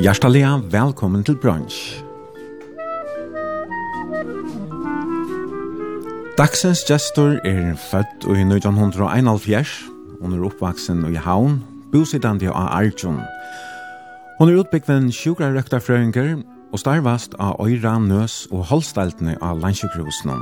Hjertelig 0.00 0.46
velkommen 0.72 1.20
til 1.24 1.36
brunch. 1.36 2.04
Dagsens 6.38 6.80
gestor 6.88 7.36
er 7.44 7.74
født 7.76 8.24
i 8.24 8.40
1971. 8.40 9.68
Hun 10.22 10.32
er 10.32 10.44
oppvaksen 10.48 11.04
i 11.04 11.18
Havn, 11.20 11.58
bosittende 11.92 12.48
av 12.48 12.70
Arjun. 12.78 13.18
Hun 14.38 14.48
er 14.48 14.62
utbyggven 14.62 15.10
sjukrarøkterfrøyngur 15.12 16.40
og 16.72 16.80
starvast 16.80 17.36
av 17.36 17.60
Øyra, 17.60 17.98
Nøs 17.98 18.46
og 18.50 18.64
Holstaltene 18.70 19.36
av 19.42 19.60
Landsjukrosen. 19.60 20.32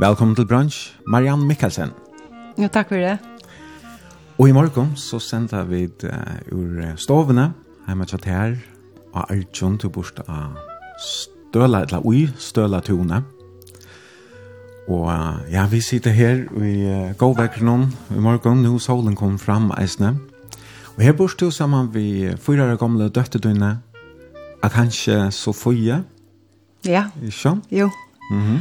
Velkommen 0.00 0.36
til 0.36 0.44
brunch, 0.44 0.92
Marianne 1.06 1.48
Mikkelsen. 1.48 1.96
Ja, 2.58 2.68
takk 2.68 2.92
for 2.92 3.00
det. 3.00 3.16
Og 4.36 4.48
i 4.48 4.52
morgen 4.52 4.92
så 4.96 5.18
sender 5.18 5.64
vi 5.64 5.86
uh, 6.04 6.52
ur 6.52 6.84
stovene, 7.00 7.54
hjemme 7.88 8.04
til 8.04 8.28
her, 8.28 8.60
av 9.14 9.30
Arjun 9.30 9.78
til 9.78 9.90
bort 9.90 10.20
av 10.28 10.56
støla, 11.00 11.84
eller 11.84 12.06
ui 12.06 12.28
støla 12.38 12.80
tone. 12.84 13.22
Og 14.90 15.10
ja, 15.52 15.66
vi 15.70 15.80
sitter 15.80 16.10
her 16.10 16.44
i 16.58 16.74
uh, 16.88 17.12
gåvekkeren 17.18 17.90
i 18.16 18.22
morgen, 18.22 18.64
nå 18.64 18.78
solen 18.82 19.16
kom 19.18 19.38
fram 19.38 19.70
eisne. 19.78 20.16
Og 20.96 21.04
her 21.04 21.14
bort 21.16 21.42
jo 21.42 21.50
sammen 21.54 21.92
vi 21.94 22.30
fyra 22.42 22.74
gamle 22.76 23.08
døttedøyne, 23.08 23.76
at 24.62 24.72
kanskje 24.72 25.30
Sofie. 25.32 26.02
Ja. 26.84 27.04
Ikke? 27.22 27.56
Jo. 27.70 27.90
Mm 28.30 28.42
-hmm. 28.46 28.58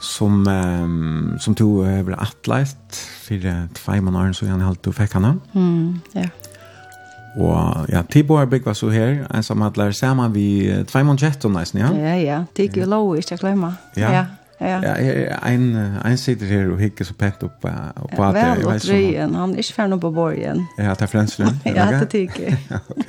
Som, 0.00 0.46
um, 0.46 1.36
som 1.38 1.54
to 1.54 1.64
tog 1.64 1.78
over 1.78 2.14
atleit 2.18 3.10
for 3.22 3.68
tvei 3.74 4.00
måneder 4.00 4.32
så 4.32 4.46
gjerne 4.46 4.64
halte 4.64 4.82
du 4.82 4.92
fikk 4.92 5.12
henne. 5.12 5.40
Mm, 5.54 6.00
ja. 6.14 6.20
Yeah. 6.20 6.43
Og 7.34 7.88
ja, 7.90 8.04
Tibor 8.10 8.44
byggva 8.46 8.74
så 8.78 8.92
her, 8.94 9.24
en 9.34 9.42
som 9.42 9.62
hadde 9.64 9.80
lært 9.80 9.98
sammen 9.98 10.34
vi 10.34 10.70
Tveimond 10.90 11.22
Jetton 11.22 11.56
nesten, 11.56 11.82
ja? 11.82 11.90
Ja, 11.98 12.14
ja, 12.20 12.40
det 12.54 12.68
gikk 12.68 12.82
jo 12.84 12.88
lov, 12.90 13.14
ikke 13.18 13.40
glemma. 13.42 13.74
Ja, 13.98 14.12
ja. 14.14 14.24
Ja, 14.60 14.78
ja. 14.78 15.38
en, 15.50 15.76
en 16.06 16.18
sitter 16.18 16.46
her 16.46 16.70
og 16.70 16.78
hikker 16.80 17.04
så 17.04 17.14
pent 17.18 17.42
opp, 17.42 17.64
opp 17.66 18.12
på 18.14 18.22
at 18.24 18.36
det. 18.36 18.44
Vel 18.60 18.68
og 18.70 18.84
drøyen, 18.86 19.34
han 19.34 19.54
er 19.54 19.64
ikke 19.64 19.76
ferdig 19.76 19.98
på 20.00 20.10
borgen. 20.14 20.62
Ja, 20.78 20.94
det 20.94 21.02
er 21.08 21.10
frensfrøn. 21.10 21.58
ja, 21.66 21.88
det 21.98 22.08
tykker. 22.14 22.54
ok. 22.94 23.08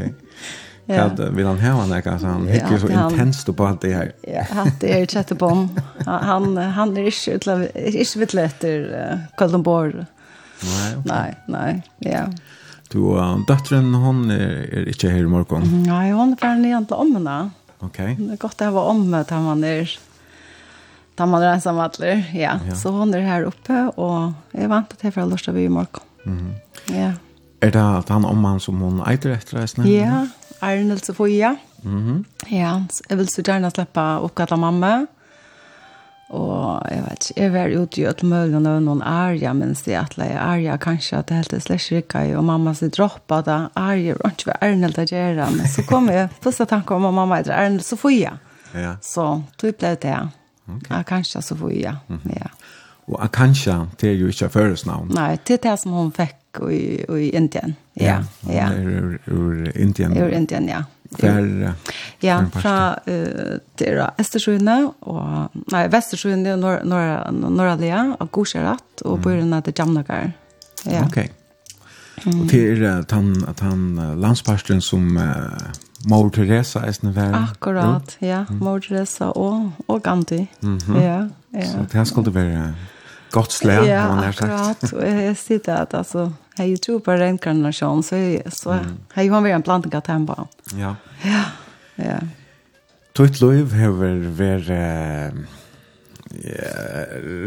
Ja. 0.87 1.07
Kad, 1.07 1.21
vil 1.33 1.47
han 1.47 1.61
ha 1.63 1.71
han 1.79 1.89
nek, 1.89 2.05
altså 2.05 2.29
han 2.29 2.43
hikker 2.49 2.77
så 2.81 2.89
intenst 2.93 3.47
på 3.57 3.65
alt 3.65 3.81
det 3.81 3.93
her. 3.95 4.11
ja, 4.29 4.43
hatt 4.53 4.75
det 4.81 4.91
er 4.93 5.07
tjette 5.09 5.37
på 5.37 5.49
han. 5.49 5.63
Han, 6.05 6.51
han 6.57 6.93
er 6.97 7.09
ikke, 7.09 7.39
ikke 7.73 8.21
vitt 8.21 8.35
etter 8.43 8.91
uh, 8.91 9.23
Kaldenborg. 9.39 10.03
Nei, 10.65 10.91
okay. 10.91 11.07
Nei, 11.09 11.31
nei. 11.51 11.71
Ja. 12.05 12.27
Du, 12.93 13.15
uh, 13.17 13.35
døtteren, 13.47 13.93
hun 13.97 14.29
er, 14.33 14.65
er 14.69 14.89
ikke 14.91 15.09
her 15.09 15.25
i 15.25 15.29
morgen. 15.29 15.65
Nei, 15.85 16.09
hun 16.13 16.35
er 16.35 16.41
ferdig 16.41 16.69
igjen 16.69 16.85
til 16.89 17.01
ommene. 17.01 17.37
Ok. 17.85 18.01
Det 18.17 18.35
er 18.35 18.41
godt 18.41 18.61
å 18.63 18.71
ha 18.75 18.83
omme 18.91 19.23
da 19.27 19.39
man 19.43 19.63
er, 19.67 19.91
da 21.17 21.27
man 21.29 21.43
er 21.43 21.55
ensam 21.55 21.81
atler. 21.83 22.23
Ja. 22.33 22.57
ja, 22.61 22.77
så 22.77 22.93
hon 22.95 23.13
er 23.17 23.25
her 23.25 23.47
oppe, 23.49 23.87
og 23.97 24.55
jeg 24.55 24.71
vant 24.71 24.93
til 24.93 24.99
for 25.01 25.09
jeg 25.09 25.17
fra 25.17 25.27
Lørstad 25.31 25.59
i 25.61 25.67
morgen. 25.67 26.11
Mm 26.25 26.37
-hmm. 26.39 26.93
Ja. 26.93 27.11
Er 27.61 27.71
det 27.71 27.81
at 27.81 28.09
han 28.09 28.25
omman 28.25 28.59
som 28.59 28.81
hun 28.81 29.01
eiter 29.07 29.33
etter 29.33 29.57
reisene? 29.57 29.89
Ja, 29.89 30.27
Arnold 30.61 31.05
Sofia. 31.05 31.55
Mm 31.83 32.01
-hmm. 32.03 32.23
Ja, 32.55 32.81
jeg 33.09 33.17
vil 33.17 33.27
så 33.29 33.41
gjerne 33.41 33.71
slippe 33.71 34.01
oppgatt 34.01 34.51
av 34.51 34.59
mamma. 34.59 35.05
Og 36.33 36.81
jeg 36.89 37.03
vet 37.05 37.27
ikke, 37.29 37.41
jeg 37.41 37.51
var 37.53 37.73
ute 37.75 38.01
i 38.01 38.05
Øtlemølen 38.09 38.65
og 38.65 38.79
noen 38.81 39.03
arja, 39.05 39.51
mens 39.53 39.83
de 39.85 39.93
at 39.99 40.15
jeg 40.17 40.37
arja, 40.41 40.77
kanskje 40.81 41.19
at 41.19 41.29
det 41.29 41.37
helt 41.37 41.53
er 41.53 41.61
slags 41.61 41.89
rikka 41.93 42.23
i, 42.25 42.31
og 42.33 42.47
mamma 42.47 42.73
sier 42.73 42.89
droppa 42.93 43.43
da, 43.45 43.57
arja, 43.77 44.15
og 44.17 44.31
ikke 44.31 44.49
var 44.49 44.63
Arnel 44.65 44.95
til 44.97 45.13
å 45.13 45.51
men 45.53 45.69
så 45.69 45.85
kom 45.85 46.09
jeg, 46.09 46.31
første 46.41 46.65
tanke 46.65 46.97
om 46.97 47.05
at 47.05 47.13
mamma 47.13 47.37
heter 47.41 47.53
Arnel, 47.53 47.83
så 47.85 47.99
får 47.99 48.15
jeg. 48.15 48.41
Ja. 48.73 48.95
Så, 49.05 49.27
tog 49.61 49.77
ble 49.77 49.93
det, 50.01 50.15
ja. 50.15 50.25
okay. 50.65 51.05
kanskje 51.05 51.43
så 51.45 51.57
får 51.59 51.77
jeg, 51.77 52.01
mm 52.09 52.33
ja. 52.39 52.49
Og 53.05 53.19
Akansha, 53.21 53.85
det 54.01 54.09
er 54.09 54.15
jo 54.17 54.31
ikke 54.33 54.47
føres 54.49 54.85
navn. 54.89 55.11
Nei, 55.13 55.35
det 55.45 55.59
er 55.59 55.63
det 55.67 55.73
som 55.77 55.93
hun 55.93 56.07
fikk 56.09 56.63
i, 56.73 57.03
i 57.05 57.27
Indien. 57.37 57.75
Ja, 57.93 58.23
ja. 58.49 58.55
ja. 58.55 58.69
Ur, 58.73 59.19
ur 59.29 59.67
Indien. 59.77 60.15
Ur 60.17 60.33
Indien, 60.33 60.65
ja. 60.71 60.79
Hver, 61.19 61.73
ja, 62.23 62.39
fra 62.53 62.75
uh, 63.07 63.55
det 63.79 63.87
er 63.91 64.03
Estersjøene, 64.21 64.77
og, 65.01 65.55
nei, 65.73 65.85
Vestersjøene 65.93 66.55
og 66.55 66.61
Nor 66.61 66.83
Nor 66.87 67.49
Norralia, 67.49 68.03
og 68.19 68.31
Gorserat, 68.31 69.05
og 69.05 69.21
bøyrene 69.25 69.61
til 69.65 69.75
Jamnagar. 69.79 70.31
Ja. 70.85 71.05
Ok. 71.05 71.23
Og 72.25 72.31
det 72.45 72.49
til 72.49 72.85
uh, 72.85 73.01
tan, 73.09 73.33
tan 73.57 73.87
landsparsten 74.21 74.81
som 74.81 75.17
uh, 75.17 75.85
Mor 76.09 76.29
Teresa 76.33 76.83
er 76.85 76.93
sånn 76.95 77.13
vær. 77.15 77.33
Akkurat, 77.39 78.17
ja. 78.23 78.43
Mor 78.61 78.83
Teresa 78.83 79.31
og, 79.33 79.71
og 79.87 80.03
Gandhi. 80.03 80.45
Mm 80.61 80.77
-hmm. 80.77 81.01
ja, 81.01 81.27
ja. 81.53 81.65
Så 81.65 81.77
det 81.77 81.93
her 81.93 82.03
skulle 82.03 82.33
være 82.33 82.73
godt 83.31 83.53
slag, 83.53 83.87
ja, 83.87 84.07
man 84.07 84.23
har 84.23 84.31
sagt. 84.31 84.51
Ja, 84.51 84.69
akkurat. 84.69 84.93
Og 84.93 85.23
jeg 85.23 85.37
sier 85.37 85.59
det 85.65 85.75
at 85.75 85.93
altså, 85.93 86.29
Jeg 86.55 86.79
tror 86.85 87.01
på 87.03 87.17
reinkarnasjon, 87.19 88.03
så, 88.05 88.21
så 88.53 88.77
mm. 88.79 88.95
jeg 89.17 89.31
har 89.33 89.43
vært 89.43 89.57
en 89.57 89.65
planting 89.67 89.95
av 89.97 90.05
tempo. 90.07 90.47
Ja. 90.79 90.95
Ja, 91.25 91.43
ja. 91.99 92.19
Tøyt 93.15 93.39
liv 93.39 93.71
har 93.75 93.93
vært 93.95 94.71
uh, 94.71 95.35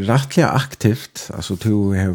rettelig 0.08 0.44
aktivt, 0.46 1.26
altså 1.34 1.58
du 1.60 1.92
har 1.96 2.12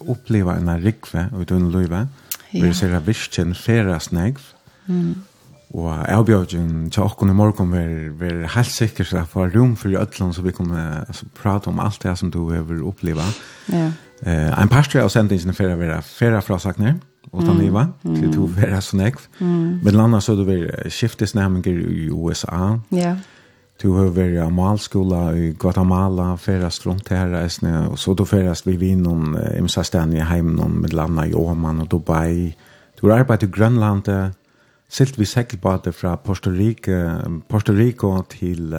opplevd 0.00 0.58
en 0.58 0.72
rikve 0.82 1.28
i 1.32 1.46
denne 1.48 1.72
livet, 1.72 2.20
vi 2.54 2.72
ser 2.76 2.92
at 2.94 3.06
virkjen 3.08 3.54
feres 3.56 4.10
negv, 4.14 4.42
mm. 4.86 5.14
og 5.74 5.88
jeg 6.04 6.26
bjørgen 6.28 6.74
til 6.92 7.06
åkken 7.06 7.32
i 7.32 7.36
morgen 7.36 7.72
var, 7.72 7.94
var 8.20 8.44
helt 8.54 8.72
sikker 8.72 9.08
til 9.08 9.24
få 9.32 9.48
rom 9.48 9.74
for 9.80 9.96
ødelen, 9.96 10.36
så 10.36 10.44
vi 10.44 10.52
kunne 10.54 10.84
altså, 11.08 11.28
prate 11.40 11.72
om 11.72 11.80
alt 11.82 12.04
det 12.04 12.18
som 12.20 12.30
du 12.30 12.42
har 12.52 12.84
opplevd. 12.84 13.40
Ja. 13.72 13.88
Eh, 14.22 14.60
en 14.62 14.68
pastor 14.68 15.00
av 15.00 15.08
sendingen 15.08 15.54
för 15.54 15.70
att 15.70 15.78
vara 15.78 16.02
färra 16.02 16.40
frasagner 16.40 16.94
og 17.34 17.44
ta 17.44 17.54
leva 17.56 17.86
til 18.04 18.32
to 18.32 18.46
være 18.46 18.80
så 18.80 18.96
näck. 18.96 19.16
Men 19.40 19.94
landa 19.94 20.20
så 20.20 20.36
du 20.36 20.44
vil 20.44 20.70
skiftes 20.88 21.34
namn 21.34 21.62
i 21.66 22.08
USA. 22.10 22.78
Ja. 22.92 23.16
Du 23.82 23.92
har 23.92 24.04
varit 24.04 24.40
amalskola 24.40 25.36
i 25.36 25.52
Guatemala, 25.58 26.36
färast 26.36 26.86
rundt 26.86 27.08
her, 27.08 27.46
i 27.46 27.88
och 27.90 27.98
så 27.98 28.14
då 28.14 28.24
färast 28.24 28.66
vi 28.66 28.76
vinn 28.76 29.02
någon 29.02 29.36
imsa 29.58 29.84
ständiga 29.84 30.24
hem 30.24 30.58
heimen, 30.58 30.70
med 30.80 30.92
landa 30.92 31.26
i 31.26 31.34
Oman 31.34 31.80
och 31.80 31.88
Dubai. 31.88 32.54
Du 33.00 33.10
har 33.10 33.18
arbeidet 33.18 33.42
i 33.42 33.46
Grönland, 33.46 34.08
silt 34.88 35.18
vi 35.18 35.26
säkert 35.26 35.60
fra 35.60 35.92
från 35.92 36.18
Puerto 36.18 36.50
Rico, 36.50 36.92
Puerto 37.48 37.72
Rico 37.72 38.22
till 38.28 38.74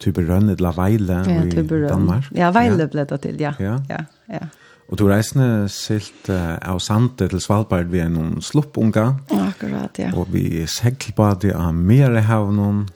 Tyberøn, 0.00 0.54
la 0.60 0.72
Veile 0.76 1.20
ja, 1.26 1.42
i 1.44 1.64
Danmark. 1.68 2.30
Ja, 2.36 2.50
Veile 2.56 2.88
ble 2.88 3.04
det 3.08 3.20
til, 3.20 3.40
ja. 3.40 3.52
Ja, 3.60 3.76
ja. 3.90 4.04
ja. 4.32 4.46
Og 4.90 4.98
du 4.98 5.04
reisende 5.06 5.68
silt 5.70 6.26
uh, 6.32 6.56
av 6.66 6.80
sante 6.82 7.28
til 7.30 7.42
Svalbard 7.42 7.92
ved 7.92 8.08
noen 8.16 8.40
sluppunga. 8.42 9.04
Akkurat, 9.36 10.00
ja. 10.02 10.10
Og 10.18 10.32
vi 10.34 10.64
seglbade 10.66 11.52
av 11.54 11.76
Merehavnen. 11.76 12.88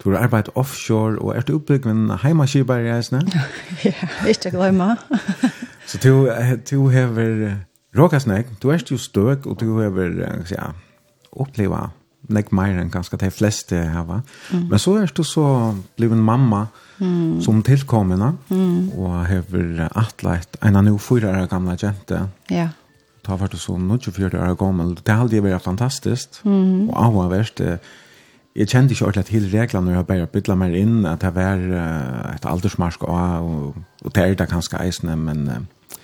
Du 0.00 0.10
har 0.12 0.24
arbeidet 0.24 0.54
offshore, 0.56 1.18
og 1.20 1.34
er 1.36 1.44
du 1.44 1.54
oppbygd 1.58 1.88
med 1.88 1.94
en 1.96 2.18
heimaskibar 2.22 2.80
i 2.80 2.88
reisende? 2.92 3.28
ja, 3.88 4.08
ikke 4.28 4.54
glemme. 4.54 4.94
Så 5.90 6.00
du, 6.00 6.30
du 6.70 6.88
hever 6.88 7.58
råkasnek, 7.98 8.54
du 8.62 8.70
er 8.72 8.80
jo 8.90 8.96
støk, 8.98 9.46
og 9.46 9.60
du 9.60 9.80
hever, 9.80 10.16
ja, 10.50 10.72
oppleva 11.32 11.90
nek 12.32 12.52
mer 12.56 12.78
enn 12.80 12.92
ganske 12.92 13.18
de 13.20 13.30
fleste 13.32 13.78
hava. 13.92 14.20
Mm. 14.52 14.68
Men 14.70 14.80
så 14.80 14.96
er 15.00 15.12
du 15.12 15.24
så 15.26 15.46
bliv 15.98 16.14
en 16.14 16.24
mamma 16.24 16.66
mm. 16.98 17.42
som 17.44 17.62
tilkommende, 17.66 18.32
mm. 18.48 18.94
og 18.96 19.18
har 19.28 19.90
atleit 19.92 20.56
en 20.62 20.80
av 20.80 20.86
nu 20.86 20.96
fyra 20.98 21.34
år 21.42 21.50
gamla 21.52 21.76
jente. 21.80 22.26
Ja. 22.52 22.70
Da 23.24 23.36
var 23.40 23.48
du 23.48 23.56
så 23.56 23.76
24 23.76 24.38
år 24.38 24.56
gammel. 24.60 24.94
Det 24.94 25.12
har 25.14 25.24
aldri 25.24 25.40
vært 25.44 25.64
fantastisk, 25.64 26.42
mm. 26.44 26.90
og 26.90 26.96
avhverst 27.06 27.58
det 27.58 27.78
Jeg 28.54 28.68
kjente 28.70 28.94
ikke 28.94 29.06
ordentlig 29.08 29.24
til 29.26 29.46
reglene 29.50 29.88
når 29.88 29.94
jeg 29.96 30.06
bare 30.06 30.26
bytla 30.30 30.54
meg 30.54 30.74
inn, 30.78 31.06
at 31.10 31.24
det 31.24 31.32
var 31.34 31.58
uh, 31.58 32.34
et 32.36 32.44
aldersmarsk, 32.46 33.02
og, 33.02 33.42
og 33.42 33.74
og 34.04 34.14
det 34.14 34.22
er 34.22 34.34
det 34.34 34.46
ganske 34.48 34.78
eisende, 34.78 35.16
men 35.16 35.48
uh, 35.48 35.98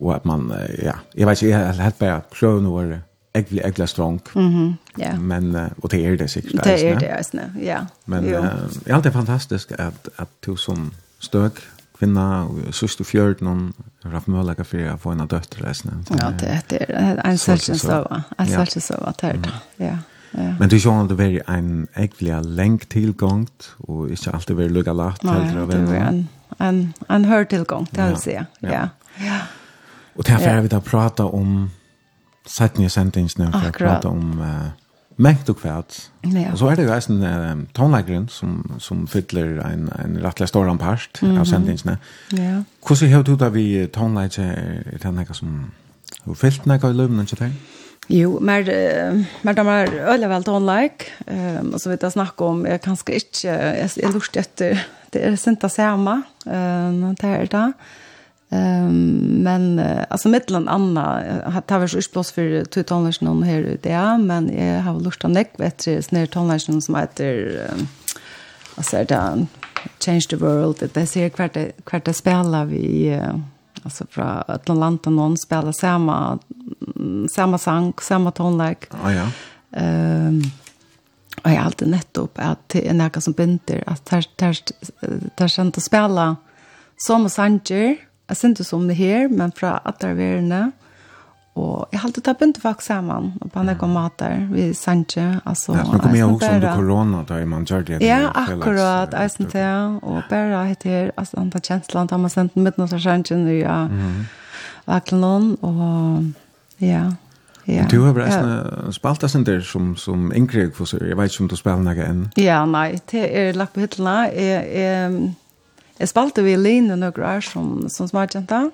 og 0.00 0.16
at 0.16 0.26
man, 0.26 0.50
uh, 0.50 0.82
ja, 0.82 0.96
jeg 1.14 1.26
vet 1.26 1.42
ikke, 1.42 1.52
jeg 1.52 1.66
har 1.66 1.84
helt 1.84 1.98
bare 1.98 2.20
prøvd 2.32 2.64
noe 2.64 2.98
egentlig, 3.36 3.62
egentlig 3.64 3.88
strong. 3.88 4.20
Mm 4.34 4.74
ja. 4.98 5.04
yeah. 5.04 5.20
Men, 5.20 5.56
og 5.82 5.90
det 5.90 6.06
er 6.06 6.16
det 6.16 6.30
sikkert. 6.30 6.64
Det 6.64 6.76
er 6.84 6.98
det, 6.98 7.10
eisne, 7.18 7.50
ja. 7.60 7.82
Men 8.06 8.24
uh, 8.24 8.30
det 8.30 8.86
er 8.86 8.94
alltid 8.94 9.12
fantastisk 9.12 9.72
at, 9.78 10.08
at 10.18 10.28
du 10.46 10.56
som 10.56 10.92
støk, 11.20 11.60
kvinna, 11.98 12.44
og 12.44 12.74
søster 12.74 13.04
fjørt 13.04 13.40
noen, 13.44 13.72
har 14.04 14.10
haft 14.18 14.28
mulighet 14.28 14.66
for 14.66 14.90
å 14.92 14.96
få 15.00 15.14
en 15.14 15.24
av 15.24 15.30
døtter. 15.32 15.64
Ja, 15.64 16.30
det, 16.40 16.58
det 16.70 16.82
er 16.88 17.20
en 17.24 17.38
sølsen 17.40 17.78
sova. 17.80 18.22
En 18.38 18.48
sølsen 18.48 18.84
sova, 18.84 19.12
det 19.20 19.32
er 19.32 19.40
det, 19.46 19.56
ja. 19.80 19.96
Ja. 20.36 20.50
Men 20.58 20.68
det 20.68 20.76
er 20.76 20.82
sånn 20.84 21.06
at 21.06 21.12
det 21.16 21.26
er 21.26 21.36
en 21.48 21.86
egentlig 21.96 22.34
leng 22.58 22.80
tilgångt, 22.92 23.70
og 23.88 24.10
ikke 24.12 24.34
alltid 24.36 24.58
være 24.58 24.74
lukket 24.74 24.98
lagt. 24.98 25.24
Nei, 25.24 25.38
det 25.48 25.78
er 25.78 26.08
en, 26.10 26.18
en, 26.60 26.80
en 27.08 27.28
hørtilgångt, 27.30 27.94
det 27.96 28.08
vil 28.10 28.18
si. 28.20 28.34
Ja. 28.36 28.46
ja. 28.68 28.82
ja. 29.24 29.38
Og 30.16 30.26
derfor 30.28 30.50
er 30.50 30.60
vi 30.66 30.72
da 30.72 30.80
prata 30.84 31.28
om 31.32 31.70
sett 32.50 32.78
nye 32.78 32.90
sendingsene 32.92 33.50
for 33.52 33.68
å 33.68 33.76
prate 33.76 34.10
om 34.10 34.40
uh, 34.40 34.68
mengt 35.22 35.48
og 35.50 35.60
kvært. 35.60 35.98
Ja. 36.26 36.50
Og 36.52 36.60
så 36.60 36.70
er 36.70 36.78
det 36.78 36.86
jo 36.86 36.96
en 36.96 37.22
uh, 37.24 37.64
tonleggeren 37.76 38.28
som, 38.32 38.58
som 38.82 39.06
fyller 39.10 39.60
en, 39.64 39.88
en 39.96 40.18
rettelig 40.24 40.48
stor 40.52 40.68
part 40.76 41.22
mm 41.22 41.30
-hmm. 41.30 41.40
av 41.40 41.44
sendingsene. 41.44 41.96
Ja. 42.32 42.62
Hvordan 42.86 43.12
har 43.12 43.22
du 43.22 43.36
da 43.36 43.48
vi 43.48 43.86
tonlegger 43.86 44.42
i 44.92 44.98
den 45.02 45.18
her 45.18 45.32
som 45.32 45.72
har 46.26 46.34
fyllt 46.34 46.66
noe 46.66 46.90
i 46.90 46.92
løven, 46.92 47.20
ikke 47.20 47.44
det? 47.44 47.52
Jo, 48.08 48.38
mer 48.38 48.60
uh, 48.60 49.24
mer 49.42 49.52
de 49.52 49.60
er 49.60 50.12
øyelig 50.12 50.28
vel 50.28 50.44
tonlegg. 50.44 50.92
Um, 51.26 51.72
og 51.72 51.80
så 51.80 51.90
vet 51.90 52.02
jeg 52.02 52.12
snakke 52.12 52.44
om, 52.44 52.66
jeg 52.66 52.80
kanskje 52.80 53.14
ikke, 53.14 53.48
jeg, 53.50 53.90
jeg 53.96 54.12
lurte 54.12 54.40
etter, 54.40 54.86
det 55.12 55.24
er 55.24 55.36
sint 55.36 55.64
å 55.64 55.68
se 55.68 55.96
meg, 55.96 56.22
um, 56.46 57.14
det 57.14 57.24
er 57.24 57.46
det. 57.46 57.72
Um, 58.48 59.42
men 59.42 59.78
uh, 59.78 60.04
alltså 60.08 60.28
med 60.28 60.50
land 60.50 60.68
Anna 60.68 61.22
har 61.68 61.78
vi 61.78 61.88
så 61.88 62.00
plats 62.12 62.32
för 62.32 62.64
två 62.64 62.82
tonlars 62.82 63.20
någon 63.20 63.42
här 63.42 63.58
ute 63.58 63.88
ja 63.88 64.18
men 64.18 64.66
jag 64.66 64.82
har 64.82 65.00
lust 65.00 65.24
att 65.24 65.30
näck 65.30 65.52
vet 65.56 65.84
du 65.84 66.02
snär 66.02 66.26
tonlars 66.26 66.68
någon 66.68 66.82
som 66.82 66.94
heter 66.94 67.60
um, 67.72 67.88
alltså 68.74 69.04
där 69.04 69.46
change 70.00 70.20
the 70.30 70.36
world. 70.36 70.76
Det 70.78 70.94
där 70.94 71.06
ser 71.06 71.28
kvart 71.28 71.56
kvart 71.84 72.16
spelar 72.16 72.64
vi 72.64 73.14
uh, 73.14 73.38
alltså 73.82 74.06
från 74.10 74.98
och 75.06 75.12
någon 75.12 75.38
spelar 75.38 75.72
samma 75.72 76.38
samma 77.30 77.58
sång 77.58 77.92
samma 78.02 78.30
tonlag 78.30 78.76
ah, 78.90 79.12
ja. 79.12 79.30
Ja 79.70 79.78
ehm 79.78 80.28
um, 80.28 80.42
och 81.42 81.50
jag 81.50 81.56
har 81.56 81.64
alltid 81.64 81.88
nettopp 81.88 82.38
att 82.38 82.68
det 82.68 82.88
är 82.88 82.94
något 82.94 83.22
som 83.22 83.32
binder 83.32 83.84
att 83.86 84.06
där 84.06 84.26
där 84.36 84.58
där 85.36 85.48
sent 85.48 85.78
att 85.78 85.84
spela 85.84 86.36
som 86.96 87.30
sanger 87.30 87.96
Jeg 88.28 88.36
synes 88.36 88.60
ikke 88.60 88.64
som 88.64 88.88
det 88.88 88.96
her, 88.96 89.28
men 89.28 89.52
fra 89.54 89.78
atterverene. 89.86 90.72
Og 91.56 91.88
jeg 91.92 92.00
har 92.00 92.08
alltid 92.08 92.24
tatt 92.26 92.36
begynt 92.40 92.58
folk 92.60 92.82
sammen, 92.84 93.30
og 93.40 93.50
på 93.52 93.60
andre 93.62 93.74
kom 93.80 93.94
mat 93.96 94.18
der, 94.20 94.42
vi 94.50 94.66
sendte, 94.76 95.40
altså. 95.48 95.72
Ja, 95.72 95.84
men 95.88 96.02
kom 96.02 96.16
jeg 96.18 96.26
også 96.26 96.50
om 96.52 96.60
det 96.60 96.72
korona, 96.76 97.22
da 97.24 97.38
man 97.48 97.64
gjør 97.64 97.86
det. 97.88 98.00
Ja, 98.04 98.18
akkurat, 98.34 99.14
jeg 99.16 99.30
synes 99.30 99.52
det, 99.54 99.68
og 100.02 100.22
bare 100.28 100.66
heter, 100.68 101.14
altså, 101.16 101.38
han 101.40 101.50
tar 101.50 101.64
kjenslen, 101.64 102.10
da 102.12 102.18
man 102.20 102.30
sendte 102.34 102.60
midten 102.60 102.84
av 102.84 102.92
sendte, 103.00 103.38
og 103.40 103.54
ja, 103.56 103.78
vaklen 104.86 105.24
noen, 105.24 105.54
og 105.64 106.84
ja, 106.84 107.06
Ja. 107.66 107.82
Du 107.90 108.04
har 108.04 108.14
resten 108.14 108.92
spalt 108.94 109.20
det 109.20 109.46
der 109.46 109.60
som, 109.60 109.96
som 109.96 110.32
Ingrid, 110.34 110.70
for 110.76 110.86
jeg 110.86 111.16
vet 111.18 111.32
ikke 111.32 111.42
om 111.42 111.48
du 111.50 111.56
spiller 111.58 111.82
noe 111.82 112.04
enn. 112.04 112.20
Ja, 112.38 112.60
nei, 112.66 113.00
det 113.10 113.24
er 113.26 113.58
lagt 113.58 113.74
på 113.74 113.82
hyttene. 113.82 114.30
Jeg, 114.30 114.68
jeg, 114.70 115.32
Jeg 116.00 116.08
spalte 116.12 116.44
vi 116.44 116.56
Line 116.60 116.96
noen 116.96 117.24
år 117.24 117.40
som, 117.44 117.86
som 117.92 118.08
smartjenta, 118.08 118.68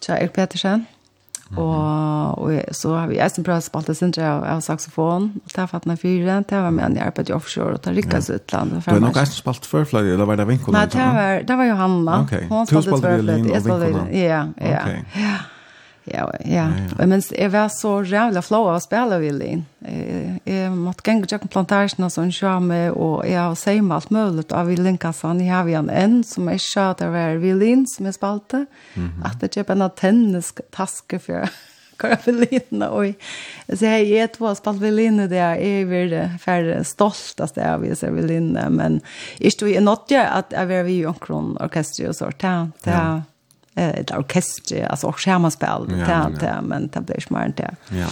til 0.00 0.14
Erik 0.14 0.32
Petersen. 0.32 0.86
Mm 1.50 1.56
-hmm. 1.56 1.62
og, 1.62 2.38
og 2.38 2.74
så 2.74 2.94
har 2.94 3.06
vi 3.06 3.18
eisen 3.18 3.44
prøvd 3.44 3.56
å 3.56 3.60
spalte 3.60 3.94
sindre 3.94 4.22
av, 4.22 4.44
av 4.44 4.60
saxofon, 4.60 5.32
og 5.44 5.52
ta 5.54 5.64
fattene 5.64 5.96
fire, 5.96 6.44
det 6.50 6.58
var 6.62 6.70
med 6.70 6.84
en 6.84 6.96
i 6.96 7.00
arbeid 7.00 7.30
i 7.30 7.32
offshore, 7.32 7.72
og 7.72 7.82
ta 7.82 7.90
rikket 7.90 8.24
seg 8.24 8.34
ut 8.34 8.52
land. 8.52 8.70
Du 8.70 8.90
har 8.90 9.00
nok 9.00 9.16
eisen 9.16 9.34
spalt 9.34 9.66
førfløy, 9.66 10.12
eller 10.12 10.24
var 10.24 10.36
det 10.36 10.48
vinkolen? 10.48 10.80
Nei, 10.80 10.86
det 10.86 11.14
var, 11.14 11.42
det 11.48 11.56
var 11.56 11.64
Johanna. 11.64 12.20
Okay. 12.20 12.48
Hun 12.48 12.66
spalte 12.66 12.90
førfløy, 12.90 13.52
jeg 13.52 13.62
spalte, 13.62 13.86
ja, 14.12 14.46
ja. 14.60 14.82
Okay. 14.82 15.00
ja. 15.16 15.36
Ja, 16.12 16.24
ja. 16.44 16.64
ja. 16.98 17.06
Men 17.06 17.22
jeg 17.22 17.52
var 17.52 17.68
så 17.72 17.98
rævlig 18.02 18.42
flå 18.46 18.62
av 18.66 18.78
å 18.78 18.82
spille, 18.82 19.18
Willi. 19.22 19.50
Jeg, 19.84 20.40
jeg 20.48 20.72
måtte 20.74 21.06
gjenge 21.06 21.28
til 21.30 21.50
plantasjen 21.50 22.06
og 22.06 22.12
sånn 22.14 22.32
med, 22.66 22.92
og 22.96 23.24
jeg 23.28 23.38
har 23.38 23.56
sett 23.58 23.82
med 23.84 23.96
alt 23.98 24.12
mulig 24.14 24.46
av 24.52 24.68
Willinkassen. 24.70 25.42
Jeg 25.44 25.54
har 25.54 25.66
vi 25.68 25.76
en 25.78 26.20
som 26.26 26.50
jeg 26.52 26.64
sa 26.64 26.90
at 26.92 27.02
det 27.02 27.10
var 27.14 27.40
Willin 27.42 27.86
som 27.86 28.06
jeg 28.06 28.14
spalte. 28.14 28.66
Mm 28.94 29.08
-hmm. 29.08 29.26
At 29.26 29.42
jeg 29.42 29.50
kjøper 29.50 29.74
en 29.74 29.90
tennistaske 29.96 31.18
for 31.18 31.50
hva 31.98 32.08
er 32.08 32.22
Willin? 32.26 32.82
Og 32.82 33.14
så 33.74 33.84
jeg 33.84 34.10
är 34.10 34.26
två 34.26 34.54
spalt 34.54 34.76
å 34.76 34.78
spille 34.78 34.96
Willin, 34.96 35.28
det 35.28 35.38
er 35.38 35.54
jeg 35.54 35.88
vil 35.88 36.30
för 36.38 36.82
stolt 36.82 37.40
av 37.40 37.50
det 37.54 37.62
jeg 37.62 37.80
vil 37.80 37.96
se 37.96 38.10
Willin, 38.10 38.52
men 38.70 39.00
ikke 39.40 39.64
vi 39.64 39.76
er 39.76 39.80
något 39.80 40.10
jo 40.10 40.18
at 40.18 40.52
jeg 40.52 40.68
vil 40.68 40.76
være 40.76 40.92
i 40.92 41.06
omkron 41.06 41.56
orkester 41.60 42.08
og 42.08 42.14
sånt. 42.14 42.42
Ja, 42.42 42.68
ja 42.84 43.22
ett 43.78 44.10
orkester 44.10 44.86
alltså 44.86 45.06
och 45.06 45.20
skämaspel 45.20 45.86
det 46.40 46.60
men 46.62 46.88
det 46.92 47.00
blir 47.00 47.20
smart 47.20 47.56
det. 47.56 47.74
Ja. 47.88 48.06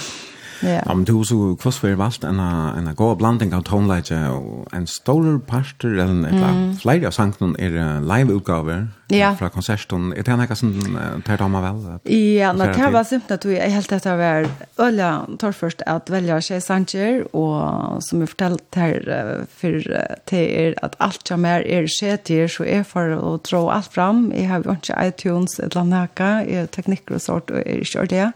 Ja. 0.60 0.82
Men 0.86 1.04
det 1.04 1.26
så 1.26 1.56
kvast 1.56 1.78
för 1.78 1.94
valt 1.94 2.24
en 2.24 2.40
en 2.40 2.94
god 2.94 3.18
blanding 3.18 3.54
av 3.54 3.62
toneleie 3.62 4.28
och 4.28 4.74
en 4.74 4.86
stoler 4.86 5.38
parter 5.38 5.88
eller 5.88 6.04
en 6.04 6.24
mm. 6.24 6.76
flere 6.76 7.06
av 7.06 7.10
sangene 7.10 7.58
er 7.58 8.00
live 8.00 8.32
utgaver 8.32 8.88
ja. 9.08 9.36
från 9.36 9.50
konserten. 9.50 10.12
Är 10.12 10.22
det 10.22 10.36
något 10.36 10.58
som 10.58 10.98
tar 11.26 11.36
dem 11.36 11.52
vel? 11.52 12.14
Ja, 12.14 12.52
när 12.52 12.74
det 12.74 12.90
var 12.90 13.04
simpelt 13.04 13.44
at 13.44 13.44
jeg 13.44 13.70
helt 13.70 13.92
att 13.92 14.06
etter 14.06 14.16
var 14.16 14.48
øyla 14.86 15.26
tar 15.38 15.52
först 15.52 15.82
att 15.86 16.10
välja 16.10 16.40
seg 16.40 16.62
Sanchez 16.62 17.26
och 17.32 18.02
som 18.02 18.20
jeg 18.20 18.28
fortalte 18.28 18.80
her 18.80 19.46
for 19.48 19.80
till 20.24 20.38
er 20.38 20.74
att 20.82 20.96
allt 20.98 21.28
som 21.28 21.44
är 21.44 21.60
er 21.60 21.86
skjetier 21.86 22.48
så 22.48 22.64
är 22.64 22.82
för 22.82 23.34
att 23.34 23.44
dra 23.44 23.72
allt 23.72 23.92
fram. 23.92 24.32
Jag 24.36 24.48
har 24.48 24.62
ju 24.62 24.70
inte 24.70 24.94
iTunes 25.02 25.58
eller 25.58 25.84
noe, 25.84 26.44
jeg 26.48 26.70
tekniker 26.70 27.10
och 27.10 27.14
og 27.14 27.20
sånt 27.20 27.50
og 27.50 27.62
er 27.66 27.80
ikke 27.80 28.06
det. 28.06 28.16
Ja 28.16 28.32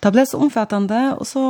Det 0.00 0.12
ble 0.14 0.24
så 0.26 0.40
omfattande, 0.40 1.00
og 1.18 1.26
så, 1.28 1.44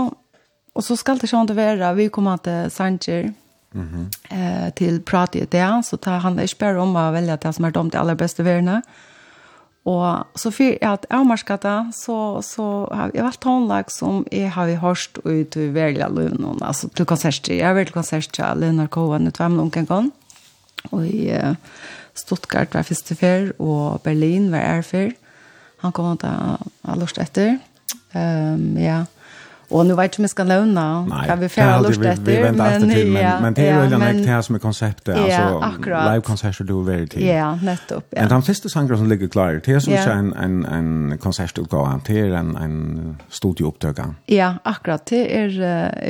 og 0.75 0.83
så 0.85 0.97
skal 0.99 1.21
det 1.21 1.31
sånn 1.31 1.47
det 1.47 1.57
være. 1.59 1.95
Vi 1.99 2.09
kommer 2.15 2.41
til 2.43 2.71
Sanger, 2.71 3.31
Mm 3.73 3.89
-hmm. 3.89 4.35
eh, 4.37 4.73
til 4.75 5.01
prat 5.01 5.35
i 5.35 5.45
det, 5.45 5.85
så 5.85 5.97
det 5.97 6.21
handler 6.21 6.43
ikke 6.43 6.59
bare 6.59 6.81
om 6.81 6.97
å 6.97 7.13
velge 7.13 7.37
det 7.37 7.55
som 7.55 7.65
er 7.65 7.71
de 7.71 7.91
til 7.91 7.99
aller 7.99 8.15
beste 8.15 8.45
verene. 8.45 8.83
Og 9.85 10.27
så 10.37 10.51
for 10.51 10.77
at 10.83 11.07
jeg 11.11 11.19
har 11.19 11.57
det, 11.57 11.95
så, 11.95 12.43
så 12.43 12.89
har 12.93 13.11
jeg 13.15 13.25
vært 13.25 13.45
håndlag 13.45 13.91
som 13.91 14.27
jeg 14.33 14.51
har 14.51 14.75
hørt 14.77 15.19
ut 15.25 15.57
i 15.57 15.69
velge 15.73 16.09
løvene, 16.09 16.59
altså 16.61 16.89
til 16.89 17.07
konserter. 17.07 17.55
Jeg 17.55 17.67
har 17.67 17.75
vært 17.75 17.87
til 17.87 17.95
konserter 17.95 18.45
av 18.45 18.59
Leonard 18.59 18.91
Cohen 18.91 19.27
i 19.27 19.31
två 19.31 19.49
noen 19.49 19.87
gang, 19.87 20.13
og 20.91 21.07
i 21.07 21.31
eh, 21.31 21.55
Stuttgart 22.15 22.75
var 22.75 22.83
første 22.83 23.15
før, 23.15 23.53
og 23.59 24.03
Berlin 24.03 24.51
var 24.53 24.59
jeg 24.59 24.85
før. 24.85 25.11
Han 25.81 25.93
kom 25.93 26.19
til 26.19 26.29
å 26.29 26.59
ha 26.85 26.97
lyst 27.01 27.19
etter. 27.19 27.59
Ehm 28.13 28.79
ja. 28.79 29.05
Och 29.71 29.87
nu 29.87 29.95
vet 29.95 29.99
jag 29.99 30.05
inte 30.05 30.19
om 30.19 30.23
jag 30.23 30.31
ska 30.31 30.45
låna. 30.45 31.07
Nej, 31.07 31.29
kan 31.29 31.41
vi 31.41 31.49
färra 31.49 31.81
lust 31.81 32.03
efter. 32.03 32.25
Vi, 32.25 32.37
vi 32.37 32.43
väntar 32.43 32.73
efter 32.73 32.89
till, 32.89 33.13
men, 33.13 33.43
men 33.43 33.55
det 33.55 33.69
är 33.69 33.85
ju 33.85 33.99
men, 33.99 34.23
det 34.23 34.29
här 34.29 34.43
som 34.43 34.55
är 34.55 34.59
konceptet. 34.59 35.17
Ja, 35.17 35.23
alltså, 35.23 35.59
akkurat. 35.59 36.13
Live-konserter 36.13 36.65
du 36.65 36.85
väljer 36.85 37.07
till. 37.07 37.27
Ja, 37.27 37.55
nettopp. 37.55 38.05
Ja. 38.11 38.21
Men 38.21 38.29
de 38.29 38.43
flesta 38.43 38.69
sanger 38.69 38.97
som 38.97 39.09
ligger 39.09 39.29
klara, 39.29 39.53
det 39.53 39.69
är 39.69 39.81
som 39.81 39.93
ja. 39.93 40.11
en, 40.11 40.33
en, 40.33 40.65
en 40.65 41.19
konsertutgåva, 41.19 42.01
det 42.07 42.21
är 42.21 42.31
en, 42.31 42.57
en 42.57 43.17
studieupptöga. 43.29 44.15
Ja, 44.27 44.55
akkurat. 44.63 45.07
Det 45.07 45.39
är, 45.39 45.49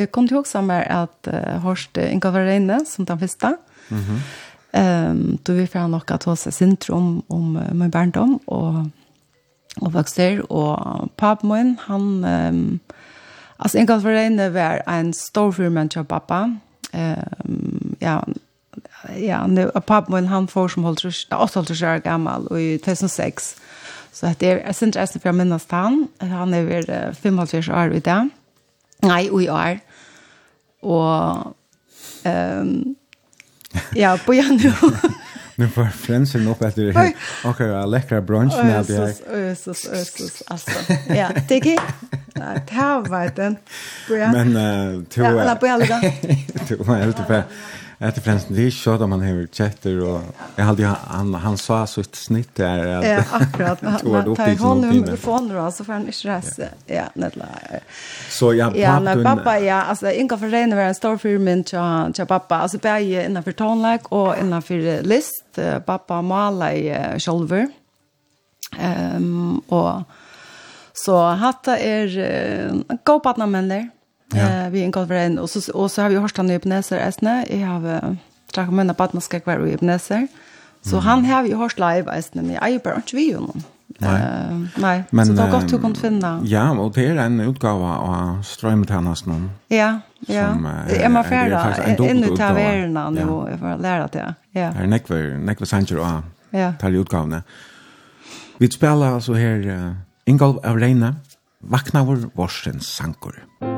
jag 0.01 0.11
kommer 0.11 0.33
ihåg 0.33 0.47
som 0.47 0.71
är 0.71 0.93
att 0.93 1.29
uh, 1.29 1.59
Horst 1.59 1.97
Inga 1.97 2.53
inne 2.53 2.85
som 2.87 3.05
den 3.05 3.19
första, 3.19 3.57
mm 3.89 4.03
-hmm. 4.03 5.11
um, 5.11 5.39
då 5.43 5.53
vi 5.53 5.67
får 5.67 5.89
nog 5.89 6.03
att 6.07 6.21
ta 6.21 6.37
sig 6.37 6.53
sin 6.53 6.77
om, 6.89 7.23
uh, 7.57 7.75
min 7.75 7.91
barndom 7.91 8.39
och 8.45 8.75
og 9.77 9.93
der, 10.17 10.43
og 10.51 11.11
pappa 11.17 11.47
min, 11.47 11.79
han, 11.87 12.01
um, 12.25 12.81
altså 13.59 13.79
Ingolf 13.79 14.05
Reine 14.05 14.55
var 14.55 14.83
en 14.99 15.13
stor 15.13 15.51
fyrmann 15.51 15.89
til 15.89 16.05
pappa, 16.05 16.43
um, 16.95 17.97
ja, 18.01 18.19
ja, 19.17 19.47
nu, 19.47 19.71
pappa 19.87 20.17
min, 20.17 20.29
han 20.29 20.49
får 20.49 20.69
som 20.69 20.85
holdt 20.85 21.05
rush, 21.05 21.27
8,5 21.33 21.87
år 21.87 21.99
gammal, 21.99 22.47
og 22.51 22.63
i 22.63 22.79
2006, 22.79 23.57
Så 24.13 24.35
det 24.41 24.49
er, 24.49 24.59
jeg 24.67 24.75
synes 24.75 24.97
jeg 24.97 25.09
for 25.23 25.31
å 25.31 25.33
minnes 25.33 25.65
han. 25.71 26.09
Han 26.21 26.55
er 26.55 26.67
vel 26.67 26.91
over 26.91 27.15
55 27.15 27.69
år 27.69 27.95
i 27.95 28.03
dag. 28.05 28.29
Nei, 29.07 29.29
og 29.31 29.43
i 29.43 29.49
år. 29.49 29.79
Og 30.83 31.55
um, 32.27 32.73
ja, 33.97 34.17
på 34.27 34.33
januar. 34.33 35.07
Nu 35.61 35.69
får 35.69 35.87
flänsen 35.87 36.49
upp 36.49 36.63
efter 36.63 36.83
det. 36.83 37.13
Och 37.45 37.61
en 37.61 37.91
läckra 37.91 38.21
brunch 38.21 38.55
när 38.57 38.85
det 38.85 38.97
är. 38.97 39.49
Jesus, 39.49 39.89
Jesus, 39.93 40.43
alltså. 40.47 40.71
Ja, 41.09 41.29
tiki. 41.49 41.79
Det 42.35 42.71
här 42.71 43.01
var 43.01 43.33
den. 43.37 43.57
Men, 44.09 44.57
uh, 44.57 45.05
to... 45.05 45.21
Ja, 45.21 45.41
alla 45.41 45.57
på 45.57 45.67
alla. 45.67 46.01
Det 46.69 46.77
var 46.79 46.97
helt 46.97 47.21
uppe. 47.21 47.43
Etter 48.03 48.21
fremst, 48.21 48.47
det 48.49 48.63
är 48.65 48.71
så 48.73 48.95
sånn 48.97 49.11
man 49.13 49.21
har 49.21 49.43
kjetter, 49.53 49.99
Och, 50.01 50.21
jag 50.57 50.65
hade, 50.65 50.87
han, 50.87 51.35
han 51.35 51.59
sa 51.59 51.87
så 51.87 52.01
ett 52.01 52.17
snitt 52.17 52.55
där. 52.57 52.87
Att, 52.87 53.07
ja, 53.07 53.25
akkurat. 53.33 53.83
Man 53.83 54.37
tar 54.37 54.59
hånd 54.59 54.85
om 54.85 54.91
mikrofonen 54.91 55.57
då, 55.57 55.71
så 55.71 55.85
får 55.85 55.93
han 55.93 56.09
ikke 56.09 56.29
reise. 56.29 56.69
Ja, 56.87 57.05
nedla. 57.15 57.45
Så 58.31 58.55
ja, 58.55 58.71
pappa... 58.71 58.79
Ja, 58.79 58.95
når 59.01 59.25
pappa, 59.25 59.59
ja, 59.59 59.83
Alltså, 59.83 60.11
Inga 60.11 60.39
för 60.39 60.49
Reine 60.49 60.77
var 60.77 60.83
en 60.83 60.95
stor 60.95 61.17
firmen 61.17 61.65
till, 61.65 62.13
till 62.15 62.27
pappa. 62.27 62.57
Altså, 62.57 62.79
bare 62.79 63.25
innanför 63.25 63.53
tonlägg 63.53 64.01
och 64.13 64.39
innanför 64.39 65.03
list. 65.03 65.59
Pappa 65.87 66.23
maler 66.23 66.73
i 66.73 66.91
uh, 66.91 67.19
Kjolver. 67.19 67.69
Um, 69.17 69.59
och... 69.69 70.03
så 70.93 71.17
hatta 71.21 71.79
er 71.79 72.19
uh, 72.19 72.97
god 73.05 73.23
partnermenner. 73.23 73.79
Ja 73.79 74.00
Ja. 74.35 74.65
Eh, 74.65 74.71
vi 74.71 74.81
ingår 74.81 75.07
för 75.07 75.15
en 75.15 75.39
och 75.39 75.51
så 75.51 75.73
och 75.73 75.91
så 75.91 76.03
har 76.03 76.09
vi 76.09 76.17
hört 76.17 76.37
han 76.37 76.51
i 76.51 76.55
Ebenezer 76.55 76.99
Esne. 76.99 77.47
Jag 77.51 77.67
har 77.67 77.95
uh, 77.95 78.15
tagit 78.53 78.73
med 78.73 78.91
en 78.91 78.95
man 79.13 79.21
ska 79.21 79.41
kvar 79.41 79.67
i 79.67 79.73
Ebenezer. 79.73 80.29
Så 80.83 80.97
mm. 80.97 81.05
han 81.05 81.25
har 81.25 81.43
vi 81.43 81.53
hört 81.55 81.79
live 81.79 82.19
Esne 82.19 82.43
med 82.43 82.71
Iber 82.71 82.93
och 82.93 83.11
vi 83.13 83.33
honom. 83.33 83.63
Nej. 83.99 84.23
Uh, 84.23 84.67
nej, 84.77 85.05
Men, 85.11 85.27
så 85.27 85.33
det 85.33 85.43
har 85.43 85.61
gått 85.61 85.69
du 85.69 85.79
kunna 85.79 85.95
finna. 85.95 86.41
Ja, 86.45 86.71
och 86.71 86.93
det 86.93 87.07
är 87.07 87.17
en 87.17 87.41
utgåva 87.41 87.97
av 87.97 88.43
strömtjänsten. 88.43 89.51
Ja, 89.69 90.01
ja. 90.21 90.49
Som, 90.49 90.67
uh, 90.67 91.05
Emma 91.05 91.25
Ferra, 91.25 91.75
ännu 91.75 92.27
ta 92.37 92.53
värna 92.53 93.11
nu 93.11 93.21
ja. 93.21 93.47
för 93.47 93.57
får 93.59 93.83
lära 93.83 94.07
det. 94.07 94.35
Ja. 94.51 94.61
Är 94.61 94.87
nekver, 94.87 95.39
nekver 95.39 95.67
sanger 95.67 95.99
och 95.99 96.23
ja. 96.51 96.73
tar 96.81 96.91
utgavene. 96.91 97.43
Vi 98.59 98.71
spiller 98.71 99.15
altså 99.15 99.35
her 99.35 99.67
uh, 99.67 99.93
Ingolf 100.27 100.57
av 100.65 100.79
Reine, 100.79 101.15
Vakna 101.61 102.05
vår 102.05 102.31
Vorsens 102.35 102.87
Sankor. 102.87 103.35
Mm. 103.61 103.70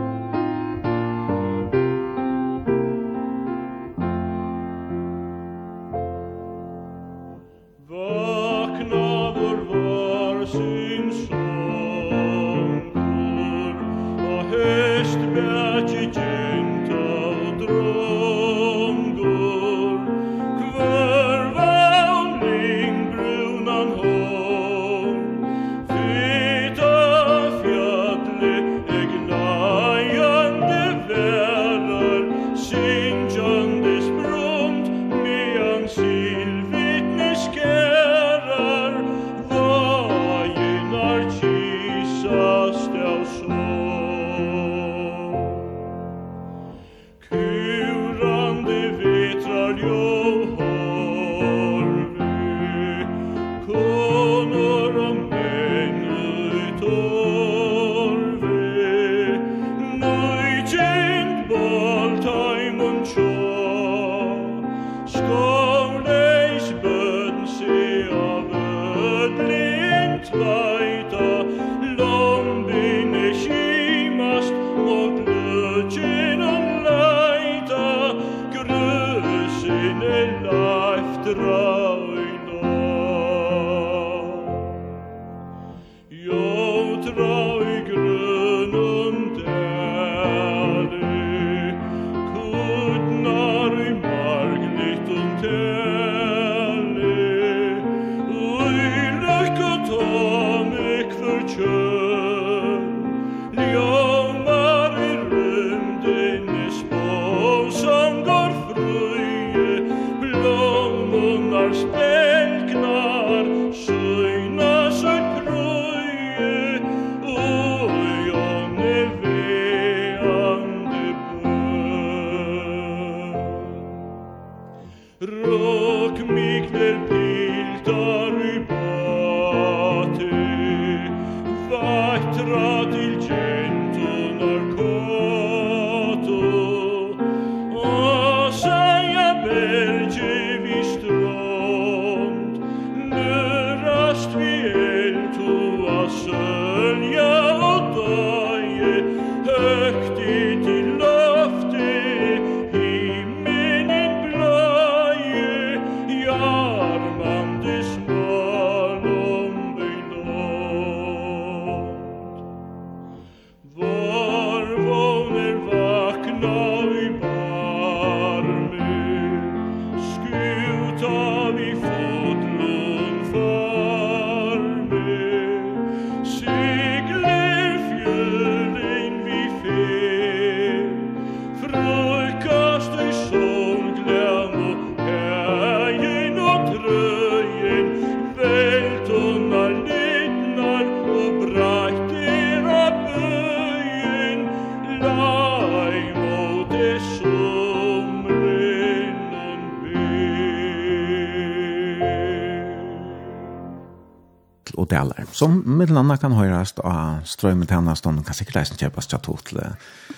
som 205.42 205.58
mittelanda 205.78 206.16
kan 206.20 206.34
høyrast 206.36 206.80
av 206.86 207.26
strøymet 207.28 207.72
hennes, 207.74 208.02
og 208.06 208.22
kan 208.26 208.36
sikkert 208.36 208.60
reisen 208.60 208.78
kjøpast 208.80 209.12
til 209.12 209.20
tot. 209.26 209.52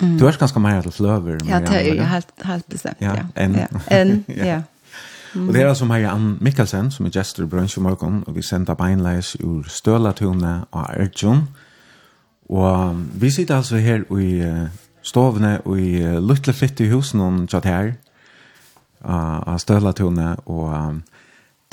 Mm. 0.00 0.19
Du 0.21 0.26
er 0.28 0.38
ganske 0.38 0.61
mer 0.61 0.85
til 0.85 0.93
fløver. 0.93 1.40
Ja, 1.49 1.61
det 1.64 1.75
er 1.78 1.88
jo 1.88 2.07
helt, 2.11 2.33
helt 2.45 2.69
bestemt, 2.69 3.00
ja. 3.00 3.16
ja. 3.21 3.26
En, 3.37 3.59
ja. 3.59 3.66
En, 3.90 4.25
ja. 4.52 4.61
Mm. 5.35 5.49
Og 5.49 5.54
det 5.54 5.62
er 5.62 5.69
altså 5.69 5.88
her 5.90 6.11
Ann 6.12 6.37
Mikkelsen, 6.40 6.90
som 6.95 7.07
er 7.07 7.14
gestor 7.14 7.45
i 7.45 7.50
Brønsjø 7.50 7.83
morgen, 7.83 8.23
og 8.26 8.37
vi 8.37 8.43
sender 8.43 8.75
beinleis 8.78 9.35
ur 9.43 9.64
Stølatune 9.69 10.64
og 10.71 10.85
Ertjøn. 10.95 11.49
Og 12.49 13.00
vi 13.21 13.31
sitter 13.31 13.57
altså 13.57 13.81
her 13.83 14.04
i 14.21 14.45
stovene 15.02 15.59
og 15.64 15.81
i 15.81 15.99
Lutleflitt 16.21 16.81
i 16.81 16.90
husen, 16.93 17.21
og 17.21 17.49
tjatt 17.49 17.66
her, 17.66 17.93
av 19.04 19.59
Stølatune, 19.59 20.37
og... 20.47 20.71
Um, 20.75 21.02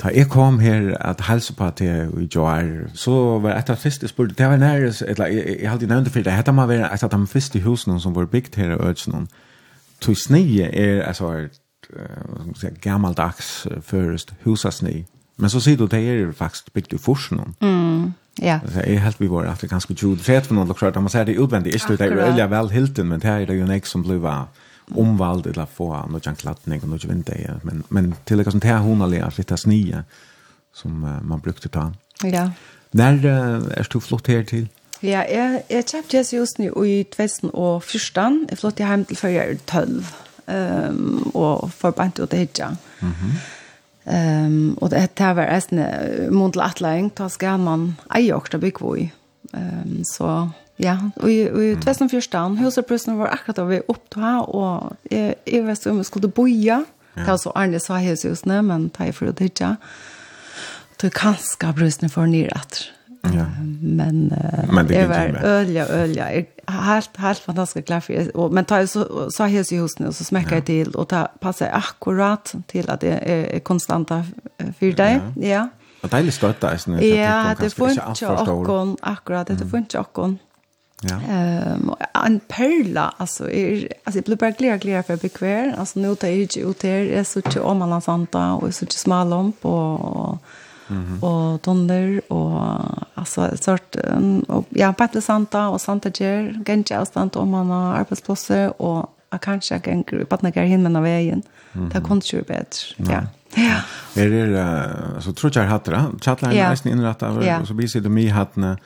Da 0.02 0.10
jeg 0.14 0.28
kom 0.28 0.58
her 0.58 0.96
at 1.00 1.20
helse 1.28 1.52
på 1.54 1.70
til 1.70 2.10
i 2.20 2.28
Joar, 2.34 2.62
så 2.94 3.38
var 3.38 3.54
et 3.54 3.70
av 3.70 3.76
første 3.76 4.08
spørsmål, 4.08 4.34
det 4.38 4.46
var 4.46 4.56
nære, 4.56 4.92
eller 5.08 5.26
jeg, 5.26 5.56
jeg 5.60 5.70
hadde 5.70 5.86
nevnt 5.86 6.04
det 6.04 6.12
for 6.12 6.22
det, 6.22 6.32
dette 6.36 6.52
må 6.52 6.66
være 6.66 6.88
et 6.94 7.02
av 7.02 7.10
de 7.10 7.26
første 7.26 7.60
husene 7.60 8.00
som 8.00 8.16
var 8.16 8.26
bygd 8.26 8.56
her 8.56 8.74
i 8.74 8.80
Ødsnån. 8.88 9.28
Tog 10.00 10.16
snige 10.16 10.74
er, 10.74 11.02
altså, 11.02 11.46
uh, 11.94 12.70
gammaldags 12.80 13.66
uh, 13.70 13.82
først 13.82 14.34
husasni. 14.44 15.04
Men 15.36 15.50
så 15.50 15.60
sier 15.60 15.76
du, 15.76 15.86
det 15.86 16.02
er 16.08 16.32
faktisk 16.32 16.72
bygd 16.74 16.92
i 16.92 16.98
Forsen. 16.98 17.40
Mm. 17.60 18.12
Ja. 18.42 18.60
Så 18.68 18.80
jag 18.80 19.00
helt 19.00 19.20
vi 19.20 19.26
var 19.26 19.44
att 19.44 19.60
det 19.60 19.66
ganska 19.66 19.94
tjud 19.94 20.20
fet 20.20 20.46
för 20.46 20.54
någon 20.54 20.68
lucka 20.68 20.88
att 20.88 20.94
man 20.94 21.08
säger 21.08 21.24
det 21.24 21.32
utvendigt 21.32 21.90
är 21.90 21.96
det 21.96 22.36
det 22.36 22.42
är 22.42 22.48
väl 22.48 22.70
hilton 22.70 23.08
men 23.08 23.20
det 23.20 23.28
är 23.28 23.46
det 23.46 23.54
ju 23.54 23.66
nästa 23.66 23.86
som 23.86 24.02
blev 24.02 24.26
omvald 24.90 25.46
eller 25.46 25.66
få 25.66 26.06
någon 26.06 26.36
klattning 26.36 26.82
och 26.82 26.88
någon 26.88 26.98
vinter 26.98 27.60
men 27.62 27.82
men 27.88 28.12
til 28.12 28.16
till 28.24 28.40
exempel 28.40 28.52
sånt 28.52 28.64
här 28.64 28.78
honaliga 28.78 29.32
lite 29.38 29.56
snö 29.56 30.02
som 30.74 31.04
uh, 31.04 31.22
man 31.22 31.40
brukte 31.40 31.68
ta. 31.68 31.92
Ja. 32.24 32.50
Når 32.92 33.12
uh, 33.12 33.72
er 33.76 33.88
du 33.92 34.00
flott 34.00 34.26
her 34.26 34.42
til? 34.42 34.68
Ja, 35.02 35.24
jeg, 35.26 35.62
jeg 35.70 35.84
kjøpte 35.86 36.16
jeg 36.16 36.26
just 36.32 36.58
nu 36.58 36.84
i 36.84 37.02
2014. 37.02 38.46
Jeg 38.50 38.58
flott 38.58 38.78
hjem 38.78 39.04
til 39.04 39.16
før 39.16 39.28
jeg 39.28 39.50
er 39.50 39.58
12 39.66 40.04
um, 40.46 41.32
og 41.34 41.72
forbandt 41.72 42.20
ut 42.20 42.30
det 42.30 42.38
hitja. 42.38 42.68
Mm 43.00 43.12
-hmm. 43.12 44.46
um, 44.46 44.78
og 44.80 44.90
det 44.90 45.10
her 45.18 45.30
var 45.30 45.54
eisne 45.54 46.28
mot 46.30 46.52
til 46.52 46.60
atlegging, 46.60 47.18
da 47.18 47.28
skal 47.28 47.58
man 47.58 47.96
eie 48.16 48.36
åkta 48.36 48.58
bygg 48.58 48.98
i. 48.98 49.10
Um, 49.54 50.04
så 50.04 50.48
Ja, 50.80 50.96
og 51.20 51.28
i, 51.28 51.44
og 51.50 51.60
i 51.64 51.74
2014, 51.76 52.56
huseprøsten 52.58 53.18
var 53.18 53.34
akkurat 53.34 53.60
da 53.60 53.66
vi 53.68 53.82
opptog, 53.88 54.54
og 54.54 54.96
jeg, 55.10 55.36
jeg 55.46 55.66
vet 55.66 55.86
om 55.86 56.00
vi 56.00 56.08
skulle 56.08 56.32
boja. 56.32 56.82
Det 57.14 57.26
var 57.28 57.36
så 57.36 57.52
Arne 57.54 57.78
sa 57.80 58.00
husene, 58.00 58.62
men 58.64 58.88
det 58.88 59.10
er 59.10 59.12
for 59.12 59.28
å 59.28 59.36
tidsja. 59.36 59.74
Det 61.00 61.10
er 61.10 61.16
kanskje 61.18 61.72
brøsten 61.76 62.12
for 62.12 62.30
nyretter. 62.30 62.88
Ja. 63.30 63.44
Men, 63.80 64.32
uh, 64.32 64.74
men 64.74 64.88
det 64.88 64.96
jeg 64.96 65.08
var 65.08 65.36
ølja, 65.46 65.86
ølja. 65.94 66.24
jeg 66.34 66.46
Helt, 66.70 67.10
helt 67.18 67.42
fantastisk 67.42 67.86
glad 67.86 68.00
for 68.00 68.12
det. 68.12 68.52
Men 68.54 68.64
da 68.64 68.80
jeg 68.80 68.88
så, 68.88 69.04
sa 69.34 69.48
hus 69.50 69.72
i 69.74 69.78
husene, 69.78 70.12
så 70.14 70.24
smekket 70.24 70.52
jeg 70.52 70.64
til, 70.64 70.92
og 70.96 71.08
det 71.10 71.26
passer 71.42 71.70
akkurat 71.74 72.54
til 72.70 72.90
at 72.90 73.02
det 73.02 73.12
er 73.18 73.44
er 73.58 73.58
konstant 73.66 74.08
for 74.08 74.80
deg. 74.80 75.20
Ja. 75.20 75.20
ja. 75.36 75.64
Og 76.02 76.12
deilig 76.12 76.32
støtta, 76.32 76.70
jeg 76.74 76.80
synes. 76.80 77.02
Ja, 77.02 77.54
det 77.60 77.72
funnet 77.74 77.98
ikke 77.98 78.26
akkurat, 78.26 78.96
akkurat, 79.02 79.48
det 79.48 79.66
funnet 79.70 79.90
ikke 79.92 79.98
akkurat. 79.98 80.38
Ja. 81.02 81.20
Ehm 81.28 81.94
en 82.26 82.40
perla 82.40 83.14
alltså 83.16 83.50
är 83.50 83.88
alltså 84.04 84.18
jag 84.18 84.24
blir 84.24 84.36
bara 84.36 84.50
glad 84.50 84.80
glad 84.80 85.06
för 85.06 85.16
bekvär. 85.16 85.74
Alltså 85.78 86.00
nu 86.00 86.14
tar 86.14 86.28
jag 86.28 86.36
ut 86.36 86.56
ut 86.56 86.82
här 86.82 86.90
är 86.90 87.24
så 87.24 87.40
tjocka 87.40 87.62
om 87.62 87.82
alla 87.82 88.00
santa 88.00 88.52
och 88.52 88.74
så 88.74 88.86
tjocka 88.86 88.92
smalom 88.92 89.30
lamp 89.30 89.64
och 89.64 90.38
och 91.20 91.60
donder 91.62 92.32
och 92.32 92.80
alltså 93.14 93.56
sort 93.60 93.96
och 94.48 94.64
ja 94.68 94.92
på 94.92 95.20
santa 95.20 95.68
och 95.68 95.80
santa 95.80 96.10
ger 96.14 96.62
ganska 96.64 97.00
avstånd 97.00 97.36
om 97.36 97.50
man 97.50 97.70
har 97.70 97.94
arbetsplatser 97.94 98.82
och 98.82 99.18
jag 99.30 99.40
kanske 99.40 99.78
kan 99.78 100.02
gruppa 100.02 100.34
att 100.34 100.42
några 100.42 100.62
hinna 100.62 101.00
vägen. 101.00 101.42
Mm 101.72 101.88
-hmm. 101.88 101.94
Det 101.94 102.00
kunde 102.00 102.26
ju 102.32 102.42
bättre. 102.42 102.94
Ja. 102.96 103.12
ja. 103.12 103.22
Ja. 103.54 104.22
Är 104.22 104.28
det 104.28 105.22
så 105.22 105.32
tror 105.32 105.52
jag 105.54 105.64
hatra. 105.64 106.06
det. 106.12 106.24
Chatline 106.24 106.52
är 106.52 106.70
nästan 106.70 106.92
inrättad 106.92 107.66
så 107.66 107.74
blir 107.74 108.00
det 108.00 108.08
mig 108.08 108.28
hade 108.28 108.76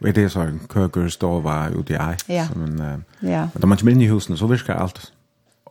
Og 0.00 0.08
er 0.08 0.12
det 0.12 0.30
så 0.32 0.40
en 0.40 0.60
köker 0.68 1.08
stova 1.08 1.68
ute 1.68 1.92
i 1.92 1.96
ej. 1.96 2.16
Ja. 2.28 2.46
Men, 2.56 2.80
uh, 2.80 3.30
ja. 3.30 3.48
Men 3.54 3.68
man 3.68 3.78
kommer 3.78 3.92
inn 3.92 4.02
i 4.02 4.08
husene, 4.08 4.36
så 4.36 4.46
virkar 4.46 4.74
allt 4.80 5.12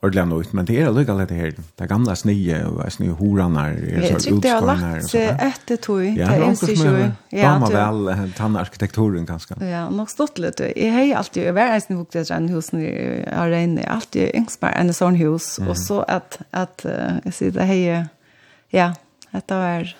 ordentligt 0.02 0.38
nytt. 0.38 0.54
Men 0.54 0.66
det 0.66 0.82
är 0.82 0.92
lika 0.92 1.14
lätt 1.14 1.32
her. 1.32 1.54
Det 1.76 1.88
gamla 1.88 2.16
snye 2.16 2.66
och 2.66 2.94
snye 2.94 3.12
horarna 3.12 3.68
är 3.68 3.76
så 3.76 3.82
utskående. 3.82 4.08
Jag 4.10 4.22
tyckte 4.22 4.48
jag 4.48 4.66
lagt 4.66 5.16
efter 5.42 5.76
tog. 5.76 6.06
Ja, 6.06 6.28
det 6.28 6.36
är 6.36 6.50
också 6.50 6.76
som 6.76 6.96
er 6.96 7.44
damer 7.44 7.72
väl 7.72 8.32
tannarkitekturen 8.34 9.26
ganska. 9.26 9.56
Ja, 9.66 9.90
nok 9.90 10.10
stått 10.10 10.40
litt. 10.40 10.60
Jeg 10.60 10.94
har 10.94 11.18
alltid, 11.18 11.44
jeg 11.44 11.56
var 11.56 11.74
ens 11.74 11.90
nog 11.90 12.08
etter 12.16 12.36
en 12.36 12.50
hus 12.50 12.74
i 12.74 13.24
arena. 13.28 13.82
Jeg 13.82 13.90
har 13.90 13.96
alltid 13.96 14.32
yngst 14.36 14.62
meg 14.62 14.74
en 14.76 14.94
sånn 14.94 15.16
hus. 15.16 15.60
og 15.60 15.78
så 15.78 16.00
at, 16.08 16.40
at 16.52 16.86
att, 16.86 16.86
att 16.86 17.26
jag 17.26 17.34
sitter 17.34 17.62
här, 17.62 18.08
ja, 18.70 18.94
detta 19.32 19.58
var... 19.58 19.96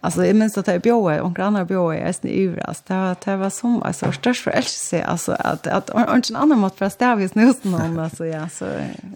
Alltså 0.00 0.24
jag 0.24 0.36
minns 0.36 0.58
att 0.58 0.66
jag 0.66 0.80
bjöd 0.80 1.20
och 1.20 1.38
andra 1.38 1.64
bjöd 1.64 1.94
jag 1.94 2.14
i 2.22 2.42
ivrast. 2.42 2.86
Det 2.86 2.94
var 2.94 3.16
det 3.24 3.36
var 3.36 3.50
som 3.50 3.82
alltså 3.82 4.12
störst 4.12 4.44
för 4.44 4.50
älskelse 4.50 5.04
alltså 5.04 5.32
att 5.32 5.66
att 5.66 5.90
inte 6.14 6.32
en 6.32 6.36
annan 6.36 6.58
mått 6.58 6.78
för 6.78 6.86
att 6.86 6.92
stävja 6.92 7.28
snusen 7.28 7.74
om 7.74 7.98
alltså 7.98 8.26
ja 8.26 8.48
så 8.48 8.64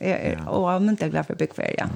är 0.01 0.49
och 0.49 0.71
allmänt 0.71 1.01
jag 1.01 1.11
glad 1.11 1.27
för 1.27 1.35
big 1.35 1.51
ja. 1.79 1.87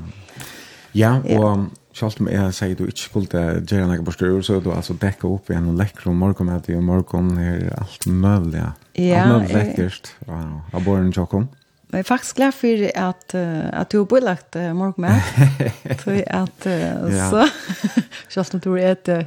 Ja, 0.92 1.20
og 1.38 1.68
Sjalt 1.98 2.20
om 2.22 2.28
jeg 2.30 2.54
sier 2.54 2.76
du 2.78 2.84
ikke 2.86 3.00
skulle 3.00 3.44
gjøre 3.66 3.86
noe 3.88 4.04
på 4.06 4.12
styr, 4.14 4.36
så 4.46 4.60
du 4.62 4.68
altså 4.70 4.94
dekka 5.00 5.26
opp 5.26 5.48
igjen 5.50 5.70
og 5.72 5.78
lekker 5.80 6.10
om 6.12 6.20
morgenmøte, 6.22 6.76
og 6.78 6.84
morgen 6.86 7.32
er 7.42 7.72
alt 7.74 8.06
mulig, 8.06 8.60
ja. 8.60 8.68
Ja. 8.94 9.24
Alt 9.24 9.48
mulig 9.48 9.56
lekkert, 9.56 10.12
og 10.28 10.44
har 10.74 10.84
båren 10.84 11.10
tjokkom. 11.14 11.48
Men 11.88 12.02
jeg 12.02 12.04
er 12.04 12.08
faktisk 12.08 12.36
glad 12.36 12.52
for 12.52 12.82
at, 13.00 13.34
uh, 13.34 13.80
at 13.80 13.92
du 13.92 13.98
har 13.98 14.04
bøylagt 14.10 14.56
uh, 14.60 14.64
morgenmær. 14.76 15.22
Så 16.02 16.16
at, 16.26 16.66
uh, 16.66 16.72
ja. 17.14 17.28
så, 17.30 17.46
selv 18.28 18.54
om 18.54 18.60
du 18.60 18.74
er 18.76 18.90
et 18.90 19.08
uh, 19.08 19.24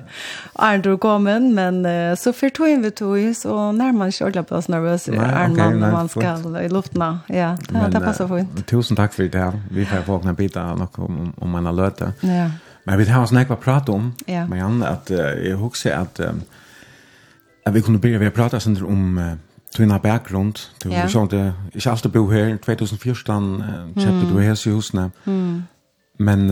Arne 0.55 0.83
du 0.85 0.97
kommet, 1.01 1.41
men 1.41 1.85
uh, 1.85 2.13
så 2.17 2.31
for 2.37 2.53
tog 2.53 2.69
inn 2.69 2.83
ved 2.83 2.91
tog, 2.99 3.17
så 3.35 3.71
nærmer 3.71 3.97
man 3.97 4.13
ikke 4.13 4.25
ordentlig 4.25 4.45
på 4.45 4.55
oss 4.59 4.69
nervøs 4.69 5.07
i 5.07 5.15
Arne 5.17 5.57
okay, 5.57 5.79
når 5.79 5.91
man 5.91 6.09
skal 6.09 6.45
i 6.61 6.67
luftene. 6.69 7.09
Ja, 7.29 7.55
det, 7.59 7.73
men, 7.73 7.91
det 7.91 8.03
passer 8.03 8.29
fint. 8.29 8.53
Uh, 8.53 8.65
tusen 8.69 8.99
takk 8.99 9.17
for 9.17 9.25
det. 9.25 9.47
Vi 9.71 9.85
får 9.85 10.05
få 10.05 10.19
våkne 10.19 10.37
bita 10.37 10.67
nok 10.77 10.99
om, 11.01 11.21
om 11.41 11.57
man 11.57 11.65
har 11.65 11.77
løtt 11.77 12.03
det. 12.03 12.13
Ja. 12.29 12.49
Men 12.85 12.97
vi 12.97 13.09
har 13.09 13.25
snakket 13.29 13.57
å 13.57 13.61
prate 13.61 13.93
om, 13.93 14.11
ja. 14.29 14.45
Marianne, 14.49 14.85
at 14.85 15.09
uh, 15.09 15.33
jeg 15.41 15.57
husker 15.57 15.97
at, 15.97 16.21
um, 16.29 16.43
at 17.65 17.73
vi 17.73 17.81
kunne 17.85 18.01
begynne 18.01 18.29
å 18.29 18.35
prate 18.37 18.61
om 18.85 19.17
uh, 19.17 19.33
Du 19.77 19.85
bakgrund, 20.03 20.59
du 20.83 20.89
ja. 20.91 21.05
sånn 21.07 21.29
det, 21.31 21.53
ikke 21.71 21.91
alltid 21.93 22.11
bo 22.11 22.25
her, 22.27 22.57
2014 22.59 23.45
kjøpte 23.95 24.25
du 24.27 24.39
hese 24.43 24.69
i 24.69 24.73
husene, 24.73 25.05
mm. 25.23 25.61
men 26.19 26.43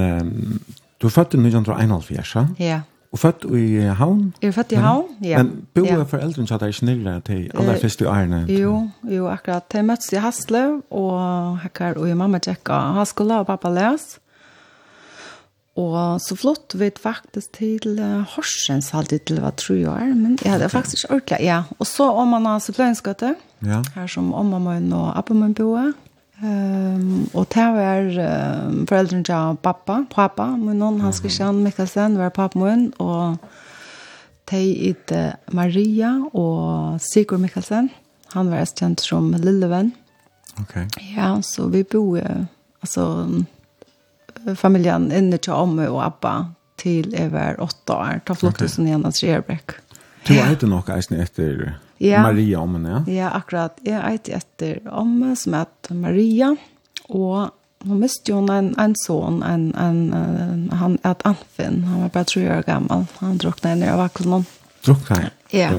du 1.02 1.08
er 1.08 1.12
født 1.12 1.36
i 1.36 1.42
1971, 1.42 2.36
ja? 2.36 2.46
Ja. 2.60 2.80
Og 3.12 3.20
født 3.20 3.46
i 3.58 3.82
Havn? 3.98 4.34
Jeg 4.42 4.52
er 4.52 4.54
født 4.54 4.72
i 4.72 4.80
Havn, 4.84 5.06
ja. 5.26 5.42
Men 5.42 5.66
bo 5.74 5.84
ja. 5.86 6.04
foreldrene 6.04 6.48
så 6.48 6.56
hadde 6.56 6.70
ikke 6.70 6.78
snille 6.78 7.16
til 7.26 7.48
aller 7.58 7.80
første 7.82 8.10
årene? 8.10 8.44
Jo, 8.54 8.74
jo, 9.10 9.28
akkurat. 9.28 9.66
Jeg 9.74 9.86
møttes 9.88 10.14
i 10.14 10.22
Hasle, 10.22 10.64
og 10.94 11.60
hekker, 11.64 11.98
og 11.98 12.18
mamma 12.18 12.38
tjekket 12.44 13.00
halskola 13.00 13.42
og 13.42 13.50
pappa 13.50 13.72
les. 13.74 14.20
Og 15.80 16.20
så 16.24 16.36
flott 16.36 16.76
vi 16.80 16.90
faktisk 17.00 17.54
til 17.60 18.00
uh, 18.02 18.26
Horsens 18.34 18.92
halvt 18.96 19.16
til 19.30 19.40
hva 19.40 19.54
tror 19.56 19.78
jeg 19.80 20.10
er, 20.10 20.14
men 20.18 20.36
jeg 20.42 20.52
hadde 20.52 20.68
okay. 20.68 20.76
faktisk 20.76 21.06
ikke 21.06 21.14
ordentlig, 21.16 21.40
ja. 21.48 21.62
Og 21.80 21.88
så 21.88 22.10
om 22.12 22.34
man 22.36 22.48
har 22.50 22.60
suppleringsgøte, 22.64 23.34
ja. 23.66 23.82
her 23.96 24.08
som 24.12 24.34
om 24.36 24.56
man 24.60 24.92
og 24.96 25.12
appen 25.18 25.40
man 25.40 25.56
bor. 25.56 25.94
Um, 26.40 27.30
og 27.36 27.50
det 27.52 27.66
var 27.76 28.06
um, 28.08 28.86
foreldrene 28.88 29.28
til 29.28 29.58
pappa, 29.64 30.02
pappa, 30.12 30.46
men 30.56 30.80
noen 30.80 31.02
han 31.04 31.16
skal 31.16 31.34
kjenne 31.36 31.66
Mikkelsen, 31.66 32.16
var 32.20 32.32
pappa 32.36 32.60
min, 32.60 32.90
og 33.00 33.40
de 34.52 34.62
it 34.90 35.12
Maria 35.54 36.16
og 36.34 37.00
Sigurd 37.04 37.44
Mikkelsen. 37.44 37.92
Han 38.34 38.52
var 38.52 38.68
kjent 38.72 39.04
som 39.04 39.32
Lillevenn. 39.36 39.94
Ok. 40.60 40.76
Ja, 41.16 41.36
så 41.44 41.68
vi 41.72 41.84
bor, 41.84 42.20
altså, 42.82 43.06
familjen 44.56 45.12
inne 45.12 45.38
till 45.38 45.54
Omme 45.54 45.88
och 45.88 46.06
Abba 46.06 46.52
till 46.76 47.30
var 47.32 47.62
åtte 47.62 47.94
år. 47.94 48.22
Da 48.26 48.36
flottelsen 48.36 48.84
okay. 48.84 48.88
igjen 48.88 49.06
att 49.06 49.18
Sjöbräck. 49.18 49.72
Du 50.24 50.40
har 50.40 50.50
inte 50.50 50.66
något 50.66 50.90
eisen 50.90 51.22
etter 51.22 51.80
ja. 51.98 52.22
Maria 52.22 52.60
Omme, 52.60 52.90
ja? 52.90 53.14
Ja, 53.14 53.30
akkurat. 53.30 53.78
Jag 53.82 54.02
har 54.02 54.10
inte 54.10 54.32
efter 54.32 54.94
Omme 54.94 55.36
som 55.36 55.54
heter 55.54 55.96
Maria. 55.96 56.56
Och 57.08 57.50
hon 57.84 58.00
miste 58.00 58.32
jo 58.32 58.52
en, 58.52 58.80
en 58.80 58.96
son, 58.96 59.44
en, 59.44 59.76
en, 59.76 60.14
en, 60.14 60.70
han 60.74 60.98
är 61.04 61.16
anfinn. 61.24 61.84
Han 61.84 62.02
var 62.02 62.10
bara 62.10 62.24
tre 62.24 62.58
år 62.58 62.64
gammal. 62.68 63.06
Han 63.18 63.38
drukna 63.38 63.76
när 63.76 63.88
jag 63.88 63.98
var 63.98 64.10
kvar 64.10 64.44
Drucknade? 64.86 65.30
Ja. 65.50 65.72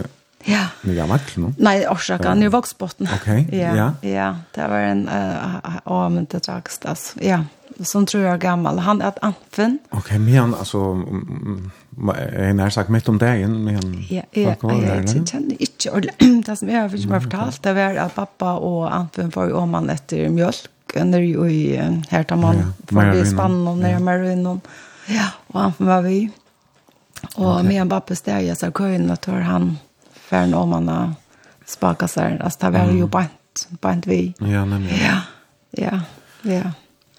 Ja. 0.45 0.67
Nu 0.83 0.95
jag 0.95 1.07
vet 1.07 1.37
nu. 1.37 1.55
Nej, 1.59 1.89
orsak 1.89 2.25
han 2.25 2.43
är 2.43 2.49
vaxbotten. 2.49 3.09
Okej. 3.15 3.45
Okay. 3.49 3.59
Ja. 3.61 3.93
Ja, 4.01 4.37
det 4.55 4.69
var 4.69 4.79
en 4.79 5.09
eh 5.09 5.77
uh, 5.87 6.09
men 6.09 6.27
det 6.31 6.43
dragst. 6.43 6.85
Ja 7.21 7.45
som 7.81 8.07
tror 8.07 8.25
jag 8.25 8.35
är 8.35 8.39
gammal. 8.39 8.79
Han 8.79 9.03
är 9.03 9.13
anfen. 9.23 9.79
Okej, 9.91 9.99
okay, 9.99 10.19
men 10.19 10.35
han 10.35 10.55
alltså 10.55 10.79
är 12.33 12.53
när 12.53 12.71
sagt 12.71 12.89
mitt 12.89 13.09
om 13.09 13.19
dagen 13.19 13.65
men 13.65 13.75
han 13.75 14.05
Ja, 14.09 14.23
ja, 14.31 14.57
jag 14.63 15.29
känner 15.29 15.63
inte 15.63 15.91
ordentligt. 15.91 16.47
Det 16.47 16.57
som 16.57 16.69
jag 16.69 16.83
har 16.83 16.89
först 16.89 17.05
bara 17.05 17.21
fortalt 17.21 17.63
det 17.63 17.73
var 17.73 17.97
att 17.97 18.15
pappa 18.15 18.53
och 18.53 18.95
anfen 18.95 19.31
får 19.31 19.47
ju 19.47 19.53
om 19.53 19.71
man 19.71 19.91
efter 19.91 20.29
mjölk 20.29 20.71
under 20.95 21.19
ju 21.19 21.51
i 21.51 21.77
här 22.09 22.23
tar 22.23 22.37
man 22.37 22.73
för 22.87 23.07
det 23.07 23.27
spann 23.27 23.69
och 23.69 23.79
när 23.79 23.99
man 23.99 24.15
är 24.15 24.33
inne. 24.33 24.61
Ja, 25.07 25.29
och 25.47 25.63
anfen 25.63 25.87
var 25.87 26.03
vi. 26.03 26.31
Och 27.35 27.55
okay. 27.55 27.63
med 27.63 27.83
en 27.83 27.89
pappa 27.89 28.15
steg 28.15 28.47
jag 28.47 28.59
så 28.59 28.73
kön 28.73 29.11
och 29.11 29.21
tar 29.21 29.41
han 29.41 29.79
för 30.13 30.55
om 30.55 30.69
man 30.69 31.15
spakar 31.67 32.07
sig. 32.07 32.39
Alltså 32.41 32.59
det 32.61 32.71
var 32.71 32.91
ju 32.91 33.07
bant, 33.07 33.69
bant 33.69 34.07
vi. 34.07 34.35
Ja, 34.39 34.65
men 34.65 34.89
ja. 34.89 35.21
Ja. 35.71 36.01
Ja. 36.43 36.63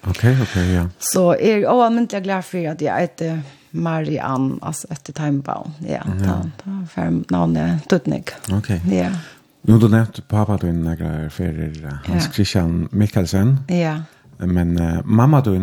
Okej, 0.03 0.31
okay, 0.31 0.33
okej, 0.33 0.63
okay, 0.63 0.73
ja. 0.73 0.89
Så 0.99 1.31
är 1.31 1.37
er, 1.39 1.67
jag 2.13 2.23
glad 2.23 2.45
för 2.45 2.69
att 2.69 2.81
jag 2.81 2.99
heter 2.99 3.41
Marianne, 3.69 4.55
alltså 4.61 4.87
efter 4.89 5.13
Timebaum. 5.13 5.71
Ja, 5.79 6.01
ja. 6.25 6.45
då 6.63 6.87
fem 6.87 7.23
namnet 7.29 7.89
Tutnik. 7.89 8.29
Okej. 8.51 8.81
Okay. 8.85 8.97
Ja. 8.97 9.09
Nu 9.61 9.77
du 9.77 9.89
nämnt 9.89 10.27
pappa 10.27 10.57
du 10.57 10.69
innan 10.69 10.97
grejer 10.97 11.29
för 11.29 11.43
Hans 12.07 12.25
ja. 12.25 12.31
Christian 12.31 12.89
Mikkelsen. 12.91 13.57
Ja. 13.67 14.01
Men 14.37 14.79
uh, 14.79 15.01
mamma 15.03 15.41
du 15.41 15.55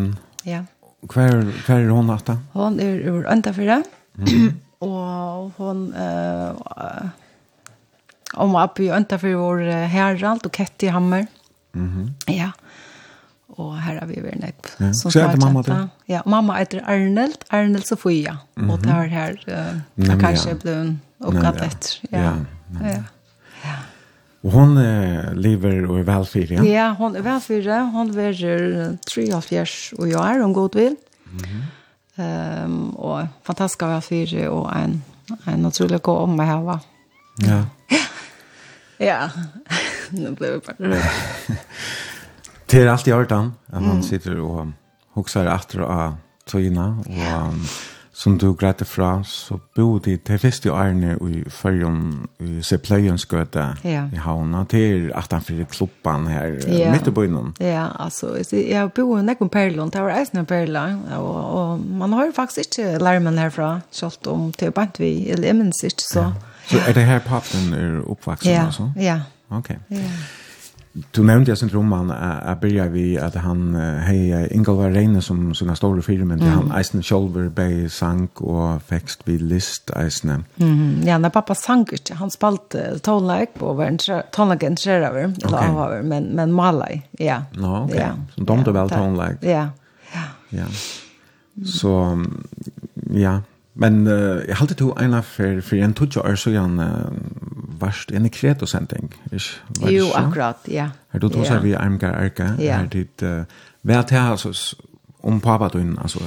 Ja. 0.42 0.64
Kvar 1.08 1.52
kvar 1.64 1.76
är 1.76 1.88
hon 1.88 2.10
åtta? 2.10 2.38
Hon 2.52 2.80
är 2.80 2.84
er 2.84 2.98
ur 2.98 3.26
det. 3.66 3.82
Mm. 4.18 4.54
och 4.78 5.52
hon 5.56 5.94
eh 5.94 6.50
uh, 6.50 7.08
om 8.34 8.56
uppe 8.64 8.82
i 8.82 8.90
för 9.18 9.34
var 9.34 9.58
herralt 9.86 10.46
och 10.46 10.56
Ketty 10.56 10.88
Hammer. 10.88 11.26
Mhm. 11.72 12.14
Mm 12.26 12.38
ja 12.38 12.50
og 13.56 13.74
her 13.80 13.98
har 14.00 14.08
vi 14.10 14.20
vært 14.22 14.40
nekv. 14.42 14.72
Ja. 14.78 14.90
Så 14.92 15.12
er 15.20 15.32
det 15.32 15.40
mamma 15.42 15.62
det? 15.66 15.76
Ja, 16.10 16.22
mamma 16.28 16.58
heter 16.60 16.82
Arneld, 16.84 17.44
Arneld 17.50 17.86
Sofia, 17.86 18.36
mm 18.56 18.64
-hmm. 18.64 18.72
og 18.72 18.82
det 18.84 18.90
har 18.90 19.06
her, 19.06 19.32
uh, 19.48 20.06
det 20.06 20.20
kanskje 20.20 20.48
ja. 20.48 20.54
ble 20.54 20.96
oppgatt 21.20 21.62
etter. 21.62 22.00
Ja, 22.12 22.18
ja. 22.18 22.34
ja. 22.80 22.88
ja. 22.88 23.02
ja. 23.64 23.76
Og 24.42 24.52
hun 24.52 24.76
uh, 24.78 25.32
lever 25.34 25.86
og 25.88 25.98
er 25.98 26.02
velfyr, 26.02 26.52
ja? 26.52 26.62
Ja, 26.62 26.92
hon 26.94 27.16
er 27.16 27.22
velfyr. 27.22 27.90
Hon 27.90 28.16
verer 28.16 28.96
73 29.06 29.92
og 29.98 30.08
jeg 30.08 30.36
er, 30.36 30.44
om 30.44 30.54
god 30.54 30.74
vil. 30.74 30.96
Mm 31.26 31.38
-hmm. 31.38 32.64
um, 32.64 32.96
og 32.96 33.28
fantastisk 33.42 33.82
av 33.82 33.88
velfyr 33.88 34.48
og 34.48 34.76
en, 34.76 35.04
en 35.46 35.66
utrolig 35.66 36.02
god 36.02 36.18
om 36.18 36.28
meg 36.28 36.46
her. 36.46 36.80
Ja. 37.42 37.64
Ja, 39.00 39.30
nu 40.10 40.34
blev 40.34 40.50
jeg 40.50 40.62
bare 40.62 40.76
rød. 40.90 41.02
Det 42.70 42.82
är 42.82 42.86
alltid 42.86 43.14
ordan 43.14 43.52
at 43.72 43.82
man 43.82 44.02
sitter 44.02 44.40
og 44.44 44.72
huxar 45.16 45.48
etter 45.48 45.86
av 45.88 46.18
tøyna 46.48 46.90
og 47.08 47.54
som 48.18 48.34
du 48.38 48.50
grætte 48.58 48.84
fra 48.84 49.22
så 49.24 49.56
bo 49.76 49.98
de 50.02 50.16
til 50.26 50.40
første 50.42 50.72
årene 50.74 51.14
i 51.22 51.44
Førjum 51.54 52.00
i 52.42 52.62
Sepløyenskøte 52.66 53.64
ja. 53.86 54.02
i 54.12 54.18
Havna 54.20 54.64
til 54.68 55.12
at 55.16 55.32
han 55.32 55.44
fyrir 55.46 55.68
klubban 55.70 56.26
her 56.26 56.58
ja. 56.66 56.90
midt 56.92 57.08
i 57.08 57.14
bøynen 57.14 57.54
Ja, 57.62 57.86
altså 57.98 58.34
jeg 58.52 58.90
bo 58.96 59.16
i 59.16 59.22
Nekon 59.22 59.48
Perlund 59.48 59.94
det 59.94 60.02
var 60.02 60.18
eisen 60.18 60.44
Perla 60.46 60.84
og, 61.16 61.38
og 61.60 61.86
man 62.02 62.12
har 62.12 62.26
ju 62.26 62.34
faktisk 62.36 62.58
ikke 62.66 62.98
larmen 62.98 63.38
herfra 63.38 63.78
selv 63.90 64.28
om 64.28 64.50
til 64.52 64.74
bant 64.76 65.00
vi 65.00 65.30
eller 65.30 65.48
jeg 65.48 65.56
minns 65.56 65.80
ikke 65.84 66.04
så 66.04 66.26
ja. 66.26 66.32
Så 66.68 66.82
er 66.84 66.92
det 66.92 67.06
her 67.06 67.18
pappen 67.24 67.72
er 67.72 68.02
oppvaksen 68.04 68.52
ja. 68.52 68.66
altså? 68.66 68.90
Ja, 68.96 69.02
ja 69.02 69.56
Ok 69.56 69.70
ja. 69.90 70.10
Du 71.10 71.22
nevnte 71.22 71.50
jeg 71.50 71.58
sin 71.58 71.86
man 71.86 72.10
jeg 72.10 72.58
börja 72.60 72.88
vi 72.88 73.18
att 73.18 73.34
han 73.34 73.74
hej 73.74 74.48
Ingolvar 74.50 74.90
Reine 74.90 75.22
som 75.22 75.54
sina 75.54 75.74
store 75.76 76.02
filmen 76.02 76.40
mm. 76.40 76.52
han 76.52 76.72
Eisen 76.78 77.02
Scholver 77.02 77.48
bei 77.48 77.88
sank 77.88 78.40
och 78.40 78.82
fekst 78.82 79.20
vid 79.24 79.42
list 79.42 79.90
Eisen. 79.96 80.44
Mm. 80.56 81.02
Ja, 81.06 81.18
när 81.18 81.30
pappa 81.30 81.54
sank 81.54 81.92
inte 81.92 82.14
han 82.14 82.30
spalt 82.30 82.74
tonlag 83.02 83.46
på 83.54 83.72
var 83.72 83.84
en 83.84 83.98
tonlag 84.32 84.62
en 84.62 84.76
över 84.86 85.34
eller 85.44 85.58
över 85.58 86.02
men 86.02 86.24
men 86.24 86.52
Malai. 86.52 87.02
Ja. 87.10 87.42
Nå, 87.52 87.84
ok, 87.84 87.94
Ja. 87.94 88.08
Så 88.34 88.40
de 88.40 88.64
då 88.64 88.72
väl 88.72 88.90
tonlag. 88.90 89.36
Ja. 89.40 89.68
Ja. 90.12 90.22
Ja. 90.48 90.64
Så 91.64 92.24
ja, 93.10 93.42
men 93.72 94.06
jag 94.48 94.56
halte 94.56 94.74
to 94.74 95.00
ena 95.00 95.22
för 95.22 95.60
för 95.60 95.76
en 95.76 95.94
tutsch 95.94 96.16
år 96.16 96.36
så 96.36 96.50
jag 96.50 96.70
varst 97.80 98.10
en 98.10 98.28
kretosending, 98.30 99.12
ikke? 99.32 99.80
Var 99.80 99.92
jo, 99.94 100.10
akkurat, 100.14 100.68
ja. 100.68 100.90
Her 101.12 101.20
du 101.20 101.28
tog 101.28 101.46
ja. 101.46 101.60
vi 101.60 101.74
Armgar 101.74 102.14
Arka, 102.18 102.52
ja. 102.58 102.76
her 102.76 102.90
dit, 102.92 103.22
uh, 103.22 103.44
hva 103.82 104.00
er 104.00 104.08
det 104.08 104.18
her, 104.18 104.30
altså, 104.36 104.76
om 105.22 105.40
pappa 105.40 105.68
du 105.72 105.78
inn, 105.82 105.96
altså? 105.98 106.22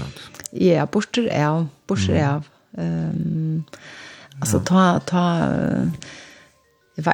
Ja, 0.54 0.86
borster 0.86 1.30
av, 1.32 1.68
borster 1.88 2.18
av. 2.24 2.50
Um, 2.78 3.64
altså, 4.42 4.60
ta, 4.66 5.00
ta, 5.06 5.26
va 7.02 7.14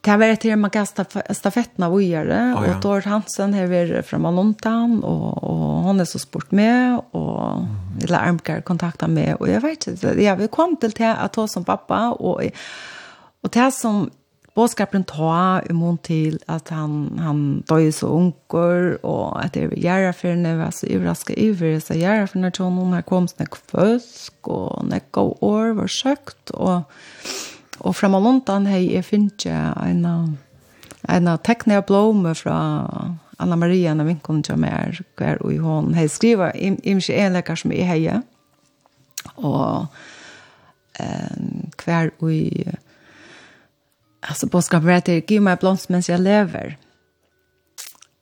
det 0.00 0.16
var 0.16 0.26
ett 0.26 0.58
man 0.58 0.70
kan 0.70 0.86
stafetten 1.30 1.84
av 1.84 1.94
ojare 1.94 2.54
och 2.54 2.82
Tor 2.82 3.00
Hansen 3.00 3.54
har 3.54 3.66
var 3.66 4.02
från 4.02 4.22
Manontan 4.22 5.04
och 5.04 5.44
och 5.44 5.82
han 5.82 6.00
är 6.00 6.04
så 6.04 6.18
sport 6.18 6.50
med 6.50 7.00
och 7.10 7.64
eller 8.02 8.18
armkar 8.18 8.60
kontakta 8.60 9.08
med 9.08 9.34
och 9.34 9.48
jag 9.48 9.60
vet 9.60 9.86
inte 9.86 10.22
jag 10.22 10.36
vi 10.36 10.48
kom 10.48 10.76
till 10.76 11.04
att 11.04 11.32
ta 11.32 11.48
som 11.48 11.64
pappa 11.64 12.10
och 12.10 12.42
Och 13.42 13.50
det 13.50 13.70
som 13.74 14.10
bådskapen 14.54 15.04
ta 15.04 15.60
imot 15.70 16.02
til 16.04 16.38
at 16.48 16.68
han, 16.68 17.18
han 17.18 17.62
døg 17.68 17.88
så 17.94 18.06
unger, 18.06 18.98
og 19.02 19.44
at 19.44 19.54
det 19.54 19.70
var 19.70 19.80
gjerrafyrene, 19.80 20.58
var 20.58 20.70
så 20.70 20.86
overrasket 20.92 21.38
iver, 21.38 21.78
så 21.80 21.96
gjerrafyrene 21.96 22.50
til 22.52 22.68
noen 22.70 22.92
her 22.94 23.06
kom 23.08 23.28
snakk 23.28 23.56
føsk, 23.56 24.34
og 24.44 24.84
när 24.84 25.00
og 25.12 25.42
år 25.42 25.72
var 25.72 25.86
søkt, 25.86 26.50
og, 26.54 26.82
og 27.80 27.96
fremme 27.96 28.20
London 28.20 28.66
hej 28.66 28.92
jeg 28.92 29.04
finner 29.04 29.74
en 29.82 30.38
en 31.08 31.38
tekne 31.38 31.76
av 31.76 31.86
blåme 31.86 32.34
fra 32.34 32.56
Anna 33.38 33.56
Maria, 33.56 33.90
en 33.90 34.00
av 34.00 34.06
vinkene 34.06 34.42
til 34.42 34.56
meg, 34.56 35.00
hver 35.18 35.40
og 35.42 35.52
i 35.52 35.58
hånden. 35.58 35.94
Hei 35.94 36.06
skriver, 36.06 36.52
imkje 36.54 37.14
en 37.14 37.32
lekkar 37.32 37.58
som 37.58 37.72
jeg 37.72 37.88
heier, 37.88 38.22
og 39.36 39.86
eh, 41.00 41.66
hver 41.84 42.12
og 42.20 42.30
alltså 44.22 44.48
påskapen 44.48 44.88
är 44.88 45.00
till 45.00 45.22
Giv 45.28 45.42
mig 45.42 45.56
blomst 45.56 45.88
medan 45.88 46.02
jag 46.08 46.20
lever. 46.20 46.78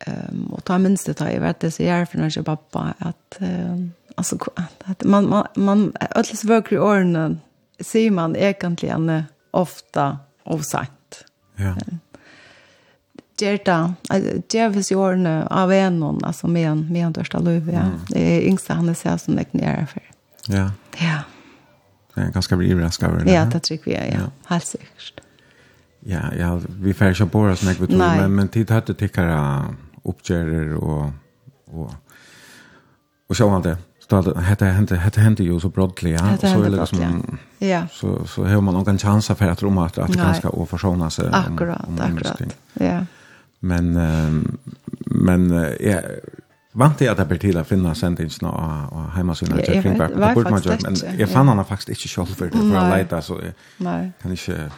Um, 0.07 0.47
och 0.53 0.65
ta 0.65 0.79
minst 0.79 1.07
det 1.07 1.15
tar 1.15 1.29
jag 1.29 1.41
vet 1.41 1.61
det 1.61 1.71
så 1.71 1.83
jag 1.83 1.99
är 1.99 2.05
för 2.05 2.19
när 2.19 2.33
jag 2.37 2.45
pappa 2.45 2.95
att 2.99 3.39
um, 3.41 3.93
alltså 4.15 4.39
att 4.85 5.05
man 5.05 5.29
man 5.29 5.47
man 5.55 5.93
ödlas 6.11 6.45
vöker 6.45 6.77
i 6.77 6.79
åren 6.79 7.41
ser 7.81 8.11
man 8.11 8.37
egentligen 8.37 9.23
ofta 9.51 10.19
osagt. 10.45 11.25
Ja. 11.57 11.77
Gerta, 13.41 13.95
Jervis 14.53 14.93
i 14.93 14.95
åren 14.95 15.27
av 15.27 15.73
en 15.73 16.01
någon, 16.01 16.25
alltså 16.25 16.49
med 16.49 16.71
en, 16.71 16.93
med 16.93 17.07
en 17.07 17.13
största 17.13 17.39
löv, 17.39 17.71
ja. 17.71 17.81
Det 18.09 18.37
är 18.37 18.41
yngsta 18.41 18.75
han 18.75 18.89
är 18.89 18.95
så 18.95 19.19
som 19.19 19.37
det 19.37 19.45
knärar 19.45 19.87
för. 19.87 20.03
Ja. 20.47 20.71
Ja. 20.99 21.19
Det 22.15 22.21
är 22.21 22.31
ganska 22.31 22.57
bra 22.57 22.67
överraskad 22.67 23.11
över 23.11 23.25
det. 23.25 23.33
Ja, 23.33 23.45
det 23.45 23.61
tycker 23.61 23.91
jag, 23.91 24.09
ja. 24.09 24.15
ja. 24.15 24.31
Helt 24.47 24.67
säkert. 24.67 25.21
Ja, 26.03 26.21
ja, 26.39 26.61
vi 26.81 26.95
får 26.95 27.07
ju 27.07 27.25
bara 27.25 27.57
snack 27.57 27.81
vid 27.81 27.99
men 27.99 28.35
men 28.35 28.49
tid 28.49 28.71
hade 28.71 28.95
tickare 28.95 29.65
uppgärder 30.03 30.75
och 30.75 31.11
och 31.67 31.95
och 33.29 33.37
så 33.37 33.49
han 33.49 33.63
det. 33.63 33.79
Så 34.09 34.23
det 34.23 34.41
hette 34.41 34.65
hände 34.65 34.97
hette 34.97 35.21
hände 35.21 35.43
ju 35.43 35.61
så 35.61 35.69
broadly 35.69 36.11
ja 36.11 36.37
så 36.41 36.63
är 36.63 36.71
det 36.71 36.87
som 36.87 37.39
ja. 37.59 37.87
Så 37.93 38.27
så 38.27 38.45
har 38.45 38.61
man 38.61 38.75
någon 38.75 38.99
chans 38.99 39.27
för 39.27 39.49
att 39.49 39.63
roma 39.63 39.87
att 39.87 39.99
att 39.99 40.15
ganska 40.15 40.49
och 40.49 40.69
försona 40.69 41.11
sig. 41.11 41.29
Akkurat, 41.33 41.89
om 41.89 42.01
akkurat. 42.01 42.43
Ja. 42.73 43.07
Men 43.61 43.97
um, 43.97 44.59
men 45.07 45.53
är 45.81 46.21
vant 46.73 47.01
jag 47.01 47.21
att 47.21 47.29
det 47.29 47.39
till 47.39 47.59
att 47.59 47.69
finna 47.69 47.95
sentingen 47.95 48.31
och 48.43 48.93
och 48.93 49.11
hemmasidan 49.11 49.59
att 49.59 49.65
kring 49.65 49.99
back. 49.99 50.11
Det 50.11 50.33
borde 50.35 50.51
man 50.51 50.63
ju 50.63 50.71
men 50.83 51.19
jag 51.19 51.29
fann 51.29 51.49
han 51.49 51.65
faktiskt 51.65 51.89
inte 51.89 52.09
själv 52.09 52.27
för 52.27 52.47
det 52.47 52.59
för 52.59 52.77
att 52.77 52.99
leta 52.99 53.23
så. 53.23 53.41
Nej. 53.77 54.13
Kan 54.23 54.31
inte 54.31 54.71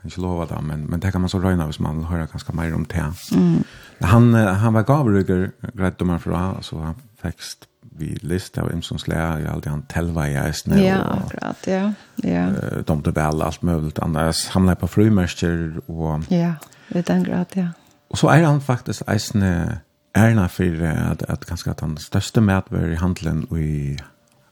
kan 0.00 0.08
inte 0.08 0.20
lova 0.20 0.46
det, 0.46 0.60
men, 0.62 0.84
men 0.84 1.00
det 1.00 1.12
kan 1.12 1.20
man 1.20 1.30
så 1.30 1.40
röjna 1.40 1.66
hvis 1.66 1.80
man 1.80 2.04
hör 2.04 2.16
höra 2.16 2.26
ganska 2.26 2.52
mer 2.52 2.74
om 2.74 2.84
det. 2.84 3.12
Mm. 3.32 3.64
Han, 4.00 4.34
han 4.34 4.74
var 4.74 4.82
gavrygger, 4.82 5.50
grädde 5.74 6.04
man 6.04 6.20
fra, 6.20 6.62
så 6.62 6.78
han 6.78 6.94
växt 7.22 7.66
vi 8.00 8.18
list 8.22 8.58
av 8.58 8.72
Imsons 8.72 9.08
lä 9.08 9.40
i 9.40 9.46
alltid 9.46 9.70
han 9.70 9.82
telva 9.82 10.28
i 10.28 10.36
Eisne. 10.36 10.84
Ja, 10.84 10.96
akkurat, 10.96 11.66
ja. 11.66 11.92
ja. 12.16 12.46
Uh, 12.48 12.84
de 12.86 13.02
det 13.02 13.10
väl 13.10 13.42
allt 13.42 13.62
möjligt 13.62 13.98
annars 13.98 14.48
hamnar 14.48 14.74
på 14.74 14.88
frumärster 14.88 15.80
och 15.86 16.20
Ja, 16.28 16.52
det 16.88 17.06
den 17.06 17.24
grad, 17.24 17.46
ja. 17.52 17.68
Och 18.08 18.18
så 18.18 18.28
är 18.28 18.42
han 18.42 18.60
faktiskt 18.60 19.02
Eisne 19.06 19.78
ärna 20.12 20.48
för 20.48 20.82
att 20.82 21.22
att 21.22 21.44
ganska 21.44 21.70
att 21.70 21.80
han 21.80 21.98
största 21.98 22.40
mätver 22.40 22.88
i 22.88 22.94
handeln 22.94 23.44
och 23.44 23.58
i 23.58 23.98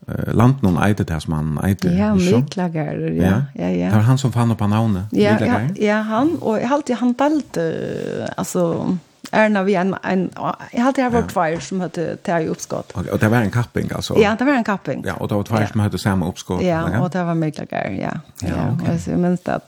uh, 0.08 0.34
landet 0.34 0.62
noen 0.62 0.78
eide 0.82 1.04
det 1.04 1.20
som 1.20 1.32
han 1.32 1.58
eide. 1.64 1.92
Ja, 1.94 2.14
Miklagar, 2.14 2.98
ja. 3.12 3.42
Ja, 3.54 3.68
ja. 3.68 3.90
Det 3.90 3.96
var 3.96 4.06
han 4.08 4.18
som 4.18 4.32
fann 4.32 4.52
upp 4.52 4.60
navnet. 4.60 5.04
Ja, 5.10 5.36
ja, 5.40 5.60
ja, 5.76 6.00
han 6.00 6.36
och 6.40 6.58
jag 6.58 6.72
alltid 6.72 6.96
han 6.96 7.12
delte 7.12 8.34
alltså 8.36 8.96
Erna 9.30 9.62
vi 9.62 9.74
en 9.74 9.96
en 10.02 10.30
jag 10.72 10.82
hade 10.82 11.02
här 11.02 11.10
vart 11.10 11.32
fire 11.32 11.60
som 11.60 11.80
hade 11.80 12.16
tär 12.16 12.40
ju 12.40 12.48
uppskott. 12.48 12.92
Okej, 12.94 13.12
och 13.12 13.18
det 13.18 13.28
var 13.28 13.36
en 13.36 13.50
kapping 13.50 13.90
alltså. 13.94 14.18
Ja, 14.18 14.36
det 14.38 14.44
var 14.44 14.52
en 14.52 14.64
kapping. 14.64 15.04
Ja, 15.06 15.14
och 15.14 15.28
det 15.28 15.34
var 15.34 15.42
två 15.42 15.56
som 15.72 15.80
hade 15.80 15.98
samma 15.98 16.28
uppskott. 16.28 16.62
Ja, 16.62 17.00
och 17.00 17.10
det 17.10 17.24
var 17.24 17.34
Miklagar, 17.34 17.90
ja. 17.90 18.20
Ja, 18.40 18.54
okej. 18.72 19.00
Jag 19.06 19.18
minns 19.18 19.40
det. 19.40 19.60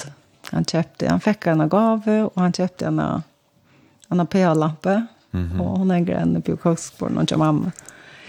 Han 0.51 0.65
köpte, 0.65 1.09
han 1.09 1.21
fick 1.21 1.47
en 1.47 1.69
gåva 1.69 2.25
och 2.25 2.43
han 2.43 2.53
köpte 2.53 2.87
en 2.87 3.23
en 4.11 4.27
PA-lampa. 4.27 5.07
Mm 5.33 5.49
-hmm. 5.49 5.61
Och 5.61 5.79
hon 5.79 5.91
är 5.91 5.95
en 5.95 6.05
grön 6.05 6.43
på 6.43 6.57
koksporn 6.57 7.19
och 7.19 7.39
mamma. 7.39 7.73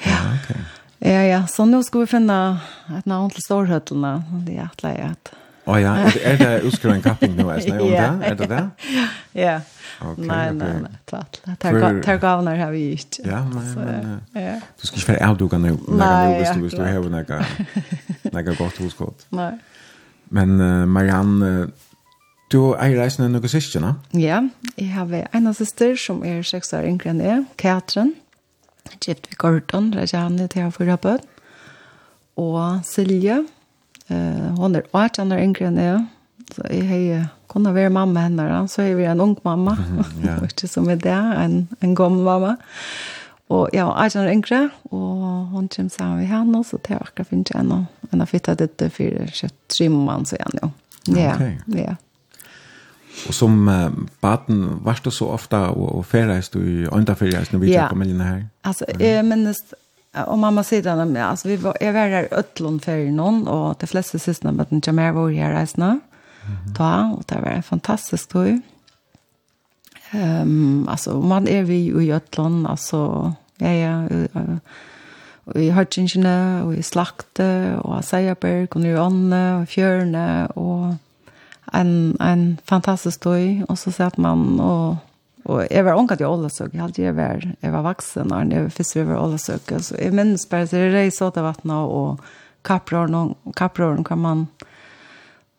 Ja, 0.03 0.17
okej. 0.19 0.39
Okay. 0.43 0.61
Ja, 1.03 1.23
ja, 1.23 1.47
så 1.47 1.65
nu 1.65 1.83
ska 1.83 1.99
vi 1.99 2.07
finna 2.07 2.59
ett 2.97 3.05
namn 3.05 3.29
till 3.29 3.41
storhötlarna. 3.41 4.23
Det 4.45 4.57
är 4.57 4.63
att 4.63 4.83
lägga 4.83 5.03
ett. 5.03 5.31
Å 5.65 5.77
ja, 5.79 5.95
er 6.25 6.37
det 6.37 6.61
utskriven 6.65 7.01
kapping 7.01 7.33
nå, 7.37 7.47
er 7.49 7.57
det 7.57 7.69
ja, 7.69 8.11
det? 8.11 8.25
Är 8.25 8.35
det 8.35 8.47
det? 8.47 8.69
Ja. 9.41 9.61
Okay, 10.01 10.25
nej, 10.25 10.53
nej, 10.53 10.73
nej. 10.81 10.91
Tatt. 11.05 11.41
Tar 11.59 12.17
gavnar 12.17 12.55
har 12.55 12.71
vi 12.71 12.91
inte. 12.91 13.21
Ja, 13.25 13.43
nej, 13.43 13.75
nej, 13.75 14.17
nej. 14.31 14.61
Du 14.81 14.87
skal 14.87 14.99
ska 14.99 15.11
inte 15.11 15.23
vara 15.23 15.31
avduga 15.31 15.57
nei, 15.57 15.77
nei, 15.87 16.37
hvis 16.37 16.55
Du 16.61 16.69
ska 16.69 16.85
ha 16.85 16.99
noe 16.99 17.45
några 18.31 18.53
gott 18.53 18.77
huskott. 18.77 19.25
Nej. 19.29 19.57
Men 20.29 20.61
uh, 20.61 20.85
Marianne, 20.85 21.67
du 22.51 22.73
er 22.73 22.97
reisende 22.97 23.29
noen 23.29 23.49
søskjene? 23.49 23.95
Ja, 24.13 24.41
jeg 24.77 24.93
har 24.93 25.27
en 25.33 25.47
av 25.47 25.53
søster 25.53 25.95
som 25.95 26.25
er 26.25 26.43
seks 26.43 26.73
år 26.73 26.85
yngre 26.85 27.09
enn 27.09 27.21
jeg, 27.25 27.45
Katrin. 27.57 28.13
Mm 28.13 28.30
gift 28.99 29.29
vi 29.29 29.37
Gordon, 29.39 29.93
Rajani 29.95 30.47
til 30.47 30.65
han 30.65 30.73
fyra 30.75 30.97
bøn, 31.01 31.21
og 32.41 32.81
Silje, 32.87 33.41
eh, 34.09 34.49
hon 34.57 34.75
er 34.75 34.87
18 34.93 35.31
år 35.31 35.43
yngre 35.45 35.69
enn 35.69 35.79
jeg, 35.81 36.03
så 36.51 36.67
jeg 36.67 36.87
har 36.89 37.29
kunnet 37.51 37.75
være 37.75 37.93
mamma 37.93 38.25
henne, 38.25 38.47
da. 38.47 38.61
så 38.67 38.87
jeg 38.87 38.97
vi 38.99 39.07
en 39.07 39.23
ung 39.23 39.37
mamma, 39.45 39.77
ja. 40.23 40.37
ikke 40.47 40.67
som 40.67 40.89
er 40.89 40.99
det, 41.01 41.17
en, 41.39 41.67
en 41.81 41.95
gammel 41.95 42.23
mamma. 42.27 42.55
Og 43.51 43.67
ja, 43.75 43.89
Arjan 43.91 44.27
er 44.29 44.31
yngre, 44.31 44.61
og 44.95 45.49
hun 45.51 45.67
kommer 45.67 45.91
sammen 45.91 46.21
med 46.21 46.29
henne, 46.31 46.63
så 46.63 46.79
det 46.79 46.95
er 46.95 47.01
akkurat 47.03 47.27
finnes 47.27 47.51
jeg 47.51 47.59
henne. 47.59 47.81
Hun 48.11 48.23
har 48.23 48.29
flyttet 48.29 48.61
dette 48.61 48.87
for 48.89 49.41
tre 49.67 49.89
måneder 49.91 50.31
siden, 50.31 50.61
jo. 50.63 50.71
Ja, 51.11 51.21
ja. 51.21 51.35
okay. 51.35 51.53
ja. 51.75 51.95
Och 53.27 53.35
som 53.35 53.67
uh, 53.67 53.91
baden, 54.21 54.79
varst 54.83 55.03
du 55.03 55.11
så 55.11 55.27
ofta 55.27 55.57
og, 55.69 55.95
og 55.95 56.05
färdades 56.05 56.49
du 56.49 56.59
i 56.59 56.85
underfärdades 56.85 57.51
när 57.51 57.59
vi 57.59 57.73
ja. 57.73 57.89
familjen 57.89 58.21
här? 58.21 58.45
Alltså, 58.61 58.85
mm. 58.87 59.15
jag 59.15 59.25
minns 59.25 59.73
och 60.27 60.37
mamma 60.37 60.63
sidan 60.63 61.11
med 61.11 61.25
alltså 61.25 61.47
vi 61.47 61.55
var 61.55 61.77
jag 61.81 61.93
var 61.93 62.09
där 62.09 62.27
ötlon 62.31 62.79
för 62.79 63.11
någon 63.11 63.47
och 63.47 63.75
de 63.79 63.87
flesta 63.87 64.19
systrarna 64.19 64.51
med 64.51 64.65
den 64.69 64.81
Jamar 64.85 65.11
var 65.11 65.29
här 65.29 65.53
resna. 65.53 65.87
Mm 65.87 65.99
-hmm. 66.57 66.75
Ta 66.75 67.15
och 67.17 67.23
det 67.27 67.41
var 67.41 67.51
en 67.51 67.63
fantastisk 67.63 68.29
tur. 68.29 68.61
Ehm 70.11 70.41
um, 70.41 70.87
alltså 70.87 71.21
man 71.21 71.47
är 71.47 71.63
vi 71.63 72.03
i 72.03 72.13
ötlon 72.13 72.65
alltså 72.65 73.33
ja 73.57 73.71
ja 73.71 74.07
i 75.55 75.69
Hørtsingene, 75.69 76.63
och 76.63 76.73
i 76.75 76.83
Slakte 76.83 77.75
och 77.83 78.05
Sajaberg 78.05 78.67
och 78.71 78.81
nu 78.81 78.97
Anne 78.97 79.61
och 79.61 79.69
Fjørne, 79.69 80.45
och 80.45 80.93
en, 81.73 82.17
en 82.19 82.59
fantastisk 82.67 83.21
støy, 83.21 83.63
og 83.69 83.77
så 83.77 83.91
sett 83.91 84.17
man 84.17 84.59
og 84.59 84.99
Og 85.41 85.63
jeg 85.71 85.81
var 85.81 85.97
unga 85.97 86.13
til 86.15 86.29
Ålesøk, 86.29 86.75
jeg 86.75 86.81
hadde 86.83 87.01
jeg 87.01 87.15
var 87.17 87.41
jeg 87.41 87.71
var 87.73 87.81
vaksen 87.81 88.27
når 88.29 88.51
jeg 88.53 88.63
var 88.63 88.73
først 88.75 88.95
var 89.09 89.21
Ålesøk, 89.23 89.71
så 89.81 89.95
jeg 89.97 90.13
minnes 90.13 90.45
bare 90.45 90.67
til 90.69 90.79
det 90.79 90.91
reis 90.93 91.21
åt 91.21 91.37
av 91.37 91.47
vattnet, 91.47 91.89
og 91.89 92.21
kapprøren, 92.61 93.33
kapprøren 93.57 94.03
kan 94.05 94.21
man 94.21 94.43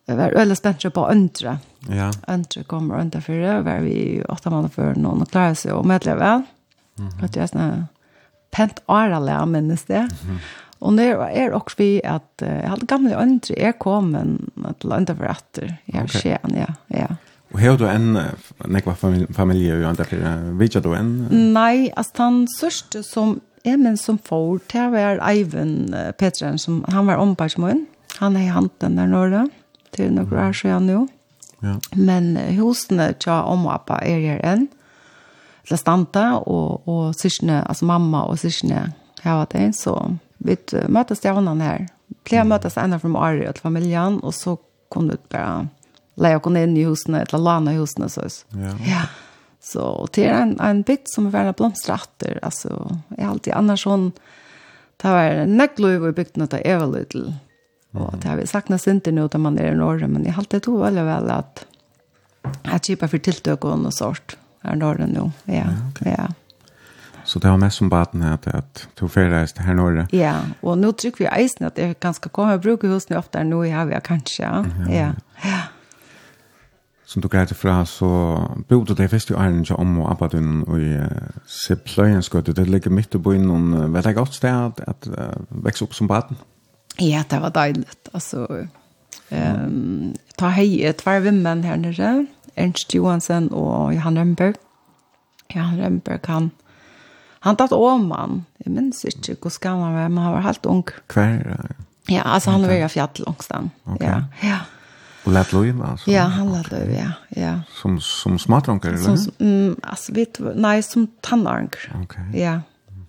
være 0.06 0.36
veldig 0.38 0.56
spent 0.56 0.86
på 0.94 1.08
øntre 1.10 1.58
Ja. 1.90 2.12
øntre 2.30 2.62
kommer 2.62 3.00
øntre 3.00 3.20
for 3.20 3.34
det 3.34 3.64
var 3.66 3.80
vi 3.82 3.92
i 3.92 4.22
åtte 4.22 4.50
måneder 4.50 4.70
før 4.70 4.98
noen 5.02 5.24
og 5.24 5.30
klarer 5.32 5.56
seg 5.58 5.74
å 5.74 5.82
medleve. 5.82 6.44
Mm 6.98 7.08
-hmm. 7.08 7.22
Og 7.22 7.32
det 7.32 7.42
er 7.42 7.46
sånn 7.46 7.88
pent 8.52 8.82
årelig, 8.88 9.48
minnes 9.48 9.84
det. 9.84 10.02
Mm 10.02 10.08
-hmm. 10.08 10.38
Og 10.82 10.96
det 10.98 11.12
er 11.14 11.54
også 11.54 11.78
vi 11.78 11.90
at 12.04 12.42
jeg 12.42 12.70
hadde 12.70 12.88
gamle 12.90 13.14
øndre, 13.18 13.54
jeg 13.54 13.78
kom 13.78 14.14
en 14.18 14.32
til 14.82 14.94
øndre 14.96 15.14
for 15.14 15.30
etter, 15.30 15.76
jeg 15.86 16.00
har 16.00 16.08
okay. 16.08 16.22
skjedd, 16.24 16.56
ja, 16.58 16.72
ja. 16.90 17.12
Og 17.52 17.60
har 17.60 17.76
du 17.76 17.84
en 17.86 18.16
nekva 18.72 18.94
familie 18.96 19.76
i 19.76 19.86
andre 19.86 20.06
flere, 20.08 20.32
vet 20.58 20.78
du 20.82 20.92
en? 20.96 21.12
Nei, 21.52 21.92
altså 21.96 22.24
han 22.24 22.38
sørste 22.50 23.02
som 23.06 23.36
er 23.64 23.76
min 23.78 23.98
som 24.00 24.18
får, 24.18 24.62
det 24.72 24.86
var 24.94 25.20
Eivind 25.28 25.94
Petren, 26.18 26.58
som, 26.58 26.80
han 26.90 27.06
var 27.06 27.22
ombardsmån, 27.22 27.84
han 28.18 28.36
er 28.36 28.48
i 28.48 28.54
handen 28.54 28.96
der 28.98 29.10
nørre, 29.10 29.46
til 29.92 30.14
noen 30.16 30.32
år 30.32 30.56
siden 30.56 30.88
nå. 30.88 31.02
Ja. 31.62 31.76
Men 31.94 32.34
husene 32.56 33.12
tja 33.20 33.42
om 33.46 33.68
og 33.68 33.76
appa 33.76 34.00
er 34.02 34.22
her 34.24 34.40
enn, 34.48 34.66
til 35.68 35.78
standa, 35.78 36.40
og, 36.40 36.88
og 36.90 37.12
syskene, 37.14 37.60
altså 37.68 37.86
mamma 37.86 38.24
og 38.26 38.40
syskene, 38.42 38.88
har 39.22 39.44
vært 39.44 39.54
en, 39.60 39.76
så 39.76 39.94
vi 40.44 40.56
möttes 40.88 41.20
där 41.20 41.32
honom 41.32 41.60
här. 41.60 41.88
Flera 42.26 42.44
møtes 42.44 42.76
ända 42.78 42.98
från 42.98 43.16
Ari 43.16 43.48
och 43.48 43.58
familjen 43.58 44.20
och 44.20 44.34
så 44.34 44.58
kom 44.88 45.08
det 45.08 45.28
bara 45.28 45.68
leie 46.14 46.36
oss 46.36 46.46
in 46.46 46.76
i 46.76 46.84
husene, 46.84 47.22
eller 47.22 47.38
lana 47.38 47.72
i 47.72 47.76
husen 47.76 48.08
så. 48.08 48.20
Ja. 48.48 48.76
ja. 48.86 49.02
Så 49.60 50.08
det 50.12 50.26
är 50.26 50.42
en, 50.42 50.60
en 50.60 50.82
bit 50.82 51.02
som 51.04 51.26
er 51.26 51.30
veldig 51.30 51.54
blomstratter. 51.54 52.38
Alltså, 52.42 52.98
jeg 53.08 53.24
har 53.24 53.32
alltid 53.32 53.52
annars 53.52 53.82
sån 53.82 54.12
det 55.02 55.08
var 55.08 55.22
en 55.22 55.56
nägglöv 55.56 56.08
i 56.08 56.12
bygden 56.12 56.42
att 56.42 56.54
jag 56.64 56.80
var 56.80 56.98
lite. 56.98 57.34
Och 57.90 58.14
det 58.18 58.28
har 58.28 58.36
vi 58.36 58.46
sagt 58.46 58.68
nesten 58.68 58.96
ikke 58.96 59.12
nu 59.12 59.28
da 59.28 59.38
man 59.38 59.58
er 59.58 59.72
i 59.72 59.76
norr 59.76 60.06
men 60.06 60.24
jeg 60.24 60.32
har 60.32 60.42
alltid 60.42 60.62
tog 60.62 60.80
väldigt 60.80 61.04
väl 61.04 61.30
att 61.30 61.66
att 62.62 62.86
kippa 62.86 63.08
för 63.08 63.18
tilltökon 63.18 63.86
och 63.86 63.94
sort 63.94 64.36
här 64.60 64.76
norr 64.76 65.06
nu. 65.06 65.30
Ja, 65.44 65.54
ja. 65.54 65.64
Okay. 65.90 66.14
ja. 66.18 66.26
Så 67.32 67.38
det 67.38 67.48
var 67.48 67.56
mest 67.56 67.76
som 67.76 67.88
baden 67.88 68.22
här 68.22 68.38
att 68.44 68.88
to 68.94 69.08
färdas 69.08 69.54
här 69.56 69.74
norra. 69.74 70.06
Ja, 70.10 70.40
och 70.60 70.78
nu 70.78 70.92
tycker 70.92 71.18
vi 71.18 71.42
eisen 71.42 71.66
att 71.66 71.74
det 71.74 72.00
ganska 72.00 72.28
kommer 72.28 72.58
bruka 72.58 72.86
husen 72.86 73.16
ofta 73.16 73.42
nu 73.42 73.66
i 73.66 73.70
har 73.70 73.84
vi 73.84 73.98
kanske. 74.04 74.42
Ja. 74.42 74.64
Ja. 74.88 75.12
ja. 75.42 75.60
Som 77.04 77.22
du 77.22 77.28
greit 77.28 77.56
fra, 77.56 77.86
så 77.86 78.08
bodde 78.68 78.94
det 78.94 79.08
fest 79.08 79.30
i 79.30 79.34
Arne 79.34 79.64
til 79.64 79.76
om 79.76 79.98
og 80.00 80.10
Abadun 80.10 80.64
og 80.68 80.80
i 80.80 80.98
Sipløyenskøttet. 81.46 82.56
Det 82.56 82.68
ligger 82.68 82.90
midt 82.90 83.14
i 83.14 83.18
byen, 83.18 83.46
noen 83.48 83.94
vet 83.94 84.06
jeg 84.06 84.14
godt 84.14 84.34
sted 84.34 84.80
at 84.86 85.08
uh, 85.08 85.64
vekse 85.64 85.84
opp 85.84 85.94
som 85.94 86.08
baden? 86.08 86.36
Ja, 87.00 87.24
det 87.30 87.40
var 87.40 87.48
deilig. 87.48 87.88
Altså, 88.14 88.46
um, 89.30 90.14
ta 90.38 90.48
hei, 90.48 90.92
tvær 90.98 91.20
vimmen 91.20 91.64
her 91.64 91.76
nere, 91.76 92.26
Ernst 92.56 92.94
Johansen 92.94 93.48
og 93.52 93.94
Johan 93.94 94.18
Rømberg. 94.18 94.54
Johan 95.54 95.84
Rømberg, 95.84 96.20
han 96.26 96.50
han 97.42 97.58
tatt 97.58 97.72
Åman. 97.74 98.44
Jeg 98.62 98.74
minns 98.74 99.02
ikke 99.08 99.34
hvor 99.42 99.54
skal 99.54 99.80
han 99.80 99.96
var, 99.96 100.10
men 100.10 100.22
han 100.24 100.36
var 100.36 100.44
helt 100.46 100.66
ung. 100.70 100.84
Hver? 101.12 101.56
Ja, 102.10 102.22
altså 102.34 102.54
han 102.54 102.62
var 102.66 102.74
i 102.76 102.88
fjall 102.90 103.24
langstan. 103.26 103.70
Okay. 103.86 104.08
Ja, 104.08 104.22
ja. 104.42 104.60
Och 105.24 105.32
lät 105.32 105.52
löjen 105.52 105.82
alltså? 105.82 106.10
Ja, 106.10 106.22
han 106.22 106.52
lät 106.52 106.70
löjen, 106.70 106.94
ja. 106.94 107.42
ja. 107.42 107.60
Som, 107.82 108.00
som 108.00 108.38
smartrankar 108.38 108.88
eller? 108.88 109.16
Som, 109.16 109.32
mm, 109.38 109.76
alltså, 109.82 110.12
vet, 110.12 110.38
nej, 110.54 110.82
som 110.82 111.06
tannaranker. 111.20 111.96
Ok. 112.02 112.14
Ja. 112.34 112.60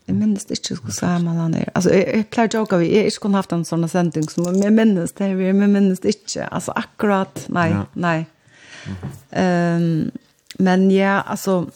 Jeg 0.06 0.16
minnes 0.20 0.44
ikke 0.52 0.76
hva 0.84 0.92
sammen 0.92 1.38
han 1.40 1.54
er. 1.56 1.70
Altså, 1.72 1.94
jeg, 1.96 2.04
jeg 2.12 2.26
pleier 2.34 2.52
å 2.52 2.60
joke, 2.60 2.78
vi 2.82 2.90
er 3.00 3.08
ikke 3.08 3.24
kunne 3.24 3.40
haft 3.40 3.54
en 3.56 3.64
sånn 3.66 3.86
sending 3.90 4.28
som 4.30 4.50
jeg 4.52 4.74
minnes 4.76 5.16
det, 5.16 5.30
vi 5.40 5.54
minnes 5.56 6.04
det 6.04 6.18
ikke. 6.18 6.50
Altså, 6.52 6.76
akkurat, 6.76 7.46
nei, 7.48 7.70
ja. 7.72 7.86
nei. 7.96 8.18
Mm 8.84 8.96
-hmm. 9.00 9.12
um, 9.42 10.12
men 10.60 10.92
ja, 10.92 11.22
altså, 11.26 11.70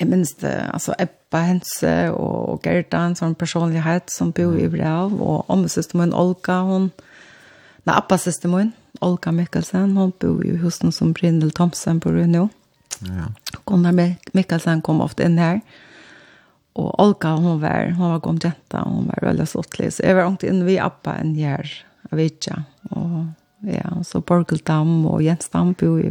jeg 0.00 0.08
minns 0.08 0.32
det, 0.40 0.54
altså 0.72 0.94
Ebba 0.98 1.42
Hense 1.44 1.94
og 2.16 2.62
Gerda, 2.64 3.02
en 3.04 3.16
sånn 3.18 3.36
personlighet 3.38 4.08
som 4.12 4.30
bor 4.36 4.56
i 4.56 4.68
brev, 4.72 5.12
og 5.20 5.50
ommesøstermoen 5.52 6.14
Olga, 6.16 6.62
hun, 6.64 6.86
nei, 7.84 7.96
Abba-søstermoen, 7.98 8.72
Olga 9.04 9.32
Mikkelsen, 9.36 9.92
hun 9.98 10.14
bor 10.22 10.40
i 10.46 10.54
husen 10.62 10.94
som 10.96 11.12
Brindel 11.16 11.52
Thomsen 11.56 12.00
bor 12.00 12.16
i 12.16 12.24
nå. 12.30 12.46
Ja. 13.04 13.28
Gunnar 13.68 13.92
Mik 13.96 14.32
Mikkelsen 14.36 14.80
kom 14.84 15.02
ofte 15.04 15.26
inn 15.28 15.36
her, 15.40 15.60
og 16.80 16.94
Olga, 17.02 17.34
hun 17.36 17.60
var, 17.60 17.90
hun 17.98 18.14
var 18.14 18.22
god 18.24 18.46
jenta, 18.46 18.84
hun 18.86 19.10
var 19.10 19.26
veldig 19.26 19.48
sottlig, 19.50 19.90
så 19.92 20.06
jeg 20.06 20.16
var 20.16 20.30
ångt 20.30 20.46
inn 20.48 20.62
ved 20.64 20.80
Abba 20.80 21.18
en 21.20 21.34
her, 21.36 21.68
jeg 22.08 22.20
vet 22.22 22.38
ikke, 22.38 22.62
og 22.94 23.68
ja, 23.68 23.84
så 24.08 24.22
Borgeldam 24.24 25.04
og 25.10 25.20
Jensdam 25.20 25.74
bor 25.76 26.00
i, 26.00 26.08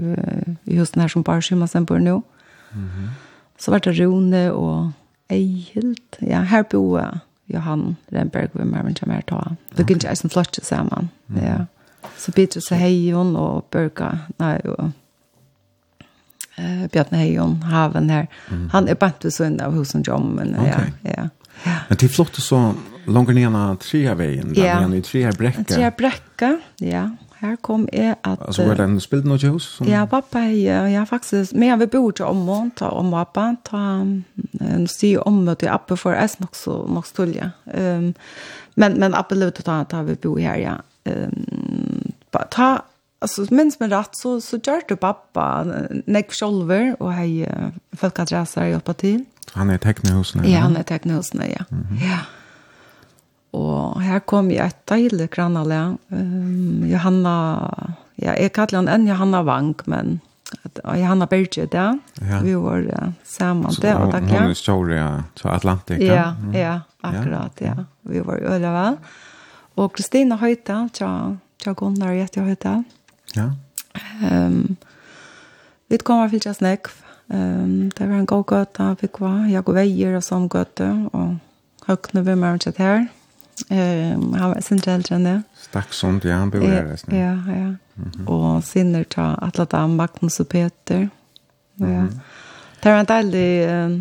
i 0.69 0.77
husen 0.77 1.01
her 1.01 1.09
som 1.09 1.25
bare 1.25 1.41
skymmer 1.41 1.71
seg 1.71 1.89
på 1.89 1.97
nå. 1.97 2.19
Mhm. 2.75 3.09
Mm 3.09 3.17
Så 3.59 3.71
var 3.71 3.79
det 3.79 3.99
Rune 3.99 4.53
og 4.53 4.91
Eihild. 5.29 6.19
Ja, 6.21 6.41
her 6.41 6.63
bo 6.63 6.99
Johan 7.49 7.97
Renberg 8.13 8.49
ved 8.53 8.65
Mørmen 8.65 8.93
ikke 8.95 9.09
mer 9.09 9.21
ta. 9.27 9.55
Det 9.77 9.85
kunne 9.87 9.97
ikke 9.97 10.09
eisen 10.09 10.29
flott 10.29 10.59
sammen. 10.63 11.09
Mm. 11.27 11.41
Ja. 11.43 11.57
Så 12.17 12.31
Petrus 12.31 12.71
og 12.71 12.77
Heion 12.77 13.35
og 13.35 13.63
Børga. 13.71 14.09
nei, 14.39 14.59
og 14.65 14.91
eh, 16.57 16.87
Bjarne 16.91 17.17
Heion, 17.17 17.63
Haven 17.63 18.09
her. 18.09 18.25
Mm. 18.51 18.69
Han 18.69 18.87
er 18.87 18.93
bant 18.93 19.23
ved 19.23 19.31
sønne 19.31 19.65
av 19.65 19.73
husen 19.73 20.03
Jommen. 20.07 20.55
Okay. 20.55 20.91
Ja, 21.03 21.11
ja. 21.17 21.27
Ja. 21.63 21.75
Men 21.87 21.97
det 21.99 22.09
flott 22.09 22.35
så 22.35 22.73
långt 23.05 23.29
ner 23.35 23.55
av 23.55 23.75
tre 23.75 24.13
vägen, 24.13 24.53
där 24.53 24.61
yeah. 24.61 24.89
ni 24.89 25.01
tre 25.01 25.25
här 25.25 25.31
bräcka. 25.31 25.63
Tre 25.63 25.91
bräcka, 25.97 26.59
ja 26.77 27.09
her 27.39 27.55
kom 27.61 27.87
jeg 27.93 28.15
at... 28.23 28.39
Altså, 28.45 28.65
var 28.67 28.75
det 28.79 28.85
en 28.85 28.99
spilt 28.99 29.27
noe 29.27 29.39
til 29.39 29.53
hos? 29.55 29.67
Som... 29.77 29.87
Ja, 29.87 30.03
pappa, 30.09 30.41
ja, 30.51 30.83
ja, 30.91 31.05
faktisk. 31.07 31.55
Men 31.55 31.69
jeg 31.69 31.79
vil 31.79 31.89
bo 31.93 32.03
til 32.11 32.27
om 32.27 32.43
og 32.49 32.73
ta 32.79 32.91
om 32.95 33.13
pappa, 33.15 33.45
ta 33.67 33.83
en 34.03 34.87
sti 34.87 35.15
om 35.23 35.41
og 35.47 35.57
til 35.61 35.71
appe 35.71 35.97
for 35.99 36.17
jeg 36.17 36.41
nok 36.43 36.55
så 36.59 36.77
nok 36.87 37.07
stulje. 37.07 37.51
Um, 37.71 38.13
men, 38.75 38.99
men 38.99 39.17
appe 39.17 39.37
løp 39.39 39.55
til 39.55 39.67
ta, 39.67 39.81
ta 39.89 40.03
vi 40.07 40.17
bo 40.19 40.35
her, 40.37 40.59
ja. 40.59 40.75
Um, 41.07 42.11
ta, 42.51 42.69
altså, 43.21 43.47
minst 43.51 43.79
med 43.79 43.95
rett, 43.95 44.19
så, 44.19 44.39
så 44.43 44.59
gjør 44.59 44.83
du 44.89 44.95
pappa 44.99 45.47
nek 46.07 46.35
sjolver, 46.35 46.93
og 46.99 47.13
hei, 47.15 47.45
folk 47.95 48.19
adresser 48.19 48.67
hjelper 48.73 48.99
til. 48.99 49.23
Han 49.55 49.71
er 49.73 49.79
tekne 49.81 50.13
hos 50.13 50.35
Ja, 50.43 50.65
han 50.67 50.75
er 50.77 50.83
tekne 50.85 51.15
hos 51.17 51.31
ja. 51.33 51.63
Mm 51.71 51.85
-hmm. 51.89 52.03
Ja. 52.03 52.19
Og 53.57 54.01
her 54.05 54.21
kom 54.29 54.51
jeg 54.53 54.69
et 54.69 54.81
deilig 54.89 55.29
grannale. 55.33 55.97
Um, 56.13 56.83
Johanna, 56.85 57.35
ja, 58.21 58.35
jeg 58.37 58.53
kaller 58.53 58.83
han 58.83 58.91
enn 58.93 59.07
Johanna 59.09 59.41
Vang, 59.47 59.73
men 59.89 60.19
og 60.81 60.95
Johanna 60.97 61.27
Berge, 61.29 61.67
ja. 61.69 61.91
ja. 62.25 62.39
Vi 62.41 62.55
var 62.57 62.81
uh, 62.81 63.09
sammen 63.25 63.73
det, 63.81 63.93
og 63.93 64.13
takk, 64.13 64.29
ja. 64.31 64.39
Hun 64.41 64.53
er 64.53 64.57
større 64.57 65.09
til 65.37 65.51
Atlantik, 65.53 66.01
ja? 66.01 66.31
Ja, 66.53 66.59
ja, 66.59 66.75
akkurat, 67.05 67.61
ja. 67.61 67.75
Vi 68.09 68.23
var 68.25 68.41
i 68.41 68.47
Ølava. 68.49 68.85
Og 69.77 69.91
Kristina 69.93 70.39
Høyta, 70.41 70.87
tja, 70.93 71.09
tja 71.61 71.75
Gunnar 71.77 72.15
Gjette 72.17 72.45
Høyta. 72.45 72.79
Ja. 73.37 73.51
Um, 74.25 74.77
vi 75.89 76.01
kommer 76.01 76.25
til 76.25 76.37
Filtja 76.37 76.55
Snekv. 76.57 76.97
Um, 77.29 77.91
det 77.93 78.09
var 78.09 78.17
en 78.17 78.27
god 78.29 78.47
gøte, 78.49 78.89
vi 79.03 79.11
var. 79.21 79.45
Jeg 79.53 79.65
går 79.69 79.79
veier 79.83 80.17
og 80.17 80.25
sånn 80.25 80.49
gøte, 80.49 80.89
og 81.13 81.37
høkne 81.85 82.25
vi 82.25 82.37
med 82.41 82.57
oss 82.57 82.81
her. 82.81 83.05
Ja 83.05 83.18
Ehm 83.69 84.33
han 84.33 84.49
var 84.49 84.61
sin 84.61 84.81
eldre 84.87 85.15
enn 85.15 85.23
det. 85.23 85.41
Stack 85.69 85.93
sånt 85.93 86.23
ja 86.23 86.35
han 86.35 86.49
bor 86.49 86.59
där 86.59 86.97
Ja, 87.07 87.15
ja. 87.15 87.53
Mm 87.53 87.77
-hmm. 87.95 88.27
Och 88.27 88.63
sinner 88.63 89.03
ta 89.03 89.21
alla 89.21 89.65
de 89.65 89.95
Magnus 89.95 90.39
og 90.39 90.47
Peter. 90.47 91.09
Ja. 91.75 91.85
Mm 91.85 92.07
-hmm. 92.07 92.19
Det 92.81 92.91
var 92.91 92.99
en 92.99 93.05
deilig 93.05 93.63
eh 93.63 93.99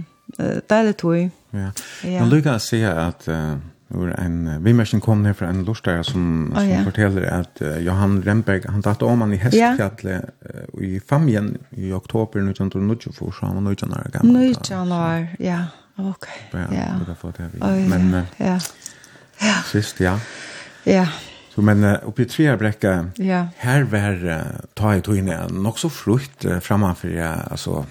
deilig 0.68 0.96
tog. 0.96 1.30
Ja. 1.50 1.72
ja. 2.02 2.24
Nu 2.24 2.30
lukar 2.30 2.58
se 2.58 2.84
att 2.84 3.28
uh, 3.28 3.56
Ur 3.90 4.20
en 4.20 4.46
uh, 4.46 4.58
vimmersen 4.58 5.00
kom 5.00 5.22
ner 5.22 5.32
från 5.32 5.48
en 5.48 5.64
lorstare 5.64 6.04
som, 6.04 6.52
oh, 6.52 6.58
som 6.58 6.68
ja. 6.68 6.84
fortäller 6.84 7.22
att 7.22 7.62
uh, 7.62 7.78
Johan 7.78 8.22
Remberg, 8.22 8.62
han 8.68 8.82
tatt 8.82 9.02
om 9.02 9.20
han 9.20 9.32
i 9.32 9.36
Hestfjallet 9.36 10.04
ja. 10.04 10.80
i 10.80 11.00
familjen 11.00 11.58
i 11.70 11.92
oktober 11.92 12.50
1994, 12.50 13.32
så 13.32 13.46
han 13.46 13.54
var 13.54 13.70
19 13.70 13.92
år 13.92 14.10
gammal. 14.12 14.42
19 14.42 14.92
år, 14.92 15.26
ja, 15.38 15.64
okej. 15.96 16.48
ja. 16.52 16.58
Ja, 16.70 17.76
ja. 17.76 17.88
Men, 17.88 18.22
ja 18.36 18.60
ja. 19.40 19.62
sist, 19.72 20.00
ja. 20.00 20.20
Ja. 20.84 21.08
Så 21.54 21.62
men 21.62 21.84
uppe 21.84 22.22
i 22.22 22.24
Treabräcka, 22.24 23.10
ja. 23.16 23.46
här 23.56 23.82
var 23.82 24.44
ta 24.74 24.96
i 24.96 25.00
tog 25.00 25.22
nok 25.50 25.78
så 25.78 25.90
frukt 25.90 26.44
uh, 26.44 26.60
framför 26.60 27.08
jag, 27.08 27.38
altså, 27.50 27.86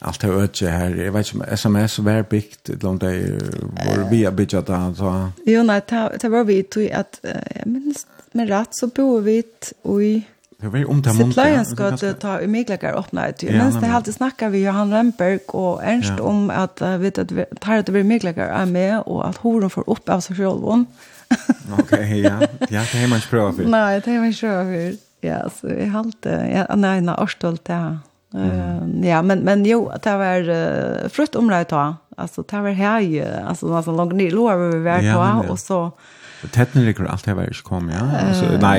allt 0.00 0.20
det 0.20 0.28
öde 0.28 0.70
här, 0.70 0.94
jag 0.94 1.12
vet 1.12 1.34
inte 1.34 1.44
om 1.44 1.52
sms 1.52 1.98
var 1.98 2.22
byggt, 2.22 2.68
eller 2.68 2.88
om 2.88 2.98
det 2.98 3.40
var 3.86 4.10
vi 4.10 4.24
har 4.24 4.32
byggt 4.32 4.50
det. 4.50 4.94
Så. 4.96 5.30
Jo, 5.46 5.62
nej, 5.62 5.80
det 6.20 6.28
var 6.28 6.44
vi 6.44 6.62
tog 6.62 6.90
att, 6.90 7.20
jag 7.54 7.66
minns, 7.66 8.06
med 8.32 8.48
rätt 8.48 8.74
så 8.74 8.86
bor 8.86 9.20
vi 9.20 9.42
i 10.02 10.22
Det 10.62 10.68
var 10.68 10.90
om 10.90 11.02
det 11.02 11.12
många. 11.12 11.64
Sitt 11.64 11.74
ska 11.74 11.88
ganska... 11.88 12.12
ta 12.12 12.40
i 12.40 12.46
megläkare 12.46 12.92
öppna 12.92 13.28
ut. 13.28 13.42
Ja, 13.42 13.52
men 13.52 13.80
det 13.80 13.86
har 13.86 13.96
alltid 13.96 14.14
snackar 14.14 14.48
vi 14.48 14.64
Johan 14.64 14.92
Remberg 14.92 15.38
och 15.46 15.84
Ernst 15.84 16.12
ja. 16.18 16.24
om 16.24 16.50
att 16.50 16.82
uh, 16.82 16.96
vet 16.96 17.18
att 17.18 17.32
vi 17.32 17.44
tar 17.60 17.82
det 17.82 17.92
blir 17.92 18.04
megläkare 18.04 18.50
är 18.50 18.66
med 18.66 19.00
och 19.00 19.28
att 19.28 19.36
horon 19.36 19.70
får 19.70 19.90
upp 19.90 20.08
av 20.08 20.20
sig 20.20 20.36
själv. 20.36 20.64
Okej, 21.78 22.20
ja. 22.20 22.40
Ja, 22.58 22.82
det 22.92 22.98
har 23.00 23.08
man 23.08 23.16
inte 23.16 23.28
provat 23.28 23.56
för. 23.56 23.64
Nej, 23.64 24.00
det 24.04 24.10
har 24.10 24.18
man 24.18 24.26
inte 24.26 24.38
för. 24.38 24.96
Ja, 25.28 25.50
så 25.60 25.66
vi 25.66 25.86
har 25.86 25.98
alltid, 25.98 26.32
ja, 26.32 26.74
nej, 26.76 27.00
nej, 27.00 27.14
årstolt, 27.18 27.62
ja. 27.66 27.98
Mm. 28.34 29.04
ja, 29.04 29.22
men, 29.22 29.38
men 29.38 29.66
jo, 29.66 29.92
det 30.02 30.16
var 30.16 30.48
uh, 30.48 31.08
frutt 31.08 31.36
området 31.36 31.68
ta. 31.68 31.96
Alltså, 32.16 32.42
det 32.42 32.60
var 32.60 32.70
här, 32.70 33.42
alltså, 33.46 33.74
alltså, 33.74 33.92
långt 33.92 34.14
ner, 34.14 34.30
låg 34.30 34.58
vi 34.58 34.78
var 34.78 34.98
på, 34.98 35.04
ja, 35.04 35.44
och 35.48 35.58
så... 35.58 35.74
Ja 35.74 35.90
Tettnerikker, 36.50 37.06
alt 37.06 37.26
her 37.28 37.36
var 37.38 37.50
ikke 37.52 37.66
kom, 37.68 37.88
ja? 37.92 38.02
Altså, 38.18 38.48
nei, 38.58 38.78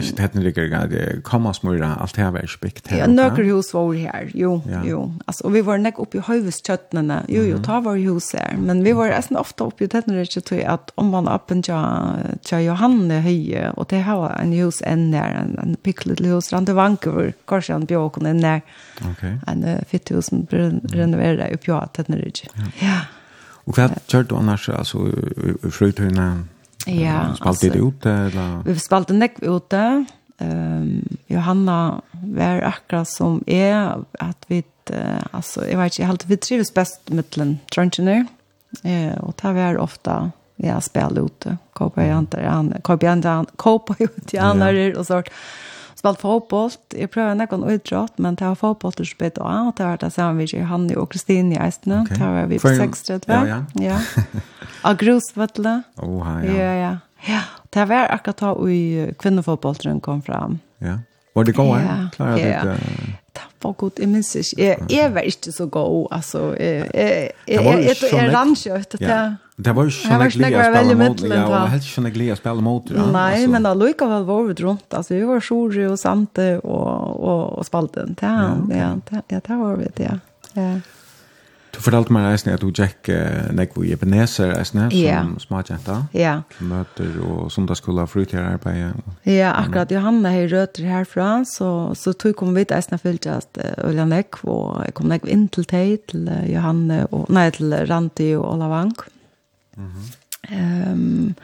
ikke 0.00 0.16
tettnerikker, 0.18 0.68
det 0.90 1.04
kom 1.24 1.46
oss 1.48 1.62
mora, 1.64 1.94
alt 2.02 2.18
her 2.20 2.32
var 2.34 2.44
ikke 2.44 2.66
bygd 2.66 2.90
her. 2.92 3.02
Ja, 3.02 3.08
nøkker 3.08 3.46
hus 3.48 3.72
var 3.72 3.92
her, 3.96 4.28
jo, 4.36 4.58
ja. 4.68 4.82
jo. 4.84 5.02
Altså, 5.24 5.46
og 5.48 5.54
vi 5.56 5.62
var 5.64 5.80
nek 5.80 6.00
oppe 6.02 6.20
i 6.20 6.24
høyveskjøttene, 6.26 7.22
jo, 7.32 7.44
jo, 7.48 7.60
ta 7.64 7.80
var 7.84 8.00
hus 8.04 8.32
her. 8.36 8.58
Men 8.60 8.82
vi 8.84 8.92
var 8.96 9.14
nesten 9.14 9.40
ofte 9.40 9.64
oppe 9.64 9.86
i 9.86 9.90
tettnerikker 9.92 10.44
til 10.50 10.64
at 10.68 10.92
om 11.00 11.12
man 11.14 11.30
oppen 11.30 11.62
til 11.64 12.66
Johanne 12.66 13.22
Høye, 13.24 13.70
og 13.76 13.88
det 13.92 14.02
her 14.04 14.20
var 14.20 14.36
en 14.40 14.52
hus 14.58 14.82
enn 14.88 15.08
der, 15.14 15.38
en, 15.40 15.56
en 15.62 15.78
pikkelig 15.84 16.34
hus, 16.34 16.50
rande 16.52 16.76
Vancouver, 16.76 17.32
kanskje 17.50 17.78
han 17.78 17.88
bjåk, 17.90 18.20
enn 18.20 18.44
der, 18.44 18.60
Ok. 19.00 19.24
en 19.48 19.64
uh, 19.64 19.78
fitt 19.88 20.10
hus 20.12 20.28
som 20.28 20.44
renoverer 20.50 21.54
oppe 21.54 21.72
i 21.72 21.80
tettnerikker. 21.96 22.52
Ja. 22.58 22.70
ja. 22.84 22.98
Og 23.68 23.76
hva 23.76 23.90
gjør 24.10 24.24
du 24.26 24.34
annars, 24.38 24.68
altså, 24.72 25.06
i 25.10 25.70
frutøyene, 25.70 26.30
Ja, 26.86 27.34
spalte 27.34 27.68
det 27.68 27.78
ut 27.78 28.06
eller? 28.06 28.62
Vi 28.64 28.78
spalte 28.78 29.14
nekk 29.14 29.42
ute. 29.42 30.04
Ehm 30.38 31.18
Johanna 31.26 32.02
var 32.12 32.62
akkurat 32.62 33.08
som 33.08 33.44
är 33.46 34.04
att 34.18 34.44
vi 34.46 34.64
alltså 35.30 35.68
jag 35.68 35.78
vet 35.78 35.92
inte 35.92 36.06
helt 36.06 36.26
vi 36.26 36.36
trivs 36.36 36.74
bäst 36.74 37.00
mellan 37.08 37.58
trunchener. 37.74 38.26
Eh 38.82 39.18
och 39.18 39.34
där 39.42 39.52
var 39.52 39.78
ofta 39.78 40.30
ja 40.56 40.80
spel 40.80 41.18
ute. 41.18 41.56
Kopa 41.72 42.04
jag 42.04 42.12
antar 42.12 42.42
han 42.42 42.74
kopa 42.82 43.06
jag 43.06 43.12
antar 43.12 43.46
kopa 43.56 43.94
ut 43.98 44.34
i 44.34 44.38
andra 44.38 44.98
och 44.98 45.06
sort 45.06 45.28
spalt 46.00 46.20
fotboll. 46.22 46.72
Jeg 46.96 47.10
prøver 47.12 47.36
nekon 47.36 47.66
utrått, 47.68 48.16
men 48.22 48.38
det 48.40 48.46
var 48.48 48.56
fotboll 48.58 48.94
til 48.96 49.08
spett 49.08 49.38
og 49.40 49.50
annet. 49.50 49.76
Det 49.78 49.86
var 49.86 50.00
det 50.00 50.12
samme 50.14 50.40
vi 50.40 50.48
ikke 50.48 50.70
Hanne 50.70 50.96
og 51.00 51.10
Kristine 51.12 51.56
i 51.56 51.60
Eistene. 51.60 52.02
Okay. 52.06 52.16
Det 52.16 52.32
var 52.36 52.50
vi 52.50 52.60
på 52.60 52.68
For, 52.68 52.80
6 52.80 53.10
Ja, 53.28 53.42
ja. 53.48 53.60
ja. 53.84 54.00
Av 54.88 54.96
grusvettle. 55.00 55.76
Oh, 56.00 56.24
ja. 56.44 56.56
Ja, 56.56 56.72
ja. 56.80 56.96
Ja, 57.28 57.40
det 57.70 57.84
var 57.90 58.08
akkurat 58.14 58.40
da 58.40 58.54
i 58.72 59.12
kvinnefotbolltren 59.20 60.00
kom 60.00 60.22
fram. 60.24 60.58
Ja. 60.80 60.98
Var 61.36 61.44
det 61.44 61.52
gode? 61.52 61.80
Ja, 61.84 61.98
ja. 62.18 62.62
Det, 62.64 62.70
uh... 62.70 63.10
det 63.36 63.49
var 63.62 63.72
god, 63.78 64.00
jeg 64.00 64.08
minns 64.08 64.34
ikke. 64.36 64.56
Jeg, 64.62 64.76
jeg 64.90 65.14
var 65.14 65.26
ikke 65.28 65.52
så 65.52 65.66
god, 65.66 66.06
altså. 66.16 66.42
Jeg, 66.60 66.90
jeg, 66.94 67.30
jeg, 67.48 67.64
jeg, 67.84 67.96
jeg 68.12 68.34
rannsjøtt 68.34 68.98
at 68.98 69.06
jeg... 69.06 69.32
Det 69.60 69.74
var 69.76 69.84
jo 69.84 69.92
sånn 69.92 70.22
jeg 70.24 70.32
glede 70.38 70.56
å 70.56 70.68
spille 70.70 70.94
mot, 70.96 71.22
ja, 71.28 71.40
og 71.44 71.66
helt 71.74 71.84
sånn 71.84 72.06
jeg 72.08 72.14
glede 72.14 72.32
å 72.32 72.38
spille 72.40 72.64
mot. 72.64 72.92
Ja, 72.94 73.08
Nei, 73.12 73.26
altså. 73.34 73.50
men 73.52 73.68
allikevel 73.68 74.24
var 74.30 74.46
vi 74.46 74.56
rundt, 74.62 74.86
altså, 74.88 75.12
vi 75.18 75.26
var 75.28 75.44
sjore 75.44 75.90
og 75.90 75.98
sante 76.00 76.46
og, 76.62 76.86
og, 77.18 77.42
og 77.60 77.68
spalten. 77.68 78.16
Det, 78.16 78.30
ja, 78.30 78.54
ja, 78.78 78.94
det, 79.10 79.22
ja, 79.34 79.42
det 79.44 79.60
var 79.60 79.76
vi, 79.82 79.92
det. 79.98 80.08
ja. 80.08 80.16
ja. 80.56 80.72
Du 81.70 81.78
fortalte 81.82 82.12
meg 82.14 82.26
reisende 82.26 82.56
at 82.56 82.62
du 82.64 82.70
gikk 82.74 83.10
uh, 83.14 83.50
nekvo 83.54 83.84
i 83.86 83.92
Ebenezer 83.94 84.50
reisende 84.54 84.88
som 84.90 84.98
yeah. 84.98 85.28
smagjenta. 85.42 85.96
Ja. 86.16 86.40
Yeah. 86.42 86.64
Møter 86.66 87.20
og 87.24 87.50
sundagsskola 87.54 88.06
frutjerarbeid. 88.10 88.98
Ja, 89.28 89.52
akkurat. 89.54 89.92
Johanna 89.94 90.32
har 90.34 90.50
røtter 90.50 90.88
herfra, 90.90 91.28
så, 91.48 91.70
så 91.98 92.14
tog 92.18 92.34
kom 92.40 92.54
vi 92.56 92.66
til 92.66 92.78
eisen 92.78 93.00
fyllt 93.00 93.28
at 93.30 93.60
Ulla 93.86 94.06
nekvo, 94.08 94.56
og 94.72 94.84
jeg 94.88 94.96
kom 94.98 95.10
nekvo 95.12 95.30
inn 95.30 95.46
til 95.54 95.68
Tei, 95.70 95.86
til 96.10 96.26
uh, 96.30 96.42
Johanne, 96.50 97.04
og, 97.10 97.28
nei, 97.32 97.48
til 97.54 97.74
Ranti 97.90 98.32
og 98.38 98.46
Ola 98.54 98.70
Vank. 98.72 99.06
Mm 99.76 99.90
-hmm. 99.90 100.92
um, 100.92 101.34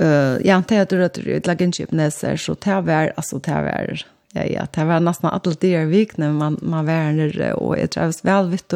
uh, 0.00 0.36
ja, 0.44 0.60
teg 0.60 0.78
at 0.78 0.92
røtter 0.92 1.28
i 1.28 1.40
Lagenskip 1.46 1.92
Neser, 1.92 2.36
så 2.36 2.54
teg 2.54 2.84
var, 2.86 3.12
altså 3.16 3.38
teg 3.38 3.64
var, 3.64 4.06
Ja, 4.36 4.44
ja, 4.44 4.64
det 4.68 4.84
var 4.84 5.00
nesten 5.00 5.30
alle 5.30 5.54
de 5.62 5.70
her 5.72 5.86
vikene 5.88 6.28
man, 6.36 6.58
man 6.60 6.84
var 6.88 7.14
nere, 7.16 7.54
og 7.56 7.76
jeg 7.78 7.94
trevs 7.94 8.20
vel 8.26 8.50
vitt 8.52 8.74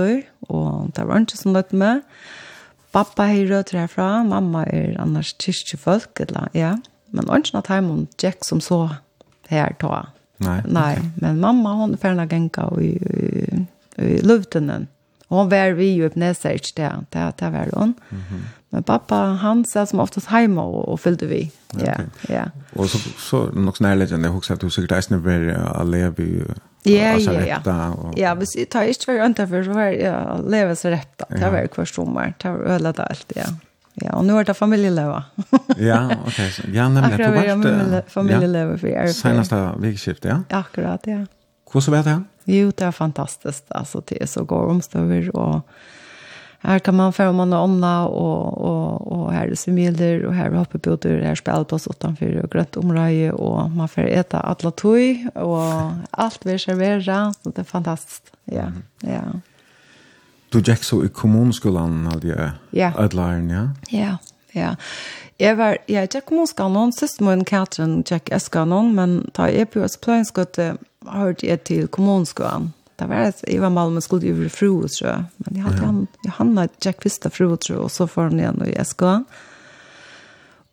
og 0.49 0.92
det 0.96 1.05
var 1.05 1.20
ikke 1.20 1.37
som 1.37 1.53
løtt 1.57 1.75
med. 1.77 2.01
Pappa 2.94 3.29
er 3.29 3.51
rødt 3.51 3.75
herfra, 3.77 4.23
mamma 4.27 4.64
er 4.66 4.96
annars 4.99 5.35
kyrkjefolk, 5.38 6.25
eller, 6.25 6.49
ja. 6.57 6.79
Men 7.12 7.29
ikke 7.37 7.55
noe 7.59 7.66
timen 7.66 8.07
Jack 8.23 8.46
som 8.46 8.62
så 8.64 8.87
her 9.51 9.77
ta. 9.83 10.09
Nei. 10.40 10.61
Nei, 10.64 10.94
men 11.20 11.42
mamma, 11.42 11.75
hun 11.83 11.94
er 11.94 12.01
ferdig 12.01 12.31
genka 12.31 12.70
i, 12.81 12.94
i, 12.96 13.61
i 14.01 14.16
luften. 14.25 14.73
Og 15.29 15.42
hun 15.42 15.53
var 15.53 15.77
vi 15.79 15.92
jo 15.99 16.09
på 16.11 16.23
nedsert, 16.23 16.73
det, 16.79 16.88
det, 17.12 17.27
det 17.42 17.53
var 17.53 17.70
hun. 17.77 17.94
Mm 18.11 18.23
-hmm. 18.31 18.49
Men 18.70 18.83
pappa, 18.87 19.16
han 19.42 19.64
satt 19.64 19.90
som 19.90 20.00
oftast 20.00 20.30
hemma 20.30 20.62
og, 20.62 20.88
og 20.88 21.00
följde 21.00 21.26
vi. 21.26 21.50
Ja, 21.72 21.92
okay. 21.92 22.06
ja. 22.28 22.44
Og 22.72 22.90
så, 22.90 22.98
så 23.18 23.44
något 23.50 23.76
sån 23.76 23.87
här 23.87 23.96
legend, 23.96 24.24
jag 24.26 24.30
huxar 24.30 24.54
att 24.54 24.61
du 24.61 24.70
sikkert 24.70 25.11
är 25.11 25.16
var 25.16 25.33
jag 25.33 25.87
lever 25.87 26.24
ju 26.24 26.44
Ja, 26.83 27.18
ja, 27.18 27.33
ja. 27.64 28.12
Ja, 28.16 28.35
hvis 28.35 28.54
jeg 28.56 28.70
tar 28.72 28.88
ikke 28.88 29.11
vært 29.11 29.26
ønta 29.26 29.44
for, 29.50 29.64
så 29.66 29.74
var 29.76 29.90
jeg 29.92 30.44
leve 30.48 30.76
seg 30.80 30.94
rett 30.94 31.11
da. 31.20 31.26
Det 31.28 31.50
var 31.52 31.66
hver 31.74 31.90
sommer, 31.90 32.33
det 32.40 32.52
var 32.54 32.76
øyla 32.76 32.92
det 32.96 33.04
alt, 33.04 33.35
ja. 33.37 33.48
Ja, 34.00 34.14
og 34.16 34.24
nå 34.24 34.38
er 34.40 34.46
det 34.48 34.54
familieleva. 34.56 35.18
ja, 35.90 35.98
ok. 36.24 36.38
Ja, 36.72 36.87
nemlig. 36.88 37.18
Akkurat 37.18 37.64
var 37.92 38.09
familieleva 38.09 38.78
for 38.80 38.88
jeg. 38.88 39.12
Seneste 39.18 39.59
vikskift, 39.83 40.24
ja? 40.24 40.38
Akkurat, 40.56 41.04
ja. 41.11 41.26
Hvordan 41.68 41.96
var 41.98 42.06
det? 42.09 42.16
Jo, 42.48 42.70
det 42.70 42.87
var 42.88 42.96
fantastisk. 42.96 43.66
Altså, 43.68 44.00
det 44.09 44.22
er 44.24 44.30
så 44.30 44.46
god 44.48 44.72
omstøver, 44.76 45.28
og 45.35 45.61
här 46.62 46.79
kan 46.79 46.96
man 46.96 47.12
få 47.12 47.29
om 47.29 47.37
man 47.37 47.53
har 47.53 47.62
ånda 47.62 48.01
och, 48.05 48.59
och, 48.59 49.13
och 49.13 49.33
här 49.33 49.48
är 49.48 49.54
semiler 49.54 50.25
och 50.25 50.35
här 50.35 50.50
är 50.50 50.54
hoppebotor, 50.54 51.11
här 51.11 51.31
är 51.31 51.35
spelplats 51.35 51.87
utanför 51.87 52.42
och 52.44 52.50
grönt 52.50 52.77
område 52.77 53.33
och 53.33 53.71
man 53.71 53.88
får 53.88 54.02
äta 54.02 54.40
alla 54.40 54.71
toj 54.71 55.29
och 55.35 55.92
allt 56.11 56.46
vi 56.46 56.58
serverar 56.58 57.33
så 57.33 57.50
det 57.50 57.58
är 57.58 57.65
fantastiskt. 57.65 58.33
Ja, 58.44 58.61
mm. 58.61 58.83
ja. 59.00 59.40
Du 60.48 60.58
gick 60.58 60.85
så 60.85 61.04
i 61.04 61.08
kommunskolan 61.08 62.06
hade 62.06 62.29
jag 62.29 62.50
ja. 62.71 62.92
ödlaren, 62.98 63.50
ja? 63.50 63.71
Ja, 63.88 64.17
ja. 64.52 64.77
Jeg 65.40 65.56
var, 65.56 65.79
jeg 65.88 66.11
gikk 66.13 66.27
kommunskolen, 66.29 66.92
sist 66.92 67.23
min 67.25 67.44
Katrin 67.48 68.02
gikk 68.04 68.29
eskanon, 68.35 68.90
men 68.94 69.15
da 69.37 69.46
jeg 69.48 69.71
på 69.73 69.81
Østpløyenskottet 69.87 70.77
hørte 71.08 71.46
jeg 71.46 71.63
til 71.65 71.88
kommunskolan. 71.88 72.73
Det 73.01 73.07
var 73.07 73.17
ett 73.17 73.44
Eva 73.46 73.71
Malmö 73.71 74.01
skulle 74.01 74.27
ju 74.27 74.35
bli 74.35 74.48
fru 74.48 74.69
och. 74.69 74.88
Men 75.37 75.57
jag 75.57 75.63
hade 75.63 75.77
ja. 75.77 75.85
han 75.85 76.07
Johanna 76.25 76.69
Jack 76.81 77.07
Vista 77.07 77.31
fru 77.31 77.46
och 77.46 77.65
så 77.65 77.77
och 77.77 77.92
så 77.92 78.07
får 78.07 78.23
han 78.23 78.40
igen 78.40 78.63
i 78.67 78.85
SK. 78.85 79.03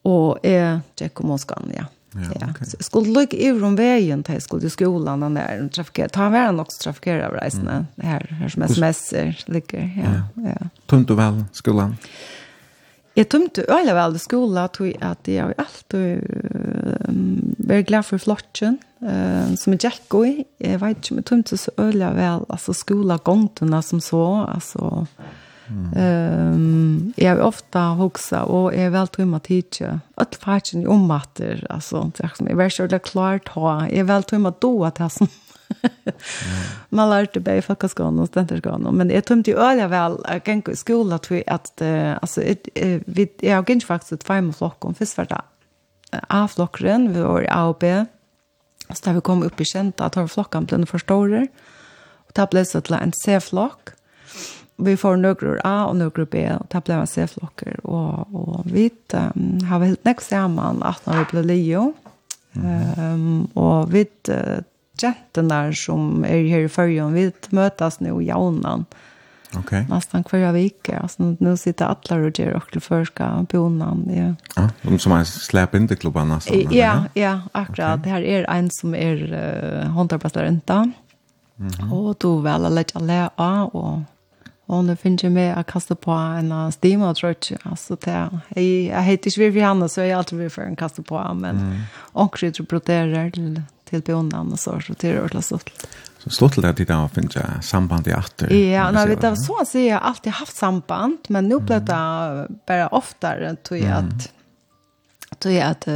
Och 0.01 0.39
är 0.43 0.82
Jack 0.95 1.19
och 1.19 1.25
Moskan 1.25 1.71
ja. 1.75 1.86
Ja, 2.11 2.38
ja. 2.39 2.51
Okay. 2.51 2.67
Så 2.67 2.78
skulle 2.80 3.09
lukka 3.09 3.38
i 3.38 3.51
om 3.51 3.75
vägen 3.75 4.23
till 4.23 4.41
skulle 4.41 4.63
ju 4.63 4.69
skolan 4.69 5.19
den 5.19 5.34
där 5.34 5.69
trafikera. 5.69 6.09
Ta 6.09 6.30
vara 6.30 6.51
nog 6.51 6.69
trafikera 6.69 7.28
av 7.28 7.34
resorna. 7.34 7.71
Mm. 7.71 7.86
Det 7.95 8.05
här, 8.05 8.38
här 8.41 8.49
som 8.49 8.63
sms 8.63 9.13
ligger. 9.47 10.01
Ja, 10.03 10.41
ja. 10.43 10.49
ja. 10.59 10.67
Tumt 10.86 11.09
och 11.09 11.19
väl 11.19 11.43
skolan? 11.51 11.97
Jeg 13.17 13.32
tømte 13.34 13.63
øyla 13.65 13.95
vel 13.97 14.15
i 14.15 14.19
skola, 14.21 14.67
tog 14.69 14.91
at 15.01 15.25
jeg 15.25 15.55
alltid 15.57 16.21
um, 17.09 17.55
var 17.57 17.82
glad 17.82 18.05
for 18.05 18.21
flottjen, 18.21 18.78
eh, 19.01 19.55
som 19.55 19.73
er 19.73 19.81
Jack 19.83 20.13
og 20.17 20.27
jeg 20.27 20.81
vet 20.81 20.97
ikke 20.97 21.13
om 21.13 21.21
jeg 21.21 21.29
tømte 21.31 21.57
så 21.57 21.73
øyelig 21.79 22.13
vel, 22.17 22.47
altså 22.49 22.73
skola 22.73 23.19
gongtene 23.23 23.81
som 23.85 24.01
så, 24.03 24.23
altså 24.47 25.07
Mm. 25.67 25.87
Um, 25.99 27.13
jeg 27.17 27.27
har 27.27 27.41
ofta 27.43 27.81
hoksa, 27.99 28.45
og 28.47 28.69
jeg 28.75 28.87
er 28.87 28.93
vel 28.93 29.09
tøyma 29.11 29.39
tidsje. 29.43 29.97
Alt 30.19 30.37
fargen 30.39 30.85
i 30.85 30.87
ommatter, 30.87 31.59
altså. 31.69 32.05
Jeg 32.15 32.57
var 32.57 32.71
ikke 32.71 32.99
klart 33.03 33.51
ha. 33.55 33.81
Jeg 33.91 34.05
er 34.05 34.07
vel 34.07 34.23
tøyma 34.23 34.53
då 34.61 34.71
at 34.87 34.99
jeg 35.03 35.11
som 35.11 35.29
man 36.95 37.09
lærte 37.11 37.41
bare 37.43 37.59
i 37.59 37.65
fakkaskan 37.65 38.21
og 38.23 38.29
stenderskan. 38.29 38.87
Men 38.95 39.11
jeg 39.11 39.25
tømte 39.27 39.51
jo 39.51 39.59
øye 39.59 39.89
vel, 39.91 40.15
jeg 40.23 40.43
gikk 40.45 40.71
i 40.71 40.79
skolen 40.79 41.19
til 41.19 41.43
at, 41.47 41.71
uh, 41.81 42.15
altså, 42.21 42.41
jeg, 42.41 42.57
jeg, 42.75 43.29
jeg 43.43 43.55
har 43.55 43.67
gikk 43.67 43.85
faktisk 43.85 44.21
et 44.21 44.27
feil 44.27 44.47
med 44.47 44.55
flokken. 44.55 44.95
Først 44.95 45.17
var 45.19 45.27
det 45.33 45.43
A-flokkeren, 46.31 47.11
vi 47.11 47.19
var 47.19 47.43
i 47.43 47.51
A 47.51 47.65
og 47.67 47.81
B. 47.83 47.91
Så 48.89 49.01
da 49.03 49.13
vi 49.17 49.23
kom 49.25 49.43
opp 49.43 49.61
i 49.61 49.67
kjent, 49.67 49.97
da 49.99 50.09
tar 50.13 50.30
flokken 50.32 50.67
ble 50.67 50.82
noe 50.82 50.89
for 50.89 51.03
store. 51.03 51.47
Og 52.28 52.36
da 52.38 52.47
ble 52.49 52.63
det 52.63 52.84
til 52.88 52.97
en 52.97 53.15
C-flokk. 53.15 53.93
Vi 54.88 54.93
får 54.99 55.17
nøkker 55.19 55.61
A 55.65 55.89
og 55.89 55.97
nøkker 55.97 56.28
B, 56.30 56.43
og 56.53 56.67
da 56.71 56.82
ble 56.86 56.95
det 56.95 57.03
en 57.03 57.11
C-flokker. 57.11 57.82
Og, 57.84 58.38
og 58.38 58.69
vi 58.69 58.88
um, 59.17 59.57
har 59.67 59.84
helt 59.84 60.05
nekk 60.07 60.23
sammen 60.23 60.84
at 60.86 61.03
når 61.07 61.23
vi 61.23 61.28
ble 61.34 61.45
lio. 61.49 61.84
Um, 62.57 63.47
og 63.57 63.91
vi 63.93 64.05
uh, 64.32 64.63
jentene 64.97 65.59
som 65.78 66.23
er 66.25 66.47
her 66.49 66.65
i 66.65 66.71
førjen, 66.71 67.17
vi 67.17 67.30
møtes 67.57 67.99
nå 68.01 68.15
i 68.21 68.32
jaunen. 68.32 68.88
Mm 68.88 69.05
Okay. 69.55 69.85
Nästan 69.89 70.23
kvar 70.23 70.51
vecka. 70.51 70.99
Alltså 70.99 71.35
nu 71.39 71.57
sitter 71.57 71.85
alla 71.85 72.21
och 72.25 72.39
gör 72.39 72.53
och 72.53 72.71
till 72.71 72.81
förska 72.81 73.45
bonan. 73.51 74.05
Ja. 74.09 74.35
Ja, 74.55 74.69
de 74.81 74.99
som 74.99 75.11
har 75.11 75.23
släp 75.23 75.75
in 75.75 75.87
till 75.87 75.97
klubban 75.97 76.29
nästan. 76.29 76.67
Ja, 76.71 77.03
ja, 77.13 77.41
akkurat. 77.51 77.99
Okay. 77.99 78.03
Det 78.03 78.09
här 78.09 78.21
är 78.21 78.43
en 78.49 78.69
som 78.71 78.95
är 78.95 79.33
uh, 79.33 79.89
håndarbetslärenta. 79.89 80.91
Mm. 81.59 81.93
Och 81.93 82.15
då 82.19 82.37
väl 82.37 82.65
att 82.65 82.71
lägga 82.71 82.99
lära 82.99 83.65
och 83.65 83.99
Och 84.69 84.83
nu 84.83 84.95
finns 84.95 85.23
jeg 85.23 85.31
med 85.31 85.57
att 85.57 85.65
kasta 85.65 85.95
på 85.95 86.11
en 86.11 86.51
uh, 86.51 86.69
steam 86.69 87.01
och 87.01 87.15
tror 87.15 87.35
jag. 87.49 87.59
Alltså 87.63 87.95
det, 87.95 88.29
jag 88.55 88.63
jag 88.63 89.01
heter 89.01 89.27
inte 89.27 89.39
Vivi 89.39 89.59
Hanna, 89.59 89.87
så 89.87 90.01
jag 90.01 90.07
har 90.07 90.17
alltid 90.17 90.39
vært 90.39 90.51
for 90.51 90.63
en 90.63 90.75
kasta 90.75 91.01
på, 91.01 91.33
men 91.33 91.57
mm. 91.57 91.81
også 92.13 92.45
jeg 92.45 92.53
tror 92.53 92.79
till 93.31 93.61
till 93.89 94.01
bonan 94.01 94.51
och 94.51 94.59
så, 94.59 94.79
så 94.79 94.93
det 94.99 95.09
är 95.09 95.17
ordentlig 95.17 95.43
stort 95.43 95.71
stort 96.30 96.57
att 96.57 96.78
det 96.78 96.86
där 96.86 97.07
finns 97.07 97.38
samband 97.61 98.07
i 98.07 98.11
atter. 98.11 98.53
Ja, 98.53 98.91
när 98.91 99.07
vi 99.07 99.15
så 99.15 99.32
å 99.32 99.36
så 99.36 99.57
jeg 99.59 99.67
säga 99.67 99.99
alltid 99.99 100.34
haft 100.34 100.55
samband, 100.55 101.17
men 101.28 101.47
nu 101.47 101.59
ble 101.59 101.80
det 101.80 102.47
bara 102.67 102.88
oftare 102.88 103.55
tror 103.55 103.80
jag 103.80 103.97
att 103.97 104.32
tror 105.39 105.53
jag 105.53 105.69
att 105.69 105.88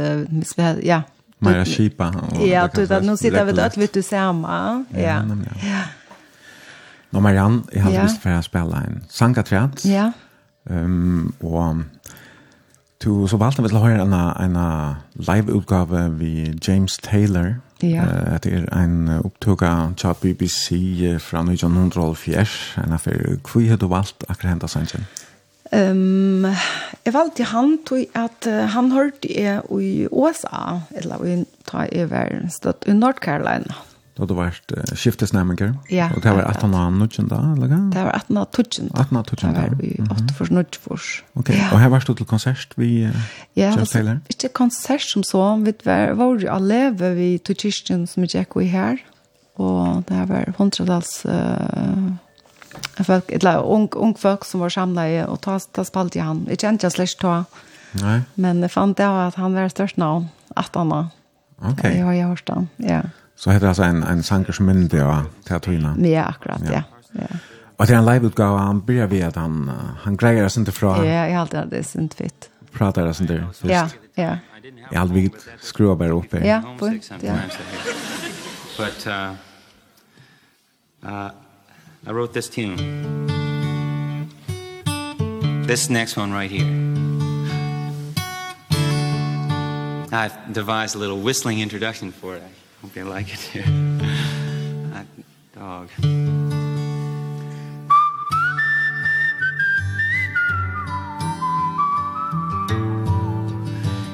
ja. 0.82 1.02
Mera 1.38 1.64
skipa. 1.64 2.14
Ja, 2.40 2.68
tror 2.68 2.86
jeg 2.86 2.96
at 2.96 3.04
nu 3.04 3.16
sitter 3.16 3.44
vi 3.44 3.52
där 3.52 3.70
vet 3.76 3.92
du 3.94 4.02
samma. 4.02 4.84
Ja. 4.90 5.24
Ja. 5.62 5.82
Nå 7.12 7.20
Marianne, 7.20 7.62
jeg 7.72 7.82
hadde 7.82 8.04
lyst 8.06 8.22
for 8.22 8.32
å 8.32 8.44
spille 8.44 8.78
en 8.86 9.02
sangatræt. 9.12 9.84
Ja. 9.84 10.12
Um, 10.64 11.34
og 11.44 11.82
du, 13.04 13.26
så 13.28 13.36
valgte 13.36 13.64
vi 13.64 13.68
til 13.68 13.80
å 13.80 13.82
høre 13.84 14.06
en, 14.06 14.14
en 14.14 14.56
live-utgave 15.18 16.06
ved 16.16 16.62
James 16.64 16.96
Taylor. 17.04 17.58
Ja. 17.82 18.06
Uh, 18.06 18.38
det 18.42 18.52
er 18.54 18.66
en 18.78 19.10
opptog 19.18 19.64
av 19.66 19.96
Tja 19.98 20.14
BBC 20.14 21.18
fra 21.22 21.42
1904, 21.42 22.46
en 22.84 22.96
affær. 22.96 23.36
Hvor 23.42 23.68
har 23.68 23.80
du 23.80 23.88
valgt 23.90 24.24
akkurat 24.28 24.54
hendt 24.54 24.66
av 24.68 24.72
sannsyn? 24.72 25.06
Um, 25.72 26.44
jeg 27.04 27.14
valgte 27.14 27.46
han 27.48 27.78
til 27.88 28.04
at 28.14 28.46
uh, 28.46 28.66
han 28.74 28.92
hørte 28.92 29.30
jeg 29.32 29.62
i 29.80 30.06
USA, 30.12 30.82
eller 30.90 31.24
i, 31.24 31.38
ta 31.66 31.86
jeg 31.88 32.10
var 32.10 32.34
støtt 32.52 32.84
i 32.86 32.96
North 32.96 33.24
Carolina. 33.24 33.78
Da 34.12 34.26
du 34.28 34.34
vart 34.36 34.72
uh, 34.76 34.90
skiftesnæminger. 34.92 35.70
Ja. 35.88 36.10
Og 36.12 36.20
det 36.24 36.34
var 36.36 36.44
18 36.44 36.74
av 36.76 36.90
nødgjent 36.92 37.30
da, 37.32 37.38
eller 37.54 37.70
hva? 37.70 37.78
Det 37.94 38.02
var 38.04 38.18
18 38.18 38.40
av 38.42 38.48
tødgjent. 38.52 38.90
18 38.92 39.20
av 39.20 39.22
tødgjent 39.30 39.56
da. 39.56 39.62
Det 39.62 39.78
var 39.78 39.86
i 39.88 40.16
8 40.16 40.34
for 40.36 40.52
nødgjent. 40.52 41.06
Ok, 41.40 41.52
og 41.72 41.78
her 41.80 41.92
varst 41.94 42.10
du 42.10 42.14
til 42.18 42.28
konsert 42.28 42.76
vi 42.76 42.90
uh, 43.08 43.22
ja, 43.56 43.70
det 43.78 43.88
Taylor? 43.88 44.20
Ikke 44.32 44.52
konsert 44.60 45.06
som 45.08 45.24
så, 45.24 45.46
vi 45.64 45.72
var, 45.86 46.12
var 46.18 46.36
jo 46.36 46.50
aleve 46.52 47.14
vi 47.16 47.30
til 47.40 47.56
kyrkjen 47.64 48.04
som 48.10 48.26
vi 48.26 48.28
gikk 48.34 48.58
i 48.60 48.68
her. 48.72 49.00
Og 49.60 50.04
det 50.08 50.26
var 50.28 50.52
hundredals 50.58 51.22
uh, 51.24 52.12
folk, 53.00 53.32
eller 53.32 53.64
ung, 53.64 53.88
ung 53.96 54.12
folk 54.18 54.44
som 54.44 54.60
var 54.60 54.76
samlet 54.76 55.16
i, 55.16 55.18
og 55.24 55.40
ta, 55.40 55.56
ta 55.72 55.86
spalt 55.88 56.20
i 56.20 56.24
han. 56.24 56.44
Jeg 56.52 56.60
kjente 56.60 56.84
ikke 56.84 56.98
slags 56.98 57.16
ta. 57.20 57.34
Nei. 58.00 58.20
Men 58.40 58.60
jeg 58.60 58.72
fant 58.76 58.96
det 59.00 59.08
at 59.08 59.40
han 59.40 59.56
var 59.56 59.72
størst 59.72 59.96
navn, 60.00 60.28
18 60.52 60.92
av. 61.00 61.10
Ok. 61.62 61.82
Det 61.88 61.98
har 62.04 62.16
jeg 62.16 62.28
hørt 62.28 62.52
han, 62.52 62.70
ja. 62.76 63.00
Ja. 63.00 63.02
Så 63.36 63.50
heter 63.50 63.66
det 63.66 63.68
altså 63.68 63.84
en, 63.84 64.02
en 64.02 64.22
sanger 64.22 64.52
som 64.52 64.66
minner 64.66 64.88
det 64.88 65.02
av 65.02 65.24
teatrina. 65.46 65.94
Ja, 65.98 66.24
akkurat, 66.28 66.60
ja. 66.64 66.72
ja. 66.72 66.82
ja. 67.12 67.26
Och 67.76 67.86
det 67.86 67.94
er 67.94 67.98
en 67.98 68.04
live-utgave, 68.04 68.58
han 68.58 68.80
börjar 68.80 69.06
ved 69.06 69.22
at 69.22 69.36
han, 69.36 69.70
han 70.04 70.16
greier 70.16 70.44
oss 70.44 70.56
ikke 70.56 70.72
fra. 70.72 71.04
Ja, 71.04 71.24
jeg 71.24 71.34
har 71.34 71.40
alltid 71.40 71.58
hatt 71.58 71.70
det 71.70 71.84
sint 71.86 72.14
synd 72.14 72.14
fitt. 72.14 72.50
Pratar 72.72 73.06
oss 73.06 73.18
først. 73.18 73.64
Ja, 73.64 73.88
ja. 74.16 74.36
Jeg 74.90 74.98
har 74.98 75.00
alltid 75.00 75.30
skruvat 75.60 75.98
bara 75.98 76.14
uppe. 76.14 76.38
Ja, 76.46 76.62
på 76.78 76.86
ja. 77.22 77.34
But 78.78 79.06
uh, 79.06 79.34
uh, 81.02 81.30
I 82.06 82.12
wrote 82.12 82.32
this 82.32 82.48
tune. 82.48 82.76
This 85.66 85.90
next 85.90 86.16
one 86.16 86.32
right 86.32 86.50
here. 86.50 86.66
I've 90.12 90.52
devised 90.52 90.94
a 90.94 90.98
little 90.98 91.18
whistling 91.18 91.60
introduction 91.60 92.12
for 92.12 92.36
it. 92.36 92.61
Hope 92.82 92.96
you 92.96 93.04
like 93.04 93.32
it 93.32 93.40
here. 93.40 93.64
That 94.92 95.06
dog. 95.54 95.88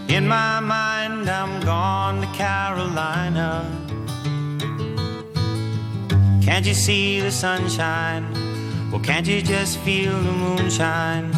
In 0.08 0.28
my 0.28 0.60
mind 0.60 1.28
I'm 1.28 1.60
gone 1.64 2.20
to 2.20 2.26
Carolina 2.36 3.64
Can't 6.42 6.66
you 6.66 6.74
see 6.74 7.20
the 7.20 7.30
sunshine? 7.30 8.24
Well, 8.90 9.00
can't 9.00 9.26
you 9.26 9.40
just 9.40 9.78
feel 9.78 10.12
the 10.12 10.32
moonshine? 10.32 11.32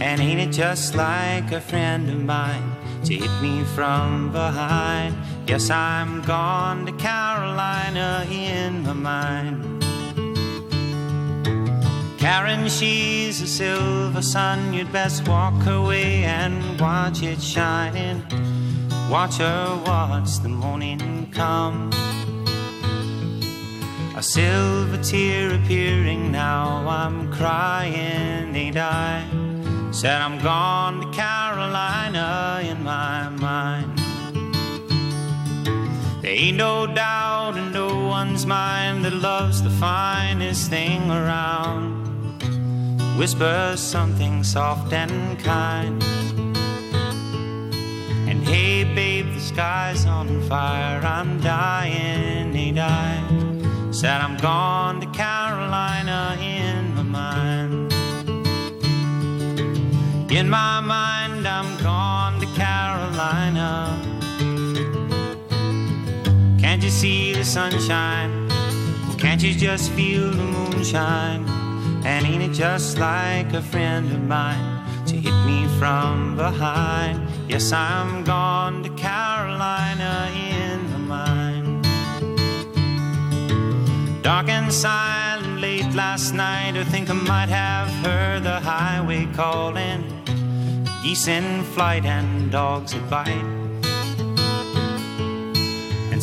And 0.00 0.20
ain't 0.20 0.40
it 0.40 0.50
just 0.50 0.94
like 0.94 1.52
a 1.52 1.60
friend 1.60 2.10
of 2.10 2.20
mine 2.24 2.72
To 3.04 3.14
hit 3.14 3.30
me 3.40 3.62
from 3.76 4.32
behind 4.32 5.14
Yes, 5.46 5.68
I'm 5.68 6.22
gone 6.22 6.86
to 6.86 6.92
Carolina 6.92 8.26
in 8.30 8.82
my 8.82 8.94
mind. 8.94 9.84
Karen, 12.18 12.66
she's 12.70 13.42
a 13.42 13.46
silver 13.46 14.22
sun. 14.22 14.72
You'd 14.72 14.90
best 14.90 15.28
walk 15.28 15.66
away 15.66 16.24
and 16.24 16.80
watch 16.80 17.22
it 17.22 17.42
shine. 17.42 18.24
Watch 19.10 19.36
her 19.36 19.82
watch 19.86 20.38
the 20.38 20.48
morning 20.48 21.30
come. 21.30 21.90
A 24.16 24.22
silver 24.22 24.96
tear 25.02 25.54
appearing 25.54 26.32
now. 26.32 26.88
I'm 26.88 27.30
crying, 27.30 28.56
ain't 28.56 28.78
I? 28.78 29.22
Said 29.90 30.22
I'm 30.22 30.38
gone 30.42 31.02
to 31.02 31.10
Carolina 31.12 32.62
in 32.64 32.82
my 32.82 33.28
mind. 33.28 34.03
There 36.24 36.32
ain't 36.32 36.56
no 36.56 36.86
doubt 36.86 37.58
in 37.58 37.70
no 37.72 38.06
one's 38.06 38.46
mind 38.46 39.04
that 39.04 39.12
love's 39.12 39.62
the 39.62 39.68
finest 39.68 40.70
thing 40.70 41.10
around. 41.10 42.00
Whisper 43.18 43.74
something 43.76 44.42
soft 44.42 44.90
and 44.94 45.38
kind. 45.40 46.02
And 48.26 48.42
hey 48.42 48.84
babe, 48.84 49.34
the 49.34 49.38
sky's 49.38 50.06
on 50.06 50.40
fire. 50.48 51.02
I'm 51.04 51.42
dying, 51.42 52.56
ain't 52.56 52.78
I? 52.78 53.90
Said 53.90 54.22
I'm 54.22 54.38
gone 54.38 55.02
to 55.02 55.06
Carolina 55.08 56.38
in 56.40 56.94
my 56.94 57.02
mind. 57.02 57.92
In 60.32 60.48
my 60.48 60.80
mind, 60.80 61.46
I'm 61.46 61.76
gone 61.82 62.40
to 62.40 62.46
Carolina 62.56 64.13
you 66.84 66.90
see 66.90 67.32
the 67.32 67.44
sunshine? 67.44 68.46
Well, 69.06 69.16
can't 69.16 69.42
you 69.42 69.54
just 69.54 69.90
feel 69.92 70.30
the 70.30 70.44
moonshine? 70.44 71.48
And 72.04 72.26
ain't 72.26 72.42
it 72.42 72.52
just 72.52 72.98
like 72.98 73.54
a 73.54 73.62
friend 73.62 74.12
of 74.12 74.22
mine 74.22 74.84
To 75.06 75.16
hit 75.16 75.32
me 75.46 75.66
from 75.78 76.36
behind 76.36 77.26
Yes, 77.48 77.72
I'm 77.72 78.22
gone 78.24 78.82
to 78.82 78.90
Carolina 78.90 80.30
in 80.34 80.90
the 80.92 80.98
mine 80.98 81.80
Dark 84.20 84.50
and 84.50 84.70
silent 84.70 85.62
late 85.62 85.90
last 85.94 86.34
night 86.34 86.76
I 86.76 86.84
think 86.84 87.08
I 87.08 87.14
might 87.14 87.48
have 87.48 87.88
heard 88.04 88.42
the 88.42 88.60
highway 88.60 89.26
calling 89.32 90.04
Geese 91.02 91.28
in 91.28 91.64
flight 91.64 92.04
and 92.04 92.52
dogs 92.52 92.92
at 92.92 93.08
bite 93.08 93.63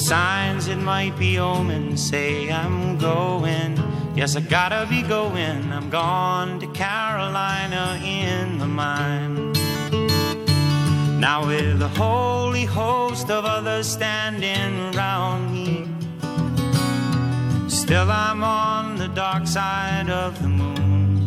Signs 0.01 0.67
it 0.67 0.77
might 0.77 1.17
be 1.17 1.37
omens 1.37 2.09
say 2.09 2.51
I'm 2.51 2.97
going. 2.97 3.77
Yes, 4.15 4.35
I 4.35 4.41
gotta 4.41 4.87
be 4.89 5.03
going. 5.03 5.71
I'm 5.71 5.89
gone 5.89 6.59
to 6.59 6.67
Carolina 6.67 7.99
in 8.03 8.57
the 8.57 8.65
mine. 8.65 9.53
Now 11.19 11.45
with 11.45 11.81
a 11.83 11.87
holy 11.87 12.65
host 12.65 13.29
of 13.29 13.45
others 13.45 13.87
standing 13.87 14.91
round 14.93 15.53
me 15.53 15.87
Still 17.69 18.09
I'm 18.09 18.43
on 18.43 18.95
the 18.95 19.07
dark 19.09 19.45
side 19.45 20.09
of 20.09 20.41
the 20.41 20.49
moon. 20.49 21.19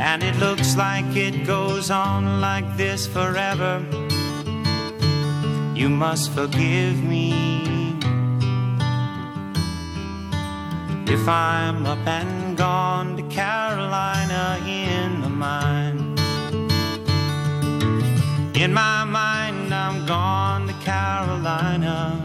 And 0.00 0.22
it 0.22 0.36
looks 0.36 0.76
like 0.76 1.16
it 1.16 1.46
goes 1.46 1.90
on 1.90 2.42
like 2.42 2.76
this 2.76 3.06
forever 3.06 3.80
Forever. 3.80 4.03
You 5.74 5.88
must 5.88 6.30
forgive 6.30 7.02
me. 7.02 7.32
If 11.08 11.28
I'm 11.28 11.84
up 11.84 12.06
and 12.06 12.56
gone 12.56 13.16
to 13.16 13.24
Carolina 13.24 14.62
in 14.68 15.20
the 15.20 15.28
mine. 15.28 16.16
In 18.54 18.72
my 18.72 19.02
mind 19.02 19.74
I'm 19.74 20.06
gone 20.06 20.68
to 20.68 20.74
Carolina. 20.74 22.22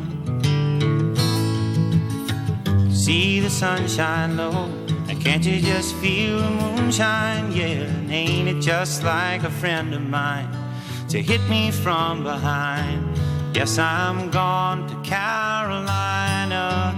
See 2.93 3.39
the 3.39 3.49
sunshine 3.49 4.37
low. 4.37 4.69
And 5.09 5.19
can't 5.19 5.43
you 5.43 5.59
just 5.59 5.95
feel 5.95 6.37
the 6.37 6.51
moonshine, 6.51 7.51
yeah 7.51 7.81
And 7.81 8.11
ain't 8.11 8.47
it 8.47 8.61
just 8.61 9.01
like 9.01 9.41
a 9.41 9.49
friend 9.49 9.91
of 9.95 10.03
mine 10.03 10.47
To 11.09 11.19
hit 11.19 11.41
me 11.49 11.71
from 11.71 12.21
behind? 12.21 13.28
Yes, 13.53 13.79
I'm 13.79 14.29
gone 14.29 14.87
to 14.87 14.95
Carolina 15.09 16.95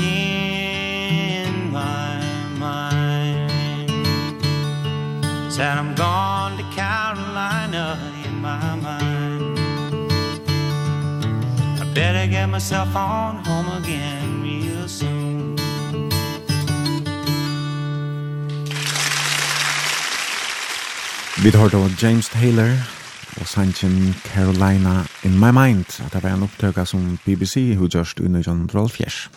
in 0.00 1.72
my 1.72 2.22
mind. 2.58 3.50
Said 5.52 5.76
I'm 5.76 5.94
gone 5.94 6.56
to 6.56 6.64
Carolina 6.74 7.98
in 8.24 8.40
my 8.40 8.76
mind. 8.76 9.58
I 11.80 11.84
better 11.94 12.26
get 12.30 12.48
myself 12.48 12.94
on 12.94 13.44
home 13.44 13.82
again 13.82 14.42
real 14.42 14.88
soon. 14.88 15.56
Vi 21.42 21.50
har 21.56 21.68
då 21.68 21.88
James 21.98 22.28
Taylor 22.28 22.97
og 23.40 23.46
sangen 23.46 24.14
Carolina 24.24 25.04
in 25.24 25.38
my 25.38 25.50
mind. 25.50 26.00
At 26.06 26.12
det 26.12 26.22
var 26.22 26.34
en 26.34 26.42
opptøkka 26.42 26.84
som 26.84 27.18
BBC 27.24 27.76
hu 27.78 27.88
gjørst 27.88 28.20
under 28.20 28.42
John 28.46 28.70
Rolfjers 28.74 29.28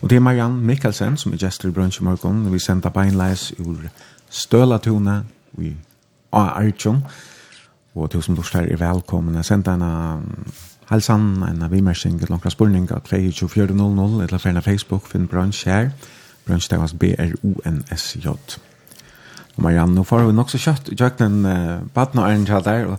og 0.00 0.10
det 0.10 0.16
er 0.16 0.20
Marianne 0.20 0.62
Mikkelsen 0.62 1.16
som 1.16 1.32
er 1.32 1.40
gestor 1.40 1.70
i 1.70 1.72
brunch 1.72 2.00
i 2.00 2.04
morgon 2.04 2.44
vi 2.52 2.60
senda 2.60 2.92
beinleis 2.92 3.52
ur 3.58 3.88
Stølatuna 4.30 5.22
i 5.58 5.72
Arjun. 6.32 7.04
og 7.94 8.10
til 8.10 8.22
som 8.22 8.36
du 8.36 8.42
her 8.52 8.68
er 8.72 8.76
velkommen 8.76 9.34
jeg 9.34 9.44
senda 9.44 9.74
en 9.74 10.44
halsan 10.90 11.42
en 11.48 11.70
vimersing 11.70 12.22
et 12.22 12.30
langkra 12.30 12.50
spurning 12.50 12.90
av 12.92 13.00
2400 13.00 14.22
eller 14.22 14.38
ferna 14.38 14.60
Facebook 14.60 15.06
finn 15.06 15.26
brunch 15.26 15.64
her. 15.66 15.90
Brunch 16.46 16.70
det 16.70 16.78
var 16.78 16.92
B-R-O-N-S-J 16.98 18.28
Og 19.56 19.62
Marianne, 19.62 19.94
nå 19.94 20.02
får 20.02 20.26
vi 20.26 20.32
nok 20.32 20.50
så 20.50 20.58
kjøtt 20.58 20.88
i 20.92 20.96
kjøkkenen 20.96 21.46
uh, 21.46 21.86
baden 21.94 22.20
og 22.20 22.30
æren 22.30 22.44
der, 22.44 22.86
og 22.86 22.98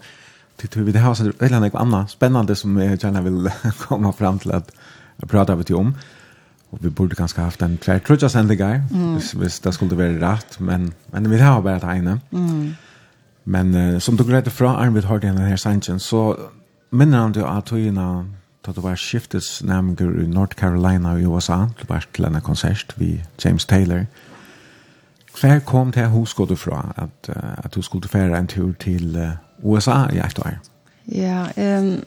det 0.62 0.78
vi 0.78 0.92
det 0.92 1.00
har 1.00 1.14
så 1.14 1.24
väldigt 1.24 1.62
mycket 1.62 1.80
annat 1.80 2.10
spännande 2.10 2.56
som 2.56 2.78
jag 2.78 3.04
gärna 3.04 3.22
vill 3.22 3.50
komma 3.88 4.14
fram 4.14 4.40
till 4.40 4.52
att 4.52 4.72
prata 5.28 5.56
med 5.56 5.66
dig 5.66 5.76
om. 5.76 5.94
Och 6.70 6.80
vi 6.82 6.90
borde 6.90 7.16
kanske 7.16 7.42
haft 7.42 7.62
en 7.62 7.78
tvär 7.78 8.00
trutja 8.00 8.30
sändningar, 8.30 8.84
mm. 8.92 9.14
hvis, 9.14 9.34
hvis 9.34 9.60
det 9.60 9.74
skulle 9.74 9.96
vara 9.96 10.34
rätt, 10.34 10.60
men, 10.60 10.94
men 11.12 11.30
vi 11.30 11.40
har 11.40 11.62
bara 11.62 11.76
ett 11.76 11.84
ene. 11.84 12.20
Mm. 12.32 12.76
Men 13.44 13.76
uh, 13.76 14.00
som 14.00 14.18
du 14.18 14.24
gledde 14.24 14.50
fra 14.50 14.76
Arnvid 14.76 15.04
Hardy 15.04 15.28
den 15.28 15.38
her 15.38 15.56
sangen, 15.56 16.00
så 16.00 16.36
minner 16.92 17.20
han 17.20 17.32
du 17.32 17.46
at 17.46 17.72
innan 17.72 18.36
da 18.66 18.72
du 18.72 18.82
var 18.82 18.96
skiftesnæmger 18.96 20.24
i 20.24 20.28
North 20.28 20.56
Carolina 20.56 21.18
i 21.18 21.26
USA, 21.26 21.68
du 21.82 21.86
var 21.88 22.06
til 22.14 22.26
en 22.26 22.42
konsert 22.42 22.94
vid 22.98 23.20
James 23.46 23.66
Taylor. 23.66 24.06
Hver 25.42 25.60
kom 25.60 25.92
til 25.92 26.08
hos 26.08 26.34
gå 26.34 26.46
du 26.46 26.56
fra 26.56 26.94
at, 26.98 27.30
uh, 27.30 27.66
at 27.66 27.76
du 27.76 27.82
skulle 27.82 28.10
fære 28.10 28.40
en 28.40 28.48
tur 28.48 28.74
til 28.80 29.16
uh, 29.16 29.47
USA 29.64 30.10
i 30.12 30.18
ett 30.18 30.40
år? 30.40 30.60
Ja, 31.04 31.48
um, 31.56 32.02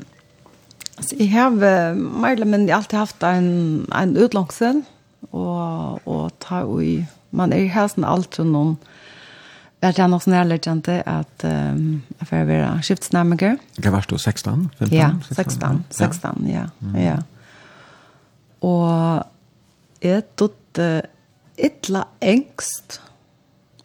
så 1.00 1.16
jag 1.18 1.42
har 1.42 1.50
mer 1.94 2.44
men 2.44 2.70
alltid 2.70 2.98
haft 2.98 3.22
en, 3.22 3.86
en 3.94 4.16
utlångsel 4.16 4.82
och, 5.30 6.08
och 6.08 6.38
ta 6.38 6.82
i 6.82 7.06
man 7.30 7.52
är 7.52 7.58
ju 7.58 7.66
hästen 7.66 8.04
allt 8.04 8.38
och 8.38 8.46
någon 8.46 8.76
Jag 9.82 9.94
känner 9.94 10.16
också 10.16 10.30
när 10.30 10.44
jag 10.44 10.64
kände 10.64 11.02
att 11.06 11.44
um, 11.44 12.02
jag 12.18 12.28
får 12.28 12.44
være 12.44 12.80
skiftsnämnare. 12.82 13.56
Det 13.76 13.90
var 13.90 14.04
du 14.08 14.18
16? 14.18 14.68
15, 14.78 14.98
ja, 14.98 15.10
16, 15.30 15.84
16, 15.90 16.46
ja. 16.46 16.52
ja, 16.52 16.86
mm. 16.86 17.04
ja. 17.04 17.16
Og 18.60 19.24
jeg 20.02 20.24
trodde 20.36 21.02
ytla 21.56 22.04
engst 22.20 23.00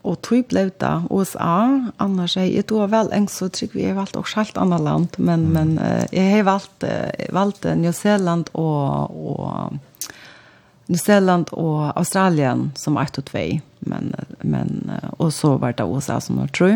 Og 0.05 0.19
tog 0.21 0.45
ble 0.51 0.67
det 0.69 0.93
USA, 1.09 1.55
annars 1.97 2.35
er 2.37 2.45
jeg 2.51 2.67
tog 2.69 2.85
vel 2.91 3.09
engst 3.15 3.41
så 3.41 3.49
trygg, 3.49 3.73
jeg 3.79 3.93
har 3.93 3.97
valgt 3.97 4.19
også 4.19 4.43
helt 4.43 4.59
annet 4.61 4.83
land, 4.85 5.17
men, 5.17 5.47
men 5.55 5.71
jeg 6.13 6.27
har 6.29 6.45
valgt, 6.45 6.85
valgt 7.33 7.65
New 7.79 7.93
Zealand 7.95 8.51
og, 8.53 9.09
og 9.09 9.79
New 10.87 11.01
Zealand 11.01 11.49
og 11.57 11.93
Australien 11.97 12.67
som 12.77 12.99
1 13.01 13.17
og 13.17 13.25
2, 13.31 13.45
men, 13.89 14.11
men, 14.43 14.91
og 15.17 15.33
så 15.33 15.55
var 15.57 15.73
det 15.73 15.87
USA 15.89 16.19
som 16.21 16.37
var 16.43 16.53
tro. 16.53 16.75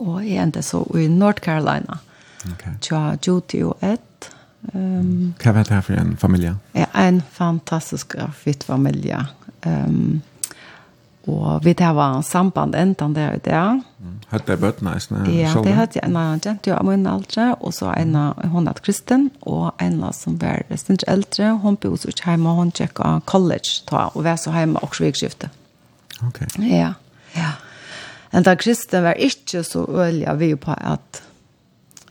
Og 0.00 0.22
jeg 0.24 0.38
endte 0.42 0.62
så 0.64 0.84
i 0.96 1.08
North 1.10 1.42
Carolina, 1.42 1.98
okay. 2.52 2.78
tja 2.80 3.16
Juti 3.26 3.64
og 3.66 3.82
Ed. 3.82 4.30
Um, 4.74 5.34
Hva 5.40 5.54
var 5.56 5.64
det 5.66 5.74
her 5.74 5.84
for 5.84 5.98
en 5.98 6.16
familie? 6.20 6.54
En 6.76 7.22
fantastisk 7.32 8.14
fitt 8.36 8.64
familie. 8.64 9.24
Um, 9.66 10.20
Og 11.28 11.64
vi 11.64 11.74
tar 11.76 11.92
var 11.92 12.16
en 12.16 12.24
samband 12.24 12.74
enten 12.74 13.12
der 13.14 13.34
og 13.36 13.42
der. 13.44 13.80
Hørte 14.30 14.54
jeg 14.54 14.60
bøttene 14.60 14.94
i 15.28 15.40
Ja, 15.42 15.52
det 15.60 15.74
hørte 15.76 15.98
jeg 15.98 16.08
en 16.08 16.16
annen 16.16 16.40
jente, 16.44 16.70
jo 16.70 16.76
av 16.78 16.86
min 16.88 17.06
aldre, 17.06 17.50
og 17.60 17.74
så 17.76 17.90
en 17.92 18.14
av 18.16 18.40
hun 18.48 18.68
er 18.70 18.80
kristen, 18.80 19.28
og 19.42 19.74
en 19.82 19.98
av 20.06 20.14
som 20.16 20.38
var 20.40 20.64
stens 20.80 21.04
eldre, 21.08 21.58
hun 21.60 21.76
bor 21.76 21.98
så 22.00 22.08
ikke 22.08 22.30
hjemme, 22.30 22.54
hun 22.56 22.72
tjekket 22.72 23.26
college, 23.28 23.82
ta, 23.90 24.06
og 24.14 24.24
var 24.24 24.40
så 24.40 24.54
hjemme 24.54 24.80
også 24.80 25.04
vikskiftet. 25.04 25.50
Ok. 26.26 26.40
Ja, 26.64 26.94
ja. 27.36 27.52
En 28.32 28.46
av 28.46 28.56
kristen 28.62 29.04
var 29.04 29.20
ikke 29.20 29.64
så 29.66 29.84
øyelig 29.84 30.38
vi 30.40 30.54
på 30.54 30.72
at, 30.72 31.22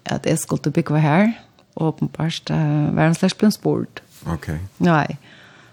at 0.05 0.25
jeg 0.25 0.37
skulle 0.37 0.71
bygge 0.75 1.01
her, 1.01 1.31
og 1.75 1.95
åpenbart 1.95 2.51
uh, 2.51 2.95
var 2.95 3.07
en 3.07 3.15
slags 3.17 3.33
blant 3.33 3.57
sport. 3.57 4.03
Ok. 4.27 4.51
Nei, 4.77 5.17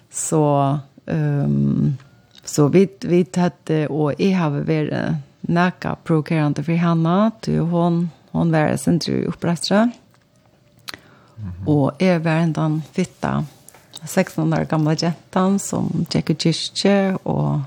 så... 0.09 0.79
Um, 1.07 1.99
Så 2.47 2.69
vi 2.69 2.89
vi 3.01 3.27
hade 3.37 3.87
och 3.87 4.21
jag 4.21 4.39
har 4.39 4.51
varit 4.51 5.17
näka 5.41 5.97
provocerande 6.05 6.63
för 6.63 6.77
Hanna 6.77 7.31
till 7.41 7.59
hon 7.59 8.11
hon 8.31 8.53
var 8.53 8.77
sen 8.77 9.01
tror 9.01 9.17
jag 9.17 9.27
upprastra. 9.27 9.77
Mm 9.79 9.93
-hmm. 11.37 11.67
Och 11.67 12.03
är 12.03 12.19
var 12.19 12.31
en 12.31 12.53
den 12.53 12.83
fitta 12.93 13.45
16 14.05 14.53
år 14.53 14.65
gamla 14.65 14.95
jättan 14.95 15.59
som 15.59 16.07
tjekka 16.11 16.35
Chische 16.35 17.15
och 17.23 17.59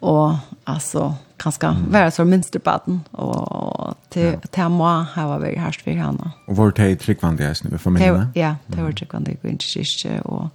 och 0.00 0.34
alltså 0.64 1.14
kanske 1.36 1.66
mm. 1.66 1.92
vara 1.92 2.10
så 2.10 2.24
mönsterbaden 2.24 3.00
och 3.10 3.94
till 4.08 4.22
ja. 4.22 4.38
till 4.50 4.62
mamma 4.62 5.06
har 5.14 5.38
var 5.38 5.56
härst 5.56 5.82
för 5.82 5.96
Hanna. 5.96 6.32
Och 6.46 6.56
vart 6.56 6.78
är 6.78 6.94
tryckvande 6.94 7.44
just 7.44 7.64
nu 7.64 7.78
för 7.78 7.90
mig? 7.90 8.26
Ja, 8.34 8.56
det 8.66 8.82
var 8.82 8.92
tryckvande 8.92 9.30
i 9.30 9.56
Chische 9.58 10.20
och 10.20 10.48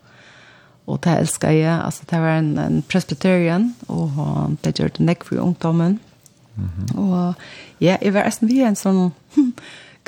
Og 0.88 1.00
det 1.04 1.14
elsker 1.22 1.56
jeg. 1.56 1.76
Altså, 1.80 2.04
det 2.10 2.20
var 2.20 2.40
en, 2.40 2.58
en 2.60 2.82
presbyterian, 2.92 3.70
og 3.88 4.58
det 4.64 4.76
gjør 4.80 4.92
det 4.98 5.06
nekk 5.08 5.24
for 5.24 5.40
ungdommen. 5.40 6.00
Mm 6.56 6.70
-hmm. 6.70 7.00
Og 7.00 7.34
ja, 7.80 7.98
jeg 8.02 8.14
var 8.14 8.24
nesten 8.24 8.48
vi 8.48 8.62
en 8.62 8.76
sånn 8.76 9.14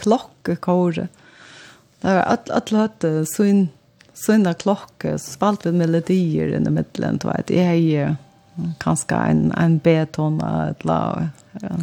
klokkekåre. 0.02 1.08
Det 2.02 2.16
var 2.16 2.22
alt, 2.22 2.50
alt 2.50 2.72
løte, 2.72 3.26
sånn 3.26 3.70
sånne 4.14 4.54
klokke, 4.54 5.18
så 5.18 5.32
spalt 5.32 5.66
vi 5.66 5.72
melodier 5.72 6.56
inne 6.56 6.70
i 6.70 6.74
middelen, 6.74 7.18
du 7.18 7.28
vet, 7.28 7.50
jeg 7.50 7.94
er 7.94 8.16
kanskje 8.80 9.16
en, 9.16 9.52
en 9.52 9.80
B-tone 9.80 10.76
eller 10.80 11.30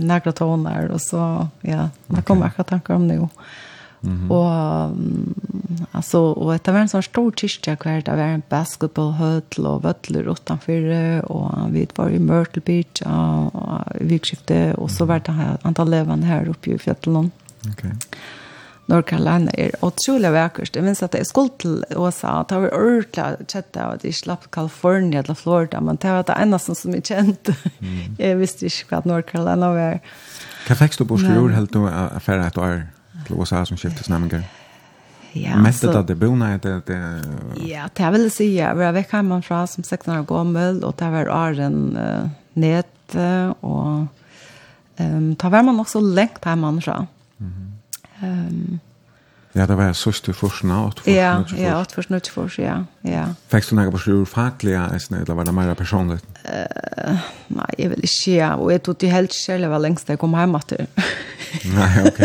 nærkere 0.01 0.33
toner, 0.33 0.91
og 0.91 1.01
så, 1.01 1.49
ja, 1.61 1.89
det 2.09 2.25
kommer 2.25 2.47
akkurat 2.47 2.67
tanker 2.67 2.95
om 2.95 3.09
det 3.09 3.17
jo. 3.17 3.23
Mm 3.23 3.72
-hmm. 4.03 4.31
Och 4.31 4.91
um, 4.91 5.35
alltså 5.93 6.19
och 6.19 6.59
det 6.65 6.73
var 6.73 6.81
en 6.81 6.89
sån 6.89 7.03
stor 7.03 7.33
kyrka 7.33 7.77
kvar 7.77 8.03
det 8.05 8.17
var 8.17 8.23
en 8.23 8.43
basketballhöll 8.49 9.67
och 9.67 9.85
vöttler 9.85 10.33
utanför 10.33 10.83
och 11.33 11.75
vi 11.75 11.89
var 11.95 12.11
i 12.11 12.19
Myrtle 12.19 12.63
Beach 12.67 13.03
och, 13.03 13.55
och 13.55 13.81
vikskifte 14.01 14.75
och 14.75 14.91
så 14.91 15.05
var 15.05 15.21
det 15.25 15.33
här 15.33 15.59
antal 15.63 15.91
levande 15.91 16.27
här 16.27 16.49
uppe 16.49 16.71
i 16.71 16.79
fjällen. 16.79 17.31
Okej. 17.61 17.73
Okay. 17.73 17.93
North 18.87 19.09
Carolina 19.09 19.53
er 19.57 19.73
otrolig 19.81 20.33
vakkert. 20.35 20.75
Jeg 20.77 20.85
minns 20.85 21.03
at 21.05 21.15
jeg 21.15 21.27
skulle 21.29 21.53
til 21.63 21.77
USA, 21.97 22.41
og 22.41 22.49
det 22.51 22.59
var 22.65 22.75
ordentlig 22.77 23.49
kjett 23.53 23.79
av 23.79 23.95
at 23.97 24.07
jeg 24.07 24.19
slapp 24.19 24.49
Kalifornia 24.53 25.23
eller 25.23 25.39
Florida, 25.39 25.81
men 25.81 26.01
det 26.03 26.11
var 26.11 26.27
det 26.29 26.37
eneste 26.43 26.75
som 26.77 26.97
jeg 26.97 27.07
kjente. 27.09 27.55
Mm. 27.79 28.19
jeg 28.19 28.41
visste 28.41 28.67
ikke 28.67 28.91
hva 28.91 29.03
North 29.09 29.31
Carolina 29.31 29.71
var. 29.77 30.03
Hva 30.67 30.79
fikk 30.79 30.99
du 30.99 31.07
på 31.09 31.21
i 31.23 31.31
helt 31.55 31.75
nå, 31.79 31.87
affæret 31.89 32.53
et 32.53 32.59
år? 32.59 32.83
till 33.27 33.37
USA 33.39 33.67
som 33.67 33.77
skiftes 33.77 34.09
nämligen. 34.09 34.43
Ja, 35.33 35.57
Mest 35.57 35.85
att 35.85 36.07
det 36.07 36.15
bona 36.15 36.59
det 36.59 36.81
det 36.87 37.23
Ja, 37.65 37.89
det 37.95 38.11
vill 38.11 38.31
säga 38.31 38.75
vi 38.75 38.85
har 38.85 38.93
väckt 38.93 39.13
hemma 39.13 39.43
från 39.43 39.69
som 39.69 39.85
16 39.85 40.19
år 40.19 40.23
gammal 40.23 40.85
och 40.85 40.95
det 40.99 41.11
var 41.11 41.27
Arden 41.27 41.97
uh, 41.97 42.29
nät 42.53 43.15
och 43.61 44.07
ehm 44.97 45.17
um, 45.17 45.37
ta 45.37 45.49
var 45.49 45.63
man 45.63 45.81
också 45.81 46.01
längt 46.01 46.45
hemma 46.45 46.81
från. 46.81 47.07
Mhm. 47.37 47.73
Ehm 48.21 48.47
um, 48.49 48.81
Ja, 49.55 49.67
det 49.67 49.77
var 49.77 49.93
sørst 49.93 50.29
i 50.29 50.33
forskene, 50.33 50.79
åtte 50.87 51.03
forskene, 51.05 51.17
ja, 51.19 51.33
forskene. 51.43 51.65
Ja, 51.67 51.81
åtte 51.81 51.97
forskene, 51.99 52.21
åtte 52.23 52.33
forskene, 52.33 52.67
ja. 52.67 52.77
ja. 53.05 53.25
Fikk 53.53 53.69
du 53.69 53.75
noe 53.77 53.93
på 53.93 54.01
styrer 54.01 54.31
faglige, 54.31 54.85
eller 55.13 55.37
var 55.37 55.49
det 55.49 55.55
mer 55.59 55.75
personlig? 55.77 56.23
Uh, 56.47 57.27
nei, 57.53 57.69
jeg 57.79 57.93
vil 57.93 58.07
ikke, 58.09 58.37
ja. 58.39 58.55
Og 58.57 58.73
jeg 58.73 58.85
tog 58.87 58.97
til 59.03 59.13
helt 59.13 59.37
selv, 59.37 59.69
var 59.69 59.85
lengst 59.85 60.09
da 60.09 60.17
jeg 60.17 60.23
kom 60.23 60.39
hjemme 60.39 60.63
til. 60.73 60.89
nei, 61.77 61.91
ok. 62.09 62.23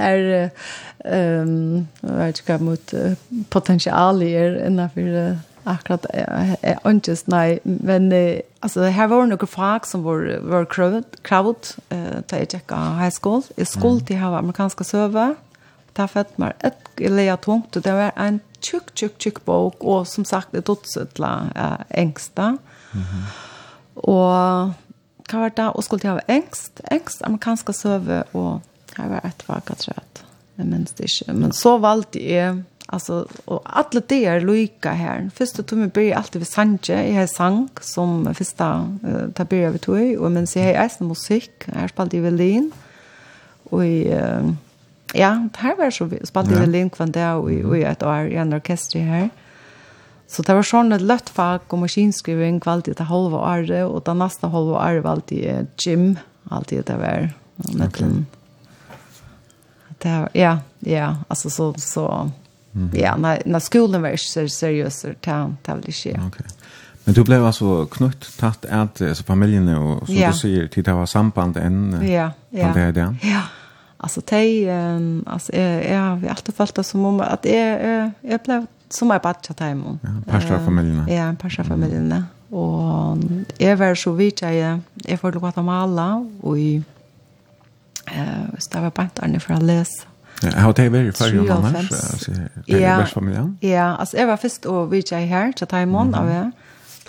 Her, 0.00 0.24
um, 1.18 1.84
jeg 2.00 2.16
vet 2.22 2.40
ikke 2.40 2.56
hva 2.56 2.70
mot 2.70 2.96
uh, 2.96 3.44
potensialier 3.52 4.56
innenfor 4.70 5.12
uh, 5.12 5.44
akkurat 5.66 6.06
är 6.10 6.90
inte 6.90 7.16
nej 7.24 7.58
men 7.62 8.12
uh, 8.12 8.40
alltså 8.60 8.82
här 8.82 9.06
var 9.06 9.26
några 9.26 9.46
fag 9.46 9.86
som 9.86 10.02
var 10.02 10.38
var 10.42 10.64
crowd 10.64 11.04
crowd 11.22 11.56
eh 11.88 12.20
ta 12.26 12.38
jag 12.38 12.50
checka 12.50 12.76
high 12.76 13.14
school 13.20 13.42
i 13.56 13.64
skuld 13.64 14.06
till 14.06 14.16
ha 14.16 14.38
amerikanska 14.38 14.84
server 14.84 15.34
ta 15.96 16.06
fett 16.08 16.36
ett 16.60 16.86
et 17.00 17.10
leia 17.10 17.36
tungt, 17.36 17.72
det 17.72 17.92
var 17.92 18.12
en 18.16 18.40
tjukk, 18.60 18.94
tjukk, 18.94 19.18
tjukk 19.18 19.44
bok, 19.44 19.84
och 19.84 20.08
som 20.08 20.24
sagt, 20.24 20.52
det 20.52 20.66
dotsutla 20.66 21.50
ängsta. 21.54 21.84
engsta. 21.88 22.58
Mm 22.92 23.04
-hmm. 23.04 23.22
Og 23.94 24.72
hva 25.30 25.38
var 25.38 25.48
det? 25.56 25.72
Og 25.74 25.84
skulle 25.84 26.04
jeg 26.04 26.12
ha 26.12 26.20
engst? 26.28 26.80
Engst, 26.92 27.22
amerikanska 27.22 27.72
søve, 27.72 28.22
og 28.32 28.60
her 28.96 29.08
var 29.08 29.26
et 29.26 29.44
vaka 29.48 29.74
trøt. 29.74 30.24
Jeg 30.58 30.66
minns 30.66 30.92
det 30.92 31.04
ikke. 31.04 31.32
Men 31.32 31.52
så 31.52 31.78
valgte 31.78 32.20
jeg, 32.32 32.62
altså, 32.88 33.24
og 33.46 33.62
alle 33.66 34.00
det 34.00 34.26
er 34.26 34.40
lykke 34.40 34.88
her. 34.88 35.30
Første 35.34 35.76
vi 35.76 35.86
blir 35.86 36.16
alltid 36.16 36.40
ved 36.40 36.46
sanje. 36.46 36.94
Jeg 36.94 37.14
har 37.14 37.26
sang 37.26 37.70
som 37.80 38.34
første 38.34 38.64
uh, 38.64 39.32
tabir 39.34 39.70
vi 39.70 39.78
tog, 39.78 40.16
og 40.18 40.32
mens 40.32 40.56
jeg 40.56 40.64
har 40.64 40.84
eisen 40.84 41.06
musikk, 41.06 41.68
jeg 41.68 41.80
har 41.80 41.88
spalt 41.88 42.14
i 42.14 42.20
violin, 42.20 42.72
og 43.70 43.86
i... 43.86 44.06
Uh, 44.12 44.54
Ja, 45.14 45.48
her 45.58 45.76
var 45.78 45.90
så 45.90 46.04
vi 46.10 46.18
spalte 46.26 46.56
ja. 46.58 46.66
Linkvann 46.66 47.12
det 47.14 47.26
og, 47.38 47.50
og 47.50 47.76
et 47.78 48.02
år 48.02 48.30
i 48.32 48.38
en 48.42 48.56
orkester 48.56 49.04
her. 49.06 49.28
Så 50.26 50.42
det 50.42 50.56
var 50.58 50.66
sånn 50.66 50.90
et 50.96 51.04
løtt 51.06 51.28
fag 51.30 51.68
og 51.70 51.84
maskinskriving 51.84 52.58
alltid 52.66 52.98
til 52.98 53.06
halve 53.06 53.38
året, 53.38 53.84
og 53.86 54.02
det 54.06 54.16
neste 54.18 54.50
halve 54.50 54.74
året 54.74 55.04
var 55.04 55.20
alltid 55.20 55.68
gym, 55.78 56.16
alltid 56.50 56.82
det 56.88 56.96
var. 56.98 57.28
Okay. 57.86 58.10
Det 60.02 60.10
var, 60.10 60.28
ja, 60.34 60.58
ja, 60.80 61.14
altså 61.30 61.50
så, 61.50 61.70
så 61.78 62.30
mm. 62.72 62.90
ja, 62.98 63.14
når, 63.16 63.46
når 63.46 63.62
skolen 63.64 64.02
var 64.02 64.18
ikke 64.18 64.48
seriøs, 64.50 65.00
det, 65.06 65.14
det 65.22 65.72
var 65.72 65.86
ikke, 65.86 66.10
ja. 66.10 66.26
Okay. 66.26 66.50
Men 67.06 67.14
du 67.14 67.24
blev 67.24 67.44
alltså 67.46 67.86
knutt 67.86 68.38
tatt 68.38 68.64
att 68.64 69.00
alltså 69.00 69.24
familjen 69.24 69.68
och 69.68 70.06
så 70.06 70.12
ja. 70.12 70.30
du 70.30 70.36
säger 70.36 70.68
till 70.68 70.82
det 70.82 70.92
var 70.92 71.06
samband 71.06 71.56
än. 71.56 71.98
Ja, 72.02 72.32
ja. 72.50 72.72
Det, 72.74 73.00
ja. 73.00 73.14
ja. 73.22 73.42
Alltså 73.96 74.20
te 74.20 74.70
um, 74.70 75.24
alltså 75.26 75.56
jag 75.56 75.84
jag 75.84 76.00
har 76.00 76.28
alltid 76.28 76.54
följt 76.54 76.74
det 76.74 76.84
som 76.84 77.04
om 77.04 77.20
att 77.20 77.44
jag 77.44 78.12
jag 78.20 78.40
blev 78.40 78.66
som 78.88 79.10
är 79.10 79.18
bara 79.18 79.34
chatta 79.34 79.64
hem. 79.64 79.98
Ja, 80.02 80.32
pastor 80.32 80.58
familjen. 80.64 81.08
Ja, 81.08 81.34
pastor 81.40 81.62
familjen. 81.62 82.12
Mm. 82.12 82.24
Och 82.48 83.18
är 83.58 83.76
var 83.76 83.94
så 83.94 84.12
vitt 84.12 84.42
jag 84.42 84.80
är 85.04 85.16
får 85.16 85.32
låta 85.32 85.62
mig 85.62 85.74
alla 85.74 86.26
och 86.40 86.58
i 86.58 86.82
eh 88.06 88.58
stava 88.58 88.90
pantarna 88.90 89.40
för 89.40 89.54
att 89.54 89.62
läsa. 89.62 90.06
Ja, 90.42 90.50
har 90.60 90.72
det 90.72 90.88
varit 90.88 91.18
för 91.18 91.28
ju 91.28 91.50
annars. 91.50 91.92
Alltså 91.92 92.32
ja, 92.66 93.06
familjen. 93.06 93.58
Ja, 93.60 93.96
alltså 93.96 94.16
är 94.16 94.26
var 94.26 94.36
först 94.36 94.64
och 94.64 94.92
vitt 94.92 95.10
jag 95.10 95.20
här 95.20 95.52
chatta 95.52 95.76
hem 95.76 95.94
mm. 95.94 96.14
av 96.14 96.30
jag. 96.30 96.50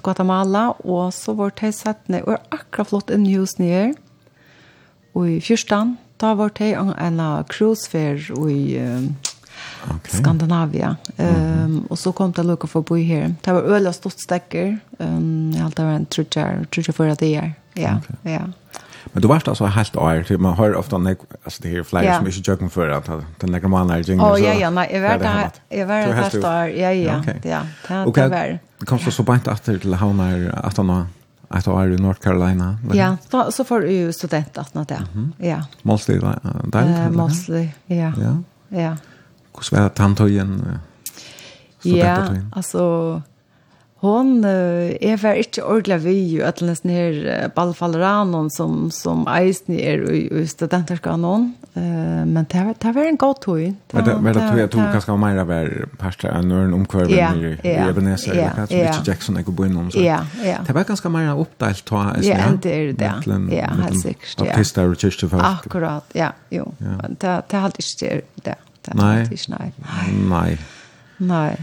Guatemala 0.04 0.72
och 0.72 1.14
så 1.14 1.34
vart 1.34 1.62
det 1.62 1.74
satt 1.74 2.08
ner 2.08 2.30
och 2.30 2.38
akra 2.50 2.86
flott 2.86 3.10
en 3.10 3.26
hus 3.26 3.58
ner. 3.58 3.96
Och 5.14 5.30
i 5.30 5.42
fyrstan 5.42 5.98
Da 6.18 6.34
var 6.34 6.52
det 6.58 6.72
en 6.76 7.22
cruisefer 7.50 8.24
i 8.50 8.80
okay. 9.86 10.20
Skandinavia. 10.20 10.96
Um, 11.18 11.26
mm 11.26 11.36
-hmm. 11.68 11.88
Og 11.90 11.98
så 11.98 12.12
kom 12.12 12.32
det 12.32 12.46
lukket 12.46 12.70
for 12.70 12.80
å 12.80 12.84
bo 12.84 12.96
her. 12.96 13.34
Det 13.46 13.54
var 13.54 13.62
øl 13.62 13.88
og 13.88 13.94
stort 13.94 14.20
stekker. 14.20 14.78
Um, 15.00 15.52
jeg 15.54 15.62
halte 15.62 15.82
det 15.82 15.86
var 15.86 15.96
en 15.96 16.06
trutjar, 16.06 16.66
trutjar 16.72 16.94
for 16.94 17.06
at 17.06 17.20
det 17.20 17.36
er. 17.36 17.52
Ja, 17.78 17.98
okay. 17.98 18.34
ja. 18.34 18.42
Men 19.14 19.22
du 19.22 19.28
varst 19.28 19.48
altså 19.48 19.66
helt 19.66 19.96
år, 19.96 20.38
man 20.40 20.54
hører 20.54 20.76
ofte 20.76 20.98
nek, 21.00 21.18
altså 21.46 21.60
det 21.64 21.72
her 21.72 21.84
flere 21.84 22.06
ja. 22.06 22.18
som 22.18 22.28
ikke 22.28 22.42
tjøkken 22.44 22.70
før, 22.70 22.98
at 22.98 23.10
den 23.42 23.50
legger 23.50 23.68
man 23.68 23.90
er 23.90 24.04
jingen, 24.04 24.26
oh, 24.26 24.42
ja, 24.42 24.54
ja, 24.54 24.70
nei, 24.70 24.88
jeg 24.92 25.02
var 25.02 25.18
det, 25.18 25.62
jeg 25.72 25.88
var 25.88 26.06
det 26.06 26.16
helt 26.16 26.46
år, 26.46 26.74
ja, 26.76 26.92
ja, 26.92 27.22
ja, 27.44 27.62
det 27.90 28.30
var 28.30 28.48
det. 28.48 28.60
Og 28.82 28.88
kom 28.88 29.00
så 29.00 29.12
så 29.12 29.24
bant 29.24 29.48
etter 29.48 29.80
til 29.80 29.96
havner, 29.96 30.52
at 30.64 30.78
han 30.78 30.92
ett 31.56 31.68
år 31.68 31.92
i 31.92 31.98
North 31.98 32.20
Carolina. 32.20 32.78
Ja, 32.94 33.18
då, 33.30 33.52
så 33.52 33.64
får 33.64 33.80
du 33.82 34.14
student 34.14 34.58
att 34.58 34.74
nåt 34.74 34.88
där. 34.88 35.08
Ja. 35.38 35.64
Mostly 35.82 36.20
där. 36.20 36.40
Eh, 36.74 37.10
mostly, 37.10 37.70
ja. 37.86 38.14
Ja. 38.22 38.38
Ja. 38.70 38.98
Hur 39.56 39.64
svär 39.64 39.90
tantojen? 39.90 40.80
Ja, 41.82 42.28
alltså 42.52 43.22
Hon 43.98 44.44
uh, 44.46 44.94
er 45.02 45.18
var 45.18 45.40
ikke 45.42 45.64
ordentlig 45.66 46.04
vi 46.04 46.42
at 46.42 46.48
att 46.48 46.62
nästan 46.62 46.92
här 46.92 47.52
ballfalleranen 47.56 48.50
som 48.50 48.92
som 48.92 49.28
eisen 49.28 49.80
er 49.80 50.12
i 50.12 50.48
studenterskanon. 50.48 51.54
Eh 51.76 52.08
men 52.28 52.46
det 52.52 52.64
var 52.66 52.74
det 52.82 52.96
var 52.96 53.02
en 53.02 53.18
god 53.18 53.42
tog. 53.42 53.60
Men 53.92 54.06
det 54.06 54.14
var 54.14 54.34
det 54.34 54.42
tror 54.42 54.60
jeg 54.60 54.70
tog 54.70 54.82
kanskje 54.92 55.12
var 55.12 55.18
mer 55.18 55.38
av 55.38 55.68
pasta 55.98 56.32
än 56.32 56.52
en 56.52 56.86
ja, 57.10 57.34
i 57.64 57.90
Ebenezer 57.90 58.36
Ja, 58.36 58.50
eller 58.52 58.68
ja. 58.70 58.90
Richard 58.90 59.08
Jackson 59.08 59.38
er 59.38 59.42
går 59.42 59.66
in 59.66 59.78
om 59.78 59.92
så. 59.92 60.00
Ja, 60.00 60.20
ja. 60.44 60.58
Det 60.68 60.74
var 60.74 60.84
ganske 60.84 61.10
mer 61.10 61.34
oppdelt 61.34 61.86
tror 61.86 62.04
jag. 62.04 62.24
Ja, 62.24 62.52
det 62.64 62.74
er 62.74 62.94
det. 62.94 63.56
Ja, 63.56 63.68
helt 63.68 64.02
sikkert. 64.02 64.36
Ja. 64.46 64.52
Artister 64.52 64.84
og 64.84 64.92
Richard. 64.92 65.42
Akkurat, 65.42 66.04
ja. 66.14 66.30
Jo. 66.52 66.74
ja. 66.80 67.08
Det 67.08 67.42
det 67.52 67.60
hade 67.60 67.74
ikke 67.80 68.22
det. 68.46 68.56
Det 68.86 69.02
hade 69.02 69.22
inte 69.22 69.50
nej. 69.50 69.72
Nej. 70.30 70.58
Nei. 71.18 71.58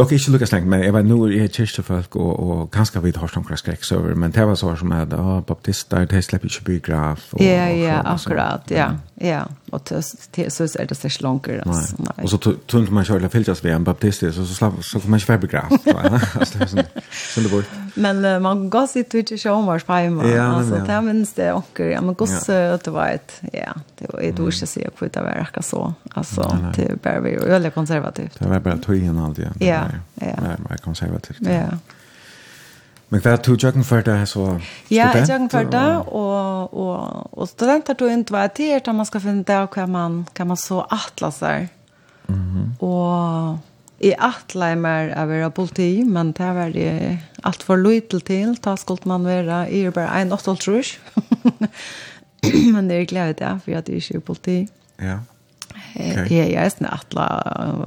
Nok 0.00 0.12
ikke 0.16 0.32
lukka 0.34 0.46
lengt, 0.52 0.68
men 0.72 0.84
jeg 0.84 0.92
var 0.96 1.02
nu 1.04 1.18
i 1.28 1.42
kyrkjefolk, 1.46 2.16
og, 2.16 2.32
og 2.40 2.70
ganske 2.72 3.02
vidt 3.04 3.20
har 3.20 3.28
sånne 3.30 3.58
skrekksøver, 3.60 4.16
men 4.16 4.32
det 4.32 4.46
var 4.48 4.56
så 4.56 4.72
som 4.80 4.94
at, 4.96 5.12
å, 5.12 5.40
baptister, 5.46 6.08
de 6.08 6.22
slipper 6.24 6.48
ikke 6.48 6.66
biograf. 6.70 7.26
Og, 7.36 7.44
ja, 7.44 7.68
ja, 7.74 8.00
akkurat, 8.14 8.70
ja. 8.72 8.94
Ja, 9.22 9.42
och 9.72 9.84
til 9.84 10.50
så 10.50 10.76
er 10.80 10.84
det 10.84 10.96
så 10.96 11.18
långt 11.20 11.48
alltså. 11.48 11.96
Nei. 11.98 12.24
Og 12.24 12.28
så 12.28 12.54
tunt 12.68 12.90
man 12.90 13.04
själv 13.04 13.28
filtras 13.28 13.64
vem 13.64 13.84
baptist 13.84 14.20
så 14.20 14.32
så 14.46 14.54
slapp 14.54 14.82
så 14.82 14.98
kommer 14.98 15.10
man 15.10 15.18
ikke 15.18 15.26
själv 15.26 15.40
begravt. 15.40 15.86
Altså, 16.40 16.58
det 16.58 16.62
er 16.62 16.70
sånn, 16.70 17.02
sånn 17.34 17.44
det 17.44 17.50
bort. 17.52 17.74
Men 17.96 18.24
uh, 18.24 18.38
man 18.42 18.70
går 18.70 18.86
sitt 18.86 19.14
ut 19.14 19.32
i 19.32 19.38
Sjåmars 19.38 19.84
på 19.84 19.98
hjemme. 20.00 20.22
hemma. 20.22 20.56
Alltså 20.56 20.74
där 20.86 21.00
minns 21.02 21.32
det 21.32 21.52
och 21.52 21.80
ja 21.80 22.00
men 22.00 22.14
goss 22.14 22.48
att 22.48 22.84
det 22.84 22.90
var 22.90 23.08
ett 23.08 23.40
ja, 23.52 23.74
det 23.98 24.12
var 24.12 24.20
ett 24.20 24.40
ord 24.40 24.48
att 24.62 24.68
se 24.68 24.88
på 24.98 25.06
det 25.06 25.20
var 25.20 25.28
akkurat 25.28 25.64
så. 25.64 25.94
Alltså 26.14 26.72
till 26.74 26.98
Barry 27.02 27.36
och 27.36 27.48
eller 27.48 27.70
konservativt. 27.70 28.38
Det 28.38 28.48
var 28.48 28.60
bara 28.60 28.76
tog 28.76 28.96
in 28.96 29.18
allt 29.18 29.38
igen. 29.38 29.54
Ja, 29.58 29.84
ja. 30.14 30.26
Nej, 30.68 30.78
konservativt. 30.84 31.38
Ja. 31.40 31.68
Men 33.10 33.22
hva 33.24 33.32
tog 33.42 33.58
jøkken 33.58 33.82
for 33.86 34.04
det, 34.06 34.16
så 34.30 34.44
student? 34.54 34.66
Ja, 34.94 35.08
jøkken 35.18 35.48
for 35.50 35.66
det, 35.66 35.86
og, 36.14 36.74
og, 36.78 37.24
og 37.34 37.48
studenter 37.50 37.98
tog 37.98 38.12
ikke 38.14 38.36
hva 38.36 38.44
det 38.54 38.68
er, 38.76 38.84
da 38.86 38.94
man 38.94 39.08
skal 39.08 39.24
finne 39.24 39.42
det, 39.46 39.56
og 39.64 39.74
hva 39.74 39.86
man, 39.90 40.20
hva 40.36 40.46
man 40.46 40.60
så 40.60 40.84
atlaser. 40.94 41.66
Mm 42.28 42.36
-hmm. 42.36 42.84
Og 42.86 43.58
i 44.00 44.12
atla 44.18 44.70
er 44.70 44.76
mer 44.76 45.10
av 45.16 45.28
å 45.28 45.50
politi, 45.50 46.04
men 46.04 46.32
det 46.32 46.54
var 46.54 46.70
det 46.70 47.18
alt 47.42 47.62
for 47.62 47.76
lite 47.76 48.20
til, 48.20 48.56
da 48.64 48.76
skulle 48.76 49.00
man 49.04 49.24
være, 49.24 49.66
jeg 49.70 49.86
er 49.86 49.90
bare 49.90 50.22
en 50.22 50.32
åttel 50.32 50.56
trus. 50.56 50.98
men 52.74 52.88
det 52.88 53.00
er 53.00 53.04
glede 53.04 53.32
det, 53.32 53.60
for 53.62 53.70
jeg 53.70 53.78
er 53.78 53.92
ikke 53.92 54.20
politi. 54.20 54.68
Ja. 55.02 55.18
Okay. 55.96 56.30
Jeg 56.30 56.52
er 56.52 56.64
nesten 56.64 56.86
atla, 56.86 57.26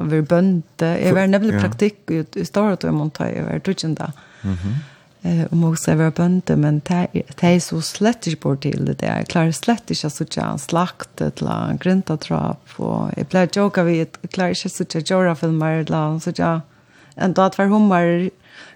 vi 0.09 0.17
er 0.17 0.21
bønte, 0.21 0.86
jeg 0.86 1.15
var 1.15 1.26
nemlig 1.26 1.59
praktikk 1.59 2.11
i, 2.11 2.24
i 2.36 2.45
stedet, 2.45 2.84
og 2.84 2.89
jeg 2.89 2.93
måtte 2.93 3.17
ta, 3.17 3.24
jeg 3.24 3.45
var 3.45 3.59
tøtjende. 3.59 4.11
Mhm. 4.43 4.57
Mm 4.63 4.82
eh 5.24 5.45
om 5.51 5.63
också 5.63 5.95
vara 5.95 6.11
bönte 6.11 6.55
men 6.55 6.82
det 6.86 7.07
är 7.41 7.59
så 7.59 7.82
slett 7.82 8.28
inte 8.28 8.39
bort 8.39 8.61
till 8.61 8.86
det 8.86 8.93
där. 8.93 9.24
Klarar 9.24 9.51
slett 9.51 9.89
inte 9.89 10.09
så 10.09 10.26
tjän 10.26 10.59
slakt 10.59 11.21
ett 11.21 11.41
la 11.41 11.74
grinta 11.80 12.17
trapp 12.17 12.69
och 12.76 13.09
jag 13.17 13.26
blev 13.26 13.49
joka 13.53 13.84
vid 13.84 14.30
klarar 14.32 14.49
inte 14.49 14.69
så 14.69 14.86
tjän 14.86 15.03
göra 15.05 15.36
för 15.36 15.47
mer 15.47 15.86
la 15.86 16.19
så 16.19 16.32
ja 16.36 16.61
en 17.15 17.34
då 17.34 17.41
att 17.41 17.55
för 17.55 17.65
hummar 17.65 18.30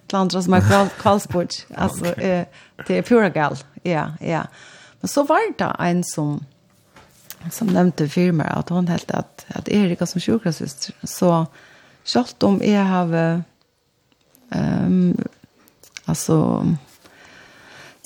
klandras 0.07 0.45
som 0.45 0.53
är 0.53 0.89
kvalsport. 0.89 1.65
Alltså 1.75 2.05
eh 2.05 2.45
det 2.87 2.97
är 2.97 3.01
pura 3.01 3.29
gal 3.29 3.57
ja 3.83 4.11
ja. 4.19 4.43
Men 5.01 5.07
så 5.07 5.23
var 5.23 5.57
det 5.57 5.75
en 5.79 6.03
som 6.03 6.45
som 7.51 7.67
nämnde 7.67 8.09
firma 8.09 8.43
att 8.43 8.69
hon 8.69 8.87
helt 8.87 9.11
att 9.11 9.45
att 9.47 9.67
Erika 9.67 10.05
som 10.05 10.21
sjukhusyster 10.21 10.93
så 11.03 11.45
Sjalt 12.07 12.43
om 12.43 12.61
jeg 12.63 12.85
har 12.87 13.43
um, 14.55 15.17
Alltså 16.07 16.65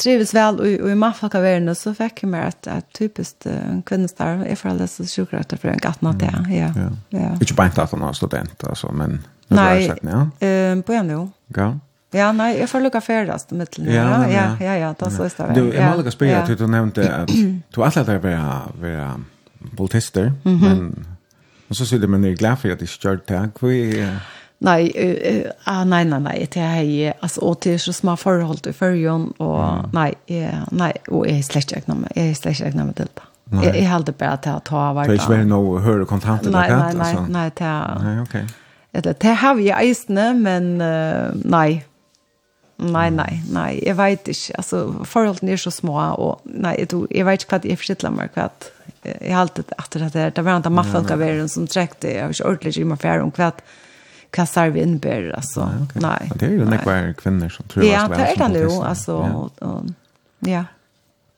trivs 0.04 0.34
väl 0.34 0.60
och, 0.60 0.66
och 0.66 0.90
i 0.92 0.96
maffakavärden 0.96 1.76
så 1.76 1.94
fick 1.94 2.24
jag 2.24 2.30
mig 2.30 2.42
att, 2.42 2.68
att 2.68 2.94
typiskt 2.94 3.46
en 3.46 3.82
kvinnostar 3.82 4.28
är 4.28 4.56
för 4.56 4.70
alla 4.70 4.88
så 4.88 5.06
sjukrätter 5.06 5.58
för 5.58 5.68
en 5.68 5.78
gattna 5.78 6.14
det. 6.14 6.46
Ja. 6.50 6.74
ja. 6.76 6.90
ja. 7.10 7.34
Inte 7.34 7.54
bara 7.54 7.68
inte 7.68 7.84
att 7.84 7.92
han 7.92 8.02
har 8.02 8.14
student 8.14 8.64
alltså, 8.64 8.92
men 8.92 9.10
nu 9.48 9.56
nej, 9.56 9.88
sett, 9.88 10.00
ja. 10.02 10.48
Eh, 10.48 10.82
på 10.82 10.94
en. 10.94 11.32
Ja. 11.48 11.80
Ja, 12.14 12.32
nej, 12.32 12.60
jag 12.60 12.70
får 12.70 12.82
lucka 12.82 13.02
färdast 13.02 13.52
i 13.52 13.56
mitten. 13.56 13.86
Ja, 13.86 14.32
ja, 14.32 14.58
ja, 14.60 14.76
ja, 14.76 14.96
da 15.00 15.10
så 15.10 15.24
är 15.24 15.48
det. 15.48 15.62
Du, 15.62 15.74
jag 15.74 15.96
måste 15.96 16.12
spela 16.12 16.42
att 16.42 16.58
du 16.58 16.68
nevnte 16.68 17.16
at 17.16 17.30
du 17.76 17.84
alltid 17.84 18.08
har 18.08 18.18
være 18.18 18.62
vara 18.80 19.22
politister, 19.78 20.34
men 20.44 21.06
men 21.72 21.76
så 21.76 21.86
sitter 21.86 22.08
man 22.08 22.26
i 22.26 22.34
glad 22.34 22.60
för 22.60 22.72
att 22.72 22.80
det 22.80 22.88
stört 22.88 23.26
tag. 23.26 23.50
Nei, 24.62 24.92
uh, 24.94 25.52
ah, 25.66 25.84
nei, 25.84 26.04
nei, 26.06 26.20
nei, 26.20 26.48
det 26.54 26.60
är 26.60 26.82
ju, 26.82 27.14
altså, 27.22 27.42
og 27.42 27.60
til 27.60 27.80
så 27.80 27.94
små 27.94 28.18
förhåll 28.18 28.58
i 28.68 28.74
förrjön, 28.74 29.34
och 29.38 29.64
mm. 29.64 29.90
nej, 29.94 30.14
eh, 30.28 30.60
nej, 30.72 30.94
och 31.08 31.28
jag 31.28 31.38
är 31.38 31.42
släkt 31.42 31.88
med, 31.88 32.12
jeg 32.16 32.30
er 32.30 32.34
slett 32.34 32.60
ikke 32.60 32.68
ägna 32.68 32.86
mig 32.86 32.96
till 32.96 33.08
det. 33.16 33.22
Jeg, 33.64 33.76
jeg 33.76 33.90
hade 33.90 34.12
bare 34.12 34.38
til 34.38 34.52
å 34.52 34.60
ta 34.60 34.94
vart. 34.94 35.08
Det 35.08 35.14
är 35.14 35.20
inte 35.20 35.30
väl 35.30 35.48
något 35.48 35.82
högre 35.82 36.06
kontanter? 36.06 36.52
Nei, 36.52 36.70
nei, 36.70 36.94
nej, 36.94 37.16
nej, 37.30 37.52
det 37.58 37.66
är... 37.66 38.00
Nej, 38.04 38.22
okej. 38.22 38.46
Okay. 38.94 39.14
Det 39.22 39.34
har 39.36 39.56
vi 39.56 39.72
eisene, 39.72 40.34
men 40.34 40.82
uh, 40.82 41.32
nei, 41.36 41.84
Nei, 42.82 43.10
nei, 43.14 43.42
nei, 43.54 43.80
jeg 43.86 43.94
vet 43.98 44.28
ikke. 44.32 44.56
Altså, 44.58 44.80
forholdene 45.06 45.54
er 45.54 45.60
så 45.62 45.70
små, 45.70 46.00
og 46.18 46.42
nei, 46.46 46.76
jeg, 46.80 46.90
tror, 46.90 47.04
jeg 47.14 47.28
vet 47.28 47.44
ikke 47.44 47.54
hva 47.54 47.70
jeg 47.70 47.78
forstiller 47.78 48.16
meg, 48.16 48.32
hva 48.34 48.48
jeg 49.06 49.36
har 49.36 49.44
alltid 49.44 49.76
etter 49.78 50.02
det 50.02 50.10
her. 50.16 50.34
Det 50.34 50.46
var 50.46 50.58
en 50.58 50.66
av 50.66 50.74
maffalkaveren 50.74 51.50
som 51.50 51.68
trekte, 51.70 52.10
jeg 52.10 52.24
har 52.24 52.34
ikke 52.34 52.48
ordentlig 52.50 52.74
ikke 52.74 53.22
om 53.22 53.34
hva 53.38 53.52
hva 54.32 54.46
sarv 54.46 54.78
innbär 54.78 55.32
altså. 55.36 55.66
Nei, 55.66 55.84
Okay. 55.84 56.02
nej 56.02 56.32
det 56.36 56.46
är 56.46 56.50
ju 56.50 56.66
några 56.66 57.14
kvinnor 57.14 57.50
som 57.50 57.66
tror 57.66 57.86
jag 57.86 58.00
ska 58.00 58.08
vara. 58.10 58.20
Ja, 58.20 58.36
det 58.36 58.44
er 58.44 58.48
det 58.48 58.62
jo, 58.62 58.84
altså. 58.84 59.50
ja. 59.60 59.84
ja. 60.40 60.64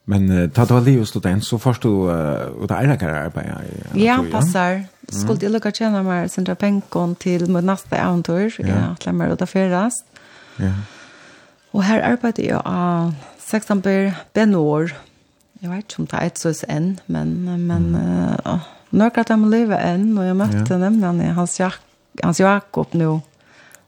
Men 0.06 0.32
uh, 0.32 0.50
ta 0.50 0.66
då 0.66 0.80
Leo 0.80 1.06
student 1.06 1.46
så 1.46 1.60
först 1.60 1.82
du 1.82 1.90
och 1.90 2.68
det 2.68 2.74
är 2.74 2.98
det 2.98 3.06
arbete. 3.06 3.64
Ja, 3.94 4.26
passar. 4.32 4.84
Skulle 5.10 5.40
det 5.40 5.50
lucka 5.50 5.72
tjäna 5.72 6.04
mer 6.04 6.28
sen 6.28 6.56
penkon 6.56 7.16
til 7.16 7.50
med 7.50 7.64
neste 7.64 7.96
äventyr. 7.96 8.52
Ja, 8.60 8.68
ja, 8.68 8.96
til 9.00 9.14
meg 9.14 9.32
och 9.32 9.40
ta 9.40 9.46
färdast. 9.46 10.06
Ja. 10.58 10.72
Og 11.74 11.84
her 11.84 12.02
arbeider 12.02 12.44
jeg 12.44 12.62
av 12.66 13.14
16 13.40 13.82
per 13.82 14.12
benor. 14.34 14.94
Jeg 15.62 15.70
vet 15.70 15.78
ikke 15.78 16.00
om 16.00 16.08
det 16.08 16.20
er 16.20 16.26
et 16.26 16.40
sås 16.40 16.66
enn, 16.70 17.00
men, 17.08 17.34
men 17.68 17.96
mm. 17.96 18.46
uh, 18.46 19.06
at 19.18 19.30
jeg 19.30 19.40
må 19.40 19.50
leve 19.50 19.78
enn, 19.80 20.18
og 20.18 20.26
jeg 20.26 20.36
møtte 20.36 20.74
ja. 20.74 20.78
nemlig 20.78 21.02
nämligen 21.02 21.34
hans 21.36 21.60
jack 21.60 21.80
hans 22.22 22.40
Jakob 22.40 22.88
nu 22.92 23.20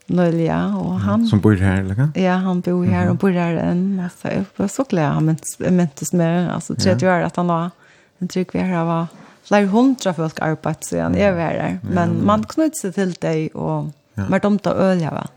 ja, 0.07 0.77
och 0.77 0.99
han 0.99 1.27
som 1.27 1.39
bor 1.39 1.55
här 1.55 1.81
eller 1.81 1.95
kan? 1.95 2.13
Ja, 2.15 2.33
han 2.33 2.61
bor 2.61 2.85
här 2.85 2.93
mm 2.93 3.07
-hmm. 3.07 3.09
och 3.09 3.15
bor 3.15 3.31
här 3.31 3.55
en 3.55 3.95
massa 3.95 4.29
upp 4.31 4.59
var 4.59 4.67
så 4.67 4.83
glad 4.83 5.13
han 5.13 5.25
minns 5.25 5.59
minns 5.59 6.13
med 6.13 6.53
alltså 6.53 6.75
30 6.75 7.07
år 7.07 7.11
att 7.11 7.35
han 7.35 7.47
var 7.47 7.71
en 8.19 8.27
trygg 8.27 8.49
vi 8.53 8.59
här 8.59 8.85
var 8.85 9.07
flera 9.43 9.65
hundra 9.65 10.13
folk 10.13 10.39
arbetat 10.39 10.85
så 10.85 11.01
han 11.01 11.15
är 11.15 11.31
väl 11.31 11.53
där 11.53 11.79
men 11.93 12.25
man 12.25 12.43
knyts 12.43 12.81
sig 12.81 12.93
till 12.93 13.13
dig 13.13 13.49
och 13.49 13.85
ja. 14.13 14.29
mer 14.29 14.39
dumt 14.39 14.59
att 14.63 14.75
ölja 14.75 15.11
va. 15.11 15.27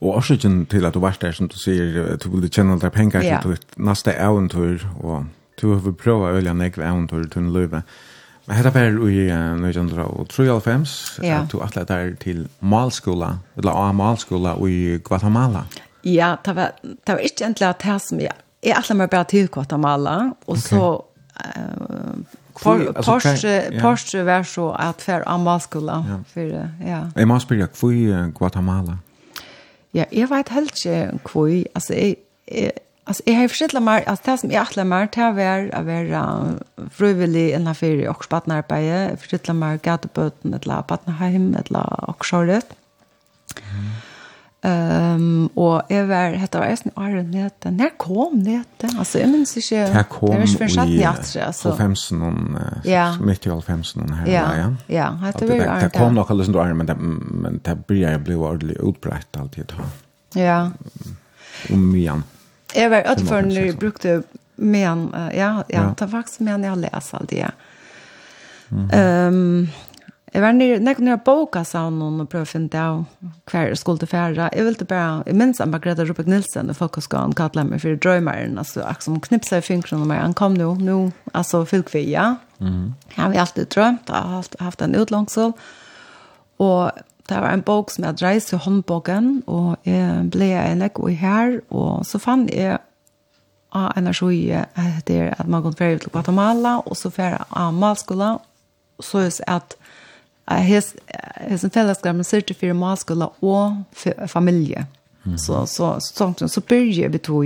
Och 0.00 0.16
orsaken 0.16 0.66
till 0.66 0.84
att 0.84 0.92
du 0.92 0.98
var 0.98 1.14
där 1.20 1.32
som 1.32 1.48
du 1.48 1.56
säger 1.56 2.14
att 2.14 2.20
du 2.20 2.30
ville 2.30 2.48
tjäna 2.48 2.76
där 2.76 2.90
pengar 2.90 3.42
till 3.42 3.56
nästa 3.74 4.12
äventyr 4.12 4.88
och 5.00 5.22
du 5.60 5.66
har 5.66 5.92
prova 5.92 6.30
ölja 6.30 6.52
nästa 6.52 6.82
äventyr 6.82 7.24
till 7.24 7.38
en 7.38 7.52
löve. 7.52 7.82
Men 8.48 8.56
hetta 8.56 8.70
var 8.72 8.86
i 9.10 9.26
1993 9.28 11.20
ja. 11.22 11.42
at 11.42 11.50
du 11.52 11.60
atla 11.60 11.82
der 11.84 12.14
til 12.16 12.46
malskola, 12.64 13.34
eller 13.60 13.76
a 13.76 13.90
malskola 13.92 14.54
i 14.64 14.96
Guatemala. 15.04 15.66
Ja, 16.04 16.36
det 16.44 16.54
var, 16.56 16.72
det 16.80 17.12
var 17.12 17.18
ikke 17.18 17.44
egentlig 17.44 17.68
at 17.68 17.84
det 17.84 17.98
som 18.00 18.22
jeg, 18.24 18.32
jeg 18.64 18.76
atla 18.78 18.96
meg 18.96 19.10
bare 19.12 19.28
til 19.28 19.50
Guatemala, 19.52 20.16
og 20.46 20.56
okay. 20.56 20.64
så 20.64 20.96
Porsche 22.58 23.52
Porsche 23.78 24.24
var 24.26 24.42
så 24.42 24.72
at 24.80 25.04
for 25.04 25.22
av 25.28 25.44
malskola. 25.44 26.00
Ja. 26.08 26.16
For, 26.32 26.56
ja. 26.88 27.02
Jeg 27.16 27.28
må 27.28 27.38
spørre, 27.44 27.68
hvor 27.80 27.92
i 27.92 28.32
Guatemala? 28.34 28.96
Ja, 29.94 30.04
jeg 30.12 30.30
vet 30.30 30.48
helt 30.48 30.72
ikke 30.84 31.18
hvor, 31.32 31.52
altså 31.74 31.94
jeg, 31.94 32.16
jeg 32.48 32.70
Alltså 33.08 33.22
jag 33.26 33.34
har 33.34 33.48
förskillat 33.48 33.82
mig 33.82 34.04
att 34.06 34.24
det 34.24 34.38
som 34.38 34.50
jag 34.50 34.62
attlar 34.62 34.84
mig 34.84 35.08
till 35.08 35.22
att 35.22 35.34
vara 35.34 35.78
att 35.78 35.86
vara 35.86 36.54
frivillig 36.90 37.50
innan 37.50 37.74
för 37.74 38.08
och 38.08 38.24
spattnarbete 38.24 39.16
förskillat 39.20 39.56
mig 39.56 39.78
gatuböten 39.82 40.54
eller 40.54 40.82
patnaheim 40.82 41.56
eller 41.64 42.10
och 42.10 42.26
sådär. 42.26 42.62
Ehm 44.62 45.46
och 45.54 45.82
jag 45.88 46.06
var 46.06 46.30
heter 46.30 46.58
var 46.58 46.76
sen 46.76 46.92
är 46.96 47.22
det 47.22 47.70
när 47.70 47.98
kom 47.98 48.44
det 48.44 48.62
alltså 48.98 49.18
jag 49.18 49.28
minns 49.28 49.56
inte. 49.56 49.92
Det 49.92 50.04
kom 50.08 50.30
det 50.30 50.38
var 50.38 50.46
för 50.46 50.68
satt 50.68 50.88
i 50.88 51.04
att 51.04 51.36
alltså. 51.36 51.76
15 51.76 52.18
någon 52.18 52.58
mitt 53.20 53.46
i 53.46 53.50
15 53.66 54.02
någon 54.02 54.12
här 54.12 54.26
ja 54.26 54.74
ja. 54.86 55.04
hade 55.04 55.46
vi 55.46 55.58
det 55.58 55.90
kom 55.94 56.14
nog 56.14 56.30
alltså 56.30 56.52
då 56.52 56.64
men 56.64 56.86
det 56.86 56.94
men 56.94 57.60
det 57.64 57.86
blir 57.86 58.10
jag 58.10 58.20
blev 58.20 58.38
ordentligt 58.38 58.78
utbrett 58.82 59.36
alltid 59.36 59.72
då 59.76 60.40
ja. 60.40 60.70
Om 61.72 61.96
igen. 61.96 62.22
Jeg 62.74 62.90
var 62.90 63.02
att 63.02 63.30
når 63.30 63.42
när 63.42 63.66
jag 63.66 63.78
brukte 63.78 64.22
men 64.56 65.14
ja 65.14 65.32
ja 65.32 65.64
ja. 65.68 65.94
det 65.98 66.00
var 66.00 66.08
faktiskt 66.08 66.40
men 66.40 66.64
jag 66.64 66.78
läste 66.78 67.16
alt 67.16 67.30
det. 67.30 67.50
Um, 68.70 69.68
jeg 70.32 70.42
var 70.42 70.52
nere, 70.52 70.78
när 70.78 71.10
jag 71.10 71.20
boka 71.20 71.64
sa 71.64 71.90
någon 71.90 72.20
och 72.20 72.30
pröva 72.30 72.46
finna 72.46 72.90
av 72.90 73.04
hver 73.50 73.68
jag 73.68 73.78
skulle 73.78 74.06
færre. 74.06 74.50
Jeg 74.52 74.64
ville 74.64 74.84
bare, 74.84 75.22
jeg 75.26 75.34
minns 75.34 75.58
han 75.58 75.70
bara 75.70 75.78
Greta 75.78 76.04
Rupik 76.04 76.26
Nilsen 76.26 76.70
och 76.70 76.76
folkhögskolan 76.76 77.34
meg 77.54 77.80
for 77.80 77.98
för 78.02 78.58
altså 78.58 78.82
Alltså, 78.82 79.04
som 79.04 79.20
knipset 79.20 79.58
i 79.58 79.66
fingrene 79.66 80.04
med 80.04 80.20
han 80.20 80.34
kom 80.34 80.54
nå, 80.54 80.74
nå, 80.74 81.10
altså 81.32 81.64
fylk 81.64 81.94
vi, 81.94 82.10
ja. 82.10 82.36
Mm. 82.60 82.94
Jeg 83.16 83.24
har 83.24 83.34
alltid 83.34 83.66
drømt, 83.66 84.08
jeg 84.08 84.14
har 84.16 84.44
haft 84.64 84.82
en 84.82 84.94
utlångsel. 84.94 85.52
Og 86.58 86.90
det 87.28 87.40
var 87.40 87.52
en 87.52 87.62
bok 87.62 87.90
som 87.92 88.04
jeg 88.04 88.18
dreis 88.20 88.52
i 88.52 88.56
håndboken, 88.56 89.42
og 89.46 89.76
jeg 89.86 90.28
ble 90.32 90.52
en 90.56 90.84
ekko 90.86 91.08
i 91.12 91.16
her, 91.20 91.58
og 91.70 92.06
så 92.08 92.20
fann 92.22 92.46
jeg 92.48 92.78
av 93.76 93.90
energi 94.00 94.48
etter 94.48 95.34
at 95.34 95.48
man 95.48 95.62
kom 95.62 95.76
ferdig 95.76 96.00
til 96.02 96.12
Guatemala, 96.14 96.78
og 96.86 96.96
så 96.96 97.12
ferdig 97.12 97.42
av 97.50 97.74
malskola, 97.76 98.36
så 99.00 99.26
er 99.26 99.28
det 99.28 99.48
at 99.58 99.76
jeg 100.48 100.64
har 100.68 101.58
en 101.60 101.70
fellesskap 101.70 102.16
med 102.16 102.24
sørte 102.24 102.54
for 102.56 102.72
malskola 102.72 103.28
og 103.44 103.98
familie. 104.26 104.86
Mm. 105.24 105.36
Så, 105.38 105.66
så, 105.66 105.98
så, 106.00 106.32
så, 106.38 106.48
så 106.48 106.60
begynner 106.64 107.12
vi 107.12 107.18
tog 107.18 107.44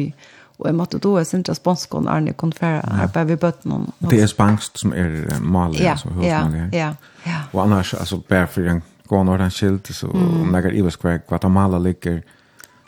og 0.63 0.69
jeg 0.69 0.75
måtte 0.79 0.99
da 1.03 1.17
jeg 1.19 1.27
synes 1.27 1.49
ikke 1.49 1.59
spanskån 1.59 2.09
er 2.09 2.21
nye 2.23 2.39
konfere 2.39 2.83
arbeid 3.03 3.33
vi 3.33 3.37
bøtt 3.41 3.65
noen. 3.67 3.89
Det 4.11 4.21
er 4.23 4.29
spansk 4.31 4.79
som 4.79 4.93
er 4.95 5.41
maler, 5.41 5.81
ja, 5.83 5.97
som 5.99 6.15
høres 6.15 6.29
ja, 6.29 6.43
ja, 6.73 6.91
ja. 7.27 7.41
Og 7.53 7.65
annars, 7.65 7.95
altså, 7.95 8.21
bare 8.29 8.47
for 8.47 8.69
en 8.71 8.83
gå 9.13 9.25
har 9.29 9.39
den 9.39 9.51
skilt, 9.51 9.89
så 9.95 10.07
mm. 10.07 10.41
om 10.43 10.53
det 10.53 10.65
er 10.65 10.79
Iverskvær, 10.81 11.21
Guatemala 11.29 11.79
ligger, 11.79 12.23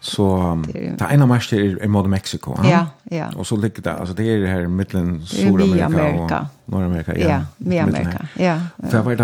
så 0.05 0.59
det 0.99 1.07
ena 1.13 1.27
marschen 1.27 1.59
är 1.59 1.85
er 1.85 1.89
mot 1.89 2.11
Mexiko. 2.11 2.57
Ja, 2.65 2.87
ja. 3.11 3.27
Och 3.37 3.47
så 3.47 3.57
ligger 3.57 3.83
det, 3.83 3.93
alltså 3.93 4.15
det 4.15 4.25
är 4.25 4.41
det 4.41 4.49
här 4.49 4.67
mitten 4.67 5.23
Sydamerika 5.27 5.87
och 5.87 6.31
Nordamerika. 6.67 7.13
Ja, 7.19 7.43
ja 7.59 7.83
Amerika. 7.83 8.27
Ja. 8.39 8.61
För 8.91 9.03
vad 9.03 9.19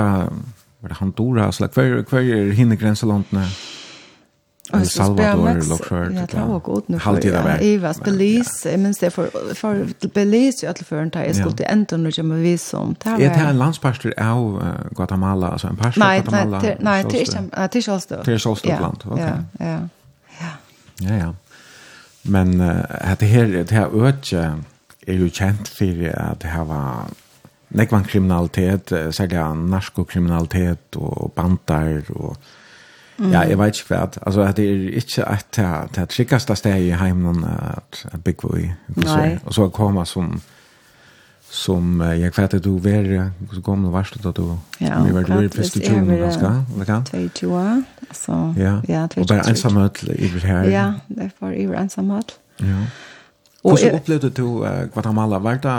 var 0.81 0.89
det 0.89 0.95
Honduras, 0.95 1.61
eller 1.61 1.69
kvar 1.69 2.05
hver 2.11 2.21
er 2.21 2.53
hinnegrenslandene? 2.53 3.47
Och 4.73 4.87
Salvador 4.87 5.69
Lockford. 5.69 6.13
Ja, 6.15 6.27
det 6.31 6.47
var 6.49 6.59
gott 6.59 6.89
nu. 6.89 6.99
Halt 6.99 7.23
det 7.23 7.31
där. 7.31 7.59
Evas 7.61 8.01
Belize, 8.01 8.77
men 8.77 8.95
det 9.01 9.11
för 9.11 9.55
för 9.55 9.87
Belize 10.15 10.71
att 10.71 10.79
för 10.79 10.97
en 10.97 11.11
tid 11.11 11.37
skulle 11.37 11.65
ändå 11.65 11.97
nu 11.97 12.11
jag 12.17 12.27
men 12.27 12.43
vi 12.43 12.59
som 12.59 12.95
tar. 12.95 13.15
Är 13.15 13.19
det 13.19 13.35
en 13.35 13.59
landspastor 13.59 14.15
av 14.19 14.63
Guatemala 14.91 15.49
alltså 15.49 15.67
en 15.67 15.77
pastor 15.77 16.03
av 16.03 16.13
Guatemala? 16.15 16.61
Nej, 16.63 16.77
nej, 16.81 17.05
det 17.11 17.19
är 17.19 17.21
inte 17.21 17.69
det 17.73 17.89
är 17.89 17.93
alltså. 17.93 18.23
Det 18.25 18.33
är 18.33 18.49
alltså 18.49 18.69
land. 18.69 19.03
Okej. 19.05 19.33
Ja. 19.59 19.67
Ja. 19.67 19.79
Ja, 20.99 21.15
ja. 21.15 21.35
Men 22.23 22.59
det 23.19 23.27
här 23.27 23.65
det 23.69 23.73
här 23.73 24.07
öde 24.07 24.55
är 25.07 25.15
ju 25.15 25.31
känt 25.31 25.69
för 25.69 26.19
att 26.19 26.41
det 26.41 26.49
här 26.49 26.65
var 26.65 26.95
nekvann 27.69 28.05
kriminalitet, 28.05 28.89
særlig 28.89 29.39
narkokriminalitet 29.71 30.97
og 30.97 31.33
bandar 31.35 32.11
och 32.11 32.37
Mm. 33.21 33.33
Ja, 33.35 33.41
jeg 33.41 33.59
vet 33.59 33.77
ikke 33.77 33.95
hva. 33.95 34.07
Altså, 34.27 34.47
det 34.57 34.65
er 34.65 34.87
ikke 34.97 35.25
et 35.29 35.57
det, 35.57 35.97
det 35.97 36.09
tryggeste 36.09 36.57
sted 36.57 36.87
i 36.87 36.95
heimen 36.97 37.45
at, 37.45 38.07
at 38.13 38.25
bygge 38.25 38.55
i. 38.61 38.71
Nei. 38.97 39.39
Og 39.45 39.55
så 39.55 39.69
kommer 39.69 40.05
som, 40.09 40.41
som 41.51 42.01
jeg 42.01 42.33
vet 42.37 42.55
at 42.55 42.65
du 42.65 42.79
var, 42.79 43.11
så 43.53 43.61
kom 43.61 43.85
du 43.85 43.91
varslet 43.93 44.27
at 44.27 44.37
du 44.37 44.57
ja, 44.81 45.03
vi 45.05 45.13
var 45.15 45.29
du 45.29 45.35
første 45.35 45.59
først 45.59 45.77
i 45.77 45.85
tjoen, 45.85 46.09
ganske, 46.09 46.55
eller 46.73 46.89
hva? 46.89 47.03
22 47.11 47.53
år, 47.53 47.83
altså, 48.09 48.39
ja, 48.57 48.75
ja 48.89 49.07
22 49.07 49.23
Og 49.23 49.29
bare 49.29 49.49
ensamhet 49.51 50.03
i 50.03 50.33
det 50.33 50.43
her. 50.43 50.63
Ja, 50.71 50.87
det 51.09 51.19
derfor 51.19 51.51
i 51.51 51.69
ensamhet. 51.83 52.39
Ja. 52.61 52.87
Hvordan 53.63 53.95
opplevde 53.95 54.31
du 54.31 54.65
uh, 54.65 54.89
Guatemala? 54.93 55.39
Var 55.39 55.61
det 55.61 55.77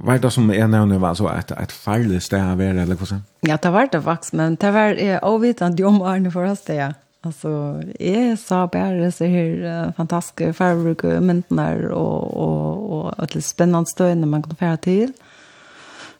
Var 0.00 0.18
det 0.18 0.30
som 0.30 0.50
jag 0.50 0.70
nämnde 0.70 0.98
var 0.98 1.14
så 1.14 1.28
et, 1.28 1.50
et 1.50 1.72
farlig 1.72 2.22
sted 2.22 2.56
var 2.56 2.74
det 2.74 2.82
eller 2.82 2.94
vad? 2.94 3.20
Ja, 3.40 3.56
det 3.62 3.70
var 3.70 3.88
det 3.92 4.02
faktisk, 4.02 4.32
men 4.32 4.54
det 4.54 4.70
var 4.70 4.94
jeg 4.94 5.20
ovetande 5.22 5.84
om 5.84 6.02
Arne 6.02 6.30
for 6.30 6.44
oss 6.44 6.62
det. 6.64 6.74
Ja. 6.74 6.92
Alltså, 7.20 7.82
jag 7.98 8.38
sa 8.38 8.66
bare 8.66 9.12
så 9.12 9.24
her 9.24 9.64
uh, 9.64 9.92
fantastiska 9.92 10.52
farbrukar, 10.52 11.20
myntnar 11.20 11.90
og, 11.90 12.36
og, 12.36 12.92
og 12.92 13.24
et 13.24 13.34
litt 13.34 13.44
spennende 13.44 13.90
stöd 13.90 14.22
man 14.26 14.42
kan 14.42 14.56
färra 14.56 14.76
til. 14.76 15.12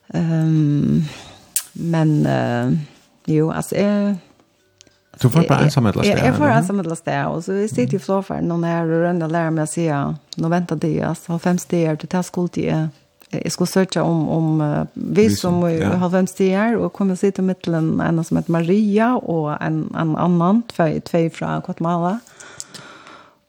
Um, 0.09 1.05
men, 1.73 2.27
uh, 2.27 2.75
jo, 3.27 3.51
altså, 3.51 3.77
jeg... 3.77 4.17
Du 5.23 5.29
får 5.29 5.47
bare 5.49 5.65
ensam 5.65 5.87
et 5.87 5.95
eller 5.95 6.05
ett 6.05 6.17
sted? 6.17 6.27
Jeg 6.27 6.35
får 6.35 6.49
ensam 6.49 6.81
ett 6.81 6.87
last 6.87 7.03
sted, 7.03 7.25
og 7.27 7.45
så 7.45 7.53
jeg 7.53 7.71
sitter 7.71 7.97
i 7.97 7.99
flåfärden 7.99 8.53
och 8.53 8.61
när 8.61 8.83
og 8.83 9.03
rønner 9.03 9.27
og 9.27 9.33
lærer 9.33 9.51
meg 9.51 9.63
å 9.63 9.71
si, 9.71 9.87
nå 10.37 10.49
venter 10.49 10.77
de, 10.77 11.01
altså, 11.03 11.39
50 11.39 11.97
till 11.97 12.49
til 12.49 12.65
i 12.65 12.89
jeg 13.31 13.53
skulle 13.53 13.71
søke 13.71 14.03
om, 14.03 14.23
om 14.33 14.61
uh, 14.61 14.87
vi 14.95 15.29
som 15.35 15.61
ja. 15.69 15.95
har 16.01 16.13
hvem 16.13 16.29
stier, 16.31 16.79
og 16.81 16.93
kom 16.97 17.13
og 17.13 17.21
sitte 17.21 17.45
mitt 17.45 17.61
til 17.67 17.77
en, 17.77 17.91
en 18.01 18.23
som 18.25 18.41
heter 18.41 18.55
Maria, 18.55 19.11
og 19.19 19.51
en, 19.57 19.83
en 19.99 20.15
annan, 20.17 20.63
tvei, 20.73 20.95
tvei 21.05 21.27
fra 21.33 21.59
Guatemala. 21.65 22.19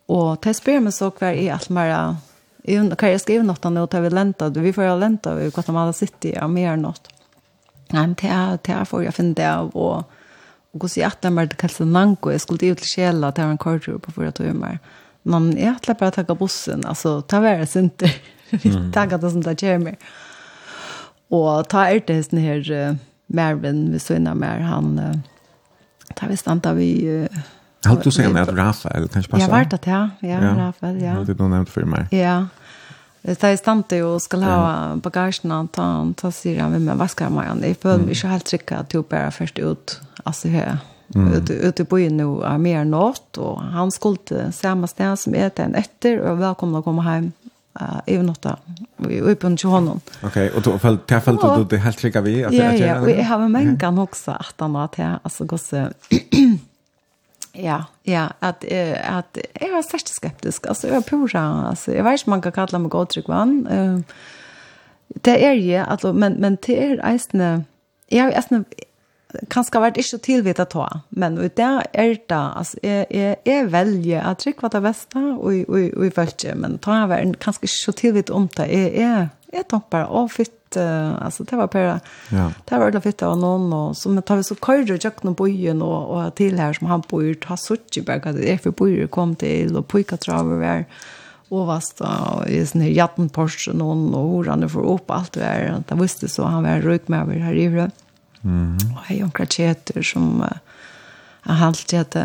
Og 0.09 0.39
til 0.43 0.57
spyr 0.57 0.84
meg 0.84 0.95
så 0.95 1.11
hver 1.13 1.38
i 1.38 1.47
alt 1.53 1.69
mer, 1.71 2.19
hva 2.65 3.11
jeg 3.13 3.23
skriver 3.23 3.47
noe 3.47 3.73
nå, 3.73 3.86
til 3.88 4.03
vi 4.03 4.13
lenta, 4.13 4.49
vi 4.51 4.75
får 4.75 4.89
jo 4.89 4.99
lenta 4.99 5.36
i 5.39 5.49
Guatemala 5.53 5.95
City, 5.95 6.34
ja, 6.36 6.47
mer 6.49 6.80
noe. 6.82 7.17
Nei, 7.89 8.03
men 8.03 8.15
til 8.19 8.75
jeg 8.75 8.89
får 8.89 9.05
jeg 9.07 9.15
finne 9.17 9.38
det 9.38 9.47
av, 9.49 9.71
og 9.73 10.09
og 10.69 10.84
hvordan 10.84 11.01
jeg 11.01 11.09
at 11.09 11.23
det 11.23 11.30
var 11.34 11.47
det 11.49 11.57
kallet 11.57 11.88
Nanko, 11.89 12.30
jeg 12.30 12.41
skulle 12.43 12.71
ut 12.71 12.82
til 12.84 12.91
Kjela, 12.93 13.32
til 13.34 13.49
en 13.49 13.57
kortur 13.57 13.97
på 13.97 14.11
fyra 14.13 14.32
timer. 14.32 14.77
Men 15.25 15.49
jeg 15.57 15.73
at 15.73 15.88
det 15.88 15.97
bare 15.97 16.13
takk 16.13 16.36
bussen, 16.38 16.86
altså, 16.86 17.21
ta 17.25 17.41
være 17.41 17.65
sinter. 17.65 18.13
Vi 18.64 18.91
tackar 18.93 19.18
det 19.18 19.32
som 19.32 19.41
det 19.41 19.56
kommer. 19.56 19.95
Och 21.30 21.70
ta 21.70 21.88
er 21.88 22.04
det 22.08 22.24
sån 22.24 22.39
här 22.39 22.72
uh, 22.72 22.95
Marvin, 23.28 23.91
vi 23.91 24.16
innan 24.16 24.38
mer, 24.38 24.60
han 24.60 25.00
uh, 25.00 25.16
tar 26.16 26.28
vi 26.28 26.38
stanta 26.38 26.74
vi... 26.74 27.08
Uh, 27.08 27.39
Halt 27.86 28.04
du 28.04 28.12
säger 28.12 28.41
att 28.41 28.50
Rafael 28.50 29.08
kanske 29.08 29.32
passar? 29.32 29.43
Jag 29.43 29.50
vart 29.50 29.74
att 29.74 29.88
ja, 29.88 30.10
ja, 30.20 30.30
ja. 30.30 30.56
Rafael, 30.58 31.02
ja. 31.02 31.14
Det 31.14 31.32
är 31.32 31.36
nog 31.36 31.50
nämnt 31.50 31.70
för 31.70 31.84
mig. 31.84 32.08
Ja. 32.12 32.47
Det 33.22 33.43
är 33.43 33.58
stant 33.58 33.91
ju 33.91 34.20
ska 34.20 34.38
ha 34.38 34.95
bagagen 34.95 35.68
ta 35.68 35.82
han 35.82 36.14
ta 36.14 36.32
sig 36.32 36.58
han 36.58 36.86
med 36.86 36.97
vad 36.97 37.12
ska 37.12 37.26
han. 37.26 37.62
Det 37.62 37.82
för 37.82 37.97
mig 37.97 38.16
så 38.16 38.28
helt 38.28 38.45
trycka 38.45 38.78
att 38.78 38.89
typ 38.89 39.10
bara 39.10 39.32
först 39.32 39.60
ut 39.60 40.02
alltså 40.24 40.47
här. 40.47 40.78
Ute 41.36 41.54
ute 41.54 41.86
på 41.86 42.00
inne 42.00 42.24
nu 42.24 42.43
är 42.43 42.58
mer 42.58 42.86
nåt 42.86 43.38
och 43.38 43.62
han 43.62 43.91
skulle 43.91 44.52
samma 44.52 44.88
ställe 44.88 45.18
som 45.18 45.36
är 45.36 45.52
den 45.56 45.76
efter 45.76 46.20
och 46.20 46.41
välkomna 46.41 46.80
att 46.80 46.86
komma 46.86 47.02
hem 47.02 47.32
uh, 47.82 48.23
nåtta 48.23 48.57
i 49.09 49.21
uppen 49.21 49.57
till 49.57 49.69
honom. 49.69 49.99
Okej, 50.23 50.27
okay, 50.27 50.57
och 50.57 50.61
då 50.61 50.80
föll 50.80 50.97
det 51.05 51.21
föll 51.21 51.36
du 51.36 51.63
det 51.63 51.77
helt 51.77 51.97
trygga 51.97 52.21
vi 52.21 52.43
att 52.43 52.53
Ja, 52.53 52.73
ja, 52.73 53.01
och 53.01 53.09
jag 53.09 53.23
har 53.23 53.39
en 53.39 53.77
kan 53.77 53.99
också 53.99 54.32
att 54.32 54.55
han 54.57 54.73
var 54.73 54.88
till 54.88 55.05
alltså 55.23 55.45
gosse 55.45 55.93
Ja, 57.51 57.86
ja, 58.03 58.27
att 58.39 58.63
eh 58.67 59.17
att 59.17 59.38
jag 59.53 59.71
var 59.71 59.82
särskilt 59.82 60.07
skeptisk. 60.07 60.67
Alltså 60.67 60.88
jag 60.88 61.05
pura 61.05 61.41
alltså 61.41 61.93
jag 61.93 62.03
vet 62.03 62.13
inte 62.13 62.30
man 62.30 62.41
kan 62.41 62.51
kalla 62.51 62.80
mig 62.80 62.89
god 62.89 63.09
tryggvan. 63.09 63.67
Eh 63.67 63.99
det 65.07 65.45
är 65.45 65.53
ju 65.53 65.75
alltså 65.75 66.13
men 66.13 66.34
men 66.34 66.57
det 66.65 66.86
är 66.86 67.05
eisne 67.11 67.63
jag 68.07 68.27
är 68.27 68.38
eisne 68.38 68.63
kanskje 69.53 69.82
vært 69.82 69.97
ikke 70.01 70.19
tilvita 70.25 70.65
ta, 70.69 70.86
men 71.09 71.38
ut 71.38 71.57
det 71.57 71.65
er 71.93 72.15
det, 72.17 72.38
altså, 72.38 72.80
jeg, 72.82 73.05
jeg, 73.13 73.36
jeg 73.45 73.67
velger 73.69 74.23
at 74.25 74.41
trykva 74.41 74.71
det 74.73 74.82
beste, 74.86 75.21
og, 75.21 75.59
og, 75.69 75.91
og 75.93 76.07
jeg 76.07 76.55
men 76.57 76.80
ta 76.82 77.03
jeg 77.03 77.11
vært 77.11 77.43
kanskje 77.43 77.69
ikke 77.69 77.97
tilvita 77.99 78.34
om 78.38 78.47
det, 78.57 78.65
jeg, 78.73 78.95
jeg, 78.97 79.27
jeg 79.53 79.67
tenkte 79.69 79.93
bare, 79.93 80.09
å 80.09 80.25
fytt, 80.34 80.57
uh, 80.82 81.13
altså, 81.21 81.45
det 81.45 81.61
var 81.61 81.69
bare, 81.75 81.99
ja. 82.34 82.47
det 82.49 82.73
var 82.73 82.88
veldig 82.88 83.03
fytt 83.05 83.23
av 83.27 83.38
noen, 83.41 83.69
og 83.75 83.93
så 83.99 84.15
tar 84.25 84.41
vi 84.41 84.49
så 84.49 84.57
køyre 84.57 84.97
tjøkken 84.97 85.36
og 85.36 85.39
byen, 85.43 85.86
og, 85.86 86.09
og 86.09 86.34
til 86.41 86.57
her 86.57 86.73
som 86.80 86.89
han 86.89 87.05
bor, 87.11 87.30
ta 87.45 87.59
suttje 87.59 88.01
i 88.01 88.09
hva 88.09 88.34
det 88.34 88.49
er 88.49 88.59
for 88.65 88.73
byer 88.82 89.13
kom 89.13 89.38
til, 89.38 89.77
og 89.77 89.89
pojkatraver 89.93 90.61
var, 90.63 90.86
og 91.53 91.65
vast 91.65 92.01
og 92.05 92.43
i 92.49 92.59
sånne 92.65 92.91
jatten 92.93 93.30
Porsche 93.34 93.73
noen, 93.77 94.09
og 94.13 94.36
hvordan 94.36 94.65
det 94.65 94.73
får 94.73 94.86
opp 94.89 95.09
alt 95.13 95.38
det 95.38 95.45
er, 95.45 95.80
det 95.86 96.01
visste 96.01 96.30
så 96.30 96.49
han 96.49 96.65
var 96.65 96.86
røykmøver 96.86 97.41
her 97.45 97.57
i 97.57 97.69
høyre. 97.69 97.91
Mm 97.93 98.05
Mm. 98.41 98.77
Og 98.93 99.01
hei 99.09 99.21
onkra 99.23 99.45
Kjetur 99.45 100.03
som 100.05 100.41
uh, 100.41 100.59
har 101.47 101.59
halte 101.63 102.03
at 102.03 102.15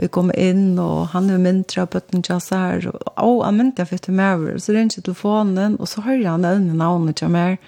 vi 0.00 0.08
kom 0.08 0.32
inn, 0.34 0.78
og 0.80 1.12
han 1.12 1.28
er 1.30 1.40
mindre 1.42 1.84
av 1.84 1.90
bøtten 1.92 2.24
til 2.24 2.38
oss 2.38 2.50
her, 2.54 2.86
og 2.90 3.02
oh, 3.20 3.42
han 3.44 3.58
mindre 3.60 3.84
jeg 3.84 3.92
fikk 3.92 4.06
til 4.06 4.16
meg, 4.18 4.46
og 4.54 4.62
så 4.64 4.74
ringer 4.74 5.02
telefonen, 5.04 5.76
og 5.78 5.90
så 5.90 6.04
hører 6.06 6.30
han 6.30 6.48
øynene 6.48 6.78
navnet 6.80 7.20
til 7.20 7.32
meg, 7.32 7.60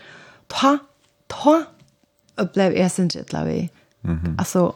ta, 0.53 0.79
ta, 1.33 1.59
og 2.41 2.55
ble 2.57 2.71
jeg 2.75 2.91
sin 2.91 3.13
til 3.13 3.25
vi. 3.47 3.69
Mm 4.03 4.19
-hmm. 4.19 4.35
Altså, 4.39 4.73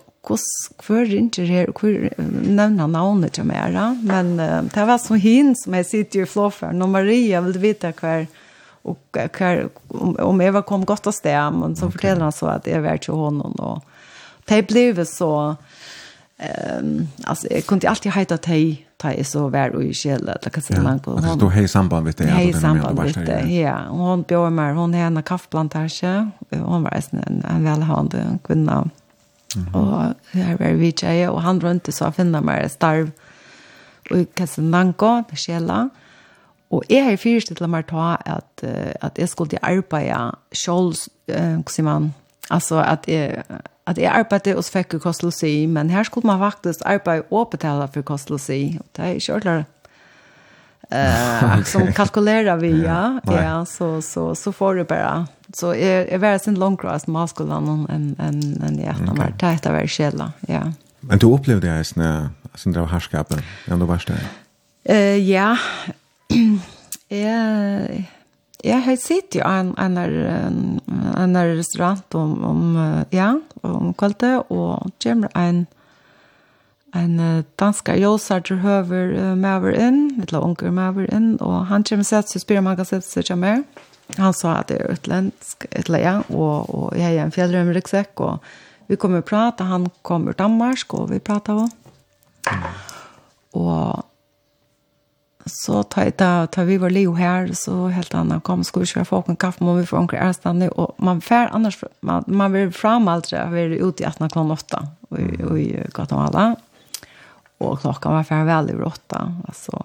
hvor 0.86 1.02
ringer 1.08 1.44
her, 1.44 1.66
og 1.66 1.80
hvor 1.80 1.88
nevner 2.18 2.80
han 2.80 2.90
navnet 2.90 3.32
til 3.32 3.44
meg, 3.44 3.72
men 4.02 4.40
uh, 4.40 4.64
det 4.74 4.86
var 4.86 4.96
så 4.98 5.14
hin 5.14 5.56
som 5.56 5.74
jeg 5.74 5.86
sitter 5.86 6.22
i 6.22 6.26
flåfer, 6.26 6.72
når 6.72 6.86
Maria 6.86 7.40
vil 7.40 7.60
vite 7.62 7.92
hver, 8.00 8.26
och 8.88 9.16
om, 9.88 10.16
om 10.16 10.40
Eva 10.40 10.62
kom 10.62 10.84
gott 10.84 11.06
att 11.06 11.14
sted, 11.14 11.52
men 11.52 11.76
så 11.76 11.86
okay. 11.86 11.92
fortäller 11.92 12.22
han 12.22 12.32
så 12.32 12.46
att 12.46 12.66
jag 12.66 12.80
var 12.80 12.96
till 12.96 13.14
honom 13.14 13.52
och 13.52 13.84
det 14.44 14.68
blev 14.68 15.04
så 15.04 15.56
ehm 16.38 17.08
alltså 17.24 17.46
jag 17.50 17.66
kunde 17.66 17.88
alltid 17.88 18.12
hejta 18.12 18.34
att 18.34 18.46
hej 18.46 18.86
ta 18.96 19.12
är 19.12 19.24
så 19.24 19.48
väl 19.48 19.74
och 19.74 19.84
i 19.84 19.94
källa 19.94 20.32
att 20.32 20.52
kan 20.52 20.62
se 20.62 20.80
långt 20.80 21.04
på 21.04 21.10
hon. 21.10 21.24
Alltså 21.24 21.38
då 21.38 21.48
hej 21.48 21.68
samband 21.68 22.06
vet 22.06 22.16
det. 22.16 22.26
Hej 22.26 22.52
samband 22.52 23.02
vet 23.02 23.28
jag. 23.28 23.50
Ja, 23.50 23.84
hon 23.88 24.22
bjöd 24.22 24.52
med 24.52 24.76
hon 24.76 24.94
är 24.94 25.06
en 25.06 25.22
kaffeplantage. 25.22 26.04
Hon 26.50 26.82
var 26.82 27.02
en 27.10 27.44
en 27.44 27.64
välhavande 27.64 28.38
kvinna. 28.44 28.90
Mm. 29.56 29.74
Och 29.74 30.02
här 30.30 30.56
var 30.56 30.66
vi 30.66 30.92
tjejer 30.92 31.30
och 31.30 31.42
han 31.42 31.60
runt 31.60 31.94
så 31.94 32.12
finna 32.12 32.40
mig 32.40 32.70
starv 32.70 33.10
och 34.10 34.34
kassan 34.34 34.70
lanko, 34.70 35.24
källa. 35.36 35.74
Mm 35.74 35.90
Og 36.70 36.84
jeg 36.90 37.04
har 37.04 37.16
fyrstilt 37.16 37.64
meg 37.68 37.86
ta 37.88 38.16
at, 38.26 38.64
at 39.00 39.18
jeg 39.18 39.28
skulle 39.28 39.50
til 39.50 39.62
arbeid 39.62 40.10
uh, 40.12 40.34
hva 41.32 41.72
sier 41.72 41.84
man, 41.84 42.12
altså 42.50 42.82
at 42.82 43.08
jeg, 43.08 43.42
at 43.86 43.98
jeg 43.98 44.12
arbeidde 44.12 44.54
hos 44.54 44.68
fikk 44.70 44.98
kostelsi, 45.00 45.66
men 45.66 45.90
her 45.90 46.04
skulle 46.04 46.26
man 46.26 46.38
faktisk 46.38 46.84
arbeide 46.84 47.24
og 47.30 47.50
betale 47.50 47.88
for 47.94 48.02
kostelsi, 48.02 48.76
og 48.80 48.86
det 48.96 49.04
er 49.04 49.16
ikke 49.16 49.34
ordentlig 49.34 49.64
eh 50.90 51.64
som 51.64 51.92
kalkulerar 52.00 52.56
vi 52.56 52.70
ja. 52.82 53.20
Ja 53.24 53.64
så 53.64 54.02
så 54.02 54.34
så 54.34 54.52
får 54.52 54.74
du 54.74 54.84
bara 54.84 55.26
så 55.54 55.74
är 55.74 56.06
är 56.08 56.18
väl 56.18 56.40
sen 56.40 56.54
långt 56.54 56.80
cross 56.80 57.06
maskulan 57.06 57.68
en 57.68 57.86
en 57.88 58.16
en 58.18 58.62
en 58.62 58.78
ja 58.78 58.92
när 58.92 59.14
man 59.14 59.32
tar 59.32 59.58
det 59.62 59.72
väl 59.72 60.30
ja. 60.48 60.72
Men 61.00 61.18
du 61.18 61.26
upplevde 61.26 61.66
det 61.66 61.96
när 61.96 62.28
sen 62.54 62.72
då 62.72 62.84
härskapen 62.84 63.42
ändå 63.66 63.86
värst 63.86 64.08
där 64.08 64.20
eh 64.84 65.30
ja 65.30 65.56
jeg, 67.22 68.04
jeg 68.64 68.84
har 68.84 69.00
sett 69.00 69.38
jo 69.38 69.44
en, 69.48 69.72
en, 69.80 69.98
en, 69.98 70.60
en 71.16 71.40
restaurant 71.56 72.14
om, 72.18 72.36
om, 72.44 72.62
ja, 73.14 73.32
om 73.66 73.92
kvalitet, 73.98 74.48
og 74.52 74.90
kommer 75.02 75.32
en, 75.38 75.64
en 76.96 77.44
danskar 77.60 78.00
josar 78.00 78.44
til 78.44 78.60
høver 78.64 79.14
maver 79.38 79.76
inn, 79.78 80.02
litt 80.18 80.34
la 80.34 80.42
unger 80.44 80.74
maver 80.74 81.08
inn, 81.14 81.36
og 81.40 81.68
han 81.72 81.86
kommer 81.88 82.08
sett, 82.08 82.30
så 82.30 82.42
spyr 82.42 82.60
man 82.60 82.74
han 82.74 82.82
kan 82.82 82.92
sette 82.92 83.08
seg 83.08 83.30
til 83.30 83.40
mer. 83.40 83.62
Han 84.16 84.32
sa 84.32 84.60
at 84.62 84.70
det 84.70 84.78
er 84.80 84.94
utlensk, 84.94 85.68
et 85.68 85.88
eller 85.88 86.00
ja, 86.00 86.14
og, 86.32 86.68
og 86.72 86.96
jeg 86.96 87.16
er 87.16 87.26
en 87.26 87.34
fjellrøm 87.34 87.72
ryggsekk, 87.76 88.24
og 88.24 88.88
vi 88.88 88.96
kommer 88.96 89.20
prata, 89.20 89.66
han 89.68 89.90
kommer 90.02 90.32
Danmark, 90.32 90.94
og 90.96 91.10
vi 91.12 91.20
prater 91.20 91.60
også. 91.60 91.74
Og 93.58 94.07
Så 95.48 95.82
ta, 95.82 96.10
ta, 96.10 96.46
ta 96.46 96.62
vi 96.62 96.78
var 96.78 96.90
Leo 96.90 97.14
här 97.14 97.50
så 97.52 97.88
helt 97.88 98.14
annan 98.14 98.40
kom 98.40 98.64
skulle 98.64 98.86
köra 98.86 99.04
folk 99.04 99.28
en 99.28 99.36
kaffe 99.36 99.64
men 99.64 99.76
vi 99.76 99.86
får 99.86 99.96
onkel 99.96 100.34
stanna 100.34 100.68
och 100.68 100.94
man 100.98 101.20
fär 101.20 101.48
annars 101.52 101.84
man, 102.00 102.24
man 102.26 102.52
vill 102.52 102.72
fram 102.72 103.08
allt 103.08 103.30
det 103.30 103.48
vi 103.52 103.60
är 103.60 103.88
ute 103.88 104.02
i 104.02 104.06
18 104.06 104.28
klockan 104.30 104.50
8 104.50 104.86
och, 105.08 105.18
och 105.50 105.58
i 105.58 105.82
Guatemala. 105.94 106.56
Och 107.58 107.80
klockan 107.80 108.12
var 108.12 108.22
fär 108.22 108.44
väl 108.44 108.70
över 108.70 108.84
8 108.84 109.34
alltså 109.48 109.84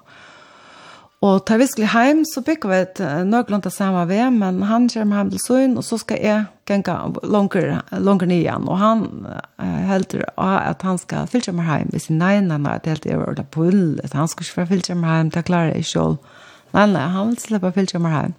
Og 1.24 1.46
tar 1.48 1.62
vi 1.62 1.68
skulle 1.72 1.88
hjem, 1.88 2.26
så 2.28 2.42
bygger 2.44 2.70
vi 2.70 2.78
et 2.84 3.00
nøglund 3.30 3.64
av 3.70 3.72
samme 3.72 4.02
ved, 4.10 4.26
men 4.36 4.60
han 4.68 4.90
kommer 4.92 5.22
hjem 5.22 5.30
til 5.32 5.40
søgn, 5.40 5.78
og 5.80 5.86
så 5.88 6.00
skal 6.02 6.20
jeg 6.20 6.42
gjenka 6.68 6.98
langer, 7.24 7.78
langer 7.96 8.28
nye 8.28 8.42
igjen. 8.42 8.68
Og 8.68 8.82
han 8.82 9.06
uh, 9.24 9.80
heldur 9.88 10.26
at 10.36 10.84
han 10.84 11.00
skal 11.00 11.30
fylte 11.32 11.56
meg 11.56 11.70
hjem, 11.70 11.94
hvis 11.96 12.10
jeg 12.10 12.20
nei, 12.20 12.34
nei, 12.44 12.60
nei, 12.60 12.76
det 12.84 12.92
er 12.92 12.98
helt 12.98 13.10
over 13.16 13.44
på 13.56 13.70
ull, 13.70 13.84
at 14.04 14.18
han 14.20 14.28
skal 14.28 14.44
ikke 14.44 14.58
få 14.58 14.70
fylte 14.74 15.00
meg 15.00 15.16
hjem, 15.16 15.34
det 15.38 15.46
klarer 15.48 15.78
jeg 15.78 15.88
selv. 15.94 16.40
Nei, 16.76 16.88
nei, 16.92 17.08
han 17.16 17.32
vil 17.32 17.40
slippe 17.40 17.72
fylte 17.78 18.04
meg 18.04 18.18
hjem. 18.18 18.38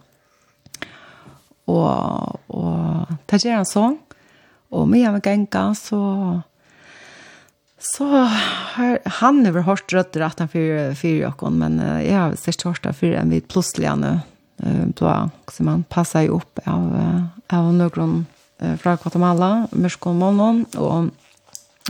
Og, 1.72 2.40
og 2.52 3.14
det 3.32 3.40
gjør 3.46 3.62
han 3.62 3.70
sånn, 3.70 4.00
og 4.74 4.90
mye 4.92 5.08
av 5.08 5.22
gjenka, 5.24 5.70
så 5.78 6.02
Så 7.84 8.04
har 8.74 8.98
han 9.04 9.46
över 9.46 9.60
hårt 9.60 9.92
rødt 9.92 10.16
rett 10.16 10.38
han 10.38 10.48
för 10.48 10.94
för 10.94 11.08
jokken, 11.08 11.58
men 11.58 11.80
uh, 11.80 12.06
jag 12.06 12.18
har 12.18 12.36
sett 12.36 12.62
hårt 12.62 12.86
för 12.96 13.12
en 13.12 13.30
vidt 13.30 13.48
plutselig 13.48 13.86
han 13.86 14.04
uh, 14.04 14.86
då 14.96 15.30
som 15.52 15.66
man 15.66 15.82
passar 15.82 16.22
ju 16.22 16.28
upp 16.28 16.58
av, 16.64 16.94
uh, 16.94 17.24
av 17.58 17.74
någon 17.74 18.26
uh, 18.62 18.76
från 18.76 18.96
Guatemala, 18.96 19.68
Mørskån 19.70 20.18
Månen, 20.18 20.64
och 20.76 21.04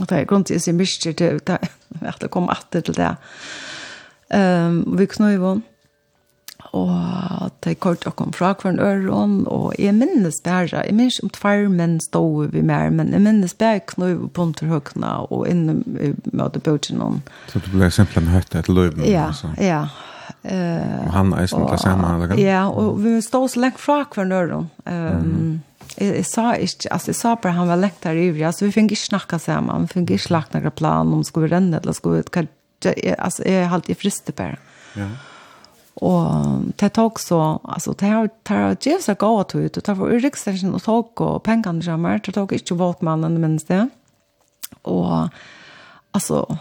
och 0.01 0.07
det 0.07 0.15
är 0.15 0.25
grund 0.25 0.45
till 0.45 0.61
sin 0.61 0.85
si 0.85 1.03
mye 1.07 1.35
att 1.35 1.45
det, 1.45 1.59
at 2.01 2.19
det 2.19 2.27
kom 2.27 2.49
etter 2.49 2.93
det. 2.93 3.15
Um, 4.37 4.97
vi 4.97 5.07
knøy 5.07 5.61
og 6.75 7.51
de 7.63 7.75
kort 7.79 8.05
og 8.09 8.17
kom 8.19 8.33
fra 8.35 8.51
hver 8.59 8.79
øren, 8.83 9.37
og 9.47 9.73
jeg 9.79 9.95
minnes 9.95 10.41
bare, 10.45 10.83
jeg 10.85 10.95
minnes 10.95 11.21
om 11.23 11.31
tvær 11.33 11.69
menn 11.71 11.99
stod 12.03 12.51
vi 12.53 12.63
mer, 12.65 12.89
men 12.93 13.13
jeg 13.15 13.23
minnes 13.23 13.55
bare 13.57 13.83
knøy 13.93 14.27
på 14.35 14.49
underhøkene 14.49 15.13
og 15.29 15.45
inne 15.49 15.79
møte 16.31 16.59
bøtjen 16.59 16.99
noen. 16.99 17.21
Så 17.51 17.63
du 17.63 17.71
ble 17.73 17.89
simpelthen 17.93 18.33
høyt 18.33 18.59
et 18.59 18.71
løyv? 18.71 18.99
Ja, 19.07 19.29
ja. 19.61 19.85
Uh, 20.45 21.05
og 21.05 21.13
han 21.13 21.31
er 21.37 21.47
som 21.49 21.63
til 21.69 21.79
sammen, 21.81 22.05
eller 22.05 22.33
hva? 22.33 22.37
Ja, 22.41 22.65
og 22.69 22.99
vi 23.01 23.15
stod 23.25 23.49
så 23.53 23.61
lengt 23.63 23.81
fra 23.81 24.03
hver 24.03 24.35
øren. 24.41 24.69
Um, 24.85 25.63
Jeg, 25.95 26.15
jeg 26.17 26.25
sa 26.27 26.49
ikke, 26.59 26.89
altså 26.91 27.11
jeg 27.11 27.15
sa 27.15 27.35
bare 27.39 27.55
han 27.55 27.69
var 27.69 27.79
lengt 27.79 28.03
her 28.03 28.17
ivrig, 28.19 28.43
altså 28.43 28.65
vi 28.65 28.73
fikk 28.75 28.91
ikke 28.91 29.05
snakke 29.05 29.37
sammen, 29.39 29.85
vi 29.85 29.93
fikk 29.93 30.15
ikke 30.17 30.33
lagt 30.33 30.55
noen 30.55 30.73
plan 30.75 31.13
om 31.13 31.21
skulle 31.23 31.47
vi 31.47 31.53
renne, 31.53 31.79
eller 31.79 31.95
skulle 31.95 32.23
vi, 32.25 32.49
altså 33.15 33.45
jeg 33.45 33.61
er 33.61 33.71
alltid 33.71 33.99
friste 34.01 34.33
bare. 34.35 34.57
Ja. 34.97 35.07
Och 35.95 36.31
det 36.75 36.89
tok 36.89 37.05
också, 37.05 37.59
alltså 37.63 37.91
det 37.91 38.05
har 38.05 38.29
tar 38.43 38.77
ju 38.81 39.01
så 39.01 39.13
gå 39.13 39.45
ut 39.53 39.77
og 39.77 39.83
det 39.83 39.95
för 39.95 40.19
riksdagen 40.19 40.73
og 40.75 40.83
tok 40.83 41.21
og 41.21 41.43
pengene 41.43 41.81
jamar, 41.81 42.19
det 42.19 42.33
tog 42.33 42.53
inte 42.53 42.73
vart 42.73 43.01
mannen 43.01 43.41
men 43.41 43.57
det. 43.67 43.89
Och 44.81 45.29
alltså 46.11 46.57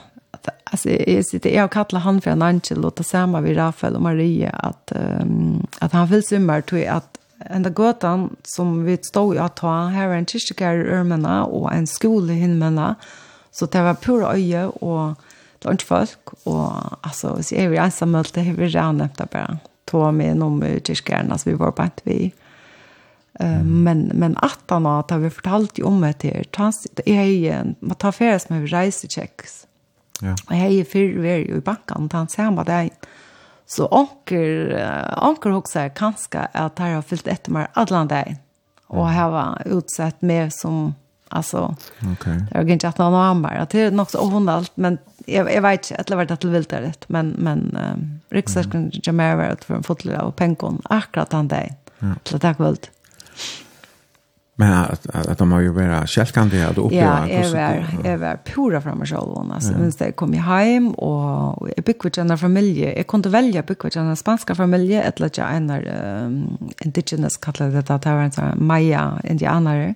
alltså 0.64 0.90
jag 0.90 1.26
sitter 1.26 1.50
jag 1.50 1.70
kallar 1.70 2.00
han 2.00 2.20
för 2.20 2.30
en 2.30 2.42
angel 2.42 2.84
och 2.84 2.92
det 2.96 3.04
samma 3.04 3.40
vi 3.40 3.54
Rafael 3.54 3.96
och 3.96 4.02
Maria 4.02 4.50
att 4.50 4.92
um, 5.20 5.66
att 5.78 5.92
han 5.92 6.06
vill 6.06 6.22
simmar 6.22 6.60
till 6.60 6.88
att 6.88 7.18
enda 7.38 7.70
gåtan 7.70 8.36
som 8.42 8.84
vi 8.84 8.98
stod 9.02 9.34
i 9.34 9.38
att 9.38 9.56
ta 9.56 9.86
här 9.86 10.08
en 10.08 10.26
kyrkegård 10.26 10.86
i 10.86 10.90
örmena 10.90 11.44
och 11.44 11.72
en 11.72 11.86
skola 11.86 12.32
i 12.32 12.36
Himmena 12.36 12.94
så 13.50 13.66
det 13.66 13.82
var 13.82 13.94
pura 13.94 14.32
öje 14.32 14.66
och 14.66 15.18
det 15.64 15.70
var 15.70 15.76
ikke 15.78 15.88
folk, 15.88 16.32
og 16.44 16.98
altså, 17.02 17.30
hvis 17.38 17.52
jeg 17.52 17.70
var 17.72 17.86
ensam 17.86 18.08
med 18.12 18.28
det, 18.34 18.44
har 18.44 18.56
vi 18.58 18.66
rannemt 18.68 19.18
det 19.18 19.30
bare. 19.32 19.58
Tå 19.88 20.10
med 20.12 20.36
nummer 20.36 20.78
tyskeren, 20.84 21.32
altså 21.32 21.50
vi 21.50 21.58
var 21.58 21.72
på 21.72 21.86
et 21.86 22.02
vi. 22.04 22.18
Uh, 23.40 23.64
men, 23.64 24.10
men 24.14 24.36
att 24.36 24.70
han 24.70 24.84
har, 24.84 25.04
da 25.08 25.16
vi 25.18 25.30
fortalte 25.30 25.82
om 25.82 26.00
det 26.00 26.22
her, 26.22 26.44
det 26.94 27.08
er 27.08 27.74
man 27.80 27.96
tar 27.96 28.12
färs 28.12 28.48
med 28.50 28.62
er 28.62 28.66
reisetjekks. 28.76 29.66
Ja. 30.22 30.34
Og 30.50 30.52
jeg 30.52 30.78
er 30.78 30.84
fyrre 30.84 31.22
vær 31.24 31.48
i 31.56 31.60
banken, 31.64 32.08
han 32.12 32.28
ser 32.28 32.50
meg 32.50 32.66
det 32.66 32.90
Så 33.66 33.88
onker, 33.88 34.76
onker 35.16 35.50
også 35.50 35.80
er 35.80 35.88
kanskje 35.96 36.46
at 36.52 36.78
jeg 36.78 36.94
har 36.94 37.02
fyllt 37.02 37.28
etter 37.28 37.52
meg 37.52 37.72
alle 37.74 38.04
dagen. 38.08 38.38
Og 38.92 39.08
jeg 39.08 39.30
var 39.32 39.62
utsett 39.66 40.22
med 40.22 40.52
som, 40.52 40.94
altså, 41.30 41.74
okay. 42.12 42.44
det 42.44 42.52
er 42.52 42.62
jo 42.62 42.76
ikke 42.76 42.88
at 42.92 43.00
han 43.00 43.16
har 43.16 43.34
mer. 43.34 43.64
Det 43.64 43.80
er 43.80 43.90
nok 43.90 44.10
så 44.12 44.20
overnalt, 44.20 44.72
men 44.76 44.98
jag 45.26 45.54
jag 45.54 45.62
vet 45.62 45.92
att 45.92 46.06
det 46.06 46.16
var 46.16 46.24
det 46.24 46.44
vilt 46.44 46.68
där 46.68 46.80
det 46.80 46.94
men 47.06 47.28
men 47.38 47.78
um, 47.92 48.20
riksdagen 48.28 48.90
Jamaica 48.92 49.36
var 49.36 49.56
för 49.64 49.74
en 49.74 49.82
fotler 49.82 50.14
av 50.14 50.30
penkon 50.30 50.82
akkurat 50.84 51.32
han 51.32 51.48
där. 51.48 51.74
Så 52.24 52.38
tack 52.38 52.60
väl. 52.60 52.76
Men 54.56 54.72
att 54.72 55.06
att 55.06 55.38
de 55.38 55.52
har 55.52 55.60
ju 55.60 55.72
bara 55.72 56.06
självkande 56.06 56.62
att 56.62 56.78
uppleva 56.78 57.28
Ja, 57.30 57.40
jag 57.40 57.50
var 57.50 57.86
jag 58.04 58.18
var 58.18 58.38
pura 58.44 58.80
framme 58.80 59.06
själv 59.06 59.52
alltså 59.52 59.72
ja. 59.72 59.78
minst 59.78 59.98
det 59.98 60.12
kom 60.12 60.34
jag 60.34 60.42
hem 60.42 60.90
och, 60.90 61.62
och 61.62 61.68
jag 61.76 61.84
byggde 61.84 62.20
en 62.20 62.38
familj. 62.38 62.94
Jag 62.96 63.06
kunde 63.06 63.28
välja 63.28 63.62
byggde 63.62 64.00
en 64.00 64.16
spanska 64.16 64.54
familj 64.54 64.94
eller 64.94 65.30
jag 65.34 65.54
en 65.54 65.70
um, 65.70 66.58
indigenous 66.84 67.36
kallade 67.36 67.82
det 67.82 67.94
att 67.94 68.02
det 68.02 68.10
var 68.10 68.42
en 68.42 68.66
maya 68.66 69.20
indianare. 69.24 69.84
Mm 69.84 69.94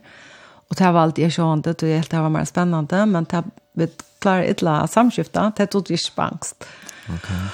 Og 0.69 0.77
det 0.77 0.91
var 0.93 1.01
alltid 1.01 1.25
jag 1.25 1.33
såg 1.33 1.67
helt, 1.83 2.11
det 2.11 2.21
var 2.21 2.29
mer 2.29 2.45
spennende, 2.45 3.07
men 3.07 3.25
det 3.25 3.45
vi 3.73 3.89
klarar 4.19 4.45
illa 4.51 4.87
samskiftet, 4.87 5.57
det 5.57 5.71
tog 5.71 5.91
ikke 5.91 6.03
spangst. 6.11 6.67
Okej. 7.09 7.49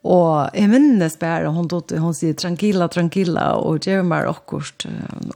Og 0.00 0.54
jeg 0.56 0.70
minnes 0.72 1.16
bare, 1.20 1.50
hun, 1.52 1.66
tog, 1.68 1.90
hun 2.00 2.14
sier 2.16 2.36
tranquilla, 2.38 2.86
tranquilla, 2.88 3.50
og 3.60 3.84
gjør 3.84 4.04
meg 4.08 4.28
akkurat 4.30 4.86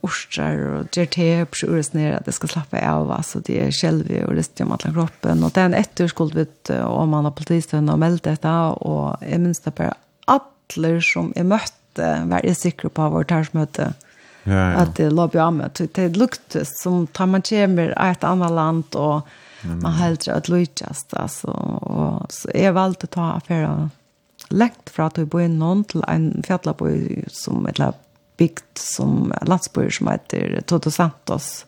orster, 0.07 0.63
og 0.79 0.95
gjør 0.95 1.11
te 1.13 1.27
på 1.51 1.61
sjøres 1.61 1.93
nere, 1.93 2.21
at 2.21 2.31
jeg 2.31 2.39
skal 2.39 2.55
slappe 2.55 2.81
av, 2.81 3.13
altså 3.13 3.43
det 3.45 3.59
er 3.61 3.75
skjelvi, 3.75 4.23
og 4.25 4.33
rister 4.39 4.65
om 4.65 4.73
alle 4.77 4.95
kroppen, 4.95 5.45
og 5.45 5.53
det 5.53 5.65
er 5.65 5.69
en 5.69 5.79
etter 5.83 6.09
skulle 6.09 6.39
vi, 6.39 6.47
og 6.79 7.05
man 7.13 7.29
har 7.29 7.37
politistøvende 7.37 7.97
og 7.97 8.01
meldt 8.07 8.25
dette, 8.31 8.55
og 8.89 9.21
jeg 9.21 9.43
minnes 9.43 9.61
det 9.67 9.75
bare, 9.77 9.99
alle 10.33 10.97
som 11.05 11.33
jeg 11.37 11.51
møtte, 11.51 12.09
var 12.33 12.49
jeg 12.49 12.57
sikker 12.57 12.95
på 12.95 13.13
vårt 13.13 13.33
tærsmøte, 13.35 13.93
mm 13.93 14.14
ja, 14.45 14.53
ja. 14.53 14.77
att 14.77 14.97
det 14.97 15.11
låg 15.11 15.31
bra 15.31 15.51
med. 15.51 15.89
Det 15.93 16.09
luktar 16.09 16.63
som 16.65 17.07
tar 17.07 17.27
man 17.27 17.43
kommer 17.43 18.09
i 18.09 18.11
ett 18.11 18.25
annat 18.25 18.53
land 18.53 18.85
och 18.95 19.21
mm. 19.63 19.81
man 19.83 19.93
hellre 19.93 20.35
att 20.35 20.49
lyckas. 20.49 21.07
Alltså, 21.11 21.49
och, 21.49 22.33
så 22.33 22.51
jag 22.55 22.73
valde 22.73 22.99
att 23.03 23.11
ta 23.11 23.33
affärer 23.33 23.91
läkt 24.49 24.91
för 24.91 25.03
att 25.03 25.19
vi 25.19 25.25
bor 25.25 25.43
i 25.43 25.49
någon 25.49 25.85
till 25.85 26.05
en 26.09 26.43
fjällaboj 26.47 27.25
som 27.29 27.67
ett 27.67 27.81
byggt 28.37 28.79
som 28.79 29.35
landsboj 29.43 29.91
som 29.91 30.09
heter 30.09 30.63
Toto 30.67 30.91
Santos 30.91 31.67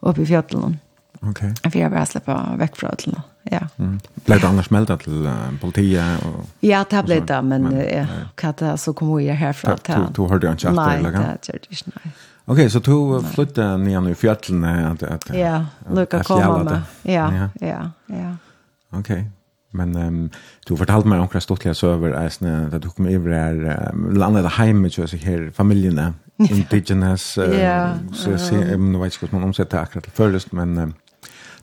uppe 0.00 0.22
i 0.22 0.26
fjällen. 0.26 0.78
Okej. 1.20 1.30
Okay. 1.30 1.70
För 1.70 1.78
jag 1.78 1.90
vill 1.90 2.06
släppa 2.06 2.54
väck 2.56 2.76
från 2.76 2.90
fjällen 2.98 3.22
ja. 3.50 3.60
Mm. 3.76 4.00
Blev 4.24 4.40
det 4.40 4.48
annars 4.48 4.70
meldat 4.70 5.00
till 5.00 5.30
politiet? 5.60 6.24
Och, 6.24 6.46
ja, 6.60 6.84
det 6.90 7.02
ble 7.04 7.20
det, 7.20 7.42
men, 7.42 7.62
men 7.62 7.80
ja, 7.80 8.06
katta 8.34 8.76
så 8.76 8.92
kom 8.92 9.16
vi 9.16 9.28
härifrån. 9.28 9.76
Du, 9.86 9.92
du 9.92 10.36
etter, 10.36 10.50
inte 10.50 10.68
efter? 10.68 10.70
Nej, 10.70 11.02
det 11.02 11.12
gjør 11.12 11.58
det 11.60 11.70
ikke, 11.70 11.90
nei. 11.94 12.12
Okej, 12.46 12.70
så 12.70 12.78
du 12.78 13.22
flyttade 13.22 13.76
ner 13.76 14.08
i 14.08 14.14
fjällen? 14.14 14.64
Att, 14.64 15.02
att, 15.02 15.34
ja, 15.34 15.66
lukka 15.90 16.22
komma 16.22 16.64
med. 16.64 16.82
Ja, 17.02 17.34
ja, 17.34 17.48
ja. 17.60 17.90
ja. 18.06 18.36
Okej. 18.90 19.30
Men 19.74 19.96
um, 19.96 20.30
du 20.68 20.76
fortalte 20.76 21.08
meg 21.08 21.20
omkring 21.20 21.42
stortlige 21.42 21.74
søver, 21.74 22.14
eisne, 22.20 22.68
at 22.72 22.82
du 22.82 22.90
kom 22.94 23.08
over 23.10 23.32
her, 23.34 23.88
um, 23.92 24.12
landet 24.14 24.46
hjemme, 24.58 24.90
så 24.94 25.08
jeg 25.12 25.20
her, 25.24 25.48
familiene, 25.52 26.12
indigenous, 26.38 27.38
um, 27.38 27.52
yeah. 27.52 27.96
så 28.12 28.30
jeg 28.30 28.40
ser, 28.40 28.62
jeg 28.68 28.78
vet 28.78 29.12
ikke 29.12 29.26
hvordan 29.26 29.38
man 29.40 29.48
omsetter 29.48 29.80
akkurat 29.80 30.04
til 30.04 30.12
først, 30.12 30.52
men 30.52 30.78
um, 30.78 30.94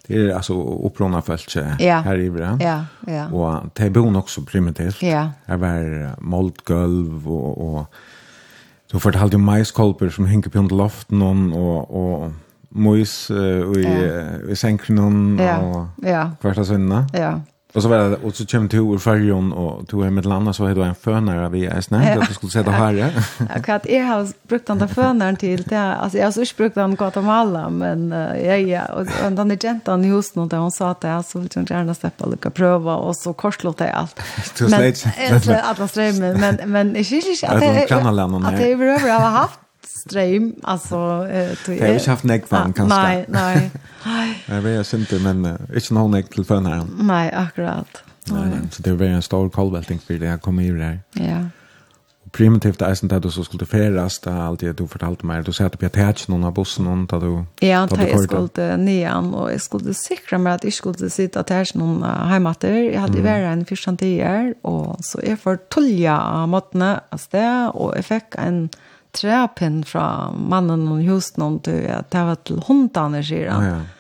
det 0.08 0.16
är 0.16 0.34
alltså 0.34 0.64
upprona 0.88 1.22
fältje 1.22 1.76
ja. 1.80 1.96
här 2.00 2.20
i 2.20 2.30
Bra. 2.30 2.58
Ja, 2.62 2.86
ja. 3.08 3.28
Och 3.28 3.70
det 3.74 3.90
bor 3.90 4.18
också 4.18 4.42
primitivt. 4.42 5.02
Ja. 5.02 5.30
Det 5.46 5.58
var 5.58 6.22
moldgulv 6.22 7.32
och 7.32 7.76
och 7.76 7.94
så 8.92 9.00
fortalte 9.00 9.36
jo 9.36 9.40
maiskolper 9.40 10.10
som 10.10 10.26
hänger 10.26 10.50
på 10.50 10.60
under 10.60 10.76
loften 10.76 11.22
och 11.22 11.92
och 11.92 12.32
mojs 12.70 13.32
uh, 13.32 13.38
i, 13.78 13.84
ja. 13.84 14.52
i 14.52 14.56
sänken 14.56 15.00
och 15.00 15.42
ja. 15.46 15.90
ja. 16.02 16.32
kvarta 16.42 16.66
söndag. 16.66 17.06
Ja. 17.14 17.42
Och 17.74 17.82
så 17.82 17.90
var 17.90 17.98
det, 17.98 18.16
och 18.16 18.36
så 18.36 18.46
kom 18.46 18.68
du 18.68 18.78
ur 18.78 18.98
färjan 18.98 19.54
och 19.54 19.88
tog 19.88 20.04
hem 20.04 20.18
ett 20.18 20.26
landa 20.26 20.54
så 20.54 20.64
hade 20.64 20.76
du 20.76 20.84
en 20.84 20.96
fönare 20.96 21.50
vid 21.50 21.70
Esnä, 21.70 22.18
att 22.20 22.28
du 22.28 22.34
skulle 22.34 22.52
sätta 22.52 22.72
här. 22.72 22.94
Ja, 22.94 23.76
att 23.76 23.90
jag 23.90 24.04
har 24.06 24.28
brukt 24.48 24.68
den 24.68 24.78
där 24.78 24.88
fönaren 24.88 25.36
till, 25.36 25.64
det, 25.64 25.80
alltså 25.80 26.18
jag 26.18 26.26
har 26.26 26.32
så 26.32 26.56
brukt 26.58 26.76
den 26.76 26.96
Guatemala, 26.96 27.70
men 27.70 28.12
ja, 28.46 28.56
ja, 28.56 28.86
och 28.86 29.06
den 29.32 29.52
är 29.52 29.56
gentan 29.56 30.06
i 30.06 30.08
husen 30.08 30.42
och 30.42 30.50
där 30.50 30.58
hon 30.58 30.72
sa 30.72 30.90
att 30.90 31.04
jag 31.04 31.26
så 31.26 31.40
vill 31.40 31.50
jag 31.54 31.70
gärna 31.70 31.94
släppa 31.94 32.26
lucka 32.26 32.50
pröva 32.50 32.96
och 32.96 33.16
så 33.16 33.34
korslåt 33.34 33.80
jag 33.80 33.90
allt. 33.90 34.20
Men, 34.60 34.94
alla 35.64 35.88
strömmen, 35.88 36.40
men, 36.40 36.40
men, 36.40 36.72
men, 36.72 36.72
men, 36.72 36.92
men, 36.92 36.94
men, 36.94 37.32
men, 37.54 37.88
men, 37.88 37.88
men, 37.88 38.18
men, 38.18 38.40
men, 38.40 38.58
men, 38.58 38.80
men, 38.80 39.08
men, 39.08 39.34
men, 39.34 39.48
ström 39.86 40.56
alltså 40.64 41.28
eh 41.32 41.58
du 41.66 41.72
har 41.72 41.88
Jag 41.88 41.94
har 41.94 42.08
haft 42.08 42.24
näck 42.24 42.50
kanske. 42.50 42.84
Nej, 42.86 43.26
nej. 43.28 43.72
Nej, 44.06 44.44
jag 44.46 44.62
vet 44.62 44.94
inte 44.94 45.20
men 45.20 45.58
inte 45.76 45.94
någon 45.94 46.12
näck 46.12 46.30
till 46.30 46.46
förn 46.46 46.66
här. 46.66 46.86
Nej, 46.98 47.34
akkurat. 47.34 48.04
Nej, 48.26 48.52
så 48.72 48.82
det 48.82 48.94
var 48.94 49.06
en 49.06 49.22
stor 49.22 49.50
kolvälting 49.50 50.00
för 50.00 50.14
det 50.14 50.26
jag 50.26 50.42
kom 50.42 50.62
ju 50.62 50.78
där. 50.78 51.00
Ja. 51.14 51.46
Och 52.26 52.32
primitivt 52.32 52.82
är 52.82 52.96
sånt 52.96 53.12
att 53.12 53.24
du 53.24 53.32
så 53.32 53.44
skulle 53.44 53.66
färdas 53.66 54.20
där 54.20 54.42
allt 54.42 54.60
det 54.60 54.78
du 54.78 54.88
fortalte 54.88 55.26
mig 55.26 55.44
du 55.44 55.54
satt 55.54 55.80
på 55.80 55.90
tätch 55.90 56.28
någon 56.28 56.44
av 56.44 56.54
bussen 56.54 56.86
någon 56.86 57.06
där 57.06 57.20
du 57.20 57.44
Ja, 57.68 57.84
att 57.84 58.10
jag 58.10 58.24
skulle 58.24 58.78
nian 58.78 59.34
och 59.34 59.52
jag 59.52 59.62
skulle 59.62 59.94
säkra 59.94 60.38
mig 60.38 60.54
att 60.54 60.64
jag 60.64 60.74
skulle 60.74 61.10
sitta 61.10 61.44
tätch 61.44 61.74
någon 61.74 62.02
där. 62.60 62.74
Jag 62.74 63.02
hade 63.02 63.18
ju 63.18 63.24
varit 63.24 63.46
en 63.46 63.66
första 63.66 63.96
tider 63.96 64.54
och 64.62 65.06
så 65.06 65.22
är 65.22 65.36
för 65.36 65.56
tulja 65.56 66.46
matna 66.46 67.02
alltså 67.10 67.72
och 67.74 67.98
jag 67.98 68.06
fick 68.06 68.24
en 68.32 68.70
trepinn 69.16 69.82
fra 69.88 70.32
mannen 70.36 70.88
og 70.92 71.02
husen 71.08 71.44
om 71.44 71.58
du 71.64 71.74
at 71.92 72.12
det 72.14 72.28
var 72.28 72.40
til 72.48 72.62
hundene, 72.68 73.24
sier 73.26 73.52
han. 73.52 73.66
Ja, 73.66 73.80
ja. 73.80 73.98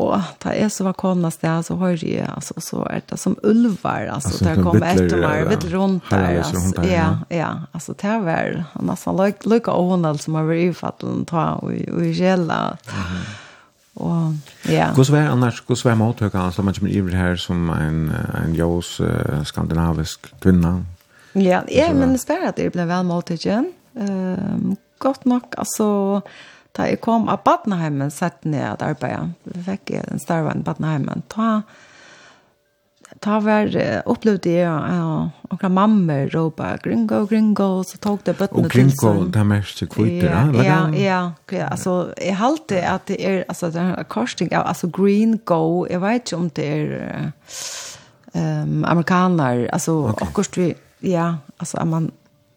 Og 0.00 0.16
da 0.40 0.54
jeg 0.56 0.70
så 0.72 0.86
var 0.86 0.94
kommet 0.96 1.34
sted, 1.34 1.66
så 1.66 1.74
hører 1.76 2.00
jeg, 2.00 2.24
altså, 2.24 2.54
så 2.64 2.84
er 2.88 3.02
det 3.10 3.18
som 3.20 3.34
ulver, 3.44 4.08
altså, 4.08 4.30
altså 4.30 4.44
der 4.46 4.62
kom 4.64 4.78
etter 4.80 5.20
meg, 5.20 5.42
vitt 5.50 5.66
rundt 5.74 6.06
der, 6.08 6.38
altså, 6.40 6.84
ja, 6.88 7.08
ja, 7.28 7.50
altså, 7.76 7.92
det 8.00 8.14
var 8.24 8.54
nesten 8.80 9.20
lykke 9.52 9.74
og 9.76 9.90
hundene 9.92 10.22
som 10.22 10.38
har 10.40 10.48
vært 10.48 10.70
i 10.70 10.78
fattelen, 10.78 11.26
ta 11.28 11.44
og 11.60 11.74
i 11.76 12.14
kjella. 12.16 12.60
Og 14.00 14.70
ja. 14.70 14.88
Hvordan 14.96 15.18
var 15.18 15.34
annars, 15.34 15.60
hvordan 15.66 15.90
var 15.90 15.98
måttøkene, 16.00 16.46
altså, 16.46 16.64
man 16.64 16.78
kommer 16.78 16.96
ivrig 16.96 17.18
her 17.20 17.36
som 17.36 17.68
en, 17.74 18.00
en 18.40 18.56
jøs 18.56 18.94
skandinavisk 19.52 20.32
kvinna? 20.40 20.78
Ja, 21.36 21.60
jeg 21.68 21.92
minnes 21.94 22.24
bare 22.26 22.54
at 22.54 22.58
jeg 22.58 22.72
ble 22.72 22.88
vel 22.88 23.04
måttøkene. 23.10 23.76
Um, 23.94 24.76
godt 24.98 25.26
nok, 25.26 25.54
altså, 25.58 26.20
da 26.76 26.86
jeg 26.86 27.00
kom 27.02 27.28
av 27.28 27.42
Badnaheimen 27.44 28.10
satt 28.14 28.44
ned 28.44 28.62
at 28.62 28.82
arbeta. 28.86 29.30
Vi 29.44 29.62
fikk 29.66 29.94
en 29.98 30.22
starve 30.22 30.52
i 30.54 30.62
Badnaheimen. 30.62 31.24
Ta, 31.32 31.62
ta 33.20 33.40
var, 33.42 33.74
opplevde 34.06 34.52
jeg 34.52 34.68
og 34.70 35.50
noen 35.50 35.74
mammer 35.74 36.30
råpa, 36.30 36.76
gringo, 36.84 37.24
gringo, 37.26 37.82
så 37.86 37.98
tog 37.98 38.22
det 38.26 38.36
bøttene 38.38 38.70
til 38.70 38.92
sånn. 38.94 39.00
Gringo, 39.00 39.32
det 39.34 39.42
er 39.42 39.48
mest 39.50 39.82
kvitter, 39.90 40.28
ja? 40.30 40.44
Ja, 40.62 40.78
ja, 40.94 41.20
ja, 41.50 41.66
alltså 41.66 42.14
jag 42.16 42.34
halte 42.34 42.88
att 42.88 43.06
det 43.06 43.26
är 43.26 43.44
alltså 43.48 43.70
den 43.70 43.86
här 43.86 44.04
korsning, 44.04 44.52
alltså 44.52 44.86
green 44.86 45.40
go, 45.44 45.86
jag 45.90 46.00
vet 46.00 46.20
inte 46.20 46.36
om 46.36 46.50
det 46.54 46.68
är 46.68 47.32
ehm 48.32 48.84
amerikaner, 48.84 49.68
alltså 49.72 49.92
okay. 49.92 50.28
kost 50.32 50.56
vi, 50.56 50.74
ja, 51.00 51.36
altså, 51.58 51.84
man, 51.84 52.10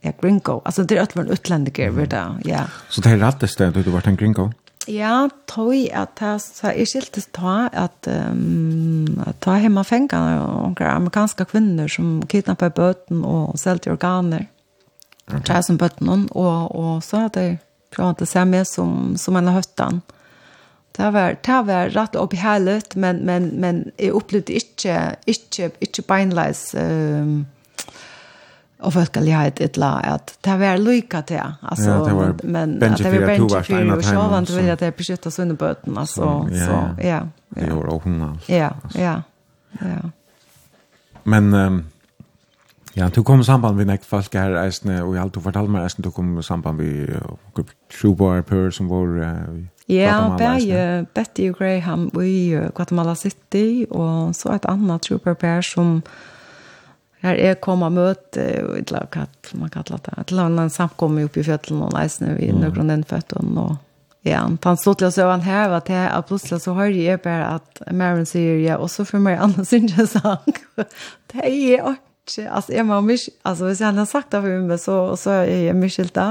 ja, 0.03 0.11
gringo. 0.21 0.61
Alltså 0.65 0.83
det 0.83 0.97
är 0.97 1.01
att 1.01 1.15
vara 1.15 1.25
en 1.25 1.31
utländiker, 1.31 1.87
mm. 1.87 2.09
det, 2.09 2.25
ja. 2.43 2.61
Så 2.89 3.01
det 3.01 3.09
är 3.09 3.17
rätt 3.17 3.39
det 3.39 3.71
du 3.71 3.83
har 3.83 3.91
varit 3.91 4.07
en 4.07 4.15
gringo? 4.15 4.51
Ja, 4.87 5.29
tog 5.45 5.89
att 5.93 6.19
jag 6.19 6.41
så 6.41 6.67
är 6.67 6.85
skiltes 6.85 7.29
ta 7.31 7.69
att 7.73 8.07
um, 8.07 9.23
att 9.25 9.39
ta 9.39 9.51
hemma 9.51 9.83
fänga 9.83 10.43
och 10.45 10.81
amerikanska 10.81 11.45
kvinnor 11.45 11.87
som 11.87 12.25
kidnappar 12.27 12.69
böten 12.69 13.23
och 13.25 13.59
säljer 13.59 13.91
organer. 13.91 14.47
Okay. 15.27 15.41
Tar 15.41 15.61
som 15.61 15.77
böten 15.77 16.27
och 16.31 16.75
och 16.75 17.03
så 17.03 17.17
att 17.25 17.33
det 17.33 17.57
å 17.99 18.25
se 18.25 18.45
meg 18.45 18.67
som 18.67 19.17
som 19.17 19.35
en 19.35 19.47
har 19.47 19.53
höttan. 19.53 20.01
Det 20.91 21.11
var 21.11 21.37
det 21.41 21.61
var 21.61 21.89
rätt 21.89 22.15
upp 22.15 22.33
i 22.33 22.37
men 22.95 23.17
men 23.17 23.47
men 23.47 23.91
jeg 23.97 24.15
opplevde 24.15 24.53
inte 24.53 25.15
inte 25.25 25.71
inte 25.79 26.01
beinleis 26.01 26.75
ehm 26.75 27.21
um, 27.21 27.45
og 28.83 28.93
folk 28.93 29.11
kan 29.11 29.27
ha 29.31 29.45
et 29.47 29.61
ett 29.61 29.77
la 29.77 29.99
att 29.99 30.37
det 30.41 30.59
var 30.59 30.77
lycka 30.77 31.21
til, 31.21 31.41
altså, 31.61 31.91
ja, 31.91 32.13
var, 32.13 32.33
men 32.43 32.83
at 32.83 32.97
det 32.97 33.21
var 33.21 33.27
bench 33.27 33.65
för 33.65 33.97
och 33.97 34.03
så 34.03 34.27
vant 34.27 34.49
vill 34.49 34.69
at 34.69 34.79
det 34.79 34.95
beskytta 34.95 35.29
sönder 35.29 35.55
bøten, 35.55 35.97
altså, 35.97 36.15
så 36.15 36.47
ja. 36.51 36.65
så, 36.65 37.07
ja 37.07 37.19
det 37.55 37.75
var 37.75 37.93
också 37.93 38.09
ja 38.49 38.69
ja 38.95 39.21
ja. 39.81 40.09
Men 41.23 41.53
um, 41.53 41.85
ja 42.95 43.09
du 43.09 43.23
kom 43.23 43.39
i 43.39 43.43
samband 43.43 43.77
med 43.77 43.85
nekt 43.85 44.05
folk 44.05 44.33
här 44.35 45.01
og 45.03 45.15
i 45.15 45.19
alt 45.19 45.35
du 45.35 45.39
fortalte 45.39 45.71
meg, 45.71 45.83
eisne, 45.83 46.03
du 46.03 46.11
kom 46.11 46.39
i 46.39 46.43
samband 46.43 46.77
med 46.77 47.21
grupp 47.55 47.69
Trubar 48.01 48.41
Per 48.41 48.69
som 48.69 48.89
var 48.89 49.07
uh, 49.07 49.59
i 49.87 49.95
Ja, 49.95 50.35
bäge 50.37 51.05
Betty 51.15 51.49
og 51.49 51.55
Graham 51.57 52.11
i 52.21 52.55
uh, 52.55 52.69
Guatemala 52.75 53.15
City 53.15 53.85
og 53.91 54.35
så 54.35 54.53
et 54.53 54.65
annet 54.65 55.01
Trooper 55.01 55.33
Per 55.33 55.61
som 55.61 56.03
Her 57.23 57.39
er 57.39 57.55
kom 57.63 57.85
og 57.85 57.95
møte, 57.95 58.43
et 58.77 58.91
eller 58.91 59.07
hva 59.13 59.25
man 59.59 59.71
kallar 59.71 60.01
det, 60.03 60.13
et 60.19 60.33
eller 60.33 60.49
annet 60.49 60.75
samkomme 60.75 61.23
oppe 61.23 61.39
i 61.39 61.47
fjøtlen 61.47 61.81
og 61.85 61.93
leisene 61.95 62.35
vi 62.35 62.51
mm. 62.51 62.61
nøkron 62.65 62.91
den 62.91 63.07
føtten 63.07 63.57
og 63.57 63.77
Ja, 64.23 64.45
han 64.47 64.77
stod 64.79 65.01
til 65.01 65.09
å 65.09 65.11
se 65.11 65.23
han 65.27 65.41
her, 65.43 65.73
at 65.75 65.89
jeg 65.91 66.03
er 66.07 66.21
plutselig 66.23 66.61
så 66.63 66.71
har 66.77 66.93
jeg 66.95 67.19
bare 67.25 67.57
at 67.57 67.81
Maren 67.91 68.23
sier, 68.23 68.55
ja, 68.63 68.77
og 68.79 68.87
så 68.87 69.03
for 69.03 69.19
meg 69.19 69.35
annars 69.43 69.73
ikke 69.75 70.05
sang. 70.07 70.59
det 70.79 71.41
er 71.41 71.49
ikke, 71.51 71.97
altså, 72.47 72.71
jeg 72.71 72.87
må 72.87 73.01
mye, 73.03 73.33
altså, 73.43 73.67
hvis 73.67 73.81
jeg 73.83 73.89
hadde 73.89 74.05
sagt 74.07 74.31
det 74.31 74.39
for 74.45 74.63
meg, 74.69 74.79
så, 74.79 74.95
så 75.19 75.41
er 75.41 75.51
jeg 75.65 75.75
mye 75.75 75.91
skilt 75.91 76.15
da. 76.15 76.29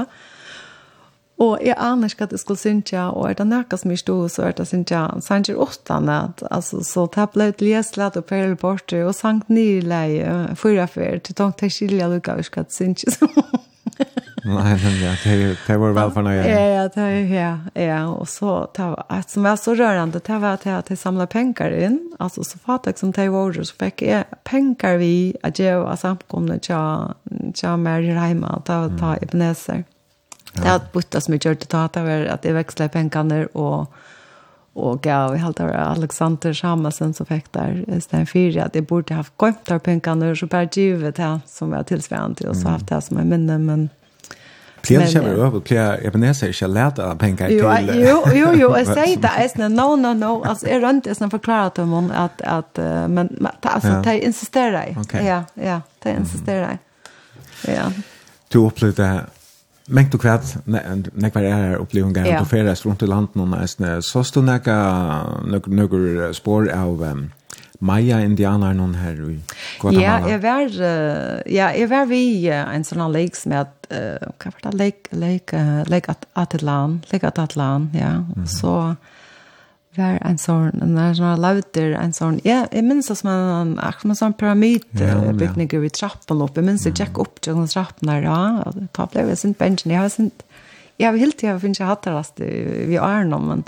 Og 1.41 1.57
jeg 1.65 1.73
aner 1.81 2.11
ikke 2.11 2.27
at 2.27 2.31
jeg 2.35 2.43
skulle 2.43 2.61
synge, 2.61 3.01
og 3.09 3.25
er 3.29 3.37
det 3.39 3.47
noe 3.49 3.77
som 3.79 3.91
jeg 3.91 4.03
stod, 4.03 4.29
så 4.29 4.47
er 4.47 4.55
det 4.57 4.67
synge, 4.69 5.01
sanger 5.25 5.59
åttan, 5.65 6.09
at, 6.13 6.43
altså, 6.53 6.83
så 6.85 7.07
det 7.15 7.29
ble 7.33 7.49
et 7.49 7.63
leslet 7.63 8.17
og 8.19 8.25
perle 8.29 8.55
bort, 8.59 8.93
og 8.93 9.15
sangt 9.17 9.49
nyrleie, 9.49 10.55
fyra 10.59 10.85
fyr, 10.85 11.17
til 11.25 11.35
tank 11.39 11.57
til 11.57 11.73
skilja 11.73 12.09
lukka, 12.11 12.37
og 12.37 12.45
skal 12.45 12.69
synge 12.69 13.15
som. 13.15 13.33
Nei, 14.43 14.73
men 14.75 14.95
ja, 14.99 15.13
det 15.23 15.55
det 15.67 15.75
var 15.79 15.93
vel 15.95 16.09
for 16.11 16.25
nøye. 16.25 16.41
Ja, 16.43 16.63
ja, 16.67 16.83
det 16.91 17.03
er, 17.03 17.29
ja, 17.31 17.51
ja, 17.79 17.99
og 18.11 18.27
så, 18.27 18.65
det 18.75 18.89
var, 18.91 19.05
et 19.15 19.31
som 19.31 19.47
var 19.47 19.55
så 19.57 19.73
rørende, 19.79 20.19
det 20.19 20.39
var 20.43 20.59
at 20.59 20.67
jeg, 20.67 20.83
jeg 20.89 20.99
samlet 20.99 21.31
penger 21.31 21.73
inn, 21.87 21.97
altså, 22.19 22.43
så 22.45 22.59
fatt 22.59 22.89
jeg 22.91 22.99
som 22.99 23.13
det 23.15 23.29
var, 23.33 23.55
så 23.55 23.79
fikk 23.79 24.03
jeg 24.05 24.27
penger 24.45 24.99
vi, 25.01 25.15
at 25.47 25.63
jeg 25.63 25.79
var 25.79 25.97
samkomne 25.97 26.59
til, 26.61 27.15
til 27.55 27.81
mer 27.81 28.03
hjemme, 28.03 28.51
til 28.67 28.69
ta, 28.69 28.79
ta 28.99 29.15
Ebenezer. 29.23 29.81
Mm. 29.81 29.89
Det 30.53 30.67
har 30.67 30.81
bytta 30.93 31.21
som 31.21 31.33
jag 31.33 31.45
gjort. 31.45 31.73
Att 31.73 31.93
ta 31.93 32.03
var 32.03 32.25
att 32.25 32.41
det 32.41 32.53
växlar 32.53 32.87
pengarna 32.87 33.45
och 33.53 33.93
och 34.75 35.05
ja, 35.05 35.29
vi 35.29 35.37
har 35.39 35.53
det 35.53 35.77
Alexander 35.77 36.53
Samasen 36.53 37.13
som 37.13 37.25
fick 37.25 37.51
där 37.51 37.99
Sten 37.99 38.25
4 38.25 38.63
att 38.63 38.73
det 38.73 38.81
borde 38.81 39.13
haft 39.13 39.37
gått 39.37 39.65
där 39.65 39.79
pengarna 39.79 40.35
så 40.35 40.47
per 40.47 40.69
givet 40.71 41.17
här 41.17 41.39
som 41.47 41.71
var 41.71 41.83
tillsvarande 41.83 42.49
och 42.49 42.57
så 42.57 42.67
haft 42.67 42.87
det 42.87 43.01
som 43.01 43.17
en 43.17 43.29
minne 43.29 43.57
men 43.57 43.89
Flere 44.83 45.07
kommer 45.13 45.35
jo, 45.37 45.61
flere 45.65 45.99
japaneser 46.03 46.49
ikke 46.51 46.67
lært 46.67 46.97
av 46.99 47.13
penger 47.15 47.47
til... 47.47 47.59
Jo, 48.03 48.17
jo, 48.35 48.49
jo, 48.59 48.71
jeg 48.75 48.87
sier 48.89 49.21
det, 49.23 49.29
jeg 49.39 49.51
sier, 49.53 49.69
no, 49.71 49.85
no, 49.95 50.11
no, 50.13 50.31
altså, 50.43 50.67
jeg 50.67 50.81
rønte, 50.83 51.13
jeg 51.13 51.31
forklarer 51.31 51.69
til 51.77 51.87
henne 51.87 52.17
at, 52.25 52.43
at, 52.43 52.81
men, 53.07 53.29
altså, 53.61 54.01
de 54.03 54.17
insisterer 54.19 54.89
jeg. 54.89 55.23
Ja, 55.23 55.37
ja, 55.55 55.77
de 56.03 56.17
insisterer 56.17 56.73
jeg. 56.73 56.81
Ja. 57.77 57.85
Du 58.53 58.65
opplevde 58.65 59.07
Men 59.91 60.07
du 60.07 60.17
kvært, 60.21 60.53
nek 60.65 61.35
var 61.35 61.43
her 61.43 61.79
opplevelsen 61.81 62.23
yeah. 62.23 62.39
og 62.39 62.47
ferdes 62.47 62.85
rundt 62.85 63.03
i 63.03 63.09
landet 63.09 63.35
noen 63.35 63.55
eisne, 63.57 63.97
så 64.05 64.23
stod 64.23 64.47
nek 64.47 64.69
noen 65.67 66.35
spår 66.35 66.69
av 66.71 67.03
um, 67.03 67.25
Maya 67.83 68.21
indianer 68.23 68.77
noen 68.77 68.93
her 68.95 69.17
i 69.19 69.35
Guatemala. 69.81 70.03
Ja, 70.05 70.13
jeg 70.31 70.39
var, 70.45 70.69
uh, 70.71 71.41
ja, 71.51 71.71
jeg 71.75 71.89
var 71.91 72.07
vi 72.07 72.23
uh, 72.47 72.61
en 72.71 72.87
sånn 72.87 73.03
lek 73.11 73.35
som 73.35 73.57
er, 73.59 73.67
uh, 73.91 74.31
hva 74.39 74.53
var 74.53 74.69
det, 74.69 74.73
lek, 74.79 75.11
lek, 75.11 75.55
uh, 75.57 75.81
lek 75.91 76.07
at 76.13 76.23
Atlan, 76.39 77.01
lek 77.11 77.27
at 77.27 77.43
Atlan, 77.43 77.91
ja, 77.97 78.21
og 78.37 78.47
så... 78.47 78.77
So, 78.95 79.12
var 79.97 80.19
en 80.25 80.39
sånn, 80.41 80.79
når 80.79 81.19
han 81.21 81.41
lauter 81.43 81.95
en 81.99 82.15
sånn, 82.15 82.39
ja, 82.45 82.63
jeg 82.73 82.85
minns 82.87 83.09
det 83.11 83.17
som 83.19 83.29
en, 83.31 83.75
som 84.01 84.13
en 84.13 84.19
sånn 84.19 84.35
pyramid 84.39 84.85
ja, 84.99 85.17
ja. 85.21 85.33
i 85.33 85.93
trappen 85.93 86.43
opp, 86.45 86.57
jeg 86.57 86.67
minns 86.67 86.85
det 86.87 86.95
tjekk 86.99 87.21
opp 87.23 87.41
til 87.43 87.57
den 87.59 87.69
trappen 87.71 88.11
her, 88.11 88.27
ja, 88.27 88.39
og 88.65 88.81
da 88.95 89.07
ble 89.11 89.27
jeg 89.29 89.41
sint 89.43 89.59
bensjen, 89.61 89.93
jeg 89.93 90.01
har 90.01 90.11
sint, 90.13 90.45
jeg 91.01 91.09
har 91.09 91.19
helt 91.19 91.39
tiden 91.39 91.61
finnes 91.61 91.81
jeg 91.81 91.89
hatt 91.89 92.05
det 92.05 92.15
rast 92.15 92.41
vi 92.41 92.99
er 92.99 93.29
nå, 93.29 93.41
men 93.43 93.65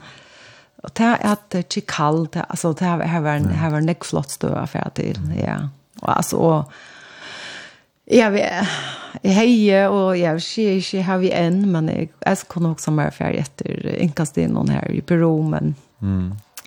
og 0.86 0.92
det 1.00 1.06
er 1.16 1.24
at 1.32 1.46
det 1.50 1.64
ikke 1.66 1.88
kall, 1.96 2.26
det, 2.34 2.44
altså 2.46 2.76
det 2.78 2.86
her 2.86 3.24
var, 3.26 3.48
her 3.58 3.72
var 3.74 3.82
nek 3.82 4.06
flott 4.06 4.36
støv 4.36 4.54
affær 4.60 4.92
til, 4.98 5.18
ja, 5.40 5.64
og 6.04 6.12
altså, 6.18 6.42
og, 6.42 6.76
Ja, 8.06 8.28
vi 8.30 8.44
heie, 9.34 9.88
og 9.90 10.14
jeg 10.20 10.38
vil 10.38 10.44
ikke, 10.46 10.74
ikke 10.78 11.06
har 11.08 11.22
vi 11.24 11.32
enn, 11.34 11.64
men 11.74 11.90
jeg, 11.90 12.12
jeg 12.22 12.44
kunne 12.52 12.76
også 12.76 12.94
være 12.94 13.14
ferdig 13.16 13.42
etter 13.42 13.88
innkastet 13.98 14.52
noen 14.52 14.70
her 14.76 14.92
i 14.94 15.02
Peru, 15.02 15.40
men 15.50 15.74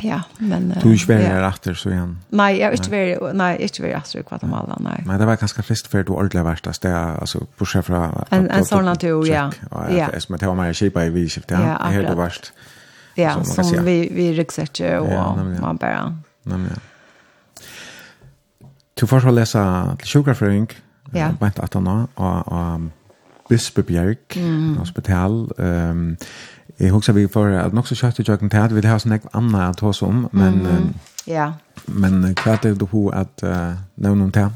Ja, 0.05 0.21
men... 0.39 0.69
Du 0.79 0.89
er 0.89 0.95
ikke 0.95 1.11
vært 1.11 1.27
her 1.27 1.45
etter, 1.49 1.75
så 1.79 1.91
igjen? 1.91 2.13
Nei, 2.39 2.53
jeg 2.61 2.69
er 2.69 2.77
ikke 2.77 2.93
vært, 2.93 3.37
nei, 3.39 3.51
ikke 3.67 3.83
vært 3.83 3.97
etter 3.99 4.21
i 4.21 4.27
Guatemala, 4.29 4.77
nei. 4.85 4.99
Men 5.09 5.19
det 5.19 5.27
var 5.27 5.41
ganske 5.41 5.65
frist 5.67 5.91
før 5.91 6.07
du 6.07 6.13
ordentlig 6.15 6.45
vært 6.47 6.69
der, 6.69 6.79
det 6.85 6.93
er, 6.93 7.17
altså, 7.19 7.43
bortsett 7.59 7.89
fra... 7.89 8.03
En, 8.35 8.47
en 8.55 8.67
sånn 8.69 8.91
at 8.91 9.03
du, 9.03 9.11
ja. 9.27 9.49
Ja, 9.91 10.11
men 10.31 10.43
det 10.43 10.51
var 10.51 10.59
mer 10.59 10.77
kjipa 10.79 11.07
i 11.09 11.15
vidskift, 11.15 11.51
ja. 11.51 11.65
Ja, 11.73 11.79
akkurat. 11.81 11.97
Her 11.97 12.07
du 12.07 12.23
vært. 12.23 12.53
Ja, 13.19 13.33
som 13.43 13.73
vi, 13.89 13.97
vi 14.15 14.29
ryggsetter, 14.39 15.01
og 15.03 15.43
man 15.59 15.83
bare... 15.83 16.13
Nemlig, 16.49 16.77
ja. 16.77 16.85
Du 18.99 19.07
får 19.07 19.27
så 19.27 19.35
lese 19.35 19.65
til 19.99 20.11
sjukkerføring, 20.11 20.71
ja. 21.15 21.33
bænt 21.41 21.59
18 21.63 21.91
år, 21.91 22.07
og, 22.17 22.53
og 22.53 22.89
Bispebjerg, 23.49 24.37
mm. 24.37 24.77
hospital. 24.77 25.37
Um, 25.59 26.17
Jeg 26.77 26.93
husker 26.93 27.17
vi 27.17 27.27
for 27.33 27.51
at 27.59 27.75
nok 27.75 27.89
så 27.89 27.97
kjøtt 27.99 28.21
i 28.21 28.27
kjøkken 28.29 28.53
til 28.53 28.63
at 28.63 28.75
vi 28.77 28.85
har 28.87 29.01
sånn 29.03 29.17
ekv 29.17 29.31
annet 29.37 29.73
å 29.73 29.79
ta 29.81 29.89
oss 29.91 30.03
om, 30.07 30.27
men, 30.37 30.61
mm, 30.63 30.89
ja. 31.31 31.53
men 31.89 32.21
hva 32.39 32.55
er 32.55 32.63
det 32.67 32.75
du 32.79 32.87
at 33.17 33.43
uh, 33.43 33.81
nevne 33.97 34.29
om 34.29 34.33
til? 34.35 34.53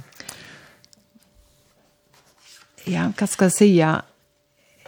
Ja, 2.90 3.09
hva 3.16 3.28
skal 3.30 3.48
jeg 3.51 3.56
si? 3.56 3.70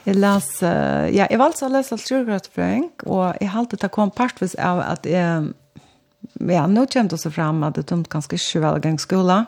Jeg 0.04 0.18
las, 0.18 0.48
ja, 0.60 1.24
jeg 1.30 1.40
valgte 1.40 1.64
å 1.64 1.72
lese 1.72 1.94
Altjurgrøtbrøyng, 1.96 2.90
og 3.06 3.38
jeg 3.40 3.52
halte 3.54 3.78
det 3.80 3.90
kom 3.94 4.12
partvis 4.12 4.56
av 4.60 4.82
at 4.84 5.06
jeg, 5.08 5.54
ja, 6.44 6.66
nå 6.68 6.84
kommer 6.92 7.08
det 7.08 7.16
også 7.16 7.32
fram 7.32 7.62
at 7.64 7.78
det 7.78 7.86
tomt 7.88 8.10
ganske 8.12 8.36
ikke 8.36 8.60
vel 8.66 8.82
gang 8.84 8.98
skola. 9.00 9.44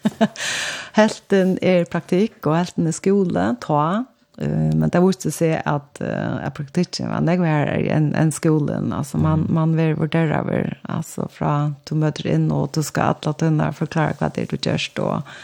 helten 1.00 1.56
er 1.58 1.88
praktikk, 1.90 2.38
og 2.46 2.56
helten 2.60 2.86
er 2.86 2.96
skole, 2.96 3.48
ta, 3.64 3.82
men 4.48 4.88
det 4.88 5.02
visste 5.04 5.32
seg 5.34 5.58
at 5.68 6.00
uh, 6.00 6.40
praktikken 6.56 7.10
var 7.10 7.24
nek 7.24 7.42
var 7.42 7.68
enn 7.76 8.10
en 8.16 8.32
skolen. 8.32 8.92
Altså, 8.96 9.20
man, 9.20 9.44
man 9.52 9.74
vil 9.76 9.98
vurdere 9.98 10.40
over, 10.40 10.74
altså, 10.88 11.28
fra 11.32 11.54
du 11.88 11.94
møter 12.00 12.30
inn 12.32 12.48
og 12.54 12.70
du 12.76 12.80
skal 12.86 13.14
atle 13.14 13.34
tunne 13.36 13.70
forklare 13.76 14.16
hva 14.20 14.30
det 14.32 14.46
er 14.46 14.52
du 14.52 14.56
gjør. 14.70 14.86
Og, 15.04 15.34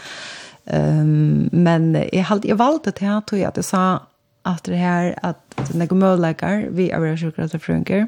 um, 0.73 1.47
men 1.53 1.91
jeg, 2.07 2.25
held, 2.29 2.47
jeg 2.49 2.59
valgte 2.59 2.95
til 2.97 3.13
at 3.45 3.59
jeg 3.61 3.69
sa 3.69 3.83
at 4.47 4.63
det 4.65 4.79
her 4.79 5.13
at 5.27 5.41
det 5.57 5.83
er 5.83 5.93
muligheter 5.93 6.69
vi 6.71 6.89
er 6.89 7.19
sjukker 7.19 7.45
at 7.45 7.53
det 7.53 7.61
fungerer. 7.61 8.07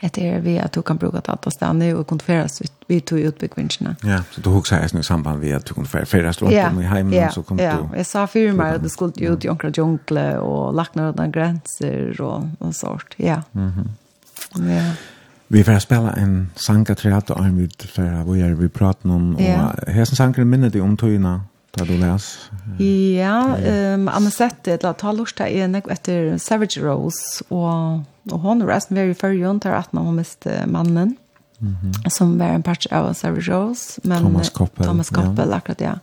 Det 0.00 0.28
är 0.28 0.40
vi 0.40 0.58
att 0.58 0.72
du 0.72 0.82
kan 0.82 0.96
bruka 0.96 1.20
datastannet 1.20 1.96
och 1.96 2.06
konferas 2.06 2.62
vi 2.86 3.00
tog 3.00 3.20
utbyggvinsterna. 3.20 3.96
Ja, 4.02 4.22
så 4.30 4.40
du 4.40 4.50
också 4.50 4.74
här 4.74 4.98
i 4.98 5.02
samband 5.02 5.40
med 5.40 5.56
att 5.56 5.66
du 5.66 5.74
kunde 5.74 6.06
färdas 6.06 6.40
långt 6.40 6.54
om 6.72 6.80
i 6.80 6.84
hemmen 6.84 7.12
ja, 7.12 7.30
så 7.30 7.42
kom 7.42 7.58
ja. 7.58 7.72
du... 7.72 7.78
Ja, 7.78 7.96
jag 7.96 8.06
sa 8.06 8.26
för 8.26 8.52
mig 8.52 8.74
att 8.74 8.82
du 8.82 8.88
skulle 8.88 9.12
ut 9.16 9.44
i 9.44 9.48
onkra 9.48 9.70
djunkle 9.70 10.38
och 10.38 10.74
lackna 10.74 11.02
några 11.02 11.26
gränser 11.26 12.20
och, 12.20 12.44
och 12.58 12.74
sort. 12.74 13.14
Ja. 13.16 13.42
Mm 13.52 13.70
-hmm. 13.70 14.76
ja. 14.76 14.92
Vi 15.48 15.64
får 15.64 15.78
spela 15.78 16.12
en 16.12 16.50
sanga 16.54 16.94
triat 16.94 17.30
och 17.30 17.40
arm 17.40 17.58
ut 17.58 17.82
för 17.82 18.02
att 18.02 18.26
vi 18.26 18.40
är 18.40 18.50
vi 18.50 18.68
pratar 18.68 19.10
om 19.10 19.36
ja. 19.38 19.70
och 19.70 19.92
här 19.92 20.04
sangen 20.04 20.50
minner 20.50 20.70
dig 20.70 20.80
om 20.80 20.96
tøyna, 20.96 21.40
Da 21.70 21.84
du 21.84 21.96
læs? 21.96 22.50
Ja, 23.16 23.56
um, 23.94 24.08
Anna 24.08 24.30
Sette, 24.30 24.78
la 24.82 24.90
ta 24.92 25.12
lort 25.14 25.36
til 25.38 25.60
en 25.62 25.76
etter 25.78 26.32
Savage 26.42 26.82
Rose, 26.82 27.44
og 27.50 28.02
og 28.28 28.40
hon 28.44 28.64
var 28.64 28.74
resten 28.74 28.98
var 28.98 29.10
i 29.10 29.16
førjen, 29.16 29.60
tar 29.62 29.78
at 29.78 29.94
hun 29.96 30.14
miste 30.16 30.66
mannen, 30.66 31.16
mm 31.60 31.76
-hmm. 31.82 32.10
som 32.10 32.38
var 32.38 32.54
en 32.54 32.62
part 32.62 32.86
av 32.92 33.12
Sarah 33.14 33.40
Rose, 33.48 34.00
men 34.04 34.22
Thomas 34.22 34.50
Koppel, 34.50 34.86
Thomas 34.86 35.10
Koppel 35.10 35.48
ja. 35.48 35.56
akkurat, 35.56 35.80
ja. 35.80 35.98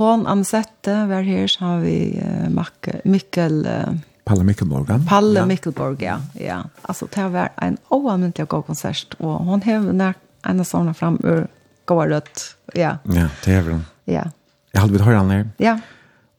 Hon 0.00 0.26
ansette 0.26 1.06
var 1.06 1.22
her, 1.22 1.46
så 1.46 1.64
har 1.64 1.80
vi 1.80 2.22
uh, 2.24 2.48
Makke, 2.50 3.00
Mikkel... 3.04 3.66
Uh, 3.66 3.94
Palle 4.24 4.44
Mikkelborg. 4.44 5.06
Palle 5.08 5.40
ja. 5.40 5.46
Mikkelborg, 5.46 6.02
ja. 6.02 6.20
ja. 6.34 6.62
Altså, 6.82 7.06
det 7.14 7.28
var 7.32 7.50
en 7.62 7.78
oanvändelig 7.90 8.48
god 8.48 8.62
konsert, 8.66 9.14
og 9.18 9.38
hon 9.44 9.62
hev 9.62 9.92
nær 9.92 10.14
en 10.48 10.60
av 10.60 10.64
sånne 10.64 10.94
fram 10.94 11.18
ur 11.24 11.46
gåa 11.86 12.06
rødt, 12.06 12.56
ja. 12.74 12.96
Ja, 13.04 13.28
det 13.44 13.54
hever 13.54 13.72
hun. 13.72 13.86
Ja. 14.06 14.30
Jeg 14.72 14.80
hadde 14.80 14.92
blitt 14.92 15.04
høyre 15.04 15.18
han 15.18 15.30
her. 15.30 15.44
Ja. 15.58 15.78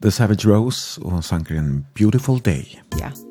The 0.02 0.12
Savage 0.12 0.50
Rose, 0.50 1.02
og 1.04 1.12
han 1.12 1.22
sanker 1.22 1.60
en 1.60 1.86
Beautiful 1.94 2.40
Day. 2.40 2.80
Ja. 2.98 3.12
Yeah. 3.12 3.31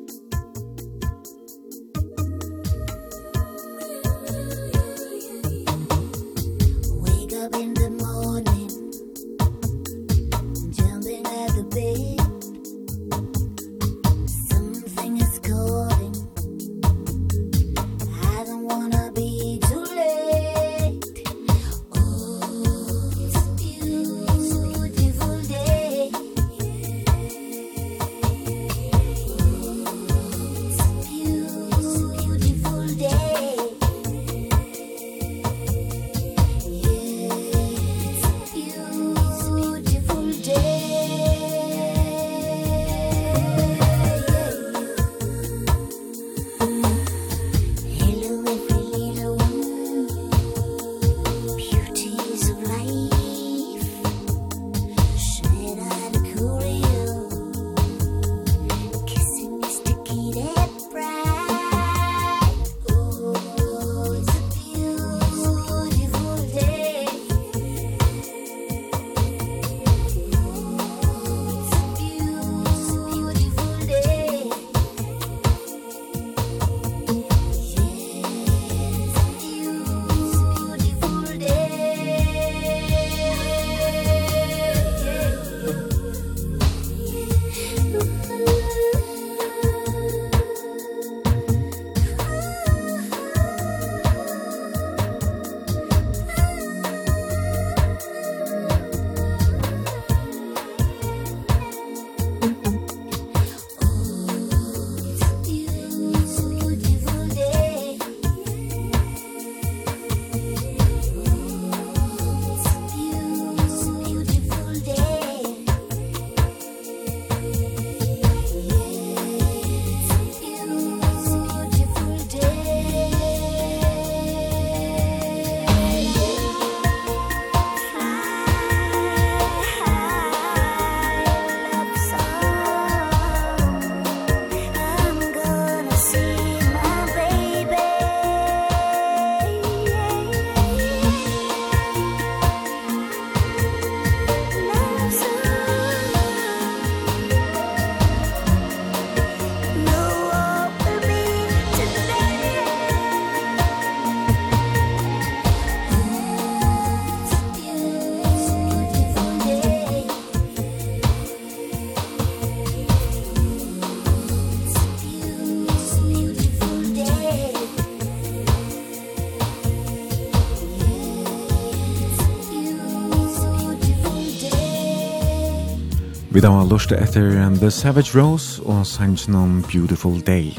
Vi 176.41 176.47
da 176.47 176.55
var 176.55 176.65
lust 176.65 176.89
etter 176.91 177.35
The 177.59 177.69
Savage 177.69 178.17
Rose 178.17 178.63
og 178.65 178.85
sangen 178.85 179.35
om 179.35 179.65
Beautiful 179.71 180.21
Day. 180.25 180.57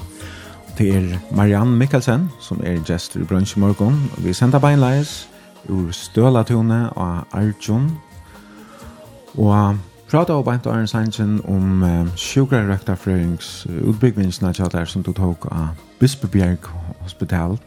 Det 0.78 0.96
er 0.96 1.18
Marianne 1.34 1.74
Mikkelsen 1.76 2.28
som 2.40 2.60
er 2.62 2.78
gestor 2.86 3.20
i 3.20 3.24
brunch 3.24 3.56
i 3.56 3.60
morgen. 3.60 3.96
Vi 4.18 4.32
sender 4.32 4.62
beinleis 4.62 5.28
ur 5.68 5.90
Stølatone 5.90 6.90
og 6.90 7.26
Arjun. 7.32 7.90
Og 9.34 9.76
prata 10.10 10.32
og 10.32 10.44
beint 10.44 10.66
og 10.66 10.76
Arjen 10.76 10.86
sangen 10.86 11.40
om 11.50 11.82
uh, 11.82 12.14
sjukrarøktafrøyings 12.14 13.66
utbyggvinsene 13.82 14.54
tjater 14.54 14.86
som 14.86 15.02
du 15.02 15.10
tok 15.12 15.48
av 15.50 15.74
Bispebjerg 15.98 16.70
Hospital. 17.00 17.58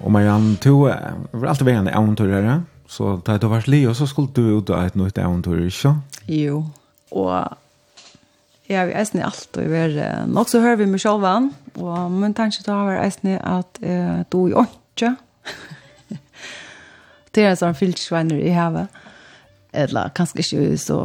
Og 0.00 0.12
Marianne, 0.12 0.54
du 0.64 0.86
uh, 0.86 0.94
var 1.32 1.48
alltid 1.48 1.66
veien 1.72 1.90
eventyrere. 1.90 2.60
Så 2.86 3.18
da 3.26 3.34
du 3.38 3.50
var 3.50 3.66
li, 3.66 3.82
og 3.86 3.96
så 3.96 4.06
skulle 4.06 4.30
du 4.30 4.58
ut 4.60 4.70
av 4.70 4.86
et 4.86 4.94
nytt 4.94 5.18
eventyr, 5.18 5.66
ikke? 5.66 5.96
Jo 6.30 6.62
og 7.14 7.60
Ja, 8.64 8.86
vi 8.88 8.94
eisne 8.96 9.26
alt, 9.26 9.50
og 9.60 9.66
vi 9.68 9.76
er 9.76 10.24
nok 10.24 10.48
så 10.48 10.62
hører 10.64 10.78
vi 10.80 10.86
med 10.88 11.02
selv 11.02 11.26
og 11.26 12.12
min 12.14 12.32
tanke 12.32 12.62
til 12.62 12.72
å 12.72 12.78
ha 12.86 12.94
eisne 13.02 13.36
at 13.44 13.80
eh, 13.84 14.22
du 14.32 14.46
er 14.46 14.70
ikke. 14.94 15.10
det 17.36 17.44
er 17.44 17.50
en 17.50 17.60
sånn 17.60 17.76
fyltsveiner 17.76 18.40
i 18.40 18.54
havet, 18.56 18.88
eller 19.76 20.14
kanskje 20.16 20.40
ikke 20.40 20.78
så, 20.80 20.98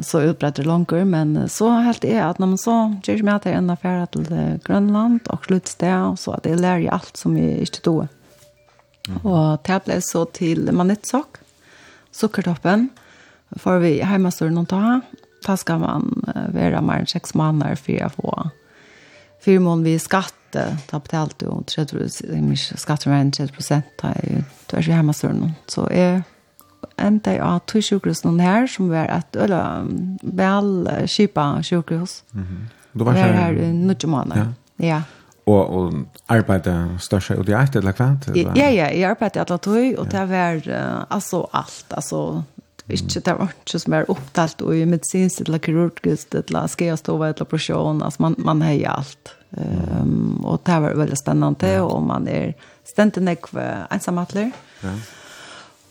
så 0.00 0.22
utbretter 0.30 0.64
langer, 0.64 1.04
men 1.04 1.36
så 1.52 1.68
helt 1.84 2.06
er 2.08 2.22
at 2.30 2.40
når 2.40 2.54
man 2.54 2.62
så 2.64 2.78
gjør 3.04 3.26
med 3.26 3.34
at 3.34 3.50
jeg 3.50 3.60
enda 3.60 3.76
færre 3.82 4.08
til 4.16 4.32
Grønland 4.64 5.28
og 5.28 5.44
sluttsted, 5.44 6.16
så 6.16 6.38
at 6.38 6.48
jeg 6.48 6.62
lærer 6.64 6.88
alt 6.96 7.20
som 7.20 7.36
jeg 7.36 7.68
ikke 7.68 7.84
tog. 7.90 8.02
Mm. 9.04 9.20
Og 9.26 9.60
det 9.68 9.82
ble 9.84 10.00
så 10.04 10.24
til 10.32 10.70
Manitsok, 10.72 11.42
sukkertoppen, 12.16 12.88
for 13.60 13.82
vi 13.82 13.98
hjemme 13.98 14.32
står 14.32 14.54
noen 14.54 14.70
ta, 14.70 15.00
Da 15.46 15.56
skal 15.56 15.80
man 15.80 16.10
uh, 16.28 16.48
være 16.54 16.82
mer 16.84 17.04
enn 17.04 17.10
6 17.10 17.34
måneder 17.38 17.78
for 17.80 18.06
å 18.06 18.10
få 18.16 18.34
fyra 19.44 19.60
mån 19.64 19.84
vi 19.86 19.96
skatte. 19.98 20.66
Da 20.90 20.98
betalte 20.98 21.46
du 21.46 21.52
om 21.52 21.64
30 21.64 22.76
skatter 22.76 23.12
med 23.12 23.32
30 23.36 23.54
prosent. 23.56 23.88
Da 24.02 24.12
er 24.18 24.34
jo 24.34 24.42
tvers 24.72 24.90
i 24.90 24.92
hjemmestøren. 24.92 25.54
Så 25.70 25.86
jeg 25.94 26.22
enda 27.00 27.32
jeg 27.32 27.44
av 27.44 27.62
to 27.70 27.80
sjukhus 27.84 28.24
noen 28.24 28.40
her, 28.42 28.66
som 28.68 28.90
var 28.90 29.08
et 29.12 29.36
eller 29.36 29.88
vel 30.22 30.90
kjipa 31.06 31.62
sjukhus. 31.62 32.22
Mm 32.34 32.44
-hmm. 32.44 32.68
Du 32.92 33.04
var 33.04 33.12
her 33.12 33.52
i 33.52 33.72
nødvendig 33.72 34.08
måneder. 34.08 34.52
Ja. 34.78 34.86
ja. 34.86 35.02
Og, 35.46 35.70
og 35.70 35.94
arbeidet 36.28 37.00
største 37.02 37.38
ut 37.38 37.48
i 37.48 37.52
eit, 37.52 37.76
eller 37.76 37.92
hva? 37.92 38.10
Ja, 38.36 38.68
ja, 38.70 38.88
jeg 38.92 39.04
arbeidet 39.08 39.36
i 39.36 39.38
alle 39.38 39.58
tog, 39.58 39.98
og 39.98 40.10
det 40.12 40.28
var 40.28 40.54
uh, 40.54 41.04
altså 41.10 41.46
alt. 41.52 41.86
Altså 41.90 42.42
Ikke 42.94 43.22
det 43.26 43.36
var 43.38 43.52
ikke 43.54 43.82
som 43.82 43.96
er 43.96 44.10
opptalt 44.12 44.64
og 44.66 44.74
i 44.76 44.86
medisinsk 44.88 45.44
eller 45.46 45.62
kirurgisk 45.62 46.34
eller 46.38 46.70
skjøstove 46.70 47.30
eller 47.30 47.46
operasjon. 47.46 48.02
Altså 48.06 48.26
man, 48.26 48.36
man 48.38 48.62
har 48.66 48.98
alt. 48.98 49.34
Um, 49.50 50.44
og 50.46 50.60
det 50.66 50.76
var 50.82 50.94
veldig 50.94 51.16
spennende 51.18 51.66
ja. 51.66 51.82
og 51.82 52.04
man 52.06 52.28
er 52.30 52.52
stendig 52.86 53.22
enn 53.22 53.32
jeg 53.32 53.40
ensamhetler. 53.90 54.52
Ja. 54.84 54.94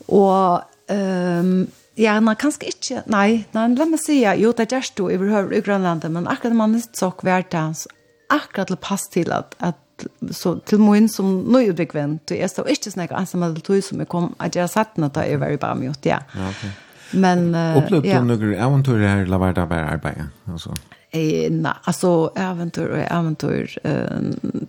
Og 0.07 0.63
um, 0.95 1.67
Ja, 1.99 2.13
man 2.23 2.37
kan 2.39 2.53
ikke 2.63 3.01
nei, 3.11 3.43
nei, 3.51 3.65
la 3.75 3.85
meg 3.89 3.99
si, 3.99 4.21
jo, 4.23 4.53
det 4.55 4.69
er 4.69 4.77
gjerst 4.77 4.95
du 4.95 5.09
i 5.11 5.17
behøver 5.19 5.51
i 5.57 5.59
Grønlandet, 5.59 6.07
men 6.15 6.29
akkurat 6.31 6.55
man 6.55 6.77
er 6.77 6.85
så 6.95 7.09
hvert 7.19 7.51
hans, 7.57 7.89
akkurat 8.31 8.71
til 8.71 8.79
pass 8.79 9.09
til 9.11 9.33
at, 9.35 9.57
at 9.59 10.05
så, 10.31 10.53
til 10.63 10.79
min 10.79 11.09
som 11.11 11.41
nå 11.51 11.59
er 11.59 11.73
utbyggvendt, 11.73 12.31
og 12.31 12.39
jeg 12.39 12.53
stod 12.53 12.71
ikke 12.71 12.93
snakke 12.93 13.19
ensamhetler 13.19 13.65
tog 13.67 13.83
som 13.83 13.99
jeg 13.99 14.07
kom, 14.15 14.29
at 14.39 14.55
jeg 14.55 14.71
satt 14.71 14.95
nå 14.95 15.11
da 15.11 15.27
jeg 15.27 15.41
var 15.43 15.51
i 15.51 15.59
Bamjot, 15.59 16.07
ja. 16.07 16.21
Ja, 16.37 16.53
okej 16.53 16.77
Men 17.11 17.55
uh, 17.55 17.77
Upplevde 17.77 18.07
ja. 18.07 18.19
du 18.19 18.25
några 18.25 18.57
äventyr 18.65 19.07
här 19.07 19.17
eller 19.17 19.37
var 19.37 19.53
det 19.53 19.65
bara 19.65 19.89
arbete? 19.89 20.25
Alltså. 20.45 20.73
Eh, 21.11 21.51
nej, 21.51 21.71
alltså 21.83 22.31
äventyr 22.35 22.87
och 22.87 22.97
äventyr. 22.97 23.77
Eh, 23.83 24.17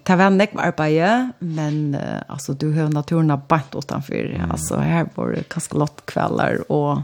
det 0.02 0.16
var 0.16 0.26
inte 0.26 0.48
arbete, 0.54 1.30
men 1.38 1.94
eh, 1.94 2.20
alltså 2.26 2.52
du 2.52 2.72
har 2.72 2.88
naturen 2.88 3.40
bant 3.48 3.74
utanför. 3.74 4.34
Mm. 4.34 4.50
Alltså 4.50 4.76
här 4.76 5.08
var 5.14 5.28
det 5.28 5.48
ganska 5.48 5.86
kvällar 6.04 6.72
och 6.72 6.98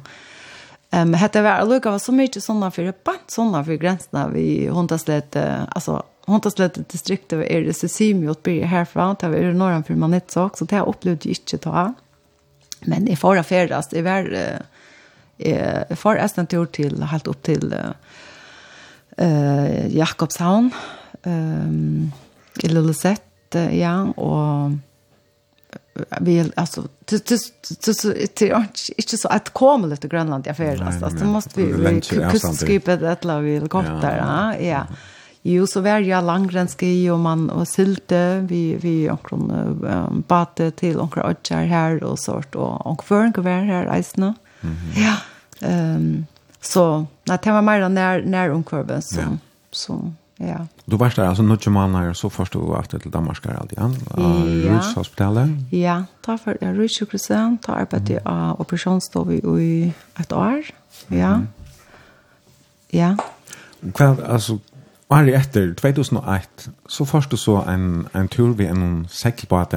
Ehm 0.90 1.08
um, 1.08 1.14
hette 1.14 1.42
var 1.42 1.66
Luca 1.66 1.90
var 1.90 1.98
så 1.98 2.12
mycket 2.12 2.44
såna 2.44 2.70
för 2.70 2.94
bant 3.04 3.30
såna 3.30 3.64
för 3.64 3.74
gränserna 3.74 4.28
vi 4.28 4.68
hundaslet 4.68 5.36
alltså 5.68 6.02
hundaslet 6.26 6.88
distrikt 6.88 7.32
över 7.32 7.44
är 7.44 7.62
det 7.62 7.74
Sesimi 7.74 8.28
åt 8.28 8.42
blir 8.42 8.64
härifrån 8.64 9.16
vi 9.20 9.38
är 9.38 9.52
norran 9.52 9.84
för 9.84 9.94
man 9.94 10.14
ett 10.14 10.30
sak 10.30 10.58
så 10.58 10.64
det 10.64 10.80
upplevde 10.80 11.28
jag 11.28 11.36
inte 11.38 11.58
ta. 11.58 11.94
Men 12.80 13.08
i 13.08 13.16
förra 13.16 13.42
färdas 13.42 13.88
det 13.88 14.02
var 14.02 14.38
eh 15.38 15.96
för 15.96 16.16
en 16.16 16.46
tur 16.46 16.66
till 16.66 17.02
helt 17.02 17.26
upp 17.26 17.42
till 17.42 17.72
eh 17.72 17.90
uh, 19.20 19.96
Jakobshavn, 19.96 20.70
um, 21.22 22.12
i 22.62 22.68
Lillesett, 22.68 23.54
uh, 23.54 23.78
ja, 23.78 24.02
och 24.02 24.70
vi 26.20 26.52
alltså 26.56 26.82
det 27.04 27.28
det 27.28 27.40
det 28.34 28.50
är 28.50 28.66
inte 28.96 29.16
så 29.16 29.28
att 29.28 29.50
komma 29.50 29.86
lite 29.86 30.08
Grönland 30.08 30.46
i 30.46 30.50
affär 30.50 30.82
alltså 30.82 31.18
så 31.18 31.24
måste 31.24 31.62
vi 31.62 32.00
kustskipet 32.30 33.02
att 33.02 33.24
la 33.24 33.38
vi 33.38 33.54
helikopter 33.54 34.16
ja 34.16 34.56
ja 34.56 34.86
Jo, 35.46 35.66
så 35.70 35.80
var 35.84 36.02
jeg 36.02 36.26
langrennski 36.26 36.88
og 37.14 37.20
man 37.22 37.44
og 37.54 37.68
sylte, 37.70 38.42
vi, 38.50 38.74
vi 38.82 39.06
omkron 39.08 39.44
um, 39.46 40.24
bate 40.26 40.72
til 40.74 40.98
omkron 40.98 41.36
ødjar 41.36 41.68
her 41.70 42.00
og 42.02 42.18
sort, 42.18 42.56
og 42.58 42.82
omkron 42.82 43.06
føring 43.06 43.44
var 43.44 43.62
her 43.68 43.92
eisne. 43.94 44.32
Mm 44.66 44.76
-hmm. 44.76 45.02
Ja. 45.02 45.16
Um, 45.68 46.26
så 46.60 47.06
när 47.24 47.38
det 47.42 47.52
var 47.52 47.62
mer 47.62 47.88
när 47.88 48.22
när 48.22 48.50
omkurven 48.50 49.02
så 49.02 49.20
ja. 49.20 49.38
så 49.70 50.12
ja. 50.36 50.66
Du 50.84 50.96
var 50.96 51.12
där 51.16 51.24
alltså 51.24 51.42
några 51.42 51.70
månader 51.70 52.12
så 52.12 52.30
först 52.30 52.52
du 52.52 52.58
var 52.58 52.82
till 52.82 53.10
Danmark 53.10 53.36
ska 53.36 53.52
alltid 53.52 53.78
an. 53.78 53.96
Ja. 54.16 54.22
Rutshotell. 54.74 55.48
Ja, 55.70 56.04
ta 56.20 56.38
för 56.38 56.58
jag 56.60 56.78
rutshotell 56.78 57.56
ta 57.62 57.72
arbete 57.72 58.20
av 58.24 58.60
operationsstov 58.60 59.32
i 59.32 59.92
ett 60.18 60.32
år. 60.32 60.62
Ja. 61.06 61.40
Ja. 62.88 63.16
Kvar 63.94 64.22
alltså 64.28 64.58
Var 65.08 65.24
det 65.24 65.32
efter 65.34 65.74
2001 65.74 66.68
så 66.86 67.06
först 67.06 67.30
du 67.30 67.36
så 67.36 67.56
en 67.56 68.08
en 68.12 68.28
tur 68.28 68.54
vid 68.54 68.68
en 68.68 69.08
segelbåt. 69.10 69.74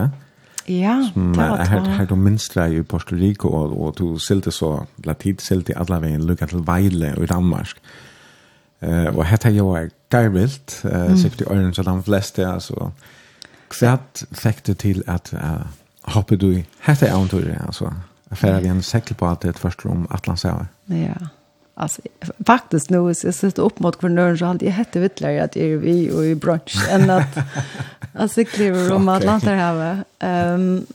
Ja, 0.69 1.09
som, 1.13 1.33
det 1.33 1.39
var 1.39 1.57
två. 1.57 1.63
Här, 1.63 1.79
här 1.79 2.05
de 2.05 2.23
minstrar 2.23 2.67
i 2.67 2.83
Puerto 2.83 3.15
Rico 3.15 3.47
och, 3.47 3.87
och 3.87 3.95
du 3.97 4.19
silti 4.19 4.51
så, 4.51 4.87
la 5.03 5.13
tid 5.13 5.41
silti 5.41 5.73
alla 5.73 5.99
vägen 5.99 6.25
lukka 6.25 6.47
till 6.47 6.57
Vejle 6.57 7.23
i 7.23 7.25
Danmark. 7.25 7.75
Eh 8.79 8.89
uh, 8.89 9.17
och 9.17 9.25
hetta 9.25 9.49
jag 9.49 9.63
var 9.63 9.89
garvilt, 10.09 10.81
eh 10.83 10.89
uh, 10.89 11.05
mm. 11.05 11.17
sikkert 11.17 11.41
i 11.41 11.43
öronen 11.43 11.73
så 11.73 11.81
de 11.81 12.03
flesta 12.03 12.53
alltså. 12.53 12.91
Kvärt 13.67 14.23
fick 14.31 14.63
du 14.63 14.73
till 14.73 15.03
att 15.07 15.33
uh, 15.33 15.61
hoppa 16.01 16.35
du 16.35 16.53
i 16.53 16.65
hetta 16.79 17.07
äventyr 17.07 17.61
alltså. 17.65 17.93
Affärer 18.29 18.61
vi 18.61 18.67
en 18.67 18.83
säckel 18.83 19.15
på 19.15 19.25
att 19.25 19.41
det 19.41 19.57
första 19.57 19.89
om 19.89 20.07
Atlantshavet. 20.09 20.67
Ja. 20.85 21.27
Alltså 21.79 22.01
faktiskt 22.45 22.89
nu 22.89 23.13
så 23.13 23.27
jag 23.27 23.33
sitter 23.33 23.63
upp 23.63 23.79
mot 23.79 23.99
kvarnören 23.99 24.37
så 24.37 24.45
alltid 24.45 24.69
hette 24.69 24.99
vittlar 24.99 25.37
att 25.37 25.57
är 25.57 25.77
vi 25.77 26.11
och 26.11 26.25
i 26.25 26.35
brunch 26.35 26.89
än 26.89 27.09
att 27.09 27.37
alltså 28.13 28.43
kliver 28.43 28.93
om 28.93 29.09
Atlantar 29.09 29.55
här. 29.55 30.03
Ehm 30.19 30.85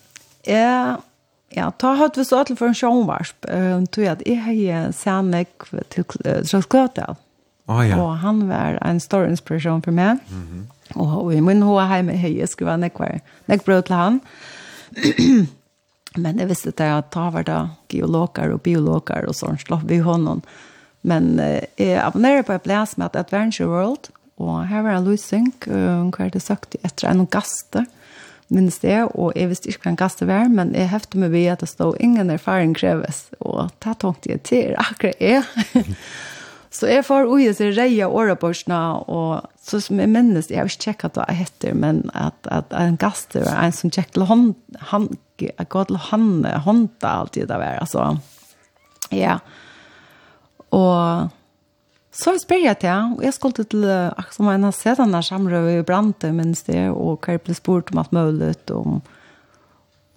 ja 0.42 1.02
ja 1.48 1.70
ta 1.70 1.94
hatt 1.94 2.16
vi 2.18 2.24
så 2.24 2.40
att 2.40 2.58
för 2.58 2.66
en 2.66 2.74
showvarsp. 2.74 3.44
Ehm 3.48 3.86
tror 3.86 4.06
jag 4.06 4.12
att 4.12 4.28
är 4.28 4.34
här 4.34 4.92
Samek 4.92 5.48
till 5.88 6.04
Trosklata. 6.50 7.16
Ah 7.66 7.84
ja. 7.84 8.02
Och 8.02 8.16
han 8.16 8.48
var 8.48 8.78
en 8.82 9.00
stor 9.00 9.28
inspiration 9.28 9.82
för 9.82 9.92
mig. 9.92 10.16
Mhm. 10.28 10.66
Och 10.94 11.34
i 11.34 11.40
min 11.40 11.62
hoa 11.62 11.84
hemma 11.84 12.12
här 12.12 12.46
skulle 12.46 12.66
vara 12.66 12.76
nekvar. 12.76 13.20
Nekbröd 13.46 13.84
till 13.84 13.94
han. 13.94 14.20
Men 16.16 16.36
det 16.36 16.44
visste 16.44 16.70
det 16.76 16.94
at 16.94 17.10
ta 17.10 17.30
var 17.30 17.42
det 17.42 17.68
geologer 17.88 18.50
och 18.50 18.60
biologer 18.60 19.24
och 19.24 19.36
sånt. 19.36 19.60
Slapp 19.60 19.82
vi 19.86 19.98
honom. 19.98 20.42
Men 21.04 21.38
eh, 21.42 21.66
jeg 21.78 22.00
abonnerer 22.00 22.46
på 22.46 22.56
et 22.56 22.64
blæs 22.64 22.96
med 23.00 23.16
Adventure 23.16 23.68
World, 23.68 24.10
og 24.40 24.66
her 24.66 24.82
var 24.82 24.98
en 24.98 25.06
løsning, 25.06 25.52
hun 25.68 26.10
hva 26.14 26.26
er 26.26 26.34
det 26.34 26.42
sagt 26.42 26.74
etter 26.82 27.10
en 27.10 27.26
gaste, 27.30 27.84
minnes 28.52 28.76
det, 28.82 28.96
og 29.14 29.32
jeg 29.38 29.48
visste 29.50 29.70
ikke 29.70 29.86
hva 29.86 29.92
en 29.94 30.00
gaste 30.00 30.28
var, 30.28 30.48
men 30.52 30.74
jeg 30.76 30.90
hefte 30.92 31.20
meg 31.20 31.32
ved 31.32 31.48
at 31.52 31.64
det 31.64 31.70
stod 31.70 32.00
ingen 32.02 32.32
erfaring 32.32 32.74
kreves, 32.76 33.26
og 33.40 33.70
det 33.84 33.96
tenkte 34.02 34.32
jeg 34.32 34.42
til 34.48 34.76
akkurat 34.84 35.20
jeg. 35.22 35.44
så 36.76 36.90
jeg 36.90 37.06
får 37.06 37.30
ui 37.30 37.48
seg 37.56 37.76
reie 37.78 38.08
årebordsene, 38.08 38.80
og 39.06 39.44
så 39.64 39.80
som 39.84 40.00
jeg 40.02 40.12
minnes, 40.12 40.50
jeg 40.50 40.60
har 40.60 40.72
ikke 40.72 40.86
tjekket 40.88 41.20
hva 41.20 41.28
jeg 41.30 41.44
heter, 41.44 41.76
men 41.78 42.02
at, 42.16 42.36
at 42.52 42.72
en 42.80 42.98
gaste 43.00 43.44
var 43.44 43.62
en 43.62 43.76
som 43.76 43.92
tjekket 43.92 44.18
til 44.18 44.28
hånd, 44.30 44.54
han, 44.92 45.12
jeg 45.40 45.68
går 45.72 45.92
til 45.92 46.00
hånd, 46.10 46.48
hånda 46.66 47.14
alltid 47.20 47.52
det 47.52 47.60
var, 47.60 47.78
altså, 47.84 48.16
ja, 49.12 49.36
yeah. 49.36 49.62
Og 50.74 51.32
så 52.14 52.36
spør 52.38 52.62
jeg 52.62 52.78
til, 52.82 53.14
og 53.16 53.24
jeg 53.24 53.34
skulle 53.34 53.64
til, 53.64 53.86
som 54.34 54.50
en 54.50 54.66
har 54.68 54.74
sett 54.76 55.00
denne 55.02 55.22
samrøve 55.24 55.78
i 55.80 55.86
brante, 55.86 56.30
minns 56.34 56.62
det, 56.68 56.86
og 56.92 57.24
hva 57.24 57.34
jeg 57.34 57.42
ble 57.46 57.56
spurt 57.58 57.90
om 57.90 58.02
alt 58.02 58.14
mulig, 58.14 58.54
om, 58.74 59.00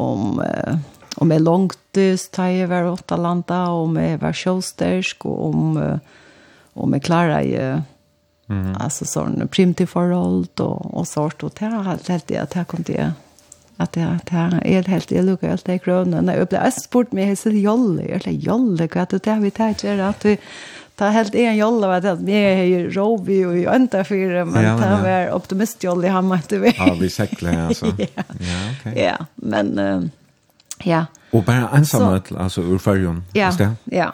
om, 0.02 0.42
om 1.18 1.34
jeg 1.34 1.46
langtist, 1.46 2.32
da 2.38 2.50
jeg 2.54 2.70
var 2.70 2.92
åtta 2.92 3.18
landa, 3.18 3.64
om 3.74 3.98
jeg 3.98 4.22
var 4.22 4.38
sjåstersk, 4.38 5.26
og 5.26 5.46
om, 5.50 5.78
om 6.78 6.98
jeg 6.98 7.08
klarer 7.10 7.46
jeg, 7.50 7.86
Mm. 8.50 8.76
Alltså 8.80 9.06
sån 9.06 9.48
primitiv 9.48 9.86
förhåll 9.86 10.48
och 10.58 10.98
och 10.98 11.08
sort 11.08 11.44
och 11.44 11.54
det 11.60 11.66
har 11.66 11.84
helt 11.84 12.28
det 12.28 12.66
kom 12.68 12.84
det 12.84 13.12
att 13.78 13.92
det 13.92 14.20
det 14.24 14.32
här 14.32 14.68
är 14.68 14.84
helt 14.84 15.10
det 15.10 15.22
lukar 15.22 15.52
allt 15.52 15.66
det 15.66 15.80
krona 15.80 16.22
när 16.22 16.38
jag 16.38 16.48
blev 16.48 16.72
sport 16.72 17.12
med 17.12 17.40
så 17.40 17.50
jolle? 17.50 18.04
Eller 18.04 18.32
jolle 18.32 18.90
att 18.94 19.10
det 19.10 19.28
har 19.28 19.40
vi 19.40 19.52
tagit 19.52 19.84
är 19.84 20.00
att 20.00 20.26
vi 20.26 20.38
ta 20.96 21.08
helt 21.08 21.36
en 21.36 21.58
jolle 21.58 21.88
vet 21.88 22.26
det? 22.26 22.32
Är 22.32 22.64
ju 22.64 22.90
rovi 22.92 23.46
och 23.46 23.58
ju 23.58 23.76
inte 23.76 24.04
för 24.04 24.46
men 24.46 24.64
ja, 24.64 24.78
ta 24.78 25.02
var 25.02 25.36
optimist 25.36 25.84
jolle 25.84 26.08
han 26.08 26.26
måste 26.26 26.60
vi. 26.60 26.76
Ja 26.78 26.98
vi 27.02 27.10
säkla 27.10 27.68
alltså 27.68 27.86
ja. 27.98 28.24
Okej 28.80 29.04
ja 29.04 29.26
men 29.36 30.12
ja. 30.84 31.06
Och 31.32 31.44
bara 31.44 31.70
ensamhet 31.70 32.32
alltså 32.32 32.62
ur 32.62 32.78
färjan 32.78 33.24
ja 33.34 33.52
ja. 33.84 34.14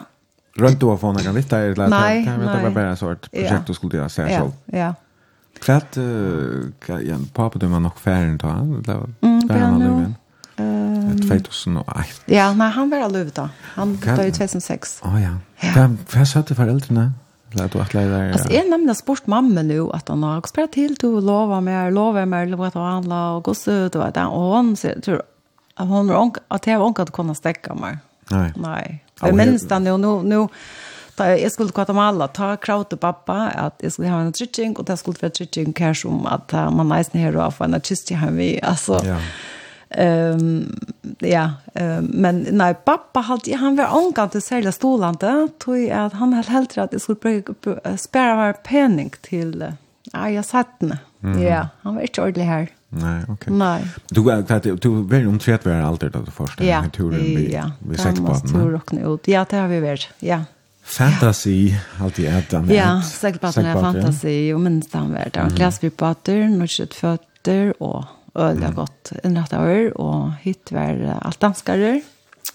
Rønt 0.56 0.80
du 0.80 0.86
har 0.86 0.96
fått 0.96 1.16
några 1.16 1.32
vitt 1.32 1.50
där 1.50 1.62
eller 1.62 1.88
Nej, 1.88 2.24
det 2.24 2.62
var 2.62 2.70
bara 2.70 2.88
en 2.88 2.96
sorts 2.96 3.28
projekt 3.28 3.66
du 3.66 3.74
skulle 3.74 3.96
göra 3.96 4.08
själv. 4.08 4.52
Ja, 4.66 4.78
ja. 4.78 4.94
Kvart 5.64 5.96
eh 5.96 6.04
ja, 6.86 7.16
pappa 7.32 7.58
du 7.58 7.66
var 7.66 7.80
nog 7.80 7.98
färdig 7.98 8.38
då. 8.38 8.48
Det 8.86 8.94
var 8.94 9.10
mm, 9.20 9.48
färdig 9.48 9.78
nu. 9.78 9.88
Löven. 9.88 10.14
Um, 10.56 11.28
2008. 11.28 12.04
Ja, 12.26 12.52
nej, 12.52 12.70
han 12.70 12.90
var 12.90 12.98
aldrig 12.98 13.32
då. 13.32 13.48
Han 13.60 13.96
dog 13.96 14.26
i 14.26 14.32
2006. 14.32 15.00
Oh, 15.02 15.22
ja, 15.22 15.30
ja. 15.60 15.72
Vad 15.76 15.96
ja. 16.14 16.26
sa 16.26 16.42
föräldrarna? 16.42 17.12
Lät 17.52 17.72
du 17.72 17.78
att 17.78 17.94
lära 17.94 18.18
dig? 18.18 18.32
Alltså, 18.32 18.52
jag 18.52 18.70
nämnde 18.70 18.94
sport 18.94 19.26
mamma 19.26 19.62
nu 19.62 19.90
att 19.92 20.08
han 20.08 20.22
har 20.22 20.42
spelat 20.46 20.72
till 20.72 20.96
till 20.96 21.08
och 21.08 21.22
lova 21.22 21.60
mer, 21.60 21.90
lova 21.90 22.26
mer, 22.26 22.46
lova 22.46 22.66
att 22.66 22.74
handla 22.74 23.30
och 23.30 23.44
gå 23.44 23.54
så 23.54 23.70
ut 23.70 23.94
och 23.94 24.06
att 24.06 24.16
Och 24.16 24.40
hon 24.40 24.76
tror 24.76 25.22
att 25.74 25.88
hon 25.88 26.08
har 26.08 26.16
onk 26.16 26.36
att 26.48 26.66
jag 26.66 26.86
onk 26.86 26.98
att 26.98 27.12
kunna 27.12 27.34
stäcka 27.34 27.74
mig. 27.74 27.98
Nej. 28.30 28.52
Nej. 28.56 29.04
Jag 29.20 29.34
minns 29.34 29.68
det 29.68 29.78
nu, 29.78 29.96
nu, 29.96 30.22
nu 30.22 30.48
Da 31.18 31.30
jeg 31.38 31.52
skulle 31.54 31.70
til 31.70 31.76
Guatemala, 31.76 32.26
ta 32.34 32.54
krav 32.58 32.88
til 32.90 32.98
pappa 32.98 33.48
at 33.54 33.82
jeg 33.82 33.94
skulle 33.94 34.10
ha 34.10 34.20
en 34.24 34.34
trytting, 34.34 34.76
og 34.78 34.86
det 34.88 34.98
skulle 34.98 35.22
være 35.22 35.36
trytting 35.38 35.74
her 35.78 35.94
som 35.94 36.24
at 36.26 36.54
man 36.74 36.90
nesten 36.90 37.20
her 37.22 37.36
og 37.38 37.54
få 37.58 37.68
en 37.68 37.80
kyst 37.80 38.08
til 38.10 38.18
ham 38.22 38.38
vi, 38.40 38.56
altså. 38.62 38.98
Ja. 39.06 39.18
Um, 39.94 40.64
ja, 41.22 41.44
um, 41.78 42.08
men 42.10 42.40
nei, 42.58 42.72
pappa 42.74 43.22
hadde, 43.28 43.54
han 43.60 43.76
var 43.78 43.94
omgang 43.94 44.32
til 44.32 44.42
særlig 44.42 44.72
stolande, 44.74 45.34
tog 45.62 45.84
at 45.86 46.16
han 46.18 46.32
hadde 46.34 46.50
helt 46.50 46.78
at 46.82 46.96
jeg 46.96 47.04
skulle 47.04 47.20
bruke, 47.22 47.76
spære 48.02 48.34
hver 48.40 48.58
pening 48.66 49.12
til 49.22 49.54
ja, 49.62 50.24
jeg 50.34 50.44
satt 50.44 50.80
den. 50.80 50.96
Ja, 51.40 51.68
han 51.84 51.94
var 51.94 52.08
ikke 52.08 52.24
ordentlig 52.26 52.48
her. 52.48 52.66
Nei, 52.94 53.14
ok. 53.30 53.46
Nei. 53.54 53.84
Du, 54.10 54.20
du, 54.26 54.74
du 54.82 54.88
var 55.10 55.28
omtrett 55.30 55.64
være 55.66 55.86
alder 55.86 56.10
da 56.14 56.20
du 56.26 56.30
først, 56.34 56.60
ja, 56.62 56.82
turen 56.94 57.22
vi, 57.22 57.46
ja, 57.54 57.68
vi 57.80 57.98
sett 57.98 58.18
på 58.22 58.34
den. 58.50 59.00
Ja, 59.30 59.46
det 59.48 59.58
har 59.58 59.70
vi 59.70 59.80
vært, 59.82 60.10
ja. 60.22 60.42
Fantasy, 60.84 61.68
ja. 61.68 62.04
alltid 62.04 62.28
ätan. 62.28 62.70
Ja, 62.70 63.02
segelbåten 63.02 63.66
är 63.66 63.74
fantasy. 63.74 64.54
och 64.54 64.60
minst 64.60 64.94
han 64.94 65.12
var 65.12 65.28
det. 65.32 65.40
Mm. 65.40 65.54
Glasbyrbåter, 65.54 66.48
norskjöttfötter 66.48 67.82
och 67.82 68.04
öl 68.34 68.62
har 68.62 68.72
gått 68.72 69.12
en 69.22 69.34
rätt. 69.34 69.92
Och 69.92 70.32
hit 70.32 70.72
var 70.72 71.18
allt 71.22 71.40
danskare. 71.40 72.00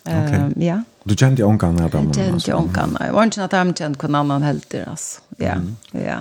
Okej. 0.03 0.67
Ja. 0.67 0.83
Du 1.03 1.15
kände 1.15 1.43
ånkan 1.43 1.79
här 1.79 1.89
bra? 1.89 2.03
Jag 2.03 2.41
kände. 2.41 2.97
Jag 2.99 3.13
var 3.13 3.23
inte 3.23 3.43
att 3.43 3.51
han 3.51 3.73
kände 3.73 4.07
någon 4.07 4.15
annan 4.15 4.43
helt 4.43 4.69
deras. 4.69 5.21
Ja, 5.37 5.55
Ja. 5.91 5.99
ja. 5.99 6.17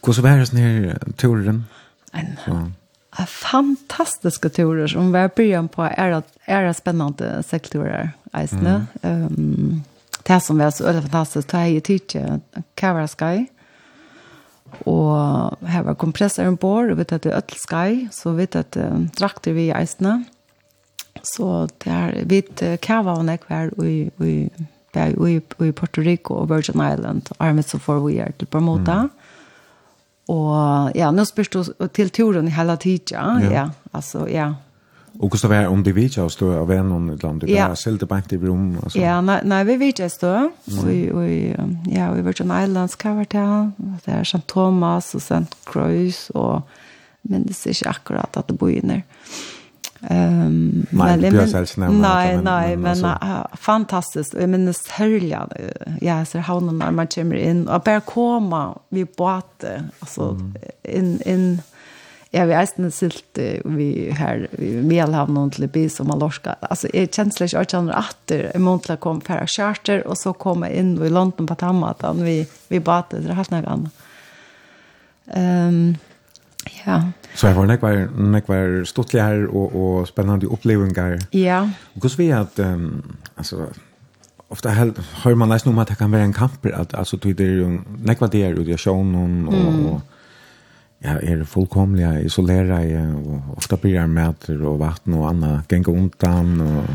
Gå 0.00 0.12
så 0.12 0.22
värre 0.22 0.46
när 0.52 0.98
turen? 1.16 1.64
En 2.12 2.26
ja. 2.46 2.70
A 3.10 3.26
fantastiska 3.26 4.48
turer 4.48 4.86
som 4.86 5.12
var 5.12 5.30
början 5.36 5.68
på 5.68 5.82
är, 5.82 6.22
är 6.44 6.72
spännande 6.72 7.42
sektorer 7.42 8.10
Mm. 8.32 8.86
Ehm 9.02 9.82
det 10.26 10.40
som 10.44 10.58
var 10.60 10.74
så 10.74 10.86
veldig 10.86 11.06
fantastisk, 11.06 11.48
det 11.52 11.60
er 11.60 11.70
jo 11.72 11.86
tidligere 11.86 12.64
Kara 12.76 13.06
Sky, 13.10 13.46
og 14.86 15.56
her 15.66 15.86
var 15.86 15.98
kompressoren 15.98 16.58
bor, 16.60 16.90
og 16.90 17.00
vet 17.00 17.12
at 17.12 17.24
det 17.24 17.32
er 17.32 17.40
Øtl 17.40 17.58
Sky, 17.58 17.96
så 18.14 18.34
vet 18.36 18.58
at 18.58 18.76
um, 18.78 19.08
drakter 19.18 19.56
vi 19.56 19.68
i 19.68 19.74
eisene, 19.74 20.20
så 21.26 21.66
det 21.82 21.90
er 21.92 22.20
vidt 22.30 22.62
uh, 22.62 22.76
Kava 22.82 23.16
og 23.18 23.26
Nekvær 23.26 23.74
i, 23.82 23.96
i, 24.22 24.36
i, 24.46 25.34
i 25.34 25.72
Puerto 25.72 26.04
Rico 26.06 26.38
og 26.42 26.50
Virgin 26.52 26.80
Island, 26.80 27.32
armet 27.38 27.68
så 27.68 27.82
får 27.82 28.04
vi 28.06 28.20
er 28.22 28.36
til 28.38 28.50
Bermuda, 28.50 29.02
mm. 29.08 29.36
Og 30.30 30.94
ja, 30.94 31.10
nå 31.10 31.24
spørs 31.26 31.50
du 31.50 31.60
til 31.96 32.10
turen 32.14 32.46
i 32.46 32.54
hele 32.54 32.76
tiden, 32.78 33.42
ja. 33.42 33.50
ja. 33.50 33.64
Altså, 33.96 34.26
ja, 34.30 34.52
Og 35.14 35.28
hvordan 35.28 35.30
Gustav 35.30 35.52
är 35.52 35.66
om 35.66 35.82
det 35.82 35.94
vet 35.94 36.18
å 36.18 36.28
stå 36.28 36.52
av 36.60 36.70
en 36.72 36.88
någon 36.88 37.16
land 37.22 37.40
det 37.40 37.56
bare 37.56 37.76
selte 37.76 38.06
på 38.06 38.20
i 38.30 38.36
rom? 38.36 38.76
Altså. 38.82 38.98
Ja, 38.98 39.20
nei, 39.20 39.40
nej 39.44 39.64
vi 39.64 39.76
vet 39.76 39.98
jag 39.98 40.10
står. 40.10 40.50
Vi 40.86 41.10
vi 41.12 41.56
ja, 41.96 42.12
vi 42.12 42.22
vart 42.22 42.40
en 42.40 42.50
islands 42.64 42.96
cover 42.96 43.26
där. 43.30 43.70
Det 44.04 44.12
er 44.12 44.20
St. 44.20 44.46
Thomas 44.46 45.14
og 45.14 45.20
St. 45.20 45.56
Croix 45.64 46.30
og 46.34 46.62
men 47.22 47.42
det 47.42 47.66
är 47.66 47.70
ikke 47.70 47.88
akkurat 47.88 48.36
at 48.36 48.46
det 48.48 48.58
bor 48.58 48.70
inne. 48.70 49.02
Ehm 50.10 50.86
men 50.90 51.20
det 51.20 51.32
Nej, 51.32 51.90
Nei, 51.90 52.36
men 52.36 52.44
nei, 52.44 52.68
men 52.68 52.80
men, 52.80 52.90
altså- 52.90 53.06
uh, 53.06 53.44
fantastisk. 53.56 53.60
fantastiskt. 53.60 54.34
Jag 54.34 54.48
minns 54.48 54.88
hölja. 54.88 55.46
Ja, 56.00 56.16
jeg 56.16 56.26
ser 56.26 56.40
havnen 56.40 56.78
når 56.78 56.90
man 56.90 57.06
kommer 57.06 57.36
inn. 57.36 57.68
Og 57.68 57.84
bare 57.84 58.00
komme, 58.00 58.74
vi 58.90 59.04
båt 59.04 59.64
alltså 60.00 60.38
inn, 60.84 61.20
in 61.26 61.60
Jeg 62.30 62.46
har 62.46 62.60
eisen 62.60 62.92
silt 62.94 63.38
vi 63.66 63.88
her 64.14 64.44
i 64.62 64.68
Melhavn 64.86 65.50
til 65.50 65.66
Bis 65.72 65.98
og 65.98 66.06
Malorska. 66.06 66.54
Altså, 66.62 66.86
jeg 66.94 67.10
kjensler 67.10 67.48
ikke 67.48 67.58
alt 67.58 67.74
andre 67.74 67.96
atter. 67.98 68.44
jeg 68.52 68.62
måned 68.62 68.84
til 68.84 68.92
jeg 68.92 69.00
kom 69.00 69.20
fra 69.20 69.40
Kjarter, 69.46 70.04
og 70.06 70.16
så 70.16 70.32
komme 70.32 70.70
jeg 70.70 70.78
inn 70.78 70.92
i 71.02 71.10
London 71.10 71.48
på 71.50 71.56
Tammatan. 71.58 72.22
Vi, 72.22 72.44
vi 72.70 72.78
bate, 72.78 73.18
det 73.18 73.32
er 73.32 73.40
helt 73.40 73.50
noe 73.50 73.66
annet. 73.66 74.06
Um, 75.34 75.96
ja. 76.86 77.02
Så 77.34 77.50
jeg 77.50 77.56
var 77.56 77.66
nekvar, 77.66 77.98
nekvar 78.14 78.80
stortlig 78.86 79.22
her 79.22 79.44
og, 79.50 79.74
og 79.74 80.06
spennende 80.06 80.50
opplevelser. 80.50 81.26
Ja. 81.34 81.64
Hvordan 81.94 82.18
vi 82.18 82.30
at, 82.30 82.62
um, 82.62 83.16
altså, 83.36 83.72
ofta 84.50 84.70
hel 84.70 84.92
hör 85.24 85.34
man 85.34 85.48
nästan 85.48 85.72
om 85.72 85.78
att 85.78 85.88
det 85.88 85.94
kan 85.94 86.10
vara 86.10 86.22
en 86.22 86.32
kamp 86.32 86.66
att 86.66 86.94
alltså 86.94 87.16
det 87.16 87.40
är 87.40 87.44
ju 87.44 87.80
nekva 88.02 88.26
det 88.26 88.42
är 88.42 88.48
ju 88.48 88.64
det 88.64 88.78
shown 88.78 89.14
och 89.14 89.92
och 89.92 90.00
Ja, 91.00 91.14
er 91.16 91.44
fullkomlig 91.48 92.04
isoleret, 92.26 92.92
og 93.16 93.56
ofta 93.56 93.78
blir 93.80 93.96
jeg 93.96 94.10
mæter 94.12 94.58
og 94.68 94.82
vatten 94.82 95.16
og 95.16 95.30
annet, 95.30 95.68
ganger 95.68 95.96
undan, 95.96 96.60
og 96.60 96.90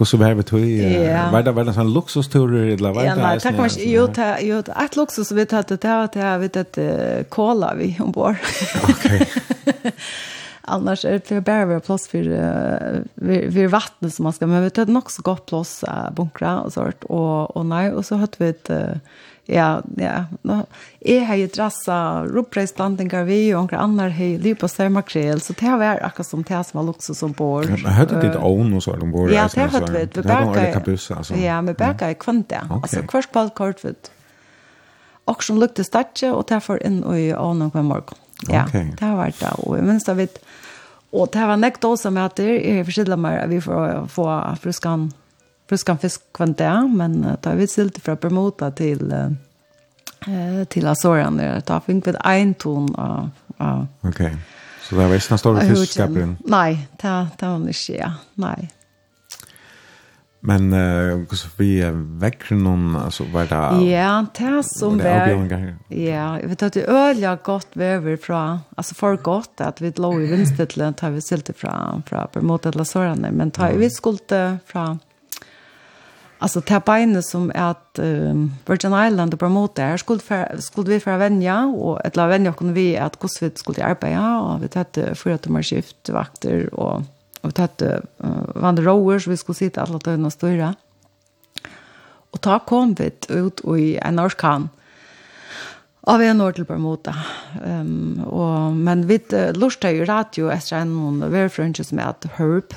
Hvordan 0.00 0.20
var 0.20 0.34
det 0.34 0.46
tog? 0.46 0.62
Var 1.32 1.42
det, 1.44 1.52
var 1.52 1.66
det 1.68 1.72
sånn 1.76 1.90
luksusturer? 1.92 2.70
Eller 2.72 2.94
var 2.96 3.04
det 3.04 3.08
ja, 3.10 3.16
nei, 3.18 3.32
takk 3.36 3.58
for 3.58 3.66
meg. 3.66 3.82
Jo, 3.84 4.06
ta, 4.16 4.28
jo, 4.40 4.62
et 4.64 4.96
luksus 4.96 5.28
vi 5.36 5.44
tatt, 5.44 5.74
det 5.76 5.92
var 5.92 6.08
det 6.14 6.22
jeg 6.24 6.40
vet 6.40 6.56
at 6.56 6.80
kola 7.28 7.74
vi 7.76 7.90
ombord. 8.00 8.40
Ok. 8.88 9.04
annars 10.70 11.04
är 11.04 11.20
det 11.28 11.40
bara 11.40 11.66
vara 11.66 11.80
plats 11.80 12.08
för 12.08 12.22
för 13.52 13.66
vattnet 13.66 14.14
som 14.14 14.22
man 14.22 14.32
ska 14.32 14.46
men 14.46 14.62
vi 14.62 14.70
tar 14.70 14.86
nog 14.86 15.10
så 15.10 15.22
gott 15.22 15.46
plats 15.46 15.84
uh, 15.88 16.10
bunkra 16.14 16.60
och 16.60 16.72
sånt. 16.72 17.04
Och 17.04 17.56
och 17.56 17.66
nej 17.66 17.92
och 17.92 18.06
så 18.06 18.16
hade 18.16 18.36
vi 18.38 18.48
ett 18.48 18.70
ja 19.50 19.82
ja 19.96 20.24
no 20.42 20.66
är 21.00 21.20
har 21.20 21.34
ju 21.34 21.46
drassa 21.46 22.24
roprestanden 22.24 23.26
vi 23.26 23.54
och 23.54 23.60
några 23.60 23.78
andra 23.78 24.04
har 24.04 24.38
liv 24.38 24.54
på 24.54 24.88
makrel 24.90 25.40
så 25.40 25.52
det 25.52 25.70
var 25.70 25.84
akkurat 25.84 26.26
som 26.26 26.42
det 26.42 26.64
som 26.64 26.86
var 26.86 26.90
också 26.90 27.14
som 27.14 27.32
bor. 27.32 27.70
Jag 27.84 27.90
hade 27.90 28.20
det 28.20 28.38
own 28.38 28.74
och 28.74 28.82
så 28.82 28.96
de 28.96 29.10
bor 29.12 29.32
ja 29.32 29.48
det 29.54 29.60
hade 29.60 29.92
vi. 29.92 30.08
vi 30.14 30.22
berkar 30.22 30.70
ja 31.36 31.62
med 31.62 31.76
berkar 31.76 32.10
i 32.10 32.14
kvante 32.14 32.60
alltså 32.70 33.02
kvart 33.02 33.32
på 33.32 33.48
kort 33.48 33.84
vid 33.84 33.96
och 35.24 35.44
som 35.44 35.58
lukte 35.58 35.84
statje 35.84 36.32
och 36.32 36.44
därför 36.48 36.86
in 36.86 37.02
och 37.02 37.18
i 37.18 37.34
own 37.34 37.62
och 37.62 37.84
morgon. 37.84 38.14
Ja 38.48 38.66
det 38.72 38.96
var 39.00 39.32
det. 39.40 39.50
Och 39.50 39.84
men 39.84 40.00
så 40.00 40.14
vet 40.14 40.44
Og 41.12 41.30
det 41.34 41.42
var 41.42 41.58
nekt 41.58 41.84
også 41.84 42.12
med 42.14 42.22
at 42.28 42.36
det 42.38 42.56
er 42.70 42.84
forskjellig 42.86 43.18
mer 43.18 43.40
at 43.42 43.50
vi 43.50 43.58
får 43.62 44.06
få 44.12 44.26
fruskan, 44.62 45.08
fruskan 45.70 45.98
fisk 45.98 46.22
kvante, 46.36 46.70
men 46.94 47.18
da 47.42 47.54
vi 47.58 47.66
stilt 47.66 47.98
fra 48.04 48.14
Bermuda 48.14 48.70
til, 48.70 49.10
eh, 49.12 50.62
til 50.70 50.86
Azorene, 50.86 51.52
da 51.66 51.80
fikk 51.82 52.06
vi 52.06 52.16
en 52.34 52.54
ton 52.54 52.92
av, 52.94 53.30
av 53.58 53.86
Ok, 54.06 54.22
så 54.86 54.96
det 54.96 55.08
var 55.08 55.14
ikke 55.14 55.34
den 55.34 55.42
store 55.42 55.66
fiskskaperen? 55.72 56.36
Nei, 56.46 56.78
det, 57.02 57.16
det 57.40 57.48
var 57.48 57.72
ikke, 57.74 57.98
ja, 57.98 58.12
nei. 58.36 58.70
Men 60.40 60.72
uh, 60.72 61.26
så 61.26 61.48
vi 61.56 61.90
väcker 61.94 62.54
någon 62.54 62.96
alltså 62.96 63.24
var 63.24 63.46
det 63.46 63.84
Ja, 63.84 64.26
det 64.38 64.62
som 64.62 64.98
var. 64.98 65.76
Ja, 65.88 66.38
vet 66.48 66.62
att 66.62 66.72
det 66.72 66.84
öliga 66.84 67.38
gott 67.42 67.68
väver 67.72 68.16
från 68.16 68.58
alltså 68.76 68.94
för 68.94 69.16
gott 69.16 69.60
att 69.60 69.80
vi 69.80 69.92
låg 69.96 70.22
i 70.22 70.26
vinstlet 70.26 70.96
tar 70.96 71.10
vi 71.10 71.20
silt 71.20 71.48
ifrån 71.48 72.02
från 72.06 72.28
på 72.32 72.44
mot 72.44 72.66
alla 72.66 72.84
men 73.14 73.50
tar 73.50 73.72
vi 73.72 73.90
skulle 73.90 74.58
från 74.66 74.98
alltså 76.38 76.60
ta 76.60 76.80
beinet 76.80 77.24
som 77.24 77.50
är 77.54 77.70
att 77.70 77.98
um, 77.98 78.54
Virgin 78.66 79.06
Island 79.06 79.42
och 79.42 79.50
mot 79.50 79.74
där 79.74 79.96
skulle 79.96 80.20
för, 80.20 80.56
skulle 80.58 80.90
vi 80.90 81.00
för 81.00 81.16
vänja 81.16 81.64
och 81.64 82.04
ett 82.04 82.16
la 82.16 82.26
vänja 82.26 82.52
kunde 82.52 82.72
vi 82.72 82.96
att 82.96 83.16
hur 83.40 83.50
vi 83.50 83.56
skulle 83.56 83.84
arbeta 83.84 84.40
och 84.40 84.62
vi 84.62 84.80
att 84.80 85.18
fyra 85.18 85.38
timmar 85.38 85.62
skift 85.62 86.08
vakter 86.08 86.74
och 86.74 87.02
Og 87.40 87.50
vi 87.50 87.56
tatt 87.56 87.82
uh, 87.82 88.00
vann 88.60 88.80
rower, 88.84 89.18
så 89.18 89.32
vi 89.32 89.38
skulle 89.40 89.60
sitte 89.60 89.82
alle 89.82 90.00
døgn 90.02 90.28
og 90.28 90.34
styre. 90.34 90.74
Og 92.30 92.42
da 92.44 92.60
kom 92.66 92.94
vi 92.98 93.10
ut 93.32 93.64
i 93.76 93.96
en 93.98 94.22
orskan 94.22 94.68
av 96.10 96.22
en 96.24 96.40
år 96.40 96.56
til 96.56 96.66
Bermuda. 96.68 97.14
Um, 97.60 98.22
og, 98.26 98.76
men 98.76 99.04
vi 99.08 99.20
uh, 99.34 99.50
lurte 99.56 99.92
jo 99.94 100.06
radio 100.08 100.50
etter 100.52 100.80
en 100.80 100.94
noen 100.94 101.32
verfrønge 101.32 101.84
som 101.86 102.00
heter 102.02 102.36
Herb. 102.38 102.76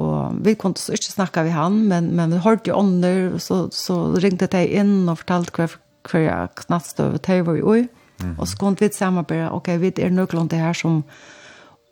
Og 0.00 0.38
vi 0.44 0.54
kunne 0.56 0.80
så 0.80 0.94
ikke 0.96 1.12
snakke 1.12 1.44
med 1.46 1.56
han, 1.56 1.82
men, 1.90 2.12
men 2.16 2.32
vi 2.32 2.40
hørte 2.44 2.72
jo 2.72 2.78
ånder, 2.80 3.36
så, 3.42 3.66
så 3.74 3.98
ringte 4.22 4.48
de 4.52 4.62
inn 4.80 5.10
og 5.10 5.20
fortalte 5.20 5.56
hver, 5.58 5.76
hver 6.08 6.48
knattstøve 6.62 7.20
de 7.20 7.42
var 7.46 7.58
jo 7.58 7.74
i. 7.74 7.82
Mm 7.82 8.30
-hmm. 8.30 8.34
Og 8.38 8.48
så 8.48 8.56
kunne 8.56 8.76
vi 8.80 8.88
samarbeide, 8.92 9.52
ok, 9.52 9.68
vi 9.80 9.92
er 9.96 10.10
nøklene 10.10 10.48
til 10.48 10.58
her 10.58 10.72
som 10.72 11.04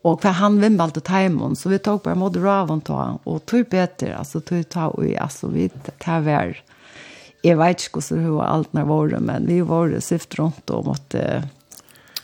og 0.05 0.23
hva 0.23 0.33
han 0.39 0.61
vimmelte 0.63 1.03
teimen, 1.05 1.57
så 1.57 1.69
vi 1.69 1.79
tok 1.79 2.07
bare 2.07 2.17
mot 2.17 2.37
Raven 2.37 2.81
ta 2.81 3.19
og 3.25 3.43
tog 3.51 3.67
bedre, 3.69 4.15
altså 4.17 4.41
tog 4.41 4.65
ta 4.73 4.89
og 4.89 5.05
altså 5.21 5.51
vi 5.53 5.69
tar 6.01 6.25
vær, 6.25 6.55
jeg 7.45 7.59
vet 7.59 7.89
inte 7.89 8.15
hur 8.15 8.21
hur 8.21 8.43
allt 8.43 8.73
när 8.73 8.85
var 8.85 9.09
det 9.09 9.21
men 9.21 9.47
vi 9.47 9.61
var 9.61 10.01
sift 10.01 10.39
rundt 10.39 10.71
og 10.71 10.85
måtte, 10.85 11.43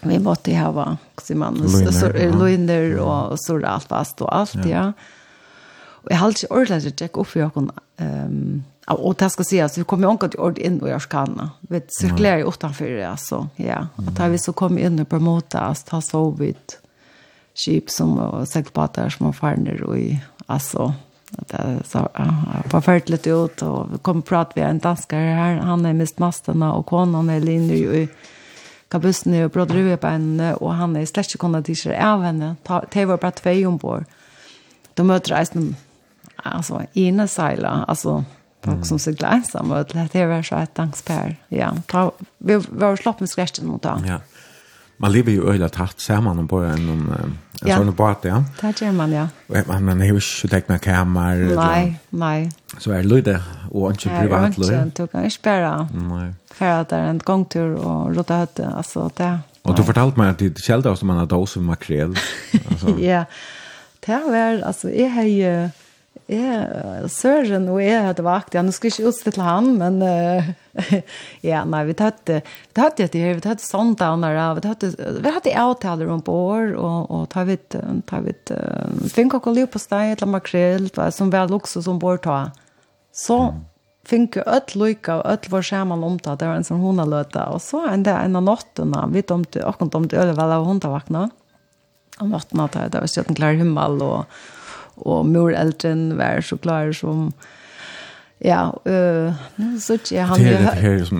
vi 0.02 0.18
måtte 0.18 0.54
ha 0.54 0.70
hva 0.72 0.98
sier 1.20 1.36
man 1.36 1.68
så 1.68 2.08
lunder 2.12 2.98
och 2.98 3.40
så 3.40 3.56
er 3.56 3.64
alt 3.64 3.88
fast 3.88 4.22
og 4.22 4.28
alt, 4.32 4.66
ja. 4.66 4.92
Och 5.88 6.12
jag 6.12 6.16
har 6.16 6.28
inte 6.28 6.46
ordentligt 6.46 6.94
å 6.94 6.98
checka 6.98 7.20
opp 7.20 7.28
for 7.28 7.40
jag 7.40 7.54
kan 7.54 7.70
ehm 7.96 8.64
och 8.88 9.14
det 9.14 9.30
ska 9.30 9.44
sägas 9.44 9.78
vi 9.78 9.84
kom 9.84 10.02
jo 10.02 10.12
ikke 10.14 10.28
til 10.28 10.40
ord 10.40 10.58
in 10.58 10.80
och 10.80 10.88
jag 10.88 11.02
skanna. 11.02 11.50
Vi 11.68 11.80
jo 12.40 12.48
utenfor 12.48 12.84
det, 12.84 13.08
altså, 13.08 13.48
ja. 13.56 13.88
Att 13.96 14.16
da 14.16 14.28
vi 14.28 14.38
så 14.38 14.52
kom 14.52 14.78
inn 14.78 15.04
på 15.04 15.18
mota 15.18 15.60
att 15.60 15.88
ha 15.88 16.00
sovit 16.00 16.78
skip 17.56 17.90
som 17.90 18.18
och 18.18 18.48
segelbåtar 18.48 19.08
som 19.08 19.32
farner 19.32 19.82
och 19.82 19.98
i 19.98 20.20
alltså 20.46 20.94
det 21.30 21.82
så 21.84 22.08
på 22.70 22.80
fältet 22.80 23.26
ut 23.26 23.62
och 23.62 24.02
kom 24.02 24.22
prat 24.22 24.52
vi 24.54 24.60
en 24.60 24.78
danskare 24.78 25.20
här 25.20 25.56
han 25.56 25.86
är 25.86 25.92
mest 25.92 26.18
masterna 26.18 26.72
och 26.72 26.86
konan 26.86 27.30
är 27.30 27.40
linne 27.40 27.74
i 27.74 28.08
kabussen 28.88 29.44
och 29.44 29.50
brodrar 29.50 29.76
vi 29.76 29.96
på 29.96 30.06
henne 30.06 30.54
och 30.54 30.74
han 30.74 30.96
är 30.96 31.06
släkt 31.06 31.38
kunna 31.38 31.62
tischer 31.62 31.90
även 31.90 32.56
det 32.92 33.04
var 33.04 33.16
bara 33.16 33.30
två 33.30 33.50
ombord 33.50 34.04
de 34.94 35.06
möter 35.06 35.34
resten 35.34 35.76
alltså 36.36 36.82
ena 36.92 37.28
sila 37.28 37.84
alltså 37.88 38.24
folk 38.60 38.86
som 38.86 38.98
seglar 38.98 39.32
ensamma 39.32 39.82
det 40.12 40.26
var 40.26 40.42
så 40.42 40.56
ett 40.56 40.74
dankspär 40.74 41.36
ja 41.48 41.74
vi 42.38 42.56
var 42.68 42.96
slapp 42.96 43.20
med 43.20 43.28
skrästen 43.28 43.66
mot 43.66 43.82
det 43.82 44.02
ja 44.06 44.20
man 44.96 45.12
lever 45.12 45.32
ju 45.32 45.50
öjla 45.50 45.68
tatt 45.68 46.00
samman 46.00 46.48
på 46.48 46.58
en, 46.58 46.72
en, 46.72 47.14
en 47.62 47.68
ja. 47.68 47.76
sån 47.76 47.94
båt, 47.94 48.18
ja. 48.22 48.44
Det 48.60 48.80
gör 48.80 48.92
man, 48.92 49.12
ja. 49.12 49.28
Man, 49.46 49.84
man 49.84 50.00
har 50.00 50.06
ju 50.06 50.14
inte 50.14 50.48
täckt 50.48 50.68
med 50.68 50.80
kammar. 50.80 51.36
Nej, 51.36 52.00
nej. 52.10 52.50
Så 52.78 52.92
är 52.92 52.96
det 52.96 53.08
lite 53.08 53.42
och 53.70 53.90
inte 53.90 54.08
privat 54.08 54.58
liv. 54.58 54.70
Nej, 54.70 54.90
du 54.96 55.06
kan 55.06 55.24
inte 55.24 55.40
bara 55.42 56.34
färra 56.54 56.84
där 56.84 56.98
en 56.98 57.18
gångtur 57.18 57.74
och 57.74 58.16
rota 58.16 58.36
hötte, 58.36 58.68
alltså 58.68 59.10
det. 59.16 59.38
Och 59.62 59.76
du 59.76 59.82
fortalte 59.84 60.18
mig 60.18 60.30
att 60.30 60.38
det 60.38 60.58
kjelde 60.58 60.90
også 60.90 61.06
man 61.06 61.16
har 61.16 61.26
dos 61.26 61.56
med 61.56 61.64
makrel. 61.64 62.14
Alltså. 62.70 62.98
Ja, 63.00 63.24
det 64.06 64.12
var, 64.12 64.66
alltså 64.66 64.90
jag 64.90 65.10
har 65.10 65.22
ju 65.22 65.68
Ja, 66.26 67.06
Søren 67.06 67.68
og 67.70 67.76
jeg 67.78 68.00
hadde 68.02 68.24
vakt, 68.26 68.56
ja, 68.56 68.62
nå 68.66 68.72
skal 68.74 68.88
jeg 68.88 68.96
ikke 68.96 69.10
utstille 69.12 69.44
han, 69.46 69.68
men 69.78 70.00
uh, 70.02 70.48
ja, 71.46 71.60
nei, 71.62 71.84
vi 71.86 71.94
tatte, 71.94 72.40
vi 72.42 72.74
tatt 72.74 72.98
det 72.98 73.14
her, 73.14 73.36
vi 73.38 73.44
tatte 73.44 73.62
sondowner, 73.62 74.34
vi 74.58 74.64
tatte, 74.64 74.90
vi 75.22 75.34
hadde 75.36 75.52
avtaler 75.62 76.10
om 76.10 76.24
bord, 76.26 76.72
og, 76.74 77.12
og 77.14 77.28
ta 77.30 77.44
vidt, 77.46 77.76
ta 78.10 78.18
vidt, 78.24 78.50
uh, 78.50 79.06
fink 79.12 79.38
og 79.38 79.46
liv 79.54 79.70
på 79.70 79.78
steg, 79.78 80.16
et 80.16 80.26
makrell, 80.26 80.90
som 81.14 81.30
vel 81.30 81.54
også 81.54 81.84
som 81.86 82.02
bord 82.02 82.24
ta. 82.26 82.40
Så 83.14 83.38
fink 84.06 84.40
jo 84.40 84.42
øtt 84.50 84.74
lykke, 84.74 85.20
og 85.20 85.30
øtt 85.30 85.46
vår 85.54 85.62
skjermen 85.70 86.02
omtatt, 86.10 86.40
det 86.42 86.50
var 86.50 86.58
en 86.58 86.66
sånn 86.66 86.82
hundeløte, 86.82 87.46
og 87.54 87.62
så 87.62 87.84
en 87.86 88.02
det 88.02 88.18
en 88.18 88.42
av 88.42 88.48
nåttene, 88.50 89.06
vi 89.14 89.22
tomte, 89.22 89.62
akkurat 89.62 89.94
tomte 89.94 90.18
ølevel 90.18 90.58
av 90.58 90.66
hundavakna, 90.66 91.28
om 92.18 92.34
nåttene, 92.34 92.66
det 92.74 92.98
var 92.98 93.14
støtten 93.14 93.38
klar 93.38 93.54
himmel, 93.62 94.02
og 94.02 94.54
og 94.96 95.26
morelten 95.26 96.16
var 96.18 96.40
så 96.40 96.56
klar 96.56 96.92
som 96.92 97.32
Ja, 98.38 98.80
eh 98.84 99.32
nu 99.56 99.80
så 99.80 99.98
jag 100.10 100.24
han 100.24 100.38
det 100.38 100.46
här 100.46 101.04
som 101.04 101.18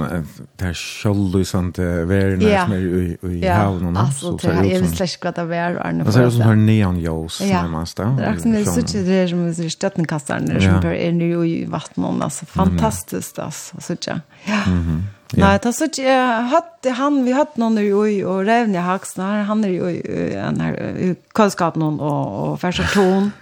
det 0.56 0.64
här 0.64 0.74
sköldlysande 0.74 2.04
värden 2.04 2.40
som 2.40 2.72
är 2.72 2.76
i 2.76 3.18
i 3.22 3.48
havnen 3.48 3.96
alltså 3.96 4.38
så 4.38 4.48
det 4.48 4.54
är 4.54 4.64
ju 4.64 4.86
slash 4.86 5.16
vad 5.22 5.34
det 5.34 5.44
var 5.44 5.56
Arne. 5.56 6.04
Alltså 6.04 6.20
det 6.20 6.30
som 6.30 6.40
har 6.40 6.54
neon 6.54 6.98
ljus 6.98 7.40
närmast 7.40 7.96
där. 7.96 8.16
Det 8.16 8.24
är 8.24 8.36
som 8.36 8.52
det 8.52 8.64
så 8.64 8.98
det 8.98 9.14
är 9.14 9.28
som 9.28 9.54
så 9.54 9.70
stöttenkastar 9.70 10.40
när 10.40 10.60
som 10.60 10.90
är 10.90 11.12
nu 11.12 11.48
i 11.48 11.64
vattnet 11.64 12.22
alltså 12.22 12.46
fantastiskt 12.46 13.38
alltså 13.38 13.80
så 13.80 13.96
Ja. 14.02 14.20
Mhm. 14.66 15.02
Nei, 15.34 15.56
det 15.58 15.66
er 15.66 15.74
så 15.74 15.88
jeg 15.98 16.50
hadde 16.52 16.92
han 16.94 17.24
vi 17.26 17.32
hadde 17.34 17.58
noen 17.58 17.74
någon 17.74 18.12
ju 18.14 18.26
og 18.30 18.46
Revne 18.46 18.84
haksen 18.86 19.24
her, 19.24 19.42
han 19.48 19.64
är 19.64 19.68
ju 19.68 20.36
en 20.38 20.60
här 20.60 21.16
kunskap 21.34 21.76
någon 21.76 22.00
og 22.00 22.52
och 22.52 22.60
färsa 22.60 22.82
ton. 22.94 23.32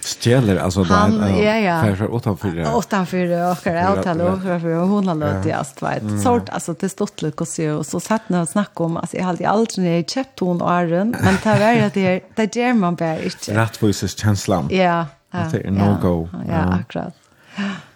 Stjeler, 0.00 0.60
altså 0.62 0.84
da 0.86 0.94
han 0.94 1.16
er 1.22 1.38
ja 1.42 1.54
ja. 1.58 1.76
färsa 1.82 2.06
åtta 2.06 2.36
för 2.36 2.74
åtta 2.74 3.06
för 3.06 3.30
och 3.30 3.80
allt 3.82 4.04
hallå 4.04 4.40
för 4.42 4.84
hon 4.84 5.08
har 5.08 5.14
låtit 5.14 5.52
just 5.52 5.82
vet 5.82 6.22
sort 6.22 6.48
alltså 6.48 6.74
stod 6.74 6.90
stottlut 6.90 7.40
och 7.40 7.48
så 7.48 7.72
och 7.78 7.86
så 7.86 8.00
satt 8.00 8.28
när 8.28 8.42
och 8.42 8.48
snackade 8.48 8.84
om 8.84 8.96
alltså 8.96 9.16
jag 9.16 9.24
hade 9.24 9.48
aldrig 9.48 9.84
när 9.84 9.96
jag 9.96 10.10
köpt 10.10 10.40
hon 10.40 10.62
och 10.62 10.70
Arren 10.70 11.16
men 11.22 11.34
det 11.42 11.58
var 11.58 11.90
det 11.90 11.94
där 11.94 12.20
det 12.34 12.56
ger 12.56 12.74
man 12.74 12.94
bara 12.94 13.18
inte 13.18 13.54
rättvisas 13.54 14.18
känslan 14.18 14.68
ja 14.70 15.06
det 15.30 15.38
är 15.38 15.70
no 15.70 15.98
go. 16.02 16.28
ja. 16.48 16.78
akkurat. 16.80 17.14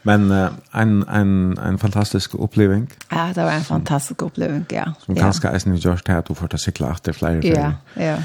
Men 0.07 0.29
uh, 0.31 0.51
en, 0.75 1.01
en, 1.09 1.31
en 1.59 1.79
fantastisk 1.79 2.35
oppleving. 2.39 2.87
Ja, 3.11 3.29
det 3.35 3.43
var 3.43 3.57
en 3.59 3.65
fantastisk 3.67 4.23
oppleving, 4.23 4.67
ja. 4.73 4.85
Som 5.03 5.17
ja. 5.17 5.25
ganske 5.25 5.51
er 5.51 5.63
snill 5.63 5.81
gjørst 5.83 6.09
her, 6.13 6.23
du 6.27 6.37
får 6.39 6.53
ta 6.55 6.61
sikla 6.63 6.93
etter 6.95 7.17
flere. 7.17 7.43
Ja, 7.47 7.73
ja. 7.99 8.21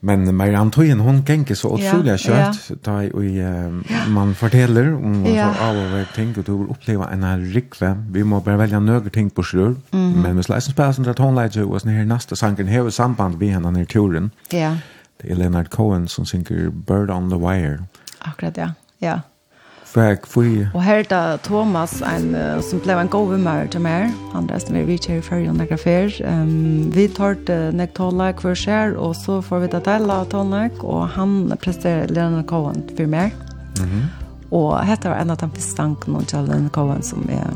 Men 0.00 0.24
Marianne 0.32 0.72
Tøyen, 0.72 1.02
hun 1.04 1.18
genker 1.28 1.58
så 1.58 1.74
utrolig 1.76 2.14
kjørt, 2.22 2.60
ja. 2.70 2.76
da 2.86 2.94
i, 3.04 3.32
uh, 3.42 4.06
man 4.14 4.32
forteller 4.38 4.94
om 4.96 5.26
ja. 5.28 5.50
av 5.60 5.76
og 5.76 5.90
hver 5.92 6.06
ting, 6.14 6.30
og 6.38 6.46
du 6.46 6.54
vil 6.62 6.70
oppleve 6.72 7.08
en 7.12 7.26
her 7.26 7.42
rikve. 7.54 7.90
Vi 8.14 8.22
må 8.22 8.40
bare 8.46 8.62
velge 8.62 8.80
nøyre 8.80 9.12
ting 9.12 9.28
på 9.34 9.42
sjøl, 9.42 9.76
mm 9.92 9.98
-hmm. 9.98 10.22
men 10.22 10.34
hvis 10.34 10.48
leisen 10.48 10.72
spiller 10.72 10.92
som 10.92 11.08
at 11.08 11.18
hun 11.18 11.34
leger, 11.34 11.66
og 11.66 11.80
sånn 11.80 11.92
her 11.92 12.04
neste 12.04 12.36
sangen 12.36 12.68
hever 12.68 12.90
samband 12.90 13.38
vi 13.38 13.48
henne 13.48 13.76
her 13.76 13.84
turen. 13.84 14.32
Ja. 14.52 14.76
Det 15.22 15.30
er 15.30 15.34
Leonard 15.34 15.68
Cohen 15.68 16.08
som 16.08 16.24
synger 16.24 16.70
Bird 16.70 17.10
on 17.10 17.30
the 17.30 17.38
Wire. 17.38 17.78
Akkurat, 18.20 18.56
ja. 18.56 18.68
Ja. 19.00 19.18
Fag 19.90 20.26
fui. 20.30 20.68
Og 20.70 20.82
her 20.86 21.02
da 21.10 21.36
Thomas 21.42 21.96
en 22.06 22.30
uh, 22.36 22.60
som 22.62 22.78
blev 22.82 23.00
en 23.00 23.10
god 23.10 23.32
vimmer 23.32 23.66
til 23.72 23.82
meg, 23.82 24.12
Han 24.32 24.46
resten 24.50 24.76
vi 24.78 24.84
vidt 24.86 25.08
her 25.10 25.18
i 25.18 25.46
og 25.46 25.50
under 25.50 25.66
grafer. 25.66 26.14
Um, 26.22 26.94
vi 26.94 27.08
tar 27.08 27.34
uh, 27.50 27.74
nek 27.74 27.94
tonlag 27.98 28.40
for 28.40 28.54
skjer, 28.54 28.94
og 28.94 29.16
så 29.18 29.40
får 29.42 29.64
vi 29.64 29.72
ta 29.72 29.80
del 29.82 30.10
av 30.10 30.28
tonlag, 30.30 30.78
og 30.84 31.08
han 31.16 31.50
presterer 31.58 32.06
Leonard 32.06 32.46
Cohen 32.46 32.84
for 32.96 33.06
meg. 33.06 33.34
Mm 33.80 33.88
-hmm. 33.88 34.06
Og 34.50 34.86
dette 34.86 35.08
var 35.08 35.20
en 35.20 35.30
av 35.30 35.36
de 35.36 35.48
pistanken 35.48 36.24
til 36.24 36.38
Leonard 36.38 36.72
Cohen 36.72 37.02
som 37.02 37.26
er 37.28 37.50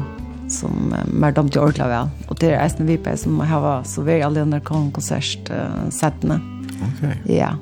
som 0.49 0.93
uh, 0.93 1.15
mer 1.15 1.31
dom 1.31 1.49
til 1.49 1.61
ordentlig 1.61 1.87
vel. 1.87 2.09
Og 2.29 2.41
det 2.41 2.53
er 2.53 2.65
eisen 2.65 2.87
vi 2.87 2.97
på 2.97 3.17
som 3.17 3.41
har 3.41 3.83
så 3.85 4.03
vi 4.03 4.13
alle 4.13 4.35
Leonard 4.35 4.65
Cohen 4.65 4.93
konsert 4.93 5.51
uh, 5.51 5.91
settene. 5.91 6.41
Ok. 6.83 7.09
Ja. 7.27 7.35
Yeah. 7.35 7.55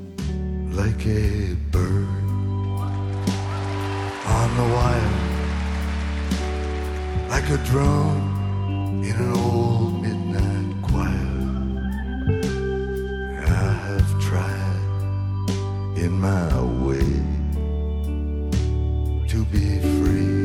Like 0.72 1.06
a 1.06 1.56
bird 1.70 2.31
on 4.26 4.56
the 4.56 4.62
wire 4.74 5.10
Like 7.28 7.48
a 7.50 7.58
drone 7.64 9.02
in 9.04 9.16
an 9.16 9.32
old 9.36 10.00
midnight 10.00 10.82
choir. 10.82 11.32
I 13.46 13.72
have 13.86 14.20
tried 14.20 14.78
in 15.96 16.12
my 16.20 16.62
way 16.84 17.08
to 19.28 19.44
be 19.46 19.80
free 19.96 20.42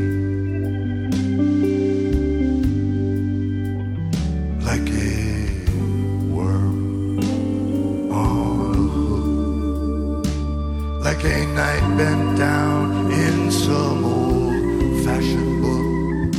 Like 4.65 4.89
a 4.89 5.05
worm 6.33 7.19
on 8.11 8.75
a 8.75 8.87
hook 8.95 10.25
Like 11.03 11.23
a 11.23 11.45
night 11.53 11.97
bent 11.97 12.37
down 12.37 13.06
some 13.67 14.05
old-fashioned 14.05 15.61
book 15.61 16.33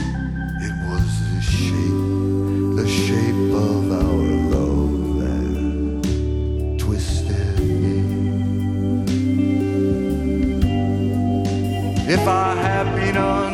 It 0.66 0.74
was 0.88 1.08
the 1.30 1.42
shape, 1.42 2.00
the 2.78 2.88
shape 2.88 3.52
of 3.68 3.92
our 4.02 4.24
love 4.54 4.96
that 5.20 6.78
twisted 6.78 7.60
me. 7.82 7.98
If 12.14 12.26
I 12.26 12.54
have 12.54 12.96
been 12.96 13.18
a 13.18 13.47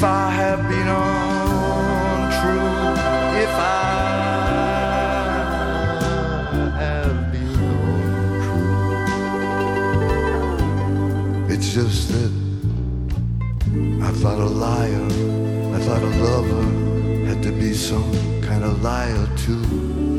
if 0.00 0.04
I 0.04 0.30
have 0.30 0.62
been 0.66 0.88
untrue 0.88 1.76
if 3.44 3.54
I 3.54 3.84
have 6.80 7.16
been 7.30 7.54
untrue. 8.24 8.74
It's 11.54 11.74
just 11.74 12.08
that 12.12 12.32
I 14.02 14.10
thought 14.20 14.38
a 14.38 14.46
liar 14.46 15.04
I 15.76 15.78
thought 15.84 16.02
a 16.02 16.12
lover 16.24 16.64
had 17.26 17.42
to 17.42 17.52
be 17.52 17.74
some 17.74 18.10
kind 18.40 18.64
of 18.64 18.82
liar 18.82 19.28
too. 19.36 20.09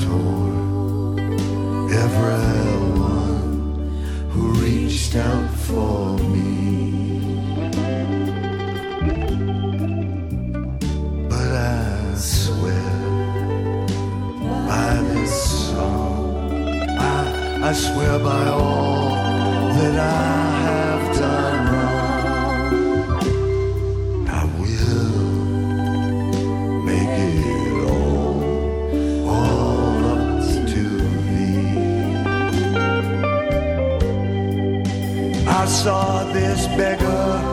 tore 0.00 1.20
everyone 2.04 3.50
who 4.30 4.52
reached 4.64 5.16
out 5.16 5.50
for 5.50 6.16
me. 6.18 7.20
But 11.28 11.50
I 11.52 12.14
swear 12.16 12.90
by 14.68 15.02
this 15.12 15.70
song 15.70 16.60
I, 16.98 17.68
I 17.68 17.72
swear 17.72 18.18
by 18.18 18.46
all 18.48 19.10
that 19.76 19.98
I 19.98 20.39
saw 35.82 36.24
this 36.34 36.66
beggar. 36.76 37.49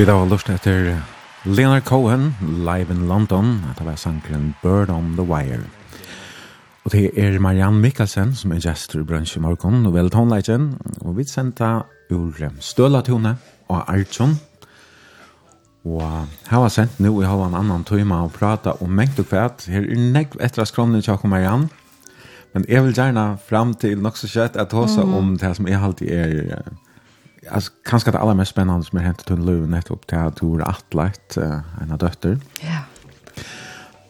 Vi 0.00 0.06
da 0.08 0.14
har 0.16 0.30
lyst 0.30 0.48
etter 0.48 0.94
Leonard 1.44 1.84
Cohen, 1.84 2.30
live 2.64 2.88
in 2.88 3.02
London, 3.08 3.58
at 3.68 3.76
det 3.76 3.84
var 3.84 3.98
sankeren 4.00 4.54
Bird 4.62 4.88
on 4.88 5.10
the 5.18 5.26
Wire. 5.28 5.60
Og 6.84 6.94
det 6.94 7.10
er 7.20 7.36
Marianne 7.38 7.82
Mikkelsen 7.82 8.32
som 8.34 8.54
er 8.56 8.62
gestor 8.64 9.02
i 9.02 9.04
bransje 9.04 9.36
i 9.36 9.44
morgen, 9.44 9.84
og 9.84 9.92
vel 9.92 10.08
tonleitjen, 10.08 10.70
og 11.04 11.18
vi 11.18 11.28
sendte 11.28 11.68
ur 12.16 12.40
Stølatone 12.64 13.36
og 13.68 13.92
Arjun. 13.92 14.38
Og 15.84 16.26
her 16.48 16.64
var 16.64 16.72
sendt 16.72 16.96
nå, 16.96 17.12
vi 17.20 17.28
har 17.28 17.44
en 17.44 17.60
annan 17.60 17.84
tøyma 17.84 18.24
og 18.24 18.32
prata 18.32 18.78
om 18.80 18.88
mengt 18.88 19.20
og 19.20 19.28
kvæt. 19.28 19.68
Her 19.68 19.84
er 19.84 20.12
nekv 20.16 20.40
etter 20.40 20.64
skronen 20.64 21.02
til 21.02 21.12
og 21.12 21.28
Marianne, 21.28 21.68
men 22.54 22.64
jeg 22.68 22.88
vil 22.88 22.96
gjerne 22.96 23.34
fram 23.48 23.74
til 23.74 24.00
nok 24.00 24.16
så 24.16 24.32
kjøtt 24.32 24.56
at 24.56 24.72
hos 24.72 24.96
om 24.96 25.36
det 25.36 25.58
som 25.60 25.68
jeg 25.68 25.82
alltid 25.82 26.08
er... 26.08 26.56
Uh, 26.56 26.89
alltså 27.48 27.72
kanske 27.84 28.10
det 28.10 28.18
allra 28.18 28.34
mest 28.34 28.50
spännande 28.50 28.84
som 28.86 28.98
har 28.98 29.04
hänt 29.04 29.24
till 29.24 29.36
Lou 29.36 29.74
är 29.74 29.92
upp 29.92 30.06
till 30.06 30.18
att 30.18 30.36
Tora 30.36 30.64
Atlet, 30.64 31.38
uh, 31.38 31.60
en 31.82 31.92
av 31.92 31.98
dötter. 31.98 32.38
Ja. 32.60 32.78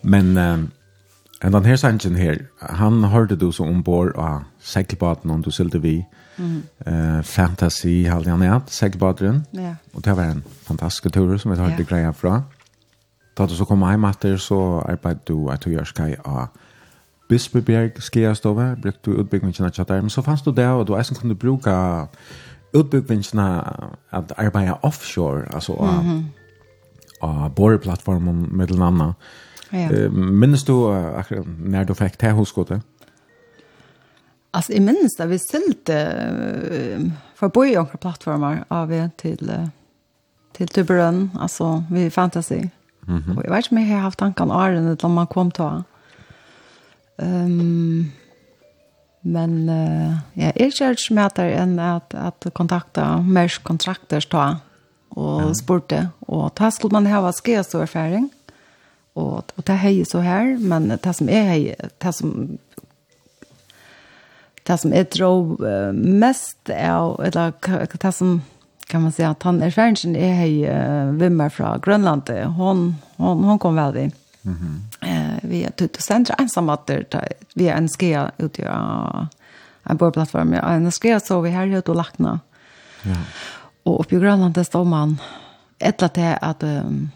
Men 0.01 0.37
uh, 0.37 0.65
en 1.41 1.53
den 1.53 1.65
här 1.65 1.77
sangen 1.77 2.15
här, 2.15 2.47
han 2.59 3.05
hörde 3.05 3.37
du 3.37 3.53
så 3.53 3.65
ombord 3.65 4.17
av 4.17 4.43
segelbaten 4.61 5.31
om 5.31 5.43
du 5.43 5.51
sålde 5.51 5.79
vi. 5.79 6.07
Mm. 6.37 6.63
Uh, 6.87 7.23
fantasy 7.23 8.09
hade 8.09 8.31
han 8.31 8.43
ätit, 8.43 8.71
segelbaten. 8.71 9.45
Ja. 9.51 9.75
Och 9.93 10.03
det 10.03 10.13
var 10.13 10.25
en 10.25 10.43
fantastisk 10.63 11.15
tur 11.15 11.39
som 11.39 11.51
vi 11.51 11.59
hörde 11.59 11.73
yeah. 11.73 11.89
grejer 11.89 12.13
från. 12.13 12.43
Då 13.35 13.47
du 13.47 13.55
så 13.55 13.65
kom 13.65 13.83
hem 13.83 14.05
efter 14.05 14.37
så 14.37 14.81
arbeidde 14.81 15.21
du 15.25 15.51
att 15.51 15.61
du 15.61 15.73
gjør 15.73 15.85
skai 15.85 16.17
av 16.25 16.49
Bispebjerg 17.29 17.91
skiastove, 18.01 18.77
brukte 18.83 19.11
du 19.11 19.17
utbyggingen 19.17 19.65
av 19.65 19.71
tjatter, 19.71 20.01
men 20.01 20.11
så 20.11 20.23
fanns 20.23 20.43
du 20.43 20.51
det, 20.53 20.67
og 20.67 20.87
du 20.87 20.97
eisen 20.99 21.17
kunne 21.17 21.35
bruka 21.35 22.09
utbyggvingarna 22.73 23.65
at 24.11 24.33
arbeida 24.37 24.79
offshore 24.83 25.55
altså 25.55 25.73
mm 25.73 25.89
-hmm. 25.89 26.23
av, 27.21 27.53
av 28.07 28.21
med 28.23 28.69
den 28.69 28.83
andre. 28.83 29.15
Ja. 29.73 29.91
Uh, 29.91 30.13
minnes 30.13 30.65
du 30.65 30.73
uh, 30.73 31.25
når 31.59 31.85
du 31.85 31.95
fikk 31.95 32.21
det 32.21 32.31
hos 32.31 32.39
hosskottet? 32.39 32.83
Alltså 34.53 34.73
i 34.73 34.81
minns 34.81 35.17
det, 35.17 35.27
vi 35.27 35.39
sälte 35.39 35.95
uh, 36.99 37.11
förbi 37.35 37.79
olika 37.79 37.99
plattformar 37.99 38.65
av 38.69 39.09
till 39.17 39.51
uh, 39.51 39.69
till 40.53 40.69
Tuberön, 40.69 41.31
alltså 41.41 41.85
vi 41.91 42.11
fantasy. 42.11 42.69
Mm 43.09 43.23
-hmm. 43.23 43.37
Och 43.37 43.45
jag 43.45 43.51
vet 43.51 43.65
inte 43.65 43.75
om 43.75 43.89
jag 43.89 43.97
har 43.97 44.03
haft 44.03 44.19
tankan 44.19 44.51
Arne 44.51 44.81
när 44.81 45.09
man 45.09 45.27
kom 45.27 45.51
till 45.51 45.83
Ehm 47.19 47.45
um, 47.45 48.13
Men 49.21 49.69
uh, 49.69 50.17
ja, 50.35 50.51
jeg 50.57 50.73
er 50.73 50.95
ikke 50.95 51.05
smerter 51.05 51.53
enn 51.61 51.77
at, 51.83 52.15
at 52.17 52.49
kontakta 52.57 53.19
mer 53.21 53.53
kontrakter 53.67 54.25
ta 54.25 54.47
og 55.11 55.43
ja. 55.43 55.55
spurte. 55.59 56.01
Og 56.31 56.49
da 56.57 56.71
skulle 56.73 56.97
man 56.97 57.11
ha 57.11 57.21
skje 57.37 57.61
så 57.67 57.83
erfaring. 57.85 58.31
Og, 59.19 59.51
og 59.57 59.67
det 59.67 59.77
er 59.77 60.05
så 60.09 60.23
her, 60.25 60.55
men 60.59 60.89
det 60.95 61.15
som 61.19 61.29
er 61.29 61.49
hei, 61.51 61.63
det 62.01 62.15
som 62.15 62.59
det 64.69 64.77
som 64.79 64.93
jeg 64.95 65.09
tror 65.11 65.59
mest 65.93 66.71
er, 66.71 67.17
eller 67.27 67.53
det 67.91 68.13
som 68.15 68.41
kan 68.91 69.03
man 69.03 69.13
säga 69.13 69.31
att 69.31 69.43
han 69.43 69.63
är 69.63 69.71
färgen 69.71 70.17
är 70.17 70.35
hej 70.35 70.71
uh, 70.71 71.13
vimmer 71.13 71.49
från 71.49 71.81
Grönland. 71.81 72.31
Hon 72.31 72.97
hon 73.17 73.45
hon 73.45 73.59
kom 73.59 73.75
väl 73.75 73.97
i. 73.97 74.11
Mm 74.43 74.59
-hmm. 74.59 75.09
eh, 75.09 75.39
vi 75.43 75.65
är 75.65 75.71
tutt 75.71 76.01
centra 76.01 76.35
ensamma 76.35 76.73
vi 77.55 77.69
är 77.69 77.77
en 77.77 77.89
skea 77.89 78.31
ute 78.39 78.73
av 78.73 79.27
en 79.83 79.97
borplattform. 79.97 80.53
Ja, 80.53 80.63
en 80.63 80.93
skea 80.93 81.21
så 81.21 81.41
vi 81.41 81.51
här 81.51 81.67
ute 81.67 81.91
och 81.91 81.97
lackna. 81.97 82.41
Ja. 83.03 83.17
Och 83.83 84.01
uppe 84.01 84.17
i 84.17 84.19
Grönland 84.19 84.55
där 84.55 84.65
står 84.65 84.85
man 84.85 85.19
ett 85.79 86.03
att 86.03 86.15
det 86.15 86.37
att 86.37 86.63
um, 86.63 87.11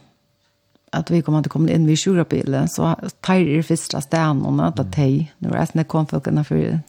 att 0.90 1.10
vi 1.10 1.22
kommer 1.22 1.38
att 1.38 1.48
komma 1.48 1.70
in 1.70 1.86
vid 1.86 1.98
sjurabilen 1.98 2.68
så 2.68 2.96
tar 3.20 3.34
det 3.56 3.62
första 3.62 4.00
stenen 4.00 4.60
att 4.60 4.76
ta 4.76 4.84
tej. 4.84 5.32
Nu 5.38 5.48
är 5.48 5.68
det 5.72 5.84
kom 5.84 6.06
för 6.06 6.16
för 6.44 6.80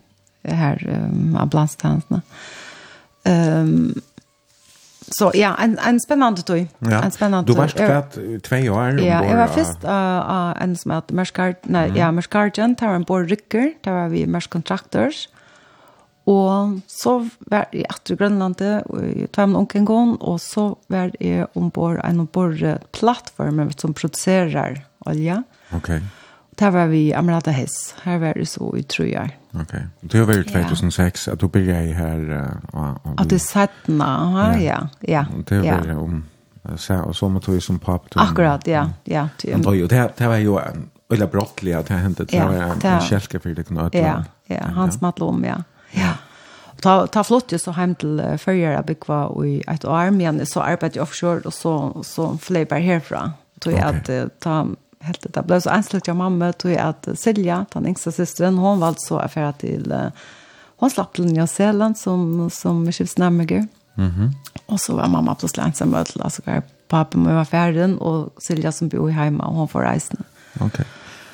här 0.56 0.88
um, 0.90 1.36
ambulanstjänsterna. 1.36 2.22
Ehm 3.24 3.62
um, 3.62 4.02
Så 5.08 5.32
ja, 5.34 5.56
en, 5.60 5.78
en 5.80 6.00
spännande 6.00 6.42
tog. 6.42 6.68
Ja. 6.80 7.04
En 7.04 7.12
spännande 7.12 7.52
Du 7.52 7.58
var 7.58 7.68
skatt 7.68 8.18
två 8.44 8.56
år. 8.56 9.00
Ja, 9.00 9.26
jag 9.26 9.38
var 9.38 9.48
först 9.48 9.84
uh, 9.84 9.90
uh, 9.90 10.64
en 10.64 10.76
som 10.76 10.92
heter 10.92 11.16
Merskart, 11.16 11.62
nej, 11.64 11.90
mm. 11.90 11.98
ja, 11.98 12.12
Merskardjen, 12.12 12.76
där 12.80 12.88
var 12.88 12.96
en 12.96 13.04
bor 13.04 13.24
rycker, 13.24 13.74
där 13.82 13.92
var 13.92 14.08
vi 14.08 14.28
Mersk 14.28 14.50
contractors. 14.50 15.30
Og 16.26 16.80
så 16.90 17.20
var 17.52 17.68
jeg 17.70 17.86
etter 17.86 18.18
Grønlandet, 18.18 18.88
og 18.90 19.04
jeg 19.06 19.30
tar 19.32 19.46
med 19.46 19.60
onken 19.60 19.86
gån, 19.86 20.16
og 20.18 20.40
så 20.42 20.72
var 20.90 21.12
jeg 21.22 21.46
ombord 21.54 22.00
en 22.02 22.24
ombord 22.24 22.64
plattform 22.98 23.62
som 23.78 23.94
produserer 23.94 24.82
olja. 25.06 25.44
Okay. 25.78 26.02
Det 26.56 26.70
var 26.74 26.88
vi 26.88 27.14
Amarata 27.14 27.52
Hess. 27.52 27.96
Her 28.04 28.18
var 28.18 28.34
det 28.34 28.46
så 28.46 28.76
i 28.78 28.84
Okej. 28.84 29.38
Ok. 29.54 29.74
Det 30.02 30.28
var 30.28 30.34
ju 30.34 30.44
2006 30.44 31.28
at 31.28 31.42
du 31.42 31.48
begynte 31.48 31.94
her. 31.94 32.20
Uh, 32.74 32.96
at 33.18 33.30
det 33.30 33.42
sattna, 33.42 34.06
ja. 34.42 34.60
ja. 34.60 34.88
ja. 35.02 35.26
Det 35.50 35.62
var 35.72 35.82
det 35.82 35.96
om 35.96 36.24
så 36.78 37.02
och 37.02 37.16
så 37.16 37.30
mot 37.30 37.64
som 37.64 37.80
papp 37.80 38.02
Akkurat, 38.16 38.68
ja, 38.68 38.90
ja. 39.04 39.28
Men 39.44 39.62
då 39.62 39.76
ju 39.76 39.88
det 39.88 40.12
det 40.18 40.28
var 40.28 40.38
ju 40.38 40.58
en 40.58 40.90
eller 41.14 41.28
brottlig 41.28 41.74
att 41.74 41.88
det 41.88 41.94
hände 41.94 42.26
det 42.26 42.40
var 42.40 42.54
en 42.94 43.02
kälke 43.02 43.40
för 43.40 43.50
det 43.50 43.64
knöt. 43.64 43.94
Ja, 43.94 44.24
ja, 44.46 44.64
han 44.76 44.92
smatt 44.92 45.22
om 45.22 45.44
ja. 45.44 45.64
Ja. 45.92 46.12
Ta 46.82 47.08
ta 47.08 47.24
flott 47.24 47.52
ju 47.52 47.60
så 47.60 47.72
hem 47.72 47.96
till 47.96 48.38
förra 48.38 48.82
bygga 48.82 49.26
och 49.26 49.48
i 49.48 49.64
ett 49.68 49.86
arm 49.86 50.22
igen 50.22 50.46
så 50.46 50.62
arbetade 50.62 50.92
jag 50.96 51.04
offshore 51.04 51.40
och 51.40 51.54
så 51.54 52.04
så 52.04 52.38
flyger 52.38 52.80
härifrån. 52.80 53.32
Tror 53.60 53.76
jag 53.76 53.96
att 53.96 54.40
ta 54.40 54.68
helt 55.06 55.26
det 55.34 55.44
ble 55.48 55.62
så 55.62 55.70
ensligt 55.70 56.08
jag 56.08 56.18
mamma 56.18 56.52
tog 56.54 56.76
att 56.76 57.08
Silja, 57.16 57.66
den 57.74 57.88
yngste 57.88 58.12
systern, 58.12 58.58
hon 58.58 58.80
valde 58.80 59.00
så 59.00 59.20
affär 59.20 59.52
till 59.52 59.94
hon 60.78 60.90
slapp 60.90 61.14
till 61.14 61.26
Nya 61.26 61.48
Zeeland 61.48 61.98
som 61.98 62.50
som 62.50 62.92
skipsnämmer. 62.92 63.68
Mhm. 63.96 64.12
Mm 64.16 64.34
och 64.66 64.80
så 64.80 64.96
var 64.96 65.08
mamma 65.08 65.36
på 65.36 65.48
ensam 65.58 65.90
med 65.90 66.06
till 66.06 66.22
alltså 66.22 66.42
pappa 66.88 67.18
med 67.18 67.36
var 67.36 67.46
ferdig, 67.46 68.02
och 68.02 68.44
Silja 68.44 68.72
som 68.72 68.90
bor 68.90 69.10
hemma 69.10 69.46
och 69.46 69.56
hon 69.56 69.68
får 69.68 69.82
resa. 69.82 70.18
Okej. 70.60 70.86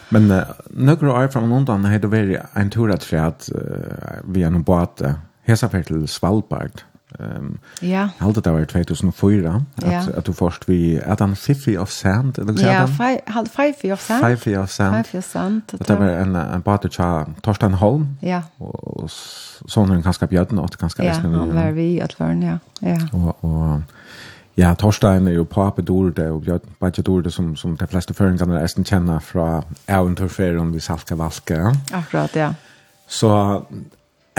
Men 0.10 0.32
uh, 0.32 0.44
några 0.70 1.14
år 1.14 1.28
från 1.28 1.50
London 1.50 1.86
hade 1.86 2.00
det 2.00 2.08
varit 2.08 2.40
en 2.54 2.70
tur 2.70 2.92
att 2.92 3.50
uh, 3.56 3.62
vi 4.24 4.42
er 4.42 4.50
noen 4.50 4.64
båt 4.64 5.02
hesa 5.44 5.70
för 5.70 5.84
till 5.84 6.08
Svalbard. 6.08 6.82
Um, 7.22 7.60
ja. 7.82 8.08
Halda 8.20 8.42
det 8.42 8.54
var 8.54 8.66
2004, 8.66 9.66
at, 9.78 9.92
ja. 9.92 10.02
at 10.18 10.28
du 10.28 10.34
først 10.34 10.70
vi, 10.70 10.98
at 10.98 11.20
den 11.20 11.36
Fifi 11.36 11.78
of 11.78 11.90
Sand, 11.90 12.40
eller 12.40 12.54
hva 12.54 12.62
ja, 12.66 12.86
han? 12.86 13.20
Ja, 13.28 13.44
Fifi 13.46 13.92
of 13.92 14.02
Sand. 14.02 14.26
Fifi 14.26 14.56
of 14.58 14.70
Sand. 14.70 15.06
Fifi 15.06 15.18
of 15.18 15.24
Sand. 15.24 15.62
Det, 15.72 15.88
det 15.88 16.00
var 16.00 16.10
en, 16.24 16.36
en 16.36 16.62
bate 16.66 16.90
tja 16.90 17.26
Torstein 17.44 17.74
Holm, 17.74 18.08
ja. 18.22 18.42
og, 18.60 19.04
og 19.04 19.10
sånn 19.70 19.94
hun 19.94 20.02
kanskje 20.02 20.32
bjødden, 20.34 20.60
og 20.60 20.74
kanskje 20.80 21.06
ja, 21.06 21.14
resten. 21.14 21.36
Han 21.38 21.54
var 21.56 21.76
vi 21.78 21.92
i 21.94 22.02
Øttvøren, 22.02 22.42
ja. 22.44 22.58
ja. 22.82 23.00
Og, 23.14 23.46
og 23.46 23.82
Ja, 24.60 24.74
Torstein 24.76 25.28
er 25.28 25.38
jo 25.38 25.46
pape 25.48 25.82
dorde, 25.82 26.26
og 26.32 26.42
Bjørn 26.44 26.74
Bajja 26.80 27.04
dorde 27.08 27.32
som, 27.32 27.54
som 27.56 27.78
de 27.80 27.88
fleste 27.88 28.14
føringene 28.14 28.58
er 28.58 28.66
nesten 28.66 28.86
kjenner 28.86 29.24
fra 29.24 29.62
Eventurferien 29.88 30.74
vi 30.74 30.84
Salka 30.84 31.16
Valka. 31.16 31.72
Akkurat, 31.96 32.36
ja. 32.36 32.50
Så 33.08 33.32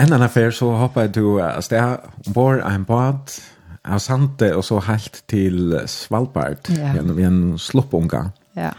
en 0.02 0.12
annan 0.12 0.22
affär 0.22 0.50
så 0.50 0.70
hoppade 0.70 1.08
du 1.08 1.42
att 1.42 1.70
det 1.70 1.98
var 2.26 2.58
en 2.58 2.84
båt 2.84 3.42
av 3.88 3.98
Sante 3.98 4.54
och 4.54 4.64
så 4.64 4.80
helt 4.80 5.26
till 5.26 5.80
Svalbard 5.86 6.56
ja. 6.68 6.94
genom 6.94 7.18
en 7.18 7.58
sloppunga. 7.58 8.30
Ja. 8.52 8.62
Yeah. 8.62 8.74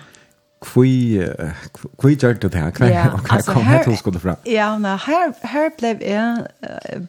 Kvi 0.66 1.28
kvi 2.02 2.14
gjorde 2.14 2.48
det 2.48 2.58
här 2.58 2.72
kvar 2.72 2.88
yeah. 2.88 3.14
och 3.14 3.22
jag 3.30 3.46
kom 3.46 3.62
här 3.62 3.84
till 3.84 3.98
skulle 3.98 4.20
fram. 4.20 4.36
Ja, 4.44 4.80
men 4.80 4.98
här 5.00 5.34
här 5.42 5.72
blev 5.78 6.04
jag 6.04 6.48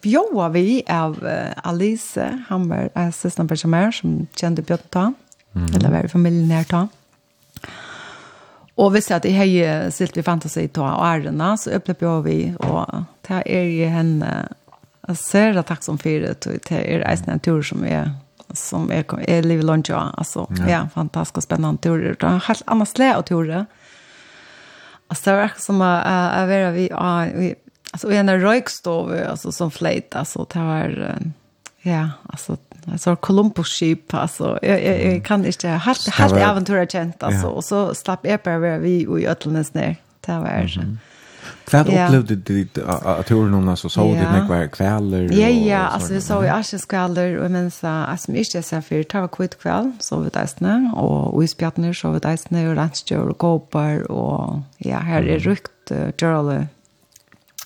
bjöd 0.02 0.52
vi 0.52 0.82
av 0.88 1.24
uh, 1.24 1.30
Alice 1.56 2.38
Hammer, 2.48 2.88
på 2.94 3.12
systerperson 3.12 3.92
som 3.92 4.26
kände 4.36 4.62
Björn 4.62 4.78
ta. 4.90 5.12
Mm. 5.54 5.74
Eller 5.74 5.90
var 5.90 6.04
i 6.04 6.08
familjen 6.08 6.50
här 6.50 6.64
ta. 6.64 6.76
Mm. 6.76 6.88
Og 8.76 8.90
hvis 8.90 9.10
jeg 9.10 9.20
at 9.20 9.26
jeg 9.28 9.38
har 9.38 9.90
silt 9.94 10.16
vi 10.18 10.24
fantasi 10.26 10.66
til 10.66 10.82
og 10.82 11.04
ærena, 11.06 11.52
så 11.60 11.76
opplever 11.76 12.08
jeg 12.08 12.24
vi, 12.24 12.38
og 12.66 13.04
det 13.28 13.42
er 13.46 13.68
jo 13.70 13.90
henne, 13.92 14.30
jeg 15.06 15.20
ser 15.20 15.54
det 15.54 15.66
takk 15.68 15.84
som 15.86 15.98
fire, 16.00 16.34
det 16.42 16.72
er 16.72 17.04
eisen 17.06 17.30
en 17.30 17.42
tur 17.44 17.62
som 17.62 17.84
er, 17.86 18.10
som 18.58 18.88
er, 18.90 19.04
er 19.28 19.46
livet 19.46 19.66
lunch, 19.68 19.92
ja, 19.92 20.08
altså, 20.18 20.48
ja, 20.58 20.66
ja 20.70 20.82
fantastisk 20.94 21.38
og 21.38 21.46
spennende 21.46 21.82
turer. 21.86 22.16
Det 22.18 22.26
er 22.26 22.40
en 22.40 22.46
helt 22.48 22.66
annet 22.74 22.90
sle 22.90 23.10
av 23.14 23.22
turer. 23.28 23.66
Altså, 25.12 25.22
det 25.24 25.34
er 25.34 25.52
ikke 25.52 25.66
som 25.68 25.84
jeg 25.84 26.50
er 26.58 26.74
vi, 26.74 26.88
altså, 27.92 28.10
i 28.10 28.18
en 28.18 28.34
røykstov, 28.42 29.14
altså, 29.22 29.54
som 29.54 29.70
fleit, 29.70 30.16
altså, 30.18 30.48
det 30.50 30.66
var, 30.66 30.98
ja, 31.86 32.04
altså, 32.32 32.58
så 32.98 33.16
Columbus 33.16 33.66
skip 33.66 34.14
alltså 34.14 34.58
jag, 34.62 34.84
jag, 34.84 35.04
jag 35.04 35.24
kan 35.24 35.46
inte 35.46 35.68
helt 35.68 36.08
helt 36.08 36.32
äventyr 36.32 36.86
känt 36.86 37.22
alltså. 37.22 37.46
Och 37.46 37.64
så 37.64 37.94
slapp 37.94 38.20
jag 38.22 38.40
bara 38.44 38.78
vi 38.78 39.06
och 39.06 39.20
i 39.20 39.26
Ötlandes 39.26 39.74
ner. 39.74 39.96
Där 40.26 40.38
var 40.38 40.48
det. 40.48 40.50
Mm 40.50 40.68
-hmm. 40.68 40.96
Kvad 41.64 41.88
upplevde 41.88 42.34
du 42.34 42.68
att 42.84 43.26
du 43.26 43.34
någon 43.34 43.68
alltså 43.68 43.88
så 43.88 44.04
det 44.04 44.32
näck 44.32 44.48
var 44.48 44.66
kvällar 44.66 45.32
Ja 45.32 45.48
ja, 45.48 45.78
alltså 45.78 46.12
vi 46.12 46.20
såg 46.20 46.44
ju 46.44 46.48
askskvällar 46.48 47.36
och 47.36 47.50
men 47.50 47.70
så 47.70 47.86
alltså 47.86 48.30
mig 48.30 48.40
inte 48.40 48.62
så 48.62 48.82
för 48.82 49.02
ta 49.02 49.28
kvitt 49.28 49.58
kväll 49.58 49.92
så 50.00 50.20
vi 50.20 50.28
där 50.28 50.46
snä 50.46 50.92
och 50.96 51.42
vi 51.42 51.48
spjärtne 51.48 51.94
så 51.94 52.10
vi 52.10 52.18
där 52.18 52.36
snä 52.36 52.68
och 52.68 52.74
lunchjor 52.74 53.28
och 53.28 53.38
kopar 53.38 54.10
och 54.10 54.60
ja 54.78 54.98
här 54.98 55.22
är 55.22 55.38
rukt 55.38 55.92
Gerald. 56.18 56.66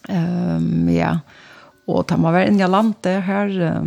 Ehm 0.09 0.89
ja. 0.89 1.19
Och 1.87 2.07
ta 2.07 2.17
man 2.17 2.33
väl 2.33 2.49
in 2.49 2.61
i 2.61 2.69
landet 2.69 3.25
här 3.25 3.83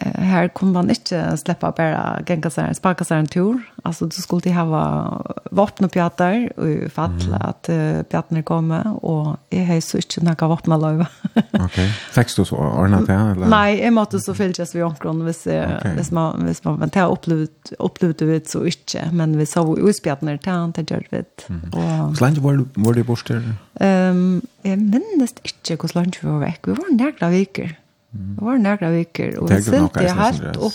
här 0.00 0.48
kunde 0.48 0.74
man 0.74 0.88
inte 0.90 1.36
släppa 1.36 1.70
bara 1.70 2.20
gänga 2.26 2.50
sig, 2.50 2.74
spaka 2.74 3.04
sig 3.04 3.18
en 3.18 3.26
tur. 3.26 3.60
Alltså 3.82 4.06
du 4.06 4.22
skulle 4.22 4.42
ju 4.44 4.52
ha 4.52 5.36
vapen 5.50 5.84
och 5.84 5.92
pjatar 5.92 6.52
och 6.56 6.92
fattla 6.92 7.36
mm. 7.36 7.48
att 7.48 7.68
uh, 7.68 8.02
pjatarna 8.02 8.42
kommer 8.42 9.04
och 9.04 9.36
jag 9.48 9.66
har 9.66 9.80
så 9.80 9.96
inte 9.96 10.24
några 10.24 10.48
vapen 10.48 10.72
att 10.72 10.80
löva. 10.80 11.06
Okej. 11.34 11.64
Okay. 11.64 11.88
Fick 11.88 12.36
du 12.36 12.44
så 12.44 12.56
ordnat 12.56 13.06
det? 13.06 13.12
Eller? 13.12 13.46
Nej, 13.46 13.80
jag 13.80 13.92
måste 13.92 14.20
så 14.20 14.34
fyllas 14.34 14.74
vid 14.74 14.84
omkron 14.84 15.24
hvis, 15.24 15.46
okay. 15.46 15.94
hvis 15.94 16.10
man, 16.10 16.42
hvis 16.44 16.64
man, 16.64 16.78
men 16.78 16.88
det 16.88 17.00
har 17.00 17.12
upplevt, 17.12 17.72
upplevt 17.78 18.18
det 18.18 18.48
så 18.48 18.64
inte, 18.64 19.10
men 19.12 19.38
vi 19.38 19.46
såg 19.46 19.78
utspjatarna 19.78 20.38
det 20.44 20.50
har 20.50 20.64
inte 20.64 20.80
gjort 20.80 21.10
det. 21.10 21.48
Mm. 21.48 21.60
Hur 21.72 22.20
länge 22.20 22.40
var, 22.40 22.64
var 22.74 22.94
det 22.94 23.04
bort 23.04 23.26
där? 23.26 23.54
Um, 23.80 24.42
jag 24.62 24.78
minns 24.78 25.34
inte 25.42 25.82
hur 25.82 25.94
länge 25.94 26.12
vi 26.20 26.28
var 26.28 26.38
vekk. 26.38 26.68
Vi 26.68 26.72
var 26.72 26.96
nära 26.96 27.30
veckor. 27.30 27.74
Det 28.10 28.44
var 28.44 28.58
några 28.58 28.90
veckor 28.90 29.36
och 29.36 29.50
vi 29.50 29.62
sälte 29.62 30.08
helt 30.08 30.56
upp, 30.56 30.72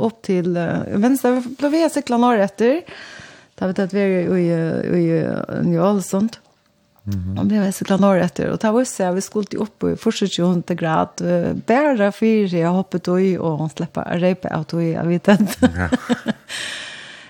upp 0.00 0.22
till 0.22 0.56
uh, 0.56 0.98
vänster. 0.98 1.42
Då 1.58 1.68
vi 1.68 1.90
cyklade 1.90 2.20
norr 2.20 2.38
efter. 2.38 2.82
Där 3.54 3.66
vet 3.66 3.78
att 3.78 3.92
vi 3.92 4.00
är 4.00 4.36
i, 4.36 4.50
i, 4.98 5.28
New 5.62 5.82
Alsund. 5.82 6.36
Mhm. 7.02 7.14
-hmm. 7.14 7.40
Och 7.40 7.46
blev 7.46 7.70
cyklade 7.70 8.02
norr 8.02 8.18
efter. 8.18 8.48
Och 8.48 8.58
där 8.58 8.72
var 8.72 8.84
så 8.84 9.12
vi 9.12 9.20
skulle 9.20 9.46
upp 9.58 9.84
i 9.84 9.96
fortsätta 9.96 10.42
ju 10.42 10.52
inte 10.52 10.74
grad. 10.74 11.08
Bära 11.66 12.12
fyra 12.12 12.58
jag 12.58 12.70
hoppade 12.70 13.10
och 13.10 13.20
i 13.20 13.38
och 13.38 13.72
släppa 13.72 14.02
repa 14.02 14.60
ut 14.60 14.72
och 14.72 14.82
jag 14.82 15.04
vet 15.04 15.28
inte. 15.28 15.70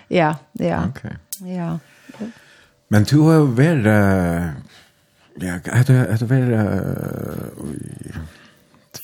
ja, 0.08 0.36
ja. 0.52 0.82
Okej. 0.88 1.16
Ja. 1.56 1.78
Men 2.88 3.04
du 3.04 3.18
har 3.18 3.40
varit... 3.40 3.86
Ja, 5.34 5.72
hade 5.72 6.12
hade 6.12 6.24
varit... 6.24 7.76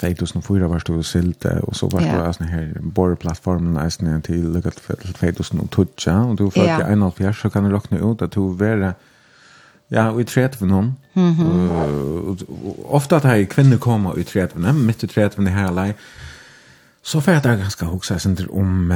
2004 0.00 0.68
var 0.68 0.82
det 0.86 1.04
Silte, 1.06 1.60
og 1.62 1.76
så 1.76 1.88
var 1.92 2.00
du 2.00 2.06
yeah. 2.06 2.34
sånne 2.34 2.50
her 2.50 2.68
borreplattformen 2.94 3.78
eisene 3.82 4.20
til 4.24 4.44
lukket 4.54 4.80
2012, 4.86 6.30
og 6.30 6.38
du 6.38 6.50
følte 6.50 6.68
yeah. 6.68 6.92
71, 6.92 7.36
så 7.42 7.50
kan 7.52 7.64
du 7.64 7.74
råkne 7.74 8.02
ut 8.02 8.22
at 8.22 8.34
du 8.34 8.52
var 8.58 8.94
Ja, 9.92 10.06
og 10.08 10.20
i 10.20 10.24
tretven 10.24 10.70
om. 10.70 10.94
Mm 11.14 11.32
-hmm. 11.32 11.44
uh, 11.44 12.94
ofte 12.94 13.16
at 13.16 13.24
her 13.24 13.44
kvinner 13.44 13.76
kommer 13.76 14.18
i 14.18 14.22
tretven, 14.22 14.86
midt 14.86 15.02
i 15.02 15.06
tretven 15.06 15.46
i 15.46 15.50
herlei, 15.50 15.92
så 17.02 17.20
får 17.20 17.32
jeg 17.32 17.42
da 17.42 17.54
ganske 17.58 17.86
også 17.86 18.18
sender 18.22 18.46
om, 18.54 18.92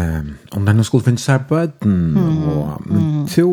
om 0.54 0.66
denne 0.66 0.84
skulle 0.86 1.04
finne 1.04 1.18
seg 1.18 1.48
bøten, 1.48 2.14
og, 2.16 2.82
men 2.86 3.24
to, 3.26 3.48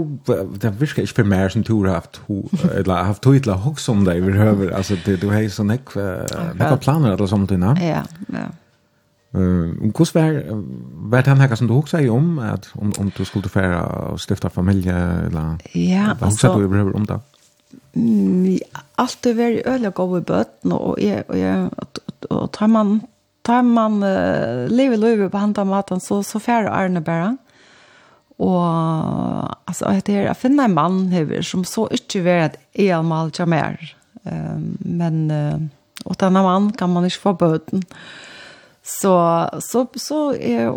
det 0.61 0.75
virker 0.79 1.01
ikke 1.01 1.23
for 1.23 1.29
meg 1.31 1.47
som 1.51 1.63
to 1.65 1.79
har 1.81 1.97
haft 1.97 2.19
to, 2.19 2.43
eller 2.69 3.07
haft 3.07 3.23
to 3.25 3.33
ytla 3.33 3.57
hoks 3.63 3.89
om 3.89 4.03
deg, 4.05 4.21
vi 4.21 4.35
høver, 4.37 4.69
altså, 4.77 4.97
det, 5.05 5.17
du 5.21 5.31
har 5.33 5.41
jo 5.41 5.55
sånn 5.55 5.73
ek, 5.73 5.95
nekva 5.97 6.77
planer, 6.77 7.15
eller 7.15 7.31
sånt, 7.31 7.55
ja, 7.81 8.03
ja. 8.33 8.49
Uh, 9.33 9.89
hvordan 9.89 10.13
var, 10.13 10.35
var 11.09 11.23
det 11.25 11.49
her 11.49 11.55
som 11.57 11.67
du 11.67 11.73
hoksa 11.73 12.03
i 12.05 12.09
om, 12.13 12.37
at 12.37 12.67
om, 12.77 12.91
om 13.01 13.09
du 13.17 13.23
skulle 13.25 13.49
fære 13.49 13.79
og 13.81 14.19
stifta 14.21 14.51
familie, 14.53 14.93
eller 15.25 15.55
ja, 15.73 16.11
hva 16.13 16.29
hoksa 16.29 16.51
du 16.53 16.67
i 16.67 16.69
behøver 16.69 16.93
om 16.99 17.07
det? 17.09 17.17
Mm, 17.97 18.59
alt 19.01 19.25
er 19.25 19.39
veldig 19.39 19.63
øyelig 19.65 19.89
å 19.89 19.95
gå 19.97 20.05
i 20.19 20.27
bøten, 20.29 20.75
og 20.77 21.01
jeg, 21.01 21.25
og 21.25 21.39
jeg, 21.41 21.65
og, 21.65 22.03
og, 22.05 22.29
og 22.29 22.45
tar 22.53 22.69
man 22.69 22.93
tar 23.43 23.63
man 23.67 24.01
uh, 24.03 24.67
livet 24.71 24.99
livet 24.99 25.31
på 25.31 25.41
hand 25.41 25.59
av 25.59 25.67
maten 25.67 26.01
så, 26.03 26.21
så 26.23 26.39
færre 26.41 26.71
Arne 26.71 27.03
bare. 27.03 27.35
Og 28.41 28.63
altså, 29.69 29.93
det 30.07 30.15
er 30.17 30.31
å 30.31 30.37
finne 30.37 30.65
en 30.67 30.75
mann 30.75 30.99
her 31.13 31.29
som 31.45 31.65
så 31.67 31.85
ikke 31.93 32.23
vil 32.25 32.47
at 32.47 32.57
jeg 32.73 32.95
er 32.95 33.05
mal 33.05 33.31
ikke 33.31 33.49
mer. 33.51 33.79
Uh, 34.23 34.59
men 34.79 35.25
uh, 35.31 35.63
og 36.07 36.19
denne 36.19 36.43
mann 36.43 36.71
kan 36.75 36.91
man 36.91 37.05
ikke 37.07 37.29
få 37.29 37.33
bøten. 37.39 37.83
Så, 38.83 39.13
så, 39.63 39.85
så 39.95 40.33
er 40.35 40.71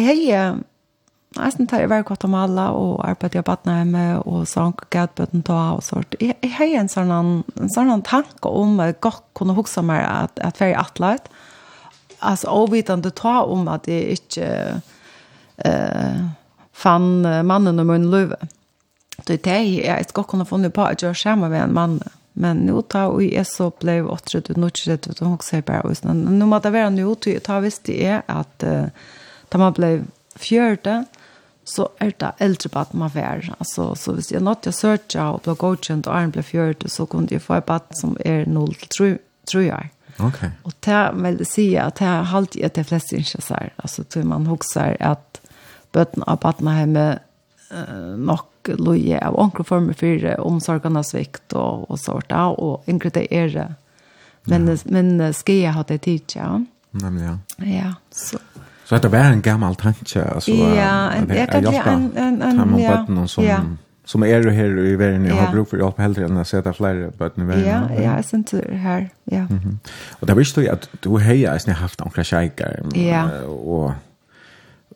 jeg 0.00 0.28
er 0.32 0.60
Jeg 1.36 1.52
synes 1.52 1.72
jeg 1.72 1.88
var 1.90 2.24
om 2.24 2.34
alle, 2.34 2.62
og 2.74 3.04
arbeidet 3.06 3.38
i 3.38 3.42
Badenheime 3.46 4.22
og 4.26 4.48
sank 4.50 4.88
gadbøten 4.90 5.44
ta 5.46 5.76
og 5.76 5.84
sånt. 5.86 6.16
Jeg, 6.18 6.34
jeg 6.42 6.50
har 6.56 6.72
en 6.80 6.90
sånn, 6.90 7.44
en 7.60 7.70
sånn 7.70 8.02
tanke 8.02 8.50
om 8.50 8.80
at 8.80 8.90
jeg 8.90 9.00
godt 9.06 9.22
kunne 9.38 9.54
huske 9.54 9.84
meg 9.86 10.02
at, 10.02 10.40
at 10.42 10.58
jeg 10.58 10.74
er 10.74 10.80
atlet. 10.82 11.30
Mm 11.30 11.49
alltså 12.20 12.48
avvitande 12.48 13.10
ta 13.10 13.42
om 13.42 13.68
att 13.68 13.82
det 13.82 14.10
inte 14.10 14.80
eh 15.56 16.26
fann 16.72 17.46
mannen 17.46 17.78
och 17.78 17.86
mun 17.86 18.10
löve. 18.10 18.36
Det 19.26 19.46
är 19.46 19.86
jag 19.86 20.08
ska 20.08 20.22
kunna 20.22 20.44
få 20.44 20.56
nu 20.56 20.70
på 20.70 20.82
att 20.82 21.02
jag 21.02 21.16
skärma 21.16 21.48
med 21.48 21.62
en 21.62 21.74
man. 21.74 22.00
Men 22.32 22.56
nu 22.56 22.82
tar 22.82 23.16
vi 23.16 23.36
jag 23.36 23.46
så 23.46 23.72
blev 23.80 24.10
åtret 24.10 24.50
ut 24.50 24.56
något 24.56 24.78
sätt 24.78 25.06
att 25.06 25.18
hon 25.18 25.38
säger 25.38 25.62
bara 25.62 25.80
och 25.80 25.96
sen 25.96 26.20
nu 26.38 26.44
måste 26.44 26.70
vara 26.70 26.90
nu 26.90 27.14
till 27.14 27.40
ta 27.40 27.60
visst 27.60 27.84
det 27.84 28.06
är 28.06 28.22
att 28.26 28.64
ta 29.48 29.58
man 29.58 29.72
blev 29.72 30.04
fjärde 30.36 31.04
så 31.64 31.88
är 31.98 32.12
det 32.18 32.32
äldre 32.38 32.68
på 32.68 32.78
att 32.78 32.92
man 32.92 33.10
var. 33.14 33.54
Alltså, 33.58 33.94
så 33.94 34.12
hvis 34.12 34.32
jag 34.32 34.42
nått 34.42 34.66
jag 34.66 34.74
sökte 34.74 35.22
och 35.22 35.40
blev 35.40 35.56
godkänd 35.56 36.06
och 36.06 36.16
Arne 36.16 36.28
blev 36.28 36.42
fjörde 36.42 36.88
så 36.88 37.06
kunde 37.06 37.34
jag 37.34 37.42
få 37.42 37.54
ett 37.54 37.66
bad 37.66 37.82
som 37.90 38.16
är 38.24 38.46
0 38.46 38.74
till 38.74 39.18
3 39.52 39.72
år. 39.72 39.88
Okej. 40.26 40.50
Och 40.62 40.72
det 40.80 41.10
vil 41.14 41.36
jeg 41.38 41.46
si 41.46 41.76
att 41.76 41.94
det 41.94 42.06
er 42.06 42.34
alltid 42.34 42.64
at 42.64 42.66
att 42.66 42.74
de 42.74 42.84
flesta 42.84 43.16
inte 43.16 43.42
så 43.42 43.54
Altså, 43.76 44.04
tror 44.04 44.22
man 44.22 44.46
huxar 44.46 44.96
att 45.00 45.40
bötten 45.92 46.22
av 46.22 46.38
barnen 46.38 46.74
hemma 46.74 47.18
eh 47.70 48.16
nog 48.16 48.40
loje 48.64 49.26
av 49.26 49.38
onkel 49.38 49.64
former 49.64 49.92
för 49.92 50.40
omsorgarnas 50.40 51.10
svikt 51.10 51.52
och 51.52 51.90
og 51.90 51.98
sånt 51.98 52.28
där 52.28 52.60
och 52.60 52.82
enkelt 52.86 53.14
det 53.14 53.34
är 53.34 53.48
det. 53.48 53.74
Men 54.44 54.68
ja. 54.68 54.76
men 54.84 55.34
skal 55.34 55.54
jeg 55.54 55.72
ha 55.72 55.82
det 55.82 55.98
tid 55.98 56.22
ja. 56.34 56.64
Nämligen. 56.90 57.40
Ja. 57.56 57.64
Ja, 57.64 57.94
så 58.10 58.38
Så 58.84 58.98
det 58.98 59.08
var 59.08 59.18
en 59.18 59.42
gammal 59.42 59.74
tanke 59.74 60.24
Altså, 60.24 60.50
Ja, 60.50 61.10
en, 61.10 61.28
jag 61.28 61.48
kan 61.48 61.66
en 61.66 62.16
en 62.16 62.42
en 62.42 62.78
ja. 62.78 63.06
Ja 63.36 63.60
som 64.10 64.24
er 64.26 64.42
jo 64.42 64.50
her 64.50 64.74
i 64.82 64.98
verden, 64.98 65.26
jeg 65.28 65.38
har 65.38 65.52
bruk 65.54 65.68
for 65.70 65.78
hjelp 65.78 66.00
heller 66.02 66.26
enn 66.26 66.40
å 66.40 66.44
sette 66.48 66.72
flere 66.74 67.12
bøten 67.14 67.44
i 67.44 67.46
verden. 67.46 67.66
Ja, 67.68 67.80
ja, 67.94 68.16
jeg 68.18 68.26
synes 68.26 68.56
det 68.56 68.78
her, 68.82 69.06
ja. 69.30 69.44
Og 70.18 70.26
det 70.26 70.36
visste 70.40 70.64
jo 70.64 70.72
at 70.74 70.88
du 71.04 71.12
har 71.22 71.38
jeg 71.38 71.76
haft 71.78 72.02
noen 72.02 72.26
kjeikere, 72.26 72.90
ja. 72.98 73.24
og, 73.46 73.92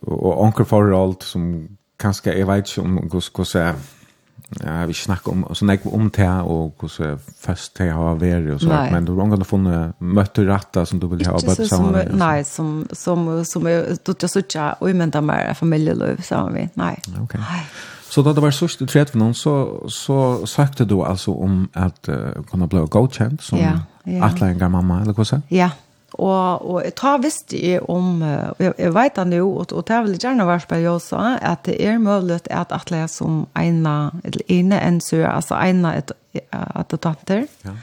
og 0.03 0.33
noen 0.49 0.67
forhold 0.67 1.21
som 1.23 1.53
kanskje, 2.03 2.35
jeg 2.41 2.49
vet 2.51 2.73
ikke 2.73 2.83
om 2.89 2.99
hvordan 3.05 3.55
jeg, 3.55 3.87
ja, 4.65 4.75
vi 4.91 4.99
snakker 4.99 5.33
om, 5.33 5.47
så 5.55 5.71
nek 5.71 5.87
om 5.87 6.11
det, 6.11 6.29
og 6.51 6.75
hvordan 6.83 7.23
først 7.47 7.79
det 7.79 7.91
har 7.95 8.19
vært, 8.19 8.51
og 8.57 8.67
sånt, 8.67 8.93
men 8.97 9.07
du 9.07 9.15
har 9.15 9.31
noen 9.31 9.47
funnet 9.47 9.95
møtte 10.03 10.43
rette 10.51 10.87
som 10.91 10.99
du 10.99 11.07
vil 11.15 11.23
ha 11.31 11.39
bøtt 11.39 11.67
sammen 11.71 11.95
med? 12.01 12.19
Nei, 12.19 12.43
som, 12.43 12.81
som, 12.91 13.29
som, 13.47 13.63
som, 13.63 13.71
som, 13.71 14.03
som, 14.03 14.19
som, 14.19 14.27
som, 14.27 14.51
som, 14.51 15.35
som, 15.39 15.55
som, 15.55 15.55
som, 15.55 15.73
som, 16.35 16.55
vi, 16.59 16.69
som, 16.75 16.89
som, 17.23 17.43
nei. 17.45 17.65
Så 18.15 18.23
da 18.23 18.31
det 18.31 18.43
var 18.45 18.53
sørst 18.55 18.83
i 18.85 18.87
30 18.87 19.33
så, 19.35 19.55
så 19.91 20.19
søkte 20.47 20.85
du 20.87 21.01
altså 21.03 21.33
om 21.35 21.65
at 21.75 22.07
uh, 22.07 22.45
kunne 22.47 22.69
bli 22.71 22.85
godkjent 22.87 23.43
som 23.43 23.59
ja, 23.59 23.81
ja. 24.07 24.21
atleinger 24.29 24.71
mamma, 24.71 25.01
eller 25.03 25.17
hva 25.17 25.27
så? 25.27 25.41
Ja, 25.51 25.73
og, 26.15 26.63
og 26.63 26.77
jeg 26.85 26.95
tar 26.95 27.19
visst 27.25 27.57
i 27.59 27.73
om, 27.79 28.21
og 28.23 28.61
jeg, 28.63 28.75
jeg 28.79 28.93
vet 28.95 29.19
det 29.19 29.41
jo, 29.41 29.49
og, 29.59 29.73
og 29.75 29.83
det 29.89 29.99
vil 30.05 30.21
gjerne 30.23 30.47
være 30.47 30.63
spørre 30.63 30.93
også, 30.93 31.23
at 31.43 31.65
det 31.67 31.75
er 31.83 31.99
mulig 31.99 32.39
at 32.55 32.71
atle 32.75 33.03
som 33.11 33.49
ena 33.59 34.13
eller 34.23 34.47
ene 34.47 34.79
enn 34.79 35.01
så, 35.03 35.25
altså 35.27 35.59
ene 35.59 35.97
et, 35.99 36.15
et, 36.39 36.95
tanter, 37.03 37.49
ja. 37.67 37.75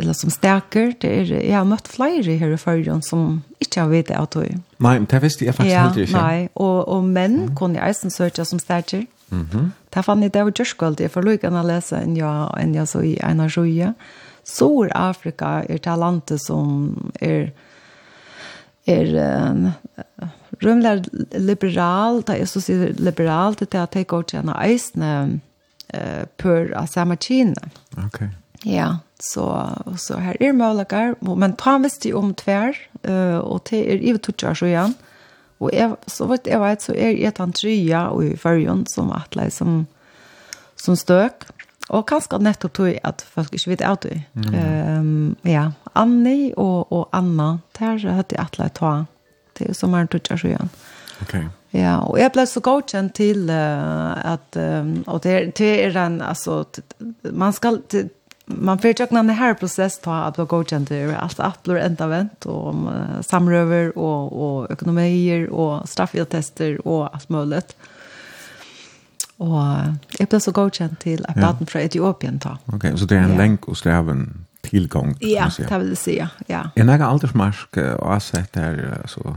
eller 0.00 0.18
som 0.18 0.34
steker, 0.34 0.90
det 0.98 1.12
er, 1.20 1.32
jeg 1.38 1.54
har 1.54 1.70
møtt 1.70 1.86
flere 1.92 2.34
her 2.42 2.56
i 2.56 2.58
førjen 2.58 3.06
som 3.06 3.44
ikke 3.60 3.80
har 3.80 3.88
vidt 3.94 4.10
att 4.10 4.30
det. 4.30 4.58
Nei, 4.78 4.98
men 4.98 5.06
det 5.06 5.22
visste 5.22 5.44
jeg 5.44 5.54
faktisk 5.54 5.74
ja, 5.74 5.86
helt 5.86 6.02
ikke. 6.02 6.18
Nei, 6.18 6.48
og, 6.54 6.88
og 6.88 7.04
menn 7.04 7.44
mm. 7.44 7.54
kunne 7.54 7.78
jeg 7.78 7.94
eisen 7.94 8.10
søke 8.10 8.44
som 8.44 8.58
steker. 8.58 9.06
Mm 9.30 9.46
-hmm. 9.52 9.70
Det 9.94 10.04
fann 10.04 10.22
jeg 10.22 10.32
det 10.32 10.44
var 10.44 10.52
gjørskåld, 10.52 11.00
jeg 11.00 11.10
får 11.10 11.22
lukkene 11.22 11.60
å 11.60 11.66
lese 11.66 11.96
enn 11.96 12.16
jeg, 12.16 12.48
enn 12.58 12.74
jeg 12.74 12.88
så 12.88 13.00
i 13.00 13.18
en 13.22 13.40
av 13.40 13.48
Sjøye. 13.48 13.94
Sør-Afrika 14.44 15.64
er 15.68 15.78
det 15.78 15.98
landet 15.98 16.40
som 16.40 16.96
er, 17.20 17.50
er 18.86 19.06
uh, 19.14 19.70
rymler 20.62 21.02
liberal, 21.38 22.22
det 22.22 22.40
er 22.40 22.44
så 22.44 22.60
sier 22.60 22.94
liberal, 22.98 23.54
det 23.54 23.74
er 23.74 23.82
at 23.82 23.96
jeg 23.96 24.06
går 24.06 24.22
til 24.22 24.38
en 24.38 24.54
eisne 24.56 25.40
uh, 25.94 26.24
pør 26.38 26.72
av 26.76 26.86
samme 26.86 27.16
kine. 27.16 27.70
Ok. 28.04 28.22
Ja, 28.64 29.00
så, 29.20 29.46
så 29.96 30.18
her 30.20 30.36
er 30.40 30.52
muligheter, 30.52 31.14
men 31.36 31.56
ta 31.56 31.78
visst 31.78 32.06
om 32.14 32.34
tver, 32.34 32.76
uh, 33.08 33.38
og 33.38 33.62
det 33.70 33.84
er 33.86 34.02
i 34.02 34.12
vi 34.12 34.18
tog 34.18 34.56
så 34.56 34.66
igjen. 34.66 34.94
Og 35.60 35.72
jeg, 35.76 35.92
så 36.08 36.26
vet 36.30 36.48
jeg 36.48 36.60
vet, 36.62 36.82
så 36.82 36.94
er 36.96 37.16
jeg 37.20 37.36
den 37.36 37.52
trya 37.56 38.06
og 38.14 38.24
i 38.24 38.36
førjen 38.40 38.86
som 38.88 39.12
atle 39.12 39.50
som, 39.52 39.82
som 40.80 40.96
støk. 40.96 41.48
Og 41.90 42.06
kanskje 42.06 42.38
nettopp 42.38 42.74
tog 42.78 42.98
at 43.04 43.24
folk 43.34 43.54
ikke 43.54 43.72
vet 43.72 43.84
av 43.84 43.98
det. 44.04 44.20
Mm. 44.38 44.50
Um, 44.54 45.36
ja, 45.44 45.70
Anni 45.98 46.52
og, 46.54 46.92
og 46.94 47.08
Anna, 47.16 47.56
der 47.78 47.98
hadde 47.98 48.36
jeg 48.36 48.44
atle 48.44 48.68
ta 48.78 48.92
til 49.58 49.74
sommeren 49.76 50.08
tog 50.08 50.30
jeg 50.30 50.44
sjøen. 50.44 50.70
Ok. 51.24 51.34
Ja, 51.74 51.98
og 52.02 52.16
jeg 52.18 52.32
ble 52.34 52.46
så 52.50 52.62
godkjent 52.66 53.14
til 53.18 53.50
uh, 53.50 54.14
at, 54.32 54.56
um, 54.56 55.02
og 55.06 55.20
det, 55.26 55.52
det 55.58 55.72
er 55.84 55.98
en, 56.06 56.20
altså, 56.22 56.64
man 57.30 57.54
skal, 57.54 57.82
det, 57.92 58.08
man 58.58 58.78
får 58.78 58.92
tjekna 58.92 59.22
den 59.22 59.30
här 59.30 59.54
process 59.54 59.98
ta 59.98 60.14
att 60.14 60.38
vara 60.38 60.46
godkänd 60.46 60.88
till 60.88 61.14
allt 61.14 61.40
applor 61.40 61.78
ända 61.78 62.06
vänt 62.06 62.46
och 62.46 62.74
samröver 63.20 63.98
och, 63.98 64.60
och 64.60 64.70
ekonomier 64.70 65.48
och 65.48 65.88
straffiltester 65.88 66.86
och 66.86 67.14
allt 67.14 67.28
möjligt. 67.28 67.76
Och 69.36 69.62
jag 70.18 70.28
blev 70.28 70.38
så 70.38 70.52
godkänd 70.52 70.98
till 70.98 71.26
att 71.28 71.36
ja. 71.36 71.56
från 71.66 71.82
Etiopien 71.82 72.38
ta. 72.38 72.58
Okej, 72.64 72.76
okay, 72.76 72.96
så 72.96 73.04
det 73.04 73.16
är 73.16 73.22
en 73.22 73.30
ja. 73.30 73.38
länk 73.38 73.68
och 73.68 73.78
sträven 73.78 74.46
tillgång 74.60 75.14
kan 75.14 75.30
ja, 75.30 75.40
man 75.40 75.50
säga. 75.50 75.68
Ja, 75.70 75.78
det 75.78 75.84
vill 75.84 75.96
säga, 75.96 76.30
ja. 76.46 76.70
Är 76.74 76.84
några 76.84 77.06
aldersmark 77.06 77.76
och 77.76 78.06
avsätt 78.06 78.52
där 78.52 79.02
så? 79.06 79.36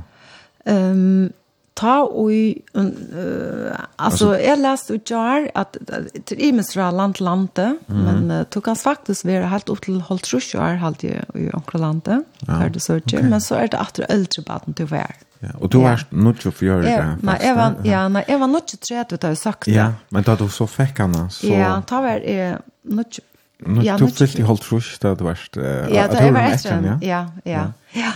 Ehm... 0.65 0.91
Um, 0.91 1.31
ta 1.73 2.07
oi 2.11 2.61
uh, 2.77 3.71
alltså 3.95 4.39
jag 4.39 4.59
läste 4.59 4.93
ut 4.93 5.09
jar 5.09 5.51
att 5.53 5.77
det 6.25 6.45
är 6.45 6.63
fra 6.73 6.91
land 6.91 7.21
land 7.21 7.21
lande 7.21 7.77
mm. 7.87 8.03
men 8.03 8.31
uh, 8.31 8.43
tog 8.43 8.63
kan 8.63 8.75
faktiskt 8.75 9.25
vara 9.25 9.45
helt 9.45 9.69
upp 9.69 9.81
till 9.81 10.01
håll 10.01 10.19
trus 10.19 10.53
jar 10.53 10.75
halt 10.75 11.03
i 11.03 11.19
i 11.33 11.49
ankra 11.53 11.79
lande 11.79 12.23
ja. 12.39 12.53
där 12.53 12.69
det 12.69 12.79
så 12.79 12.95
okay. 12.95 13.23
men 13.23 13.41
så 13.41 13.55
är 13.55 13.67
det 13.67 13.77
åter 13.77 14.05
äldre 14.09 14.41
baden 14.41 14.73
till 14.73 14.85
vär. 14.85 15.15
Ja, 15.39 15.49
og 15.59 15.71
du 15.71 15.77
var 15.77 16.05
nog 16.09 16.35
ju 16.45 16.51
för 16.51 16.81
det. 16.81 17.17
Nej, 17.21 17.39
jag 17.43 17.55
var 17.55 17.73
ja, 17.83 18.07
nej, 18.07 18.25
jag 18.27 18.39
var 18.39 18.47
nog 18.47 18.61
ju 18.67 18.77
tre 18.77 18.97
att 18.97 19.23
jag 19.23 19.37
sagt. 19.37 19.67
Ja, 19.67 19.93
men 20.09 20.23
da 20.23 20.35
du 20.35 20.49
så 20.49 20.67
fikk 20.67 20.99
han 20.99 21.29
så 21.29 21.47
Ja, 21.47 21.81
ta 21.81 22.01
var 22.01 22.09
är 22.09 22.59
nog 22.83 23.05
Ja, 23.83 23.97
du 23.97 24.07
fick 24.07 24.39
i 24.39 24.41
holdt 24.41 24.63
trus 24.63 24.99
där 24.99 25.15
du 25.15 25.23
varst. 25.23 25.55
Ja, 25.55 26.07
det 26.07 26.31
var 26.31 26.39
extra. 26.39 26.81
Ja, 26.81 26.99
ja. 27.01 27.31
Ja. 27.43 27.71
ja. 27.91 28.11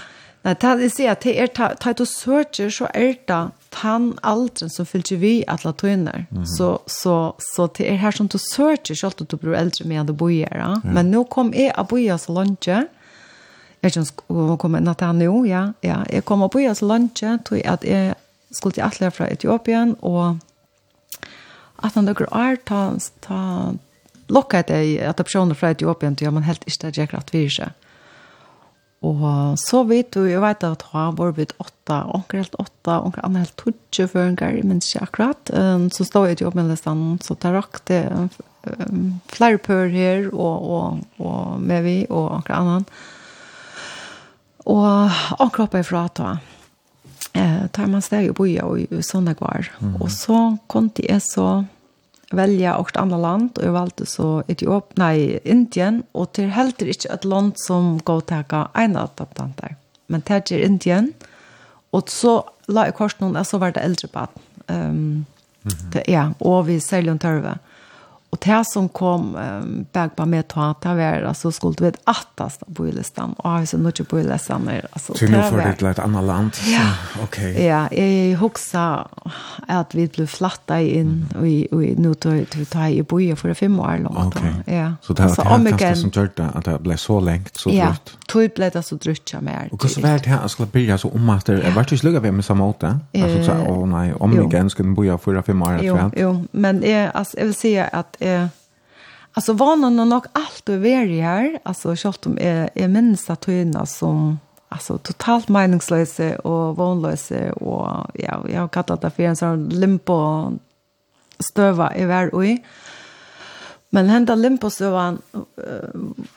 Nei, 0.47 0.53
det 0.55 0.69
er 0.71 0.91
sier 0.93 1.11
at 1.11 1.25
det 1.25 1.33
er 1.35 1.49
ta 1.51 1.73
et 1.75 1.99
og 1.99 2.07
søker, 2.07 2.69
så 2.71 2.87
er 2.95 3.17
det 3.27 3.39
han 3.81 4.05
alderen 4.23 4.71
som 4.71 4.87
fyller 4.87 5.19
vi 5.19 5.31
at 5.51 5.65
la 5.65 5.73
tøyner. 5.75 6.23
Så, 6.47 6.69
så, 6.87 7.15
så 7.43 7.65
det 7.77 7.89
er 7.91 7.99
her 7.99 8.15
som 8.15 8.29
du 8.31 8.37
søker, 8.39 8.95
selv 8.95 9.19
om 9.19 9.27
du 9.27 9.35
blir 9.37 9.57
eldre 9.59 9.85
med 9.85 10.01
at 10.01 10.07
du 10.07 10.13
bor 10.13 10.31
Ja. 10.31 10.77
Men 10.83 11.11
nå 11.11 11.25
kom 11.29 11.51
jeg 11.53 11.73
av 11.75 11.89
boja 11.91 12.15
så 12.17 12.33
langt, 12.33 12.65
jeg 12.65 12.87
vet 13.83 13.97
ikke 13.97 14.23
om 14.31 14.53
jeg 14.53 14.59
kom 14.63 14.77
inn 14.79 14.87
til 14.87 15.05
han 15.05 15.19
nå, 15.19 15.33
ja. 15.45 15.63
ja. 15.83 15.97
Jeg 16.09 16.25
kom 16.25 16.45
av 16.47 16.53
boja 16.55 16.73
så 16.75 16.87
langt, 16.87 17.19
tog 17.19 17.59
at 17.65 17.83
jeg 17.83 18.15
skulle 18.55 18.79
til 18.79 18.87
atle 18.87 19.11
fra 19.11 19.27
Etiopien, 19.27 19.97
og 19.99 20.39
at 21.83 21.93
han 21.93 22.07
døkker 22.07 22.31
er 22.31 22.55
ta, 22.65 22.95
ta 23.21 23.41
lokket 24.31 24.71
jeg 24.71 25.03
adopsjoner 25.11 25.59
fra 25.59 25.75
Etiopien, 25.75 26.15
til 26.15 26.31
man 26.31 26.47
helt 26.47 26.63
ikke 26.65 26.87
det 26.87 26.97
er 26.97 27.03
akkurat 27.03 27.35
virker. 27.35 27.75
Mm 27.75 27.86
Og 29.05 29.57
så 29.61 29.83
vet 29.85 30.09
du, 30.15 30.23
jeg 30.25 30.41
vet 30.41 30.63
at 30.65 30.83
han 30.91 31.13
var 31.19 31.35
vidt 31.37 31.53
åtta, 31.61 31.99
onker 32.17 32.41
helt 32.41 32.55
åtta, 32.57 32.97
onker 33.05 33.21
annet 33.25 33.45
helt 33.45 33.59
tøtje 33.61 34.07
før 34.09 34.31
en 34.31 34.39
gang, 34.39 34.57
men 34.65 34.81
ikke 34.81 35.03
akkurat. 35.05 35.51
Um, 35.53 35.85
så 35.93 36.07
stod 36.07 36.31
jeg 36.31 36.39
til 36.39 36.49
oppmeldelsen, 36.49 37.03
så 37.21 37.37
der 37.43 37.59
rakte 37.59 38.01
um, 38.09 39.19
flere 39.29 39.61
pør 39.61 39.85
her, 39.93 40.31
og, 40.33 40.65
og, 40.65 40.99
og 41.21 41.61
med 41.61 41.85
vi, 41.85 41.97
og 42.09 42.39
onker 42.39 42.57
annet. 42.57 42.97
Og 44.65 44.89
onker 45.45 45.67
oppe 45.67 45.85
ifra 45.85 46.07
ta. 46.09 46.37
Eh, 47.37 47.67
tar 47.71 47.89
man 47.91 48.01
steg 48.01 48.31
og 48.31 48.39
boja 48.39 48.65
og, 48.65 48.87
og 48.89 49.03
sånne 49.05 49.35
kvar. 49.37 49.69
Mm. 49.77 49.97
Og 50.01 50.09
så 50.11 50.39
kom 50.71 50.89
det 50.97 51.21
så 51.23 51.67
välja 52.31 52.75
och 52.75 52.89
ett 52.89 52.95
annat 52.97 53.19
land 53.19 53.57
och 53.57 53.63
jag 53.63 53.71
valde 53.71 54.05
så 54.05 54.43
Etiop, 54.47 54.91
nej, 54.95 55.39
Indien 55.43 56.03
och 56.11 56.31
till 56.31 56.49
helt 56.49 56.81
inte 56.81 57.05
ett 57.05 57.23
land 57.23 57.53
som 57.55 57.99
går 58.03 58.17
att 58.17 58.49
ta 58.49 58.69
en 58.73 58.97
adaptant 58.97 59.57
där. 59.57 59.75
Men 60.07 60.21
det 60.25 60.51
är 60.51 60.65
Indien 60.65 61.13
och 61.89 62.09
så 62.09 62.49
la 62.65 62.85
jag 62.85 62.95
kors 62.95 63.19
någon 63.19 63.45
så 63.45 63.57
var 63.57 63.71
det 63.71 63.79
äldre 63.79 64.07
på 64.07 64.19
att 64.19 64.35
um, 64.67 64.75
mm 64.75 65.25
-hmm. 65.63 65.91
det, 65.91 66.03
ja, 66.07 66.33
och 66.37 66.69
vi 66.69 66.79
säljer 66.79 67.11
en 67.11 67.19
törve. 67.19 67.57
Och 68.29 68.37
det 68.45 68.63
som 68.65 68.89
kom 68.89 69.35
um, 69.35 69.85
bag 69.93 70.09
bagba 70.09 70.25
med 70.25 70.47
ta 70.47 70.73
ta 70.73 70.93
var 70.93 71.21
alltså 71.21 71.51
skulle 71.51 71.75
vi 71.77 71.85
vet 71.85 72.01
attast 72.03 72.63
på 72.75 72.83
listan. 72.83 73.35
Ja, 73.43 73.65
så 73.65 73.77
mycket 73.77 74.09
på 74.09 74.17
listan 74.17 74.65
där 74.65 74.87
alltså. 74.91 75.13
Så 75.13 75.25
nu 75.25 75.41
för 75.43 75.75
det 75.81 75.89
ett 75.89 75.99
annat 75.99 76.23
land. 76.23 76.51
Ja, 76.65 76.93
okej. 77.23 77.65
Ja, 77.65 77.91
jag 77.91 78.37
huxar 78.37 79.07
att 79.67 79.95
vi 79.95 80.07
blev 80.07 80.27
flatta 80.27 80.81
in 80.81 81.25
och 81.39 81.47
i 81.47 81.67
och 81.71 81.81
nu 81.81 82.15
då 82.19 82.29
du 82.29 82.65
tar 82.65 82.87
i 82.87 83.03
boje 83.03 83.35
för 83.35 83.53
fem 83.53 83.79
år 83.79 83.97
långt. 83.97 84.35
Okej. 84.35 84.53
Ja. 84.77 84.93
Så 85.01 85.13
det 85.13 85.23
var 85.23 85.43
har 85.43 85.77
kanske 85.77 85.95
som 85.95 86.11
tört 86.11 86.39
att 86.39 86.65
det 86.65 86.79
blev 86.79 86.95
så 86.95 87.19
länge 87.19 87.45
så 87.53 87.69
drygt. 87.69 87.83
Ja, 87.83 87.95
tog 88.27 88.49
blev 88.55 88.71
det 88.71 88.83
så 88.83 88.95
drygt 88.95 89.33
jag 89.33 89.43
mer. 89.43 89.69
Och 89.71 89.89
så 89.89 90.01
vart 90.01 90.25
här 90.25 90.47
skulle 90.47 90.67
bli 90.67 90.97
så 90.97 91.09
om 91.09 91.29
att 91.29 91.45
det 91.45 91.71
var 91.75 91.85
ju 91.89 91.97
slugga 91.97 92.19
vi 92.19 92.31
med 92.31 92.45
samma 92.45 92.65
åt 92.65 92.83
Alltså 92.83 93.43
så 93.43 93.51
åh 93.67 93.87
nej, 93.87 94.13
om 94.13 94.41
igen 94.41 94.69
skulle 94.69 94.89
boje 94.89 95.17
för 95.17 95.41
fem 95.41 95.61
år 95.61 95.79
Jo, 95.81 96.11
jo, 96.15 96.45
men 96.51 96.83
jag 96.91 97.11
alltså 97.13 97.37
jag 97.37 97.45
vill 97.45 97.55
säga 97.55 97.85
att 97.87 98.16
eh, 98.19 98.29
jeg 98.29 98.49
Alltså 99.37 99.53
var 99.53 99.75
nog 99.75 100.07
nog 100.07 100.25
allt 100.33 100.69
över 100.69 101.05
i 101.05 101.21
här. 101.21 101.59
Alltså 101.63 101.95
kört 101.95 102.25
om 102.25 102.37
är 102.37 102.69
är 102.75 102.87
minsta 102.87 103.35
töna 103.35 103.85
som 103.85 104.39
alltså 104.69 104.97
totalt 104.97 105.49
meningslösa 105.49 106.35
och 106.39 106.75
vanlösa 106.75 107.53
och 107.53 108.11
ja, 108.13 108.45
jag 108.49 108.61
har 108.61 108.67
kallat 108.67 109.01
det 109.01 109.09
för 109.09 109.23
en 109.23 109.35
sån 109.35 109.69
limpo 109.69 110.51
stöva 111.39 111.95
i 111.95 112.05
vär 112.05 112.43
i. 112.43 112.63
Men 113.89 114.09
hända 114.09 114.35
limpo 114.35 114.69
så 114.69 114.91
var 114.91 115.17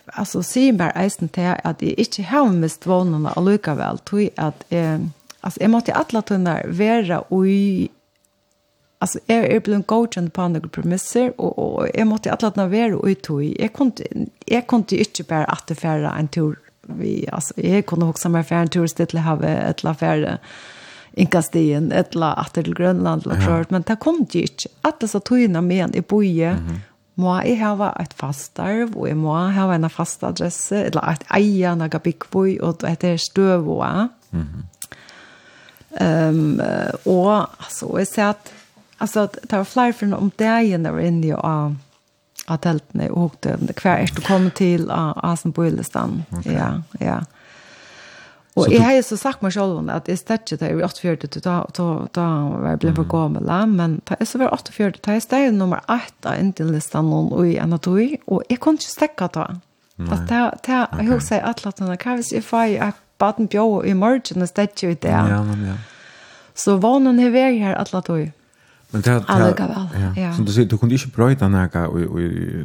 alltså 0.07 0.43
ser 0.43 0.73
bara 0.73 0.91
eisen 0.91 1.29
till 1.29 1.55
att 1.65 1.83
jag 1.83 1.99
inte 1.99 2.23
har 2.23 2.49
mist 2.49 2.87
vanorna 2.87 3.33
och 3.33 3.43
lika 3.43 3.75
att 4.37 4.65
eh 4.69 4.99
alltså 5.41 5.61
jag 5.61 5.71
måste 5.71 5.93
alla 5.93 6.23
tunna 6.23 6.61
vara 6.67 7.25
oj 7.29 7.89
Alltså 9.03 9.19
jag 9.27 9.39
är 9.39 9.61
blev 9.61 9.83
coachen 9.83 10.31
på 10.31 10.43
andra 10.43 10.69
premisser 10.69 11.41
och 11.41 11.59
och 11.59 11.89
jag 11.95 12.07
måste 12.07 12.33
att 12.33 12.43
låta 12.43 12.67
vara 12.67 12.97
och 12.97 13.07
ut 13.07 13.31
och 13.31 13.45
jag 13.45 13.73
kunde 13.73 14.05
jag 14.47 14.67
kunde 14.67 14.97
inte 14.97 15.23
bara 15.23 15.45
att 15.45 15.67
det 15.67 15.75
färra 15.75 16.13
en 16.19 16.29
tur. 16.29 16.59
Vi 16.83 17.29
alltså 17.33 17.55
jag 17.57 17.87
kunde 17.87 18.07
också 18.07 18.29
mer 18.29 18.43
färra 18.43 18.61
en 18.61 18.69
tur 18.69 18.87
till 18.87 19.19
ha 19.19 19.45
ett 19.45 19.83
la 19.83 19.95
färra 19.95 20.39
inkastien 21.13 21.93
ett 21.93 22.15
la 22.15 22.33
att 22.33 22.53
till 22.53 22.75
Grönland 22.75 23.27
la 23.27 23.35
tror 23.35 23.67
men 23.69 23.83
det 23.83 23.97
kom 23.97 24.27
ju 24.31 24.41
inte 24.41 24.69
att 24.81 25.01
det 25.01 25.09
så 25.09 25.21
tog 25.21 25.51
med 25.51 25.85
en 25.85 25.95
i 25.95 26.01
boje 26.01 26.59
må 27.21 27.37
jeg 27.45 27.59
ha 27.61 27.91
et 28.01 28.13
fast 28.17 28.59
arv, 28.63 28.95
og 28.97 29.09
jeg 29.09 29.19
må 29.19 29.35
ha 29.35 29.67
en 29.75 29.91
fast 29.93 30.25
adresse, 30.27 30.87
eller 30.89 31.13
et 31.13 31.27
eia 31.37 31.75
naga 31.79 31.99
byggvoi, 31.99 32.59
og 32.63 32.81
det 32.81 32.95
heter 32.95 33.17
støvåa. 33.17 34.09
Mm 34.31 34.47
-hmm. 34.49 34.63
um, 36.05 36.61
og 37.05 37.49
altså, 37.59 37.99
jeg 37.99 38.07
ser 38.07 38.25
at 38.25 38.53
Alltså 39.01 39.29
det 39.43 39.57
var 39.57 39.65
flyr 39.65 39.93
från 39.93 40.15
om 40.15 40.31
dagen 40.37 40.83
när 40.83 40.93
vi 40.93 41.07
inne 41.07 41.27
i 41.27 41.33
av 41.33 41.77
av 42.51 42.59
tältene 42.65 43.11
og 43.11 43.27
hokdøvende 43.27 43.75
hver 43.79 44.01
er 44.03 44.15
du 44.15 44.23
kommer 44.25 44.51
til 44.57 44.89
av 44.91 45.19
Asenbøylestan. 45.23 46.25
Okay. 46.39 46.57
Ja, 46.57 46.71
ja. 47.01 47.19
Og 48.59 48.65
så 48.67 48.73
jeg 48.73 48.83
har 48.83 48.97
jo 48.97 49.03
så 49.07 49.17
sagt 49.21 49.45
meg 49.45 49.53
selv 49.55 49.91
at 49.95 50.09
jeg 50.11 50.19
stedet 50.19 50.59
det 50.61 50.71
i 50.73 50.83
48, 50.83 51.41
da, 51.45 51.61
da, 51.77 51.87
da 52.17 52.25
var 52.51 52.73
jeg 52.73 52.81
ble 52.83 52.95
for 52.97 53.11
gammel, 53.13 53.53
men 53.71 54.01
da 54.09 54.19
jeg 54.19 54.27
så 54.27 54.41
var 54.43 54.51
48, 54.57 54.99
da 55.07 55.15
jeg 55.15 55.23
steg 55.23 55.53
nummer 55.55 55.85
8 55.87 56.33
av 56.33 56.41
inntillistan 56.41 57.07
noen 57.07 57.31
og 57.31 57.47
i 57.47 57.61
en 57.63 57.77
av 57.77 57.83
tog, 57.87 58.17
og 58.27 58.43
jeg 58.51 58.59
kunne 58.59 58.83
ikke 58.83 58.97
stekke 58.97 59.31
da. 59.37 59.47
At 60.01 60.27
det, 60.27 60.43
det, 60.67 60.81
jeg 60.99 61.07
har 61.13 61.23
sagt 61.23 61.47
alle 61.47 61.95
at 61.95 62.05
hva 62.05 62.17
hvis 62.19 62.33
jeg 62.33 62.45
får 62.45 62.67
jeg 62.73 62.99
baden 63.21 63.49
bjå 63.53 63.67
i 63.85 63.95
morgen 63.95 64.43
og 64.43 64.49
stedet 64.49 64.83
jo 64.83 64.91
i 64.91 64.99
det. 64.99 65.13
Ja, 65.13 65.43
men 65.45 65.67
ja. 65.69 65.79
Så 66.57 66.79
vanen 66.81 67.21
har 67.21 67.33
vært 67.35 67.61
her 67.61 67.77
alle 67.79 68.01
tog. 68.05 68.31
Men 68.91 69.01
det 69.01 69.11
här 69.11 69.25
ja. 70.17 70.35
Som 70.35 70.45
du 70.45 70.53
säger 70.53 70.69
du 70.69 70.79
kunde 70.79 70.95
inte 70.95 71.09
bröta 71.09 71.49
några 71.49 71.89
och 71.89 72.01
och 72.01 72.19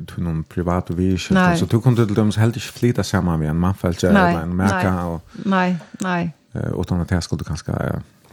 till 0.08 0.24
någon 0.24 0.44
privat 0.44 0.90
och 0.90 1.00
vi 1.00 1.18
så 1.18 1.66
du 1.70 1.82
kunde 1.82 2.06
till 2.06 2.16
dem 2.16 2.32
så 2.32 2.40
helt 2.40 2.56
inte 2.56 2.68
flyta 2.68 3.04
samman 3.04 3.40
med 3.40 3.50
en 3.50 3.60
manfält 3.60 4.04
eller 4.04 4.42
en 4.42 4.56
märka 4.56 5.06
och 5.06 5.28
Nej, 5.34 5.78
nej. 6.00 6.34
Eh 6.54 6.80
utan 6.80 7.02
att 7.02 7.10
det 7.10 7.22
skulle 7.22 7.44
kanske 7.44 7.72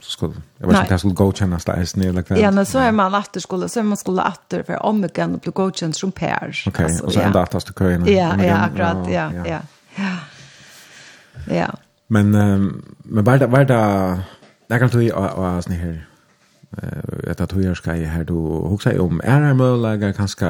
så 0.01 0.11
skulle 0.11 0.33
jag 0.59 0.67
vet 0.69 0.77
inte 0.77 0.95
det 0.95 0.99
skulle 0.99 1.15
godkännas 1.15 1.65
det 1.65 1.73
ens 1.73 1.97
ner 1.97 2.13
liksom. 2.13 2.37
Ja, 2.37 2.51
men 2.51 2.67
så 2.67 2.79
är 2.79 2.93
man 2.93 3.15
efter 3.15 3.41
skulle 3.41 3.69
så 3.69 3.83
man 3.83 3.97
skulle 3.97 4.23
efter 4.23 4.63
för 4.63 4.83
om 4.83 5.01
det 5.01 5.09
kan 5.09 5.39
bli 5.39 5.53
godkänd 5.53 5.97
som 5.97 6.13
pär. 6.13 6.63
Okej, 6.67 7.01
och 7.03 7.13
så 7.13 7.21
ända 7.21 7.41
att 7.43 7.67
det 7.67 7.73
kan. 7.73 8.07
Ja, 8.07 8.45
ja, 8.45 8.57
akkurat, 8.57 9.11
ja, 9.11 9.31
ja. 9.47 9.59
Ja. 9.95 10.17
Ja. 11.51 11.75
Men 12.07 12.31
men 12.99 13.25
var 13.25 13.39
det 13.39 13.47
var 13.47 13.65
det 13.65 14.21
där 14.69 14.79
kan 14.79 14.89
du 14.89 15.05
ju 15.05 15.13
och 15.13 15.65
sån 15.65 15.73
här 15.73 16.07
eh 16.83 17.31
att 17.31 17.41
att 17.41 17.53
hur 17.53 17.75
ska 17.75 17.97
jag 17.97 18.09
här 18.09 18.25
då 18.25 18.69
huxa 18.69 19.03
om 19.03 19.21
är 19.25 19.41
det 19.41 19.55
möjligt 19.55 20.17
kanske 20.17 20.47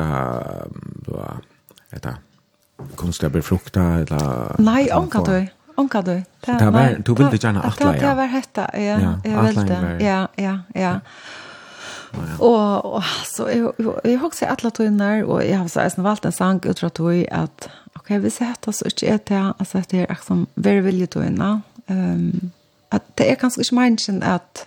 då 1.06 1.16
att 1.90 2.06
konstiga 2.96 3.30
befrukta 3.30 3.82
eller 3.82 4.54
Nej, 4.58 4.92
onka 4.94 5.22
du. 5.22 5.46
Onka 5.76 6.02
du. 6.02 6.22
Det 6.40 6.70
var 6.70 6.96
du 7.04 7.14
ville 7.14 7.36
gärna 7.36 7.62
att 7.62 7.80
lägga. 7.80 8.08
Det 8.08 8.14
var 8.14 8.26
hetta. 8.26 8.70
Ja, 8.74 9.20
jag 9.24 9.42
ville. 9.42 9.98
Ja, 10.00 10.28
ja, 10.34 10.58
ja. 10.74 11.00
Och 12.38 13.04
så 13.24 13.48
jag 14.04 14.24
också 14.24 14.44
alla 14.44 14.70
tunnar 14.70 15.22
och 15.22 15.44
jag 15.44 15.58
har 15.58 15.68
så 15.68 15.80
här 15.80 16.02
valt 16.02 16.24
en 16.24 16.32
sang 16.32 16.60
utra 16.64 16.90
tog 16.90 17.26
att 17.30 17.68
okej, 17.92 18.18
vi 18.18 18.30
sätter 18.30 18.68
oss 18.68 18.78
så 18.78 19.06
inte 19.06 19.06
är 19.06 19.20
det 19.24 19.52
alltså 19.58 19.82
det 19.88 20.00
är 20.00 20.06
liksom 20.08 20.46
very 20.54 20.80
villigt 20.80 21.16
innan. 21.16 21.62
Ehm 21.86 22.50
att 22.92 23.16
det 23.16 23.30
är 23.30 23.34
kanske 23.34 23.60
inte 23.60 23.74
meningen 23.74 24.22
att 24.22 24.66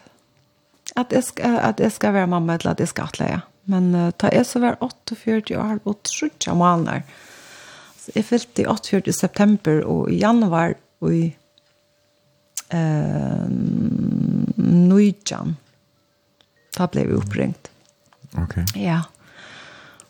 at 0.95 1.11
jeg 1.11 1.23
skal, 1.27 1.59
at 1.59 1.79
jeg 1.79 1.91
skal 1.91 2.13
være 2.15 2.27
mamma 2.31 2.55
eller 2.55 2.71
at 2.71 2.79
jeg 2.79 2.91
skal 2.91 3.09
atleie. 3.09 3.41
Men 3.71 3.95
uh, 3.95 4.11
da 4.21 4.29
jeg 4.33 4.45
så 4.45 4.61
var 4.63 4.77
48 4.81 5.57
år 5.59 5.79
og 5.85 5.97
trodde 6.07 6.47
jeg 6.47 6.57
måneder. 6.57 7.01
Så 7.99 8.11
jeg 8.15 8.25
fyllte 8.25 8.61
i 8.61 8.65
48 8.69 9.13
september 9.13 9.81
og 9.83 10.11
i 10.11 10.19
januar 10.21 10.75
og 11.01 11.15
i 11.15 11.25
uh, 12.73 13.45
Nujjan. 14.57 15.57
Da 16.77 16.87
ble 16.91 17.07
vi 17.09 17.17
oppringt. 17.17 17.71
Ok. 18.37 18.59
Ja. 18.75 19.01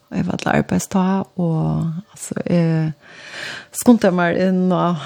Og 0.09 0.17
jeg 0.17 0.27
var 0.27 0.41
til 0.41 0.53
arbeidstag 0.53 1.39
og 1.41 1.93
altså, 2.13 2.41
jeg 2.45 2.91
skundte 3.73 4.11
meg 4.15 4.37
inn 4.41 4.67
og 4.73 5.01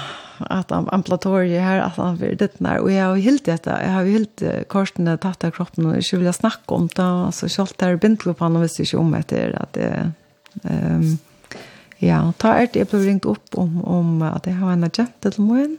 at 0.48 0.70
han 0.72 0.88
amplatoriet 0.94 1.62
her, 1.62 1.82
at 1.84 1.98
han 2.00 2.18
vil 2.20 2.36
ditt 2.40 2.60
nær. 2.64 2.80
Og 2.84 2.92
jeg 2.92 3.02
har 3.02 3.24
helt 3.24 3.44
dette, 3.48 3.78
jeg 3.82 3.94
har 3.94 4.08
helt 4.08 4.44
korsene 4.72 5.16
tatt 5.20 5.44
av 5.44 5.52
kroppen, 5.56 5.90
og 5.90 5.98
ikke 6.00 6.20
vil 6.20 6.30
jeg 6.30 6.38
snakke 6.40 6.76
om 6.76 6.88
det, 6.88 7.08
altså 7.26 7.50
kjølt 7.50 7.76
der 7.82 8.00
bindel 8.00 8.32
på 8.32 8.46
han, 8.46 8.56
og 8.56 8.64
visste 8.64 8.86
ikke 8.86 9.02
om 9.02 9.12
etter 9.18 9.54
at 9.60 9.76
det... 9.76 9.90
Um, 10.64 11.18
ja, 12.00 12.18
ta 12.40 12.56
er 12.56 12.70
det 12.72 12.80
jeg 12.80 12.88
ble 12.90 13.02
ringt 13.04 13.28
opp 13.28 13.54
om, 13.60 13.76
om 13.84 14.24
at 14.24 14.48
jeg 14.48 14.56
har 14.58 14.72
en 14.72 14.88
agent 14.88 15.14
til 15.22 15.36
morgen, 15.44 15.76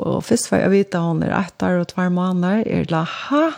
og 0.00 0.22
først 0.24 0.50
var 0.52 0.62
jeg 0.62 0.72
vite 0.72 1.00
at 1.00 1.08
hun 1.08 1.24
er 1.24 1.34
ett 1.36 1.64
år 1.64 1.80
og 1.80 1.88
tvær 1.90 2.12
måneder, 2.12 2.62
er 2.68 2.86
det 2.88 3.02
ha, 3.28 3.48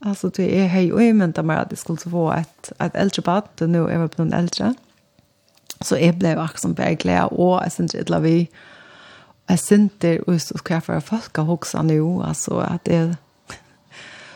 alltså 0.00 0.28
det 0.28 0.58
är 0.60 0.66
hej 0.66 0.92
och 0.92 1.02
jeg 1.02 1.14
mente 1.16 1.42
meg 1.42 1.58
at 1.58 1.72
jeg 1.72 1.78
skulle 1.78 2.10
få 2.10 2.30
ett 2.32 2.70
et, 2.70 2.80
et 2.80 2.94
eldre 2.94 3.66
nu 3.66 3.84
är 3.88 4.04
er 4.04 4.06
på 4.06 4.22
en 4.22 4.32
äldre 4.32 4.74
så 5.80 5.96
jag 5.96 6.18
blev 6.18 6.38
också 6.38 6.58
som 6.58 6.74
bare 6.74 6.94
glede, 6.94 7.28
og 7.28 7.62
jeg 7.62 7.72
synes 7.72 7.94
ikke 7.94 8.22
vi, 8.22 8.48
jag 9.48 9.60
synter 9.60 10.28
och 10.28 10.42
så 10.42 10.58
ska 10.58 10.74
jag 10.74 10.84
för 10.84 11.00
folk 11.00 11.38
att 11.38 11.46
huxa 11.46 11.82
nu 11.82 12.02
alltså 12.02 12.58
att 12.58 12.84
det 12.84 13.16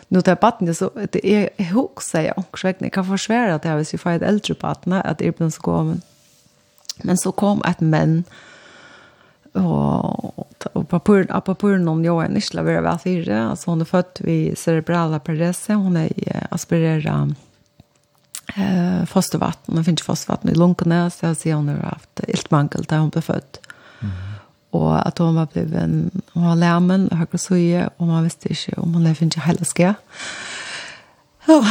nu 0.09 0.23
tar 0.23 0.37
barnet 0.41 0.77
så 0.77 0.91
det 1.13 1.27
är 1.27 1.65
huxa 1.65 2.23
jag 2.23 2.39
också 2.39 2.69
jag 2.69 2.93
kan 2.93 3.07
försvära 3.07 3.55
att 3.55 3.65
jag 3.65 3.77
vill 3.77 3.87
se 3.87 3.99
för 3.99 4.11
ett 4.11 4.23
äldre 4.23 4.55
barn 4.61 4.93
att 4.93 5.19
det 5.19 5.37
blir 5.37 5.51
så 5.51 5.63
kom 5.63 6.01
men 7.03 7.19
så 7.19 7.33
kom 7.33 7.63
ett 7.63 7.81
män 7.81 8.25
och 9.53 10.39
och 10.73 10.89
papur 10.89 11.27
apapur 11.31 11.79
någon 11.79 12.05
jag 12.05 12.25
är 12.25 12.29
nisla 12.29 12.63
vara 12.63 12.81
väl 12.81 12.99
fyra 12.99 13.51
alltså 13.51 13.71
hon 13.71 13.81
är 13.81 13.85
född 13.85 14.19
vid 14.21 14.59
cerebrala 14.59 15.19
pares 15.21 15.69
hon 15.69 15.97
är 15.97 16.47
aspirera 16.51 17.35
eh 18.57 19.05
fostervatten 19.05 19.79
och 19.79 19.85
finns 19.85 20.03
fostervatten 20.03 20.51
i 20.51 20.55
lungorna 20.55 21.11
så 21.11 21.27
jag 21.27 21.37
ser 21.37 21.55
hon 21.55 21.69
har 21.69 21.77
haft 21.77 22.21
iltmangel 22.29 22.83
där 22.89 22.99
hon 22.99 23.09
blev 23.09 23.23
född 23.23 23.59
mm 24.03 24.32
och 24.73 25.07
att 25.09 25.19
hon 25.19 25.35
var 25.35 25.49
bliven 25.53 26.11
hon 26.33 26.45
var 26.45 26.57
lämmen 26.57 27.09
och 27.09 27.17
högre 27.17 27.39
soje 27.39 27.91
och 27.97 28.07
man 28.07 28.25
visste 28.25 28.49
inte 28.49 28.73
om 28.77 28.95
hon 28.95 29.05
levde 29.05 29.25
inte 29.25 29.41
hela 29.41 29.65
ska. 29.65 29.95
Ja. 31.47 31.65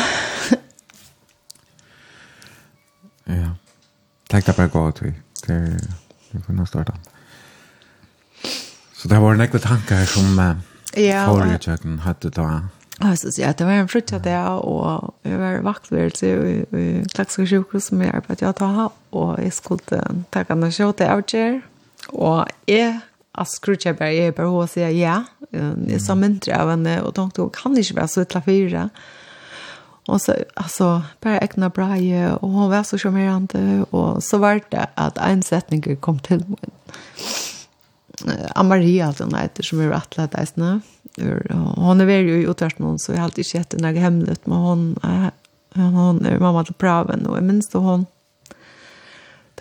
Ja. 3.23 3.55
Tack 4.27 4.45
det 4.45 4.53
på 4.53 4.67
gå 4.67 4.91
vi. 5.01 5.13
Det 5.47 5.79
vi 6.31 6.41
får 6.41 6.53
nog 6.53 6.67
starta. 6.67 6.93
Så 8.93 9.07
det 9.07 9.19
var 9.19 9.31
en 9.31 9.37
några 9.37 9.59
tankar 9.59 10.05
som 10.05 10.55
ja, 10.93 11.25
företagen 11.25 11.99
hade 11.99 12.29
då. 12.29 12.61
Alltså 12.99 13.31
så 13.31 13.41
ja, 13.41 13.53
det 13.57 13.63
var 13.63 13.71
en 13.71 13.87
frukt 13.87 14.23
där 14.23 14.49
och 14.49 15.13
jag 15.21 15.37
var 15.37 15.59
vaktvärelse 15.59 16.27
i 16.27 17.05
Klaxvik 17.13 17.49
sjukhus 17.49 17.85
som 17.85 18.01
jag 18.01 18.15
arbetade 18.15 18.49
att 18.49 18.55
ta, 18.55 18.91
och 19.09 19.39
jag 19.43 19.53
skulle 19.53 19.79
ta 20.29 20.43
kan 20.43 20.71
jag 20.77 20.97
ta 20.97 21.15
out 21.15 21.33
Og 22.09 22.45
jeg 22.69 22.99
at 23.31 23.47
skrutja 23.47 23.93
bare, 23.95 24.15
jeg 24.15 24.35
bare 24.35 24.51
hos 24.51 24.75
sier 24.75 24.91
ja, 24.91 25.21
jeg 25.51 26.01
sa 26.03 26.15
mindre 26.19 26.55
av 26.57 26.73
henne, 26.73 26.97
og 27.05 27.15
tenkte 27.15 27.45
hun 27.45 27.53
kan 27.55 27.77
ikke 27.79 27.97
være 28.01 28.11
så 28.11 28.25
utla 28.25 28.41
fire. 28.43 28.87
Og 30.09 30.17
så, 30.19 30.35
altså, 30.59 30.89
bare 31.23 31.43
egna 31.45 31.69
braie, 31.71 32.33
og 32.33 32.55
hun 32.55 32.71
var 32.71 32.83
så 32.87 32.99
sjarmerende, 32.99 33.85
og 33.91 34.19
så 34.25 34.39
var 34.41 34.63
det 34.73 34.87
at 34.99 35.19
en 35.23 35.43
setning 35.45 35.83
kom 36.03 36.19
til 36.25 36.43
min. 36.49 36.77
Amaria, 38.55 39.07
altså, 39.07 39.29
hun 39.29 39.37
heter, 39.37 39.65
som 39.65 39.83
er 39.83 39.95
atlet 39.95 40.35
eisene. 40.39 40.79
Hun 41.19 42.01
er 42.01 42.09
veldig 42.09 42.41
utvert 42.51 42.81
noen, 42.81 42.99
så 42.99 43.13
jeg 43.13 43.21
har 43.21 43.29
alltid 43.29 43.47
sett 43.47 43.75
hett 43.75 43.83
noe 43.83 43.95
hemmelig, 43.99 44.41
men 44.47 44.65
hun, 44.65 44.83
hun, 45.03 45.95
hun 45.95 46.25
er 46.27 46.41
mamma 46.43 46.65
til 46.67 46.77
praven, 46.79 47.27
og 47.29 47.39
jeg 47.39 47.47
minns 47.47 47.71
det 47.71 47.83
hun, 47.83 48.07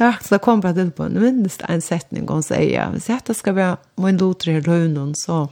har 0.04 0.12
faktiskt 0.12 0.30
jag 0.30 0.42
kom 0.42 0.60
på 0.60 0.72
det 0.72 0.90
på 0.90 1.02
en 1.02 1.20
minst 1.20 1.62
en 1.68 1.80
sättning 1.80 2.28
och 2.28 2.44
säga 2.44 2.84
jag. 2.92 3.02
Så 3.02 3.12
att 3.12 3.24
det 3.24 3.34
ska 3.34 3.52
vara 3.52 3.76
min 3.96 4.16
dotter 4.16 4.50
i 4.50 4.60
rönen 4.60 5.14
så 5.14 5.48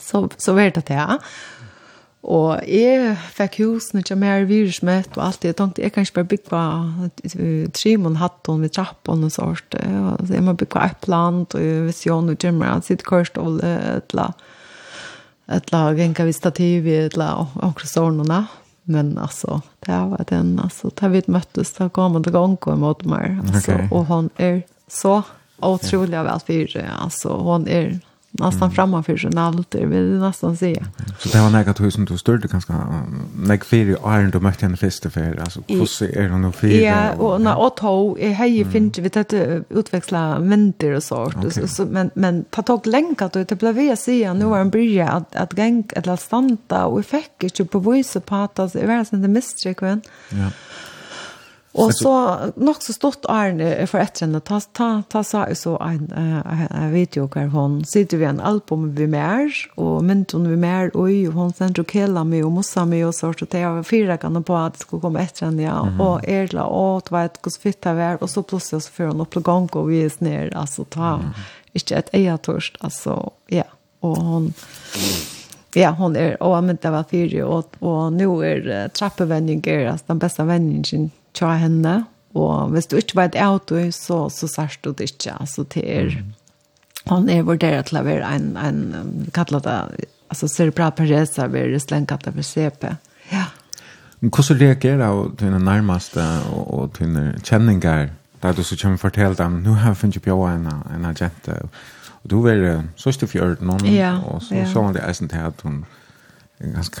så 0.00 0.28
så 0.36 0.52
vet 0.52 0.74
det 0.74 0.94
ja. 0.94 1.18
Og 2.28 2.60
jeg 2.66 3.14
fikk 3.32 3.60
husen 3.62 4.02
til 4.02 4.18
mer 4.18 4.42
virusmøtt 4.48 5.14
og 5.16 5.22
alt 5.24 5.42
det. 5.42 5.52
Jeg 5.52 5.56
tenkte, 5.56 5.82
jeg 5.82 5.92
kan 5.94 6.02
ikke 6.02 6.14
bare 6.14 7.10
bygge 7.14 7.70
tre 7.78 7.96
mån 7.96 8.18
hatt 8.18 8.50
og 8.50 8.58
med 8.58 8.74
trappen 8.74 9.24
og 9.24 9.32
sånt. 9.32 9.76
Så 9.78 10.34
jeg 10.34 10.42
må 10.42 10.52
bygge 10.58 10.82
et 10.84 10.98
plant 11.04 11.54
og 11.54 11.86
visjon 11.86 12.28
og 12.28 12.36
gjemme 12.42 12.68
og 12.74 12.84
sitte 12.84 13.06
kørst 13.06 13.38
og 13.38 13.62
et 13.62 14.10
eller 14.10 14.28
annet. 14.28 14.48
Et 15.48 15.70
eller 15.70 15.78
annet, 15.78 15.98
genka 16.02 16.26
vi 16.28 16.32
stativ 16.36 16.86
i 16.86 16.96
et 17.06 17.14
eller 17.14 17.30
annet, 17.32 17.54
og 17.56 17.70
akkurat. 17.70 18.67
Men 18.90 19.18
alltså, 19.18 19.62
det 19.80 19.92
var 19.92 20.24
den 20.28 20.60
alltså. 20.62 20.90
tar 20.90 21.08
vi 21.08 21.18
ett 21.18 21.26
möte 21.26 21.64
så 21.64 21.88
kom 21.88 22.12
han 22.12 22.22
till 22.22 22.32
gång 22.32 22.56
och 22.56 22.78
mot 22.78 23.04
mig. 23.04 23.38
Alltså. 23.40 23.72
Okay. 23.72 23.88
Och 23.90 24.06
hon 24.06 24.30
är 24.36 24.62
så 24.88 25.22
otroligt 25.60 26.10
väl 26.10 26.40
för 26.46 26.52
Alltså, 27.02 27.28
hon 27.28 27.68
är 27.68 28.00
nästan 28.38 28.62
mm. 28.62 28.74
framför 28.74 29.16
journaler 29.16 29.86
vill 29.86 30.12
jag 30.12 30.20
nästan 30.20 30.56
säga. 30.56 30.86
Så 31.18 31.28
det 31.28 31.40
var 31.40 31.50
några 31.50 31.74
tusen 31.74 32.04
du 32.04 32.18
störde 32.18 32.48
ganska 32.48 32.74
näg 33.36 33.64
fyra 33.64 34.18
iron 34.18 34.30
du 34.30 34.40
mötte 34.40 34.64
henne 34.64 34.76
första 34.76 35.10
för 35.10 35.40
alltså 35.40 35.60
hur 35.66 36.16
är 36.16 36.28
hon 36.28 36.42
nu 36.42 36.52
fyra? 36.52 36.80
Ja, 36.80 37.12
och 37.12 37.40
när 37.40 37.58
och 37.58 37.76
tog 37.76 38.20
är 38.20 38.30
hej 38.30 38.64
finns 38.64 38.98
vi 38.98 39.20
att 39.20 39.32
utväxla 39.68 40.38
vänter 40.38 40.92
och 40.92 41.02
sånt 41.02 41.44
okay. 41.44 41.68
så, 41.68 41.84
men 41.84 42.10
men 42.14 42.44
ta 42.50 42.62
tag 42.62 42.86
länka 42.86 43.28
då 43.32 43.44
det 43.44 43.54
blev 43.54 43.80
jag 43.80 43.98
säga 43.98 44.34
nu 44.34 44.44
var 44.44 44.58
en 44.58 44.70
börja 44.70 45.08
att 45.08 45.36
att 45.36 45.58
gäng 45.58 45.84
eller 45.96 46.16
stanta 46.16 46.86
och 46.86 46.98
vi 46.98 47.02
fick 47.02 47.42
inte 47.42 47.64
på 47.64 47.78
voice 47.78 48.16
på 48.26 48.34
att 48.34 48.54
det 48.54 48.86
var 48.86 49.04
sen 49.04 49.22
det 49.22 49.28
misstryck 49.28 49.82
Ja. 49.82 50.50
Och 51.72 51.94
så 51.94 52.38
nog 52.56 52.82
så 52.82 52.92
stort 52.92 53.24
Arne 53.28 53.86
för 53.86 53.98
ett 53.98 54.16
sen 54.16 54.40
ta 54.40 54.60
ta 54.60 55.02
ta 55.08 55.24
så 55.24 55.46
så 55.54 55.78
en 55.78 56.12
en 56.70 56.92
video 56.92 57.28
kvar 57.28 57.46
hon 57.46 57.84
sitter 57.84 58.16
vi 58.16 58.24
en 58.24 58.40
album 58.40 58.94
vi 58.94 59.06
mer 59.06 59.52
och 59.74 60.04
menton 60.04 60.50
vi 60.50 60.56
mer 60.56 60.90
oj 60.94 61.26
hon 61.26 61.52
sen 61.52 61.72
då 61.72 61.84
killa 61.84 62.24
mig 62.24 62.44
och 62.44 62.52
mossa 62.52 62.84
mig 62.84 63.04
och 63.04 63.24
og 63.24 63.34
det 63.50 63.58
jag 63.58 63.86
fyra 63.86 64.16
kan 64.16 64.44
på 64.44 64.56
att 64.56 64.72
det 64.72 64.78
skulle 64.80 65.00
komma 65.00 65.20
ett 65.20 65.36
sen 65.36 65.58
ja. 65.58 65.88
Och 66.00 66.28
Erla 66.28 66.66
åt 66.66 67.04
det 67.04 67.12
var 67.12 67.24
ett 67.24 67.42
kus 67.42 67.58
fitta 67.58 68.16
och 68.20 68.30
så 68.30 68.42
plötsligt 68.42 68.84
så 68.84 68.90
för 68.92 69.04
hon 69.04 69.20
upp 69.20 69.34
gång 69.34 69.68
och 69.72 69.90
vi 69.90 70.04
är 70.04 70.12
ner 70.18 70.56
alltså 70.56 70.84
ta 70.84 71.20
inte 71.72 71.94
ett 71.94 72.08
eja 72.12 72.38
törst 72.38 72.76
alltså 72.80 73.30
ja. 73.46 73.64
Och 74.00 74.16
hon 74.16 74.52
ja, 75.74 75.90
hon 75.90 76.16
är 76.16 76.42
och 76.42 76.64
men 76.64 76.78
det 76.82 76.90
var 76.90 77.04
fyra 77.10 77.46
och 77.46 77.74
och 77.78 78.12
nu 78.12 78.24
är 78.24 78.88
trappevändningen 78.88 79.68
är 79.68 79.98
den 80.06 80.18
bästa 80.18 80.44
vändningen 80.44 81.10
tja 81.38 81.54
henne, 81.60 82.00
og 82.36 82.74
hvis 82.74 82.90
du 82.90 82.98
ikke 82.98 83.18
vet 83.22 83.38
av 83.40 83.60
det, 83.70 83.88
så, 83.96 84.26
så 84.32 84.48
sørst 84.50 84.84
du 84.84 84.92
det 84.92 85.12
ikke. 85.12 85.36
Altså, 85.40 85.64
til 85.72 85.86
er, 85.88 86.16
han 87.08 87.28
er 87.32 87.46
vurderet 87.46 87.88
til 87.88 88.00
å 88.00 88.04
være 88.06 88.34
en, 88.36 88.50
en 88.60 89.14
vi 89.24 89.32
kaller 89.34 89.64
det, 89.64 90.08
altså, 90.28 90.50
cerebral 90.52 90.92
parese, 90.98 91.48
vi 91.52 91.64
er 91.64 91.78
slengkatt 91.82 92.28
av 92.28 92.42
CP. 92.42 92.90
Ja. 93.32 93.48
Men 94.20 94.32
hvordan 94.34 94.60
reagerer 94.60 95.14
du 95.14 95.36
til 95.36 95.46
dine 95.46 95.60
nærmeste 95.62 96.24
og, 96.50 96.64
og 96.74 96.94
til 96.96 97.06
dine 97.06 97.38
kjenninger, 97.42 98.08
der 98.42 98.52
du 98.52 98.62
så 98.62 98.76
kommer 98.80 98.98
fortelle 98.98 99.34
dem, 99.38 99.62
nå 99.62 99.78
har 99.78 99.94
jeg 99.94 100.02
funnet 100.02 100.22
på 100.22 100.42
en, 100.46 100.66
en 100.94 101.06
agent, 101.06 101.48
og 101.48 102.30
du 102.30 102.46
er 102.46 102.82
så 102.96 103.12
styrfjørt 103.14 103.62
noen, 103.62 103.86
ja, 103.86 104.16
og 104.26 104.42
så, 104.42 104.54
ja. 104.54 104.66
så 104.70 104.82
var 104.82 104.94
det 104.94 105.06
eisen 105.06 105.30
til 105.30 105.42
at 105.42 105.62
hun, 105.64 105.84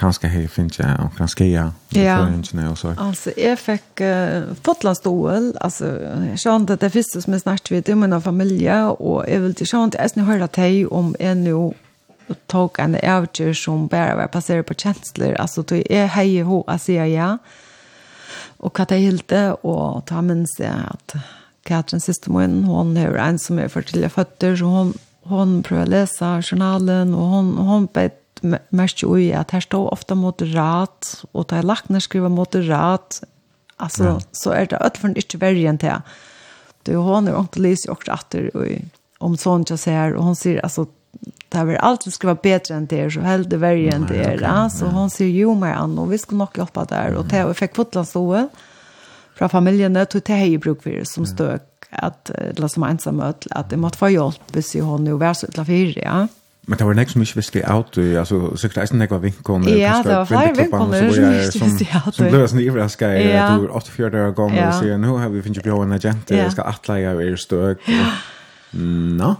ganska 0.00 0.28
hej 0.28 0.48
finns 0.48 0.78
jag 0.78 1.00
och 1.04 1.18
ganska 1.18 1.44
ja. 1.44 1.72
För 1.90 2.70
och 2.70 2.78
så. 2.78 2.94
Alltså 2.98 3.30
jag 3.36 3.58
fick 3.58 4.00
uh, 4.00 4.42
fotlandstol 4.62 5.56
alltså 5.60 6.00
jag 6.44 6.56
inte 6.56 6.72
att 6.72 6.80
det 6.80 6.90
finns 6.90 7.24
som 7.24 7.34
är 7.34 7.38
snart 7.38 7.70
vid 7.70 7.90
om 7.90 8.02
en 8.02 8.22
familj. 8.22 8.72
Och 8.72 9.24
jag 9.28 9.40
vill 9.40 9.54
till 9.54 9.66
sånt 9.66 9.94
jag 9.94 10.10
nu 10.16 10.22
hörde 10.22 10.46
dig 10.46 10.86
om 10.86 11.16
en 11.18 11.44
nu 11.44 11.72
tog 12.46 12.78
en 12.78 12.94
avgör 12.94 13.52
som 13.52 13.86
bara 13.86 14.16
var 14.16 14.26
passerad 14.26 14.66
på 14.66 14.74
känslor. 14.74 15.34
Alltså 15.34 15.62
då 15.62 15.74
är 15.74 16.06
hej 16.06 16.42
ho 16.42 16.64
alltså 16.66 16.92
ja. 16.92 17.38
Och 18.56 18.80
att 18.80 18.88
hilde 18.90 19.52
och 19.52 20.06
ta 20.06 20.22
minns 20.22 20.56
jag 20.58 20.74
att 20.90 21.14
Katrin 21.62 22.00
systermoen 22.00 22.64
hon 22.64 22.96
är 22.96 23.14
en 23.14 23.38
som 23.38 23.58
är 23.58 23.68
för 23.68 23.82
till 23.82 24.08
fötter. 24.08 24.56
Så 24.56 24.64
hon 24.64 24.94
hon 25.28 25.62
prövar 25.62 25.86
läsa 25.86 26.42
journalen, 26.42 27.14
och 27.14 27.26
hon, 27.26 27.58
hon 27.58 27.88
bet 27.92 28.27
mest 28.70 29.02
ju 29.02 29.16
i 29.20 29.32
at 29.32 29.50
her 29.50 29.60
står 29.60 29.92
ofta 29.92 30.14
moderat, 30.14 31.24
og 31.32 31.48
da 31.50 31.62
lacknar 31.62 32.00
skriver 32.00 32.28
moderat, 32.28 33.22
altså, 33.78 34.04
ja. 34.04 34.18
så 34.32 34.52
er 34.52 34.70
det 34.70 34.78
ødelføren 34.80 35.16
ikke 35.16 35.40
verre 35.40 35.68
enn. 35.68 35.78
Det 35.78 36.00
Du, 36.86 36.94
hon 36.96 37.26
hun, 37.26 37.34
og 37.34 37.48
hun 37.54 37.62
lyser 37.62 37.90
også 37.90 38.12
atter, 38.12 38.50
og 38.54 38.66
om 39.20 39.36
sånn 39.36 39.64
jeg 39.68 39.78
ser, 39.78 40.14
og 40.16 40.24
hon 40.24 40.36
sier, 40.38 40.60
altså, 40.62 40.86
det 41.48 41.64
vil 41.64 41.76
alltid 41.76 42.12
skriva 42.12 42.34
bättre 42.34 42.74
än 42.74 42.86
det 42.86 43.10
så 43.10 43.20
helt 43.20 43.50
det 43.50 43.56
värre 43.56 43.90
än 43.90 44.06
det 44.06 44.24
är. 44.24 44.40
Ja, 44.42 44.70
så 44.70 44.86
hon 44.86 45.10
säger 45.10 45.40
jo 45.40 45.54
mer 45.54 45.72
an 45.72 45.98
och 45.98 46.12
vi 46.12 46.18
ska 46.18 46.36
nog 46.36 46.48
hjälpa 46.54 46.84
där. 46.84 47.14
Och 47.14 47.24
det 47.24 47.54
fick 47.54 47.76
fotlandstået 47.76 48.48
fra 49.34 49.48
familjen 49.48 49.92
det 49.92 50.06
tog 50.06 50.22
det 50.26 50.34
hei 50.34 50.58
bruk 50.58 50.82
for, 50.82 51.04
som 51.04 51.26
støk, 51.26 51.62
att, 51.90 52.30
eller 52.30 52.68
som 52.68 52.82
ensamhet 52.82 53.46
att 53.50 53.70
det 53.70 53.76
måste 53.76 53.98
få 53.98 54.08
hjälp 54.08 54.42
hvis 54.52 54.74
hon 54.74 55.04
nu 55.04 55.12
var 55.12 55.34
så 55.34 55.46
utla 55.46 55.64
fyra. 55.64 56.00
Ja. 56.04 56.28
Men 56.68 56.78
det 56.78 56.84
var 56.84 56.96
nek 56.98 57.08
som 57.08 57.22
ikke 57.24 57.38
visste 57.38 57.62
out, 57.64 57.96
altså 57.96 58.38
sikkert 58.60 58.82
eisen 58.82 59.00
nek 59.00 59.12
var 59.14 59.22
vinkon, 59.22 59.64
ja, 59.72 60.02
det 60.04 60.12
var 60.12 60.26
flere 60.28 60.52
vinkoner 60.52 61.06
som 61.14 61.30
ikke 61.32 61.64
visste 61.64 61.86
out. 61.96 62.14
Som 62.18 62.28
ble 62.28 62.42
sånn 62.52 62.60
ivraska, 62.60 63.08
du 63.16 63.68
er 63.70 63.72
84 63.72 64.24
år 64.26 64.34
gammel 64.36 64.60
og 64.66 64.76
sier, 64.76 65.00
nå 65.00 65.16
har 65.16 65.32
vi 65.32 65.42
finnet 65.46 65.64
bra 65.64 65.80
en 65.86 65.96
agent, 65.96 66.32
jeg 66.36 66.52
skal 66.52 66.68
atleie 66.68 67.14
og 67.16 67.24
er 67.24 67.40
støk. 67.40 67.88
Nå? 68.76 69.34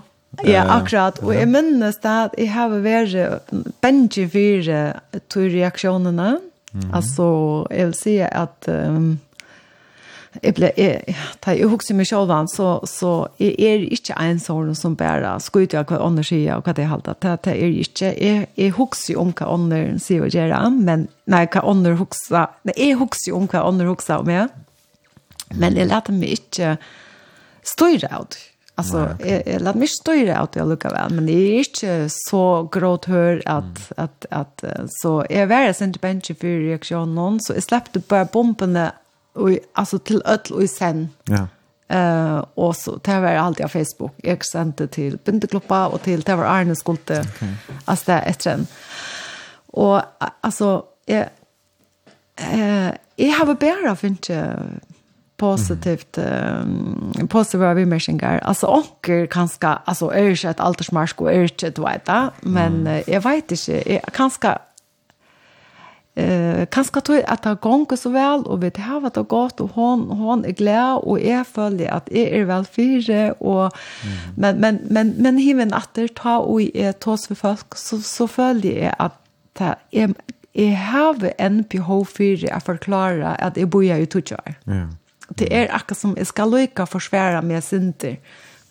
Ja, 0.44 0.64
akkurat. 0.78 1.20
Og 1.24 1.32
jeg 1.34 1.48
minnes 1.50 2.00
det 2.00 2.16
at 2.24 2.34
jeg 2.40 2.52
har 2.52 2.72
vært 2.84 3.52
benji 3.84 4.26
fire 4.28 4.82
til 5.32 5.48
reaksjonene. 5.52 6.34
Altså, 6.92 7.28
jeg 7.72 7.90
vil 7.90 7.96
si 7.96 8.18
at... 8.24 8.68
Um, 8.68 9.16
jeg 10.42 10.54
ble, 10.54 10.70
jeg, 10.76 11.16
da 11.44 11.54
jeg 11.56 11.70
husker 11.70 11.96
meg 11.98 12.08
selv, 12.08 12.32
så, 12.52 12.68
så 12.88 13.12
jeg 13.40 13.54
er 13.58 13.86
ikke 13.88 14.16
en 14.22 14.40
sånn 14.42 14.74
som 14.78 14.96
bare 14.98 15.36
skryter 15.42 15.82
av 15.82 15.88
hva 15.90 16.02
andre 16.06 16.24
sier 16.26 16.58
og 16.58 16.66
hva 16.66 16.74
det 16.76 16.84
er 16.86 16.92
halter. 16.92 17.18
Det, 17.20 17.34
det 17.46 17.56
er 17.56 17.80
ikke, 17.84 18.12
jeg, 18.14 18.48
jeg 18.58 18.76
husker 18.78 19.20
om 19.20 19.32
hva 19.32 19.50
andre 19.54 19.82
sier 20.02 20.26
og 20.26 20.34
gjør, 20.34 20.54
men 20.76 21.08
nei, 21.30 21.44
hva 21.46 21.64
andre 21.66 21.96
husker, 21.98 22.54
nei, 22.68 22.76
jeg 22.76 23.00
husker 23.00 23.38
om 23.38 23.48
hva 23.50 23.64
andre 23.68 23.90
husker 23.90 24.22
om 24.22 24.32
jeg, 24.32 24.48
men 25.56 25.80
jeg 25.80 25.88
lærte 25.88 26.12
meg 26.12 26.36
ikke 26.38 26.76
støyre 27.66 28.12
av 28.12 28.30
det. 28.34 28.44
Alltså 28.78 29.04
okay. 29.14 29.30
jag, 29.30 29.54
jag 29.54 29.62
lät 29.62 29.76
mig 29.76 29.88
störa 29.88 30.36
att 30.36 30.56
jag 30.56 30.68
lukar 30.68 30.90
väl 30.90 31.10
men 31.10 31.26
det 31.26 31.32
är 31.32 31.58
inte 31.58 32.08
så 32.08 32.68
gråt 32.72 33.04
hör 33.04 33.42
att 33.44 33.64
mm. 33.64 33.74
att 33.96 34.26
att, 34.30 34.64
att 34.64 34.90
så 34.90 35.26
är 35.30 35.46
var 35.46 35.72
sen 35.72 35.88
inte 35.88 35.98
bench 35.98 36.26
för 36.40 36.68
reaktion 36.68 37.40
så 37.40 37.52
jag 37.52 37.62
släppte 37.62 37.98
bara 37.98 38.24
bomben 38.24 38.88
och 39.32 39.50
alltså 39.72 39.98
till 39.98 40.22
öll 40.24 40.38
och 40.50 40.70
sen. 40.70 41.08
Ja. 41.24 41.48
Eh 41.90 42.34
uh, 42.36 42.44
och 42.54 42.76
så 42.76 43.00
det 43.02 43.20
var 43.20 43.28
alltid 43.28 43.66
på 43.66 43.68
Facebook. 43.68 44.12
Jag 44.16 44.44
sände 44.44 44.88
till 44.88 45.18
Bindekloppa 45.24 45.86
och 45.86 46.02
till 46.02 46.20
det 46.20 46.36
var 46.36 46.44
Arne 46.44 46.76
Skolte. 46.76 47.20
Okay. 47.20 47.48
Alltså 47.84 48.04
det 48.12 48.18
efter 48.18 48.50
en. 48.50 48.66
Och 49.66 50.02
alltså 50.40 50.84
jag 51.06 51.26
eh 52.36 52.92
jag 53.16 53.32
har 53.32 53.54
bara 53.54 53.96
funnit 53.96 54.30
positivt 55.38 56.18
um, 56.18 57.28
positiva 57.28 57.74
bemärkningar. 57.74 58.38
Alltså 58.38 58.66
onker 58.66 59.26
kanske 59.26 59.66
alltså 59.66 60.10
är 60.10 60.22
ju 60.22 60.50
ett 60.50 60.60
altersmarsk 60.60 61.20
och 61.20 61.32
är 61.32 61.40
ju 61.40 61.48
vet 61.48 62.30
men 62.40 62.86
mm. 62.86 63.02
jag 63.06 63.20
vet 63.20 63.52
inte 63.52 63.92
jag 63.92 64.02
kanske 64.12 64.58
Eh, 66.18 66.64
kanskje 66.74 67.00
tror 67.06 67.20
at 67.30 67.44
det 67.44 67.60
gonger 67.62 67.98
så 67.98 68.10
vel, 68.10 68.42
og 68.50 68.62
vi 68.62 68.70
har 68.82 69.00
var 69.04 69.12
det 69.14 69.28
godt, 69.30 69.60
og 69.60 69.68
hon, 69.76 70.00
hon 70.18 70.44
er 70.44 70.56
glad, 70.58 71.04
og 71.06 71.20
jeg 71.22 71.46
føler 71.46 71.92
at 71.94 72.08
jeg 72.10 72.32
er 72.40 72.48
vel 72.48 72.64
fire, 72.64 73.34
og, 73.40 73.70
mm. 74.02 74.16
men, 74.36 74.60
men, 74.60 74.80
men, 74.90 75.12
men 75.22 75.38
hiven 75.38 75.74
at 75.74 75.92
det 75.94 76.16
tar 76.18 76.42
og 76.42 76.64
jeg 76.74 76.96
tås 77.00 77.28
for 77.30 77.38
folk, 77.38 77.76
så, 77.78 78.00
så 78.02 78.26
føler 78.26 78.82
jeg 78.82 78.94
at 78.98 79.14
det 79.58 79.74
er 79.92 80.16
jeg 80.58 80.78
har 80.78 81.14
en 81.38 81.60
behov 81.70 82.08
for 82.10 82.48
å 82.50 82.58
forklare 82.64 83.36
at 83.38 83.58
jeg 83.60 83.70
bor 83.70 83.84
i 83.84 84.06
Tutsjøer. 84.10 84.56
Ja. 84.66 84.86
Det 85.38 85.46
er 85.54 85.70
akkurat 85.70 86.00
som 86.00 86.16
jeg 86.18 86.26
skal 86.26 86.50
lykke 86.50 86.86
forsvære 86.88 87.44
med 87.46 87.62
sinter, 87.62 88.16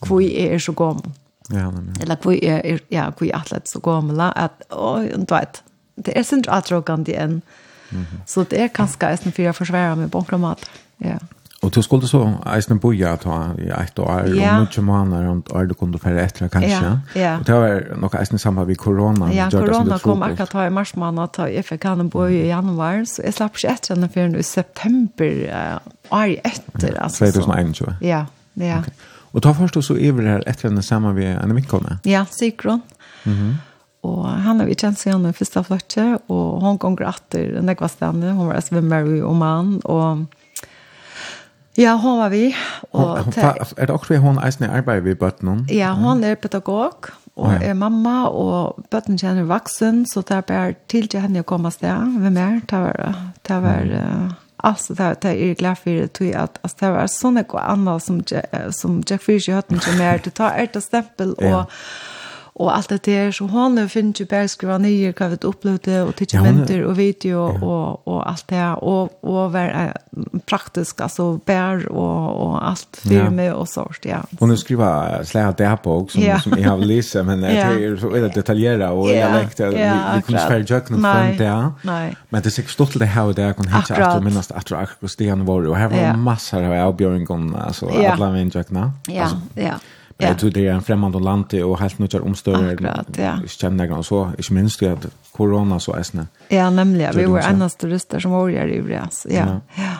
hvor 0.03 0.19
jeg 0.19 0.51
er 0.57 0.59
så 0.59 0.73
gammel. 0.75 1.13
Ja, 1.53 1.69
Eller 2.01 2.19
hvor 2.19 2.35
jeg 2.35 2.59
er, 2.59 2.83
ja, 2.91 3.07
hvor 3.09 3.23
jeg 3.29 3.39
er 3.39 3.61
så 3.65 3.79
gammel, 3.79 4.19
at, 4.19 4.51
og, 4.69 5.07
du 5.15 5.31
vet, 5.31 5.61
det 6.05 6.13
er 6.15 6.23
sin 6.23 6.43
atråkande 6.47 7.15
enn. 7.15 7.41
Mm 7.89 8.01
-hmm. 8.01 8.21
Så 8.25 8.43
det 8.43 8.61
er 8.61 8.67
kanskje 8.67 9.11
eisen 9.11 9.31
for 9.31 9.41
jeg 9.41 9.55
forsværer 9.55 9.95
med 9.95 10.09
bankromat. 10.09 10.59
Ja. 11.01 11.17
Og 11.61 11.75
du 11.75 11.81
skulle 11.81 12.07
så 12.07 12.19
eisen 12.55 12.79
boja 12.79 13.15
ta 13.15 13.37
i 13.57 13.69
ett 13.69 13.99
år, 13.99 14.27
ja. 14.35 14.59
og 14.59 14.67
mye 14.67 14.83
måneder, 14.85 15.29
og 15.29 15.43
år 15.51 15.65
du 15.65 15.73
kunne 15.73 15.99
fære 15.99 16.23
etter 16.23 16.47
kanskje. 16.47 16.69
Ja, 17.15 17.21
ja. 17.21 17.37
Og 17.39 17.47
det 17.47 17.55
var 17.55 17.81
nok 17.97 18.15
eisen 18.19 18.37
sammen 18.37 18.67
med 18.67 18.75
korona. 18.75 19.31
Ja, 19.33 19.49
korona 19.49 19.97
kom 19.97 20.23
akkurat 20.23 20.49
ta 20.49 20.65
i 20.65 20.69
mars 20.69 20.95
måned, 20.95 21.27
ta 21.33 21.45
i 21.45 21.61
FK 21.61 21.83
han 21.83 22.09
bo 22.09 22.25
i 22.25 22.45
januar, 22.47 23.03
så 23.05 23.21
jeg 23.25 23.33
slapp 23.33 23.57
ikke 23.57 23.73
etter 23.73 23.95
henne 23.95 24.09
før 24.13 24.37
i 24.37 24.43
september, 24.43 25.79
år 26.11 26.35
etter. 26.45 26.93
Ja, 26.93 27.07
2021. 27.07 27.95
Ja, 28.01 28.25
ja. 28.55 28.79
Okay. 28.79 28.91
Og 29.33 29.41
ta 29.43 29.51
først 29.51 29.77
og 29.77 29.83
så 29.83 29.97
iver 29.97 30.29
her 30.29 30.43
etter 30.47 30.69
henne 30.69 30.81
sammen 30.81 31.15
med 31.15 31.43
en 31.43 31.55
vikkene. 31.55 31.97
Ja, 32.05 32.25
sikkert. 32.31 32.79
Mhm. 33.23 33.33
Mm 33.33 33.55
Og 34.05 34.25
han 34.29 34.61
har 34.61 34.67
vi 34.69 34.77
kjent 34.77 34.99
seg 34.99 35.11
gjennom 35.11 35.35
første 35.35 35.63
fløtje, 35.65 36.05
og 36.31 36.61
hun 36.63 36.77
kom 36.81 36.97
etter 37.01 37.57
en 37.59 37.71
ekva 37.73 37.89
stedende. 37.91 38.35
Hun 38.37 38.51
var 38.51 38.61
svimmer 38.61 39.07
i 39.17 39.21
Oman, 39.25 39.79
og 39.85 40.27
Ja, 41.77 41.91
hun 42.01 42.17
var 42.17 42.31
vi. 42.33 42.55
Og 42.91 43.19
hon, 43.21 43.33
er 43.37 43.85
det 43.85 43.93
også 43.93 44.17
hon 44.17 44.39
eisen 44.41 44.65
i 44.65 44.69
arbeid 44.79 45.03
ved 45.05 45.19
bøtten? 45.21 45.67
Ja, 45.69 45.91
hon 45.93 46.23
er 46.25 46.33
pedagog, 46.35 47.11
og 47.35 47.53
er 47.53 47.77
mamma, 47.77 48.23
og 48.33 48.81
bøtten 48.89 49.19
kjenner 49.21 49.45
vaksen, 49.45 50.07
så 50.09 50.23
det 50.25 50.39
er 50.39 50.47
bare 50.49 50.73
til 50.89 51.05
til 51.07 51.21
henne 51.21 51.45
å 51.45 51.45
komme 51.45 51.69
sted. 51.69 52.17
Hvem 52.17 52.37
er? 52.41 52.59
Det 52.65 52.81
var, 52.81 53.13
det 53.45 53.61
var 53.61 54.33
alltså 54.57 54.93
det 54.93 55.21
det 55.21 55.43
är 55.43 55.55
glad 55.55 55.77
för 55.77 55.91
det 55.91 56.13
tror 56.13 56.29
jag 56.29 56.41
att 56.41 56.59
alltså 56.61 56.77
det 56.79 56.91
var 56.91 57.07
såna 57.07 57.43
och 57.49 57.71
annat 57.71 58.03
som 58.03 58.23
som 58.71 59.03
Jack 59.07 59.21
Fisher 59.21 59.53
hade 59.53 59.73
inte 59.73 59.97
mer 59.97 60.15
att 60.15 60.33
ta 60.33 60.51
ett 60.51 60.83
stämpel 60.83 61.33
och 61.33 61.71
og 62.57 62.71
alt 62.73 62.89
det 62.89 63.05
der, 63.05 63.31
så 63.31 63.45
hon 63.45 63.77
finner 63.89 64.15
ikke 64.15 64.25
bare 64.31 64.47
skriva 64.49 64.79
nye, 64.81 65.11
hva 65.13 65.27
vi 65.29 65.37
opplevde, 65.45 65.99
og 66.07 66.15
tidskjementer, 66.17 66.81
og 66.89 66.95
video, 66.97 67.43
og, 67.53 68.07
og 68.09 68.23
alt 68.31 68.47
det, 68.49 68.61
og, 68.81 69.11
og 69.21 69.51
være 69.53 69.83
praktisk, 70.49 71.03
altså 71.05 71.27
bær, 71.45 71.85
og, 71.91 72.39
og 72.47 72.55
alt 72.69 72.97
firme 73.03 73.45
ja. 73.45 73.53
og 73.53 73.67
sånt, 73.69 74.07
ja. 74.09 74.23
Hon 74.39 74.49
har 74.49 74.57
skriva 74.57 74.89
slæra 75.29 75.75
på, 75.83 75.99
som, 76.09 76.23
ja. 76.23 76.39
som 76.41 76.55
jeg 76.57 76.65
har 76.65 76.81
lyst, 76.81 77.13
men 77.27 77.45
ja. 77.45 77.67
det 77.69 77.91
er 77.91 77.99
så 78.01 78.09
veldig 78.09 78.31
detaljera, 78.35 78.89
og 78.89 79.11
jeg 79.13 79.29
lekte, 79.35 79.69
ja, 79.77 79.91
vi, 79.93 80.15
vi 80.17 80.25
kunne 80.31 80.45
spørre 80.47 80.65
jøkken 80.71 81.05
frem 81.05 81.37
der, 81.37 81.69
Nei. 81.85 82.15
men 82.31 82.41
det 82.41 82.51
er 82.51 82.55
sikkert 82.57 82.77
stort 82.79 82.95
til 82.95 83.05
det 83.05 83.11
her, 83.13 83.29
og 83.29 83.37
det 83.37 83.45
er 83.45 83.53
kun 83.59 83.69
hitje 83.69 84.01
at 84.01 84.17
du 84.17 84.25
minnes 84.25 84.49
at 84.49 84.65
du 84.65 84.73
akkurat 84.79 85.13
stian 85.13 85.45
var, 85.45 85.69
og 85.69 85.77
her 85.77 85.93
var 85.93 86.03
ja. 86.07 86.17
masser 86.17 86.65
av 86.65 86.73
avbjøringen, 86.87 87.53
altså, 87.67 87.91
ja. 87.93 88.15
alle 88.15 88.33
min 88.33 88.49
jøkkene. 88.49 88.89
Ja, 89.13 89.29
ja. 89.53 89.77
Altså, 89.77 89.93
Ja. 90.19 90.27
Jag 90.27 90.39
tror 90.39 90.49
det 90.49 90.67
är 90.67 90.73
en 90.73 90.81
främmande 90.81 91.19
land 91.19 91.53
och 91.53 91.79
helt 91.79 91.99
nytt 91.99 92.11
til. 92.11 92.21
Akkurat, 92.55 93.07
ja. 93.17 93.39
Jag 93.41 93.49
känner 93.49 93.87
det, 93.87 94.03
så 94.03 94.31
Inte 94.37 94.53
minst 94.53 94.79
det 94.79 94.91
at 94.91 95.07
korona 95.31 95.79
så 95.79 95.95
æsne. 95.95 96.27
Ja, 96.49 96.69
nemlig. 96.69 97.09
Vi 97.15 97.25
var 97.25 97.39
eneste 97.39 97.87
ruster 97.87 98.19
som 98.19 98.31
var 98.31 98.49
i 98.49 98.77
Uvreas. 98.79 99.27
Ja, 99.29 99.35
ja. 99.35 99.59
ja. 99.75 99.97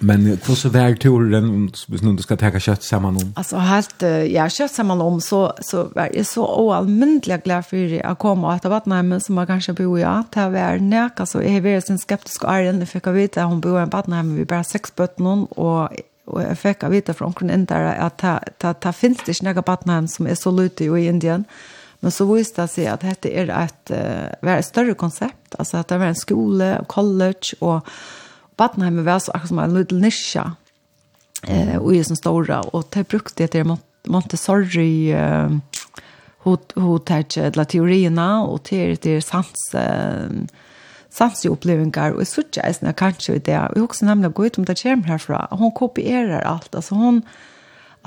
Men 0.00 0.38
hvordan 0.46 0.72
var 0.72 0.94
turen 0.94 1.70
hvis 1.88 2.00
du 2.00 2.22
ska 2.22 2.36
ta 2.36 2.50
kött 2.58 2.82
samman 2.82 3.16
om? 3.16 3.32
Alltså 3.36 3.56
helt, 3.56 4.02
ja, 4.32 4.48
kött 4.48 4.70
samman 4.70 5.00
om, 5.00 5.20
så, 5.20 5.52
så 5.60 5.88
var 5.94 6.08
jag 6.14 6.26
så 6.26 6.46
oalmyndelig 6.46 7.42
glad 7.44 7.66
for 7.66 7.96
å 8.10 8.14
komme 8.14 8.54
etter 8.54 8.72
Vatnheimen 8.72 9.20
som 9.20 9.34
man 9.34 9.46
kanskje 9.46 9.74
bor 9.74 9.98
i. 9.98 10.06
Det 10.34 10.46
var 10.52 10.80
nek, 10.80 11.20
så 11.26 11.42
jeg 11.42 11.58
har 11.58 11.66
vært 11.66 11.86
sin 11.86 11.98
skeptisk 12.00 12.44
æren, 12.44 12.80
jeg 12.80 12.88
fikk 12.88 13.10
vite 13.12 13.42
at 13.42 13.50
hun 13.50 13.60
bor 13.60 13.76
i 13.78 13.82
en 13.82 13.92
Vatnheimen, 13.92 14.38
vi 14.38 14.48
bare 14.48 14.64
seks 14.64 14.94
bøtten 14.96 15.46
og 15.50 16.00
og 16.30 16.40
jeg 16.44 16.58
fikk 16.60 16.86
av 16.86 16.94
vite 16.94 17.14
fra 17.16 17.26
omkring 17.28 17.52
indere 17.54 17.92
at 17.98 18.18
ta, 18.22 18.38
ta, 18.56 18.92
finnes 18.94 19.22
det 19.26 19.36
ikke 19.36 19.50
noen 19.50 19.66
batnheim 19.66 20.08
som 20.10 20.28
er 20.30 20.38
så 20.38 20.52
lute 20.54 20.86
i 20.86 21.06
Indien. 21.10 21.46
Men 22.00 22.14
så 22.14 22.24
viste 22.30 22.64
det 22.64 22.72
seg 22.72 22.88
at 22.88 23.04
dette 23.04 23.28
er 23.28 23.50
et, 23.52 23.92
var 24.40 24.56
et 24.56 24.64
større 24.64 24.94
konsept, 24.96 25.58
altså 25.58 25.82
at 25.82 25.90
det 25.90 25.98
var 26.00 26.14
en 26.14 26.16
skole, 26.16 26.70
college, 26.88 27.58
og 27.60 27.84
batnheim 28.56 29.02
var 29.04 29.20
så 29.20 29.34
akkurat 29.34 29.52
som 29.52 29.60
en 29.60 29.76
liten 29.76 30.00
nisje, 30.00 30.44
eh, 31.48 31.76
og 31.76 31.94
är 31.96 32.02
sånne 32.02 32.16
store, 32.16 32.60
og 32.72 32.84
det 32.94 33.08
brukte 33.08 33.42
det 33.42 33.50
til 33.52 33.76
Montessori, 34.08 35.12
eh, 35.12 35.50
hot 36.44 36.72
hot 36.76 37.10
la 37.56 37.64
teorierna 37.64 38.42
och 38.42 38.62
till 38.62 38.96
det 39.02 39.20
sans 39.22 39.74
eh, 39.74 40.30
samsig-opplevelser, 41.14 42.14
og 42.14 42.22
jeg 42.22 42.30
sørger 42.30 42.66
jeg 42.86 42.96
kanskje 42.96 43.38
det, 43.38 43.56
og 43.58 43.76
jeg 43.76 43.86
husker 43.86 44.10
nemlig 44.10 44.30
å 44.30 44.34
gå 44.36 44.48
ut 44.48 44.58
om 44.60 44.66
det 44.68 44.78
kommer 44.80 45.14
herfra, 45.14 45.46
og 45.50 45.62
hun 45.62 45.72
kopierer 45.76 46.44
alt, 46.46 46.70
altså 46.74 46.98
hun, 46.98 47.22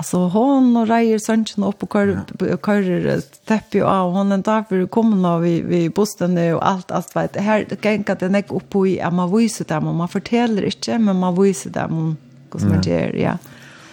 altså 0.00 0.22
hon 0.32 0.70
og 0.80 0.88
reier 0.88 1.20
sønnen 1.22 1.66
opp 1.68 1.84
og 1.84 1.92
kører 1.92 3.24
teppet 3.48 3.82
av, 3.82 4.08
og 4.08 4.16
hon 4.18 4.36
er 4.36 4.46
derfor 4.46 4.86
kommer 4.92 5.20
nå 5.20 5.34
vi, 5.44 5.58
vi 5.68 5.82
bostene 5.88 6.48
og 6.54 6.62
alt, 6.64 6.94
alt 6.96 7.12
vet, 7.16 7.36
her 7.36 7.66
ganger 7.74 8.20
det 8.20 8.32
nek 8.32 8.54
opp 8.56 8.78
i, 8.84 8.96
at 9.04 9.12
man 9.12 9.32
viser 9.34 9.68
dem, 9.68 9.90
og 9.90 10.00
man 10.00 10.12
forteller 10.12 10.70
ikke, 10.70 10.98
men 10.98 11.20
man 11.20 11.36
viser 11.38 11.74
dem 11.74 12.00
om 12.00 12.16
hvordan 12.50 12.70
man 12.76 12.88
gjør, 12.88 13.14
ja. 13.18 13.36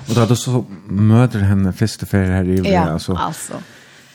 Og 0.07 0.15
da 0.17 0.23
du 0.25 0.33
så 0.37 0.63
møter 0.89 1.43
henne 1.45 1.75
første 1.77 2.07
ferie 2.09 2.39
her 2.39 2.47
i 2.49 2.57
ja, 2.65 2.87
altså, 2.95 3.13
altså 3.19 3.59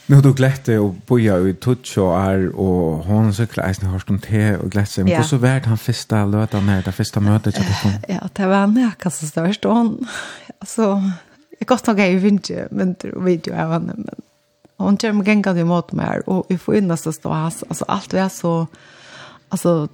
Nu 0.08 0.20
du 0.20 0.32
glätte 0.32 0.78
och 0.78 0.94
boja 1.06 1.38
i 1.38 1.54
touch 1.54 1.98
och 1.98 2.20
är 2.20 2.56
och 2.56 3.04
hon 3.04 3.34
så 3.38 3.46
klart 3.46 3.82
har 3.82 3.98
stund 3.98 4.22
te 4.22 4.56
och 4.56 4.70
glätte 4.70 5.04
men 5.04 5.24
så 5.24 5.36
vart 5.36 5.64
han 5.64 5.78
första 5.78 6.24
låten 6.24 6.66
när 6.66 6.82
det 6.82 6.92
första 6.92 7.20
mötet 7.20 7.54
jag 7.58 7.82
kom. 7.82 7.92
Ja, 8.08 8.28
det 8.32 8.46
var 8.46 8.56
en 8.56 8.92
jag 9.02 9.12
så 9.12 9.26
störst 9.26 9.64
och 9.64 9.74
hon 9.74 10.08
alltså 10.58 11.02
jag 11.58 11.66
gott 11.66 11.86
nog 11.86 12.00
i 12.00 12.14
vinter 12.14 13.14
och 13.14 13.26
video 13.26 13.54
av 13.54 13.72
henne 13.72 13.92
men 13.96 14.14
hon 14.76 14.98
kör 14.98 15.12
mig 15.12 15.26
gänga 15.26 15.50
emot 15.50 15.66
mot 15.66 15.92
mig 15.92 16.20
och 16.20 16.46
vi 16.48 16.58
får 16.58 16.76
in 16.76 16.96
så 16.96 17.08
att 17.08 17.14
stå 17.14 17.32
alltså 17.32 17.84
allt 17.88 18.12
var 18.12 18.28
så 18.28 18.66
alltså 19.48 19.88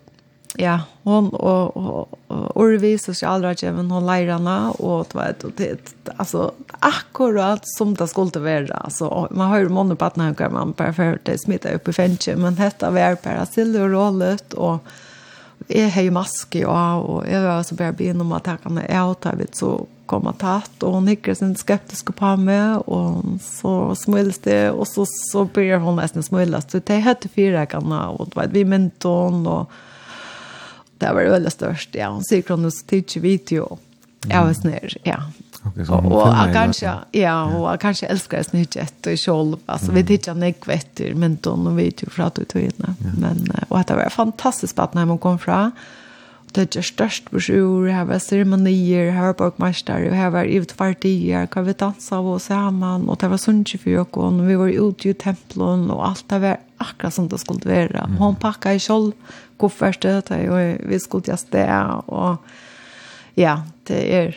ja, 0.56 0.80
hon 1.02 1.28
och 1.28 1.76
och 1.76 2.62
Urvi 2.62 2.98
socialrådgivaren 2.98 3.90
hon 3.90 4.06
lärarna 4.06 4.70
och 4.70 5.06
vet, 5.14 5.44
var 5.44 5.52
det 5.56 5.94
alltså 6.16 6.52
akkurat 6.70 7.68
som 7.68 7.94
det 7.94 8.08
skulle 8.08 8.40
vara 8.40 8.76
alltså 8.76 9.28
man 9.30 9.50
hör 9.50 9.68
månne 9.68 9.94
på 9.94 10.04
att 10.04 10.16
när 10.16 10.34
kan 10.34 10.52
man 10.52 10.74
det 11.24 11.38
smitta 11.38 11.72
upp 11.72 11.88
i 11.88 11.92
fänge 11.92 12.36
men 12.36 12.54
detta 12.54 12.90
var 12.90 13.16
bara 13.24 13.82
och 13.84 13.90
rollet 13.90 14.52
och 14.52 14.84
är 15.68 16.02
jo 16.02 16.12
maske 16.12 16.66
och 16.66 17.10
och 17.10 17.26
jeg 17.26 17.42
var 17.42 17.62
så 17.62 17.74
bare 17.74 17.92
begynne 17.92 18.20
om 18.20 18.32
at 18.32 18.46
jeg 18.46 18.58
kan 18.62 19.14
ta 19.20 19.34
vidt 19.36 19.56
så 19.56 19.86
komme 20.06 20.32
tatt 20.32 20.82
och 20.82 20.94
hun 20.94 21.04
nickar 21.04 21.34
sin 21.34 21.56
skeptisk 21.56 22.16
på 22.16 22.36
meg 22.36 22.88
och 22.88 23.24
så 23.40 23.94
smiles 23.94 24.38
det 24.38 24.70
och 24.70 24.88
så 24.88 25.06
så 25.06 25.44
börjar 25.44 25.78
hon 25.78 25.96
nästan 25.96 26.22
smiles 26.22 26.70
så 26.70 26.78
det 26.78 26.96
heter 26.96 27.28
fyra 27.28 27.66
kan 27.66 27.92
och 27.92 28.28
vi 28.50 28.64
menton 28.64 29.46
och 29.46 29.70
det 31.02 31.14
var 31.14 31.32
veldig 31.36 31.52
størst, 31.52 31.96
ja. 31.98 32.10
Hun 32.14 32.24
sier 32.26 32.44
kronos 32.46 32.82
tids 32.88 33.18
video. 33.22 33.78
Ja, 34.30 34.44
og 34.46 34.54
snir, 34.54 34.94
ja. 35.06 35.18
Okay, 35.64 35.84
så 35.84 35.94
och 35.94 36.28
jag 36.28 36.52
kanske 36.52 36.94
ja, 37.12 37.44
och 37.44 37.72
jag 37.72 37.80
kanske 37.80 38.06
älskar 38.06 38.38
det 38.38 38.44
snittet 38.44 39.06
och 39.06 39.18
själv 39.18 39.56
alltså 39.66 39.92
vi 39.92 40.04
tittar 40.04 40.34
nek 40.34 40.68
vetter 40.68 41.14
men 41.14 41.38
då 41.40 41.56
när 41.56 41.70
vi 41.70 41.84
ju 41.84 42.06
för 42.10 42.22
att 42.22 42.38
ut 42.38 42.54
inne. 42.54 42.94
Men 43.18 43.52
och 43.68 43.78
att 43.78 43.86
det 43.86 43.94
var 43.94 44.08
fantastisk 44.08 44.78
at 44.78 44.94
når 44.94 45.04
man 45.04 45.18
kom 45.18 45.38
fra 45.38 45.70
det 46.52 46.76
är 46.76 46.82
störst 46.82 47.30
besjur 47.30 47.88
her 47.88 48.04
var 48.04 48.18
ceremonier 48.18 49.10
her 49.10 49.34
var 49.38 49.52
mästare 49.56 50.10
och 50.10 50.16
här 50.16 50.30
var 50.30 50.44
ut 50.44 50.76
partier 50.76 51.46
kan 51.46 51.64
vi 51.64 51.72
dansa 51.72 52.16
av 52.16 52.26
oss 52.26 52.44
sammen, 52.44 53.08
og 53.08 53.18
det 53.20 53.28
var 53.28 53.36
sunche 53.36 53.78
för 53.78 53.98
och 53.98 54.48
vi 54.48 54.54
var 54.54 54.68
ute 54.68 55.08
i 55.08 55.14
templen 55.14 55.90
og 55.90 56.08
alt 56.08 56.28
det 56.28 56.38
var 56.38 56.56
akkurat 56.82 57.14
som 57.14 57.28
det 57.28 57.40
skulle 57.40 57.66
være. 57.66 58.06
Mm. 58.06 58.16
Hon 58.20 58.36
i 58.66 58.78
kjold, 58.78 59.12
koffertet 59.58 60.30
og 60.30 60.88
vi 60.88 60.98
skulle 60.98 61.24
til 61.24 61.38
sted 61.38 62.02
og 62.06 62.36
ja, 63.36 63.62
det 63.88 64.02
er, 64.14 64.34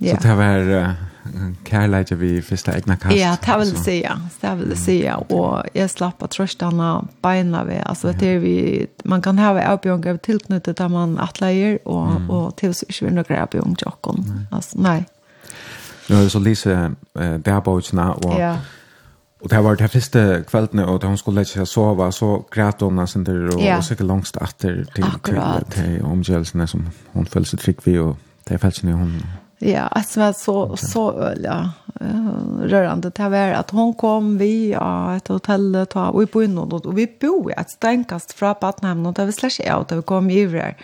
ja. 0.00 0.16
Så 0.16 0.28
det 0.28 0.34
var 0.36 0.96
kärlek 1.64 2.12
vi 2.12 2.42
första 2.42 2.76
egna 2.76 2.96
kast. 2.96 3.16
Ja, 3.16 3.36
det 3.46 3.58
vill 3.58 3.76
säga. 3.76 4.20
Det 4.40 4.54
vill 4.54 4.76
säga. 4.76 5.16
Och 5.16 5.62
jag 5.72 5.90
slapp 5.90 6.22
att 6.22 6.30
tröstarna 6.30 7.04
beina 7.22 7.64
vi. 7.64 7.78
Alltså 7.84 8.12
det 8.12 8.26
är 8.26 8.38
vi, 8.38 8.86
man 9.04 9.22
kan 9.22 9.38
ha 9.38 9.72
avbjörningar 9.72 10.16
tillknutet 10.16 10.76
där 10.76 10.88
man 10.88 11.18
attläger 11.18 11.88
och, 11.88 12.10
mm. 12.10 12.30
och 12.30 12.56
till 12.56 12.74
så 12.74 12.86
inte 12.88 13.10
några 13.10 13.42
avbjörningar 13.42 13.76
till 13.76 13.88
oss. 14.02 14.26
Alltså 14.50 14.78
nej. 14.78 15.04
Nu 16.08 16.16
är 16.16 16.22
det 16.22 16.30
så 16.30 16.38
Lise 16.38 16.92
eh, 17.18 17.38
bärbåtsna 17.38 18.14
och 18.14 18.40
ja. 18.40 18.56
Och 19.40 19.48
det 19.48 19.60
var 19.60 19.76
det 19.76 19.88
första 19.88 20.42
kvällen 20.42 20.78
och 20.84 21.02
hon 21.02 21.18
skulle 21.18 21.34
lägga 21.34 21.44
sig 21.44 21.62
och 21.62 21.68
sova 21.68 22.12
så 22.12 22.44
grät 22.50 22.80
hon 22.80 22.96
nästan 22.96 23.24
där 23.24 23.54
och 23.54 23.60
yeah. 23.60 23.80
så 23.80 23.94
långt 24.04 24.36
efter 24.36 24.86
till 24.94 25.04
Akkurat. 25.04 25.70
till 25.70 26.02
omgivningen 26.02 26.68
som 26.68 26.90
hon 27.12 27.26
föll 27.26 27.46
sig 27.46 27.58
trygg 27.58 27.78
vid 27.84 28.00
och 28.00 28.16
det 28.44 28.58
föll 28.58 28.72
sig 28.72 28.92
hon 28.92 29.22
Ja, 29.58 29.80
alltså 29.80 30.20
var 30.20 30.32
så 30.32 30.76
så 30.76 31.12
öliga 31.12 31.70
rörande 32.62 33.10
det 33.10 33.28
var 33.28 33.52
att 33.52 33.70
hon 33.70 33.94
kom 33.94 34.38
vi 34.38 34.70
ja, 34.70 35.16
ett 35.16 35.28
hotell 35.28 35.86
ta 35.90 36.08
och 36.08 36.22
vi 36.22 36.26
på 36.26 36.42
innan 36.42 36.72
och 36.72 36.98
vi 36.98 37.16
bor 37.20 37.50
i 37.50 37.54
ett 37.56 37.70
stänkast 37.70 38.32
från 38.32 38.54
Patnhamn 38.54 39.06
och 39.06 39.14
det 39.14 39.24
var 39.24 39.32
slash 39.32 39.76
out 39.76 39.92
vi 39.92 40.02
kom 40.02 40.30
i 40.30 40.46
där. 40.46 40.76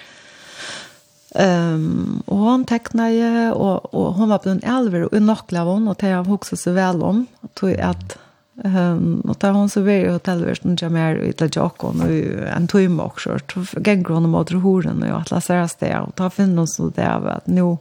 Ehm 1.34 1.74
um, 1.74 2.22
och 2.26 2.38
hon 2.38 2.64
tecknade 2.64 3.52
och 3.52 3.94
och 3.94 4.14
hon 4.14 4.28
var 4.28 4.38
på 4.38 4.48
en 4.48 4.62
elver 4.62 5.02
och 5.02 5.12
en 5.12 5.26
nockla 5.26 5.60
hon 5.64 5.88
och 5.88 5.96
det 6.00 6.08
jag 6.08 6.32
också 6.32 6.56
så 6.56 6.72
väl 6.72 7.02
om 7.02 7.26
att 7.40 7.62
att 7.62 8.18
Ehm 8.64 9.20
och 9.20 9.36
där 9.38 9.52
hon 9.52 9.68
så 9.68 9.80
var 9.80 10.12
hotellvärden 10.12 10.76
jag 10.80 10.92
mer 10.92 11.16
i 11.16 11.32
det 11.32 11.56
jag 11.56 11.84
och 11.84 11.96
nu 11.96 12.44
en 12.56 12.68
timme 12.68 13.02
också 13.02 13.38
så 13.54 13.80
gick 13.84 14.08
hon 14.08 14.30
mot 14.30 14.50
horen 14.50 15.02
och 15.02 15.20
att 15.20 15.30
läsa 15.30 15.68
det 15.78 15.98
och 15.98 16.14
ta 16.14 16.30
finn 16.30 16.58
hon 16.58 16.68
så 16.68 16.88
där 16.88 17.10
av 17.10 17.26
att 17.26 17.46
nu 17.46 17.76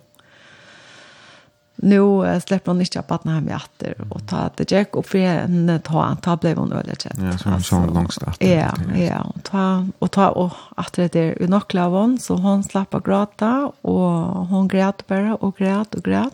nu 1.75 1.99
släpper 2.45 2.71
hon 2.71 2.81
inte 2.81 2.99
upp 2.99 3.11
att 3.11 3.25
hem 3.25 3.49
åter 3.49 3.95
och 4.09 4.27
ta 4.27 4.49
det 4.55 4.71
jack 4.71 4.95
och 4.95 5.05
för 5.05 5.17
en 5.17 5.79
ta 5.83 6.15
ta 6.15 6.37
blev 6.37 6.57
hon 6.57 6.73
öle 6.73 6.95
chat. 6.95 7.17
Ja, 7.17 7.37
så 7.37 7.63
så 7.63 7.85
långt 7.85 8.13
start. 8.13 8.43
Ja, 8.43 8.73
ja, 8.95 9.31
och 9.35 9.43
ta 9.43 9.87
och 9.99 10.11
ta 10.11 10.29
och 10.29 10.51
att 10.75 10.93
det 10.93 11.15
är 11.15 11.47
nog 11.47 11.67
klavon 11.67 12.19
så 12.19 12.35
hon 12.35 12.63
slapp 12.63 13.03
gråta 13.03 13.71
och 13.81 14.01
hon 14.47 14.67
grät 14.67 15.07
bara 15.07 15.35
och 15.35 15.57
grät 15.57 15.95
och 15.95 16.03
grät. 16.03 16.33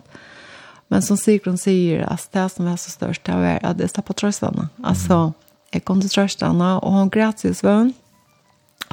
Men 0.88 1.02
som 1.02 1.16
Sigrun 1.16 1.58
säger, 1.58 2.12
att 2.12 2.32
det 2.32 2.48
som 2.48 2.66
är 2.66 2.76
så 2.76 2.90
störst 2.90 3.24
det 3.24 3.32
är 3.32 3.66
att 3.66 3.80
jag 3.80 3.90
slapp 3.90 4.16
tröstarna. 4.16 4.68
Alltså, 4.82 5.32
jag 5.70 5.84
kom 5.84 6.00
till 6.00 6.10
tröstarna 6.10 6.78
och 6.78 6.92
hon 6.92 7.08
grät 7.08 7.44
i 7.44 7.54
svön. 7.54 7.92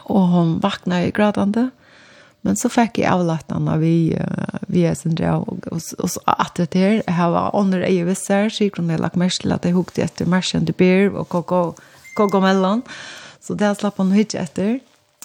Och 0.03 0.21
hon 0.21 0.59
vaknade 0.59 1.11
gråtande. 1.11 1.69
Men 2.41 2.55
så 2.55 2.69
fick 2.69 2.97
jag 2.97 3.13
avlattarna 3.13 3.77
vi, 3.77 4.21
vi 4.67 4.85
är 4.85 4.95
sin 4.95 5.15
dra 5.15 5.37
och, 5.37 5.67
och, 5.67 5.81
och 5.97 6.11
så 6.11 6.19
att 6.25 6.55
det 6.55 6.75
här, 6.75 7.03
här 7.07 7.29
var 7.29 7.55
under 7.55 7.79
jag 7.79 8.05
visser 8.05 8.49
Sigrun 8.49 8.89
hade 8.89 9.01
lagt 9.01 9.15
märk 9.15 9.41
till 9.41 9.51
att 9.51 9.65
jag 9.65 9.71
hukte 9.71 10.01
efter 10.01 10.25
marschen 10.25 10.65
till 10.65 10.75
beer 10.77 11.15
och 11.15 11.29
Koko, 11.29 11.73
Koko 12.15 12.39
Mellan. 12.39 12.81
Så 13.39 13.53
det 13.53 13.75
slapp 13.75 13.97
hon 13.97 14.11
hit 14.11 14.35
efter. 14.35 14.79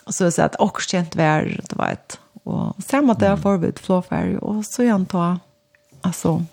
Och 0.04 0.14
så 0.14 0.30
så 0.30 0.42
att 0.42 0.56
också 0.58 0.88
känt 0.88 1.16
vär 1.16 1.60
det 1.68 1.76
var 1.76 1.88
ett. 1.88 2.18
Och 2.42 2.74
samma 2.86 3.14
där 3.14 3.36
förbud 3.36 3.42
förut 3.62 3.78
flåfärg 3.78 4.38
och 4.38 4.64
så 4.64 4.82
jag 4.82 4.94
antar, 4.94 5.38
alltså 6.00 6.44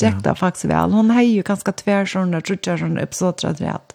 Jack 0.00 0.24
där 0.24 0.34
faktiskt 0.34 0.64
väl. 0.64 0.92
Hon 0.92 1.10
har 1.10 1.22
ju 1.22 1.42
ganska 1.42 1.72
tvär 1.72 2.06
sån 2.06 2.30
där 2.30 2.40
trutcha 2.40 2.78
sån 2.78 2.98
episoder 2.98 3.48
att 3.48 3.60
rätt. 3.60 3.94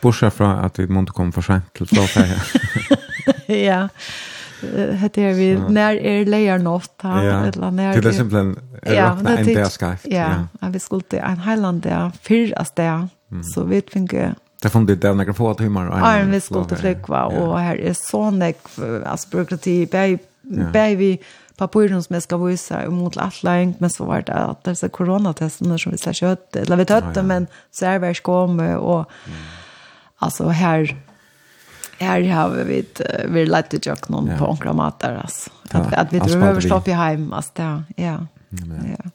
bortsett 0.00 0.34
från 0.34 0.50
att 0.50 0.78
vi 0.78 0.86
måste 0.86 1.12
komma 1.12 1.32
för 1.32 1.42
sent 1.42 1.72
till 1.72 1.88
så 2.08 2.20
här. 2.20 2.42
Ja. 3.46 3.88
Det 5.12 5.18
är 5.18 5.34
vi 5.34 5.58
när 5.68 5.96
är 5.96 6.24
lejer 6.24 6.58
något 6.58 7.00
här 7.02 7.48
eller 7.48 7.70
när 7.70 8.00
det 8.00 8.08
är 8.08 8.12
simpelthen 8.12 8.56
ja, 8.82 9.18
en 9.26 9.46
där 9.46 9.64
skaft. 9.64 10.06
Ja, 10.06 10.46
ja. 10.60 10.68
vi 10.68 10.80
skulle 10.80 11.02
en 11.10 11.38
Highland 11.40 11.82
där 11.82 12.10
för 12.22 12.58
att 12.58 12.76
där 12.76 13.08
så 13.54 13.64
vi 13.64 13.82
inte 13.94 14.34
Det 14.62 14.68
fann 14.68 14.86
det 14.86 14.94
där 14.94 15.14
några 15.14 15.34
få 15.34 15.54
timmar. 15.54 15.86
Ja, 15.86 16.24
vi 16.26 16.40
skulle 16.40 16.76
flyga 16.76 17.24
och 17.24 17.58
här 17.58 17.76
är 17.76 17.94
så 18.10 18.30
nek, 18.30 18.58
alltså 19.04 19.28
byråkrati, 19.28 19.86
bäj 19.86 20.18
bäj 20.72 20.96
vi 20.96 21.18
papiren 21.62 22.02
som 22.02 22.14
jag 22.14 22.22
ska 22.22 22.36
visa 22.36 22.90
mot 22.90 23.16
Atlank 23.16 23.80
men 23.80 23.90
så 23.90 24.04
var 24.04 24.22
det 24.22 24.32
att 24.32 24.64
det 24.64 24.76
så 24.76 24.88
coronatesten 24.88 25.78
som 25.78 25.92
vi 25.92 25.98
slash 25.98 26.12
kött 26.12 26.56
eller 26.56 26.76
vi 26.76 26.84
tött 26.84 27.16
ja, 27.16 27.22
men 27.22 27.46
så 27.70 27.86
är 27.86 27.98
väl 27.98 28.14
kom 28.14 28.60
och 28.60 29.04
mm. 29.26 29.38
alltså 30.16 30.48
här 30.48 30.96
här 31.98 32.20
har 32.20 32.50
vi 32.50 32.78
ett 32.78 33.00
vi 33.28 33.46
lätte 33.46 33.78
jag 33.82 34.10
någon 34.10 34.26
ja. 34.26 34.36
på 34.38 34.46
onkramat 34.50 34.98
där 34.98 35.16
alltså 35.16 35.50
att, 35.70 35.92
att 35.92 36.12
vi 36.12 36.20
behöver 36.20 36.60
stoppa 36.60 36.90
hem 36.90 37.32
alltså 37.32 37.52
ja 37.56 37.82
ja, 37.96 38.18
ja. 38.98 39.10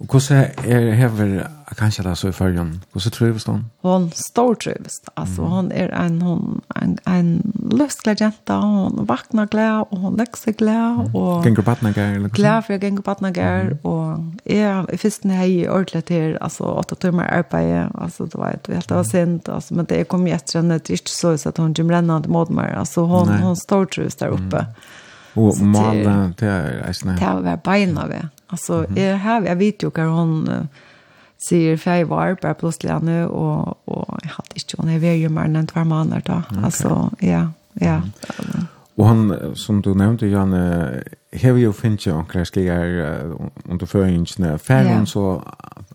Og 0.00 0.06
hvordan 0.06 0.46
er 0.64 0.94
hever 0.96 1.42
kanskje 1.76 2.02
det 2.06 2.14
så 2.18 2.30
i 2.30 2.32
førjen? 2.32 2.70
Hvordan 2.92 3.12
trives 3.12 3.44
hun? 3.44 3.64
Hun 3.84 4.06
står 4.16 4.54
trives. 4.54 4.94
Altså, 5.16 5.42
mm. 5.42 5.48
hun 5.48 5.72
er 5.72 5.90
en, 6.06 6.22
hun, 6.22 6.62
en, 6.82 6.94
en 7.06 7.28
løsglad 7.72 8.22
jente. 8.22 8.56
Hun 8.56 9.04
vakner 9.08 9.46
glad, 9.46 9.84
og 9.90 9.98
hun 9.98 10.16
lekser 10.16 10.56
glad. 10.56 11.12
Og 11.14 11.44
ganger 11.44 11.62
eller 11.98 12.20
Liksom. 12.20 12.34
Glad 12.34 12.62
for 12.62 12.72
jeg 12.72 12.80
ganger 12.80 13.02
badnager. 13.02 13.64
Mm. 13.64 13.78
Og 13.84 14.24
jeg, 14.46 14.84
i 14.92 14.96
første 14.96 15.36
hei 15.36 15.50
i 15.58 15.68
ordentlig 15.68 16.04
til, 16.04 16.38
altså, 16.40 16.64
åtte 16.64 16.96
timer 16.96 17.28
arbeid. 17.28 17.92
Altså, 17.94 18.24
det 18.24 18.40
var 18.40 18.56
et 18.56 18.72
helt 18.72 18.92
av 18.92 19.04
sint. 19.04 19.48
Altså, 19.48 19.74
men 19.74 19.84
det 19.84 20.08
kom 20.08 20.26
jeg 20.26 20.40
etter 20.40 20.62
henne, 20.62 20.80
det 20.80 20.96
er 20.96 21.02
ikke 21.04 21.16
så 21.18 21.36
så 21.36 21.52
at 21.52 21.60
hun 21.60 21.74
kommer 21.74 22.00
rennende 22.00 22.32
mot 22.32 22.50
meg. 22.50 22.72
Altså, 22.72 23.04
hun, 23.04 23.28
Nei. 23.28 23.42
hun 23.44 23.56
står 23.56 23.84
trives 23.84 24.16
der 24.16 24.32
oppe. 24.32 24.64
Mm. 24.64 24.96
Og 25.36 25.60
male, 25.62 26.32
det 26.40 26.48
er 26.48 26.84
eisne. 26.88 27.14
Det 27.20 27.22
er 27.22 27.36
å 27.38 27.44
være 27.44 27.60
beina 27.62 28.08
ved. 28.10 28.32
Alltså 28.50 28.74
mm 28.74 28.90
-hmm. 28.90 29.08
jag 29.08 29.18
har 29.18 29.42
jag 29.42 29.56
vet 29.56 29.82
ju 29.82 29.90
hur 29.94 30.04
hon 30.04 30.48
uh, 30.48 30.64
säger 31.38 31.76
fej 31.76 32.04
var 32.04 32.36
bara 32.42 32.54
plötsligt 32.54 33.02
nu 33.02 33.26
och 33.26 33.88
och 33.88 34.18
jag 34.22 34.30
hade 34.30 34.54
inte 34.54 34.74
hon 34.78 34.88
är 34.88 34.98
ju 35.12 35.28
mer 35.28 35.44
än 35.44 35.66
två 35.66 35.84
månader 35.84 36.22
då. 36.24 36.42
Okay. 36.50 36.64
Alltså 36.64 37.10
ja, 37.18 37.48
ja. 37.72 37.94
Mm. 37.94 38.66
Och 39.00 39.06
han 39.06 39.52
som 39.54 39.82
du 39.82 39.94
nämnde 39.94 40.26
Jan 40.26 40.52
har 41.42 41.56
ju 41.56 41.72
finns 41.72 42.06
ju 42.06 42.12
några 42.12 42.44
skier 42.44 43.22
under 43.68 43.86
föringarna 43.86 44.58
färgen 44.58 45.06
så 45.06 45.42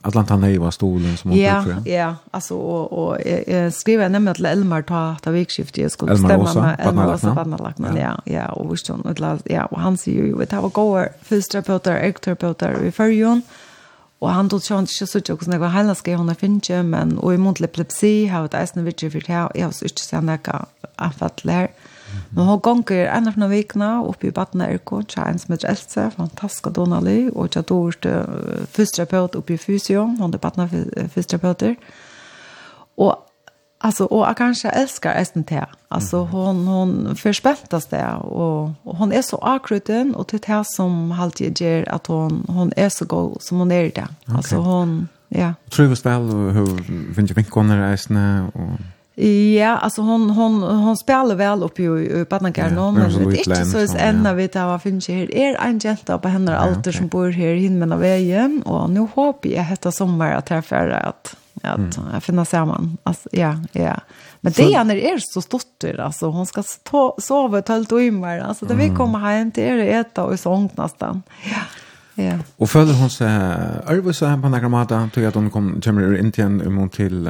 Atlanta 0.01 0.33
är 0.33 0.59
var 0.59 0.71
stolen 0.71 1.17
som 1.17 1.31
hon 1.31 1.39
Ja, 1.39 1.63
ja, 1.85 2.15
alltså 2.31 2.55
och 2.55 2.93
och 2.93 3.17
jag 3.47 3.73
skrev 3.73 4.11
nämligen 4.11 4.35
till 4.35 4.45
Elmar 4.45 4.81
ta 4.81 5.15
ta 5.21 5.31
vikskifte 5.31 5.81
jag 5.81 5.91
skulle 5.91 6.17
stämma 6.17 6.53
med. 6.53 6.75
Elmar 6.79 7.13
och 7.13 7.23
Vanna 7.23 7.73
ja, 7.97 8.21
ja, 8.25 8.47
och 8.49 8.73
visst 8.73 8.87
hon 8.87 9.15
ja, 9.45 9.65
och 9.65 9.79
han 9.79 9.97
säger 9.97 10.23
ju 10.23 10.43
att 10.43 10.51
ha 10.51 10.67
går 10.67 11.09
första 11.21 11.61
på 11.61 11.79
där 11.83 11.95
ekter 11.95 12.83
i 12.83 12.91
förjon. 12.91 13.41
Og 14.21 14.31
han 14.33 14.49
tog 14.49 14.63
sjøen 14.63 14.87
ikke 14.87 15.05
så 15.05 15.19
ikke 15.19 15.35
hvordan 15.35 15.53
jeg 15.53 15.61
var 15.61 15.73
heller 15.73 15.93
skal 15.93 16.17
hun 16.17 16.35
finne, 16.39 16.83
men 16.83 17.17
og 17.19 17.33
i 17.33 17.37
muntlig 17.37 17.67
epilepsi, 17.67 18.25
har 18.31 18.45
jeg 18.45 18.45
et 18.45 18.59
eisende 18.61 18.85
vidtje 18.85 19.11
for 19.11 19.27
det, 19.27 19.35
og 19.35 19.51
jeg 19.55 19.65
har 19.65 19.83
ikke 19.83 20.01
sett 20.01 20.23
noe 20.23 20.61
anfattelig 20.97 21.53
her. 21.53 21.67
Men 22.31 22.45
hun 22.45 22.59
gonger 22.59 23.11
en 23.11 23.27
av 23.27 23.49
vikene 23.49 23.91
oppe 24.03 24.27
i 24.27 24.31
Batna 24.31 24.69
Erko, 24.71 25.01
tja 25.01 25.27
en 25.29 25.39
som 25.39 25.53
heter 25.53 25.69
Else, 25.69 26.09
fantastisk 26.17 26.71
Donali, 26.75 27.29
og 27.33 27.49
tja 27.51 27.61
dårst 27.61 28.07
fysioterapeut 28.75 29.35
oppe 29.35 29.53
i 29.53 29.57
Fysio, 29.57 30.05
hun 30.19 30.33
er 30.33 30.41
Batna 30.41 30.67
fysioterapeuter. 30.67 31.75
Og 32.97 33.25
Alltså 33.77 34.05
och 34.05 34.27
jag 34.27 34.37
kanske 34.37 34.69
älskar 34.69 35.23
SNT. 35.23 35.51
Alltså 35.87 36.17
hon 36.17 36.67
hon 36.67 37.15
förspäntas 37.15 37.85
det 37.85 38.13
och, 38.13 38.71
och 38.83 38.97
hon 38.97 39.11
är 39.11 39.21
så 39.21 39.37
akruten 39.37 40.15
och 40.15 40.27
det 40.31 40.45
här 40.45 40.65
som 40.67 41.11
alltid 41.11 41.61
ger 41.61 41.89
att 41.89 42.07
hon 42.07 42.45
hon 42.47 42.73
är 42.75 42.89
så 42.89 43.05
god 43.05 43.41
som 43.41 43.59
hon 43.59 43.71
är 43.71 43.91
det. 43.95 44.07
Alltså 44.25 44.55
hon 44.55 45.07
ja. 45.27 45.53
Tror 45.69 45.87
du 45.87 45.95
väl 45.95 46.21
hur 46.53 47.13
finns 47.13 47.31
ju 47.31 47.33
vinkon 47.33 47.67
där 47.67 47.93
och 48.53 48.69
Ja, 49.57 49.77
alltså 49.77 50.01
hon 50.01 50.29
hon 50.29 50.63
hon 50.63 50.97
spelar 50.97 51.35
väl 51.35 51.63
upp 51.63 51.79
i, 51.79 51.83
i 51.83 52.25
Badnagarn 52.29 52.73
ja, 52.75 52.91
men 52.91 53.29
det 53.29 53.35
är 53.35 53.37
inte 53.37 53.65
så 53.65 53.77
att 53.77 53.95
ända 53.95 54.33
vi 54.33 54.47
tar 54.47 54.65
vad 54.65 54.81
finns 54.81 55.07
här. 55.07 55.35
Är 55.35 55.55
en 55.55 55.79
jenta 55.79 56.17
på 56.17 56.27
henne 56.27 56.57
allt 56.57 56.85
ja, 56.85 56.91
som 56.91 57.07
bor 57.07 57.29
här 57.29 57.53
hinner 57.53 57.93
av 57.93 57.99
vägen 57.99 58.61
och 58.65 58.89
nu 58.89 59.07
hoppas 59.15 59.51
jag 59.51 59.69
detta 59.69 59.91
sommar 59.91 60.31
att 60.31 60.45
träffa 60.45 60.67
för 60.67 60.89
att 60.89 61.35
att 61.61 61.97
mm. 61.97 62.21
finna 62.21 62.45
samman. 62.45 62.97
Alltså 63.03 63.29
ja, 63.31 63.55
ja. 63.71 63.99
Men 64.41 64.53
det 64.53 64.73
är 64.73 64.83
när 64.83 64.95
är 64.95 65.17
så 65.19 65.41
stort 65.41 65.83
alltså 65.99 66.29
hon 66.29 66.45
ska 66.45 66.63
ta, 66.83 67.15
sova 67.19 67.59
ett 67.59 67.67
helt 67.67 67.89
timmar. 67.89 68.39
Alltså 68.39 68.65
det 68.65 68.73
mm. 68.73 68.89
vi 68.89 68.95
kommer 68.95 69.19
hem 69.19 69.51
till 69.51 69.77
det 69.77 69.93
äta 69.93 70.23
och 70.23 70.39
sånt 70.39 70.77
nästan. 70.77 71.23
Ja. 71.43 71.57
Ja. 72.23 72.33
Och 72.57 72.69
följer 72.69 72.93
hon 72.93 73.09
så 73.09 73.25
här, 73.25 73.81
Arvo 73.87 74.13
så 74.13 74.25
här 74.25 74.41
på 74.41 74.49
Nagamata, 74.49 75.09
tog 75.13 75.25
att 75.25 75.35
hon 75.35 75.49
kom 75.49 75.81
kommer 75.81 76.17
in 76.17 76.31
till 76.31 76.43
en 76.43 76.61
emot 76.61 76.93
till 76.93 77.27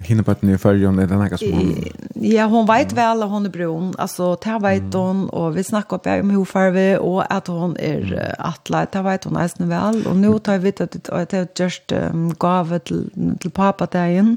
Hinnebatten 0.00 0.50
i 0.50 0.58
färgen, 0.58 0.98
är 0.98 1.06
den 1.06 1.20
här 1.20 1.36
som 1.36 1.52
hon... 1.52 1.84
Ja, 2.14 2.44
hon 2.44 2.66
vet 2.66 2.92
väl 2.92 3.22
att 3.22 3.28
hon 3.28 3.46
är 3.46 3.50
brun. 3.50 3.94
Alltså, 3.98 4.36
det 4.44 4.58
vet 4.58 4.94
hon. 4.94 5.28
Och 5.28 5.56
vi 5.56 5.64
snackar 5.64 5.96
upp 5.96 6.06
om 6.06 6.30
hur 6.30 6.44
far 6.44 6.70
vi. 6.70 6.96
och 6.96 7.34
att 7.34 7.46
hon 7.46 7.76
är 7.76 8.34
attla. 8.38 8.86
Det 8.92 9.02
vet 9.02 9.24
hon 9.24 9.32
nästan 9.32 9.68
väl. 9.68 10.06
Och 10.06 10.16
nu 10.16 10.38
tar 10.38 10.58
vi 10.58 10.68
att 10.68 11.30
det 11.30 11.32
är 11.32 11.48
just 11.62 11.92
um, 11.92 12.34
gav 12.38 12.78
till, 12.78 13.10
till 13.40 13.50
pappa 13.50 13.86
där 13.86 14.06
igen. 14.06 14.36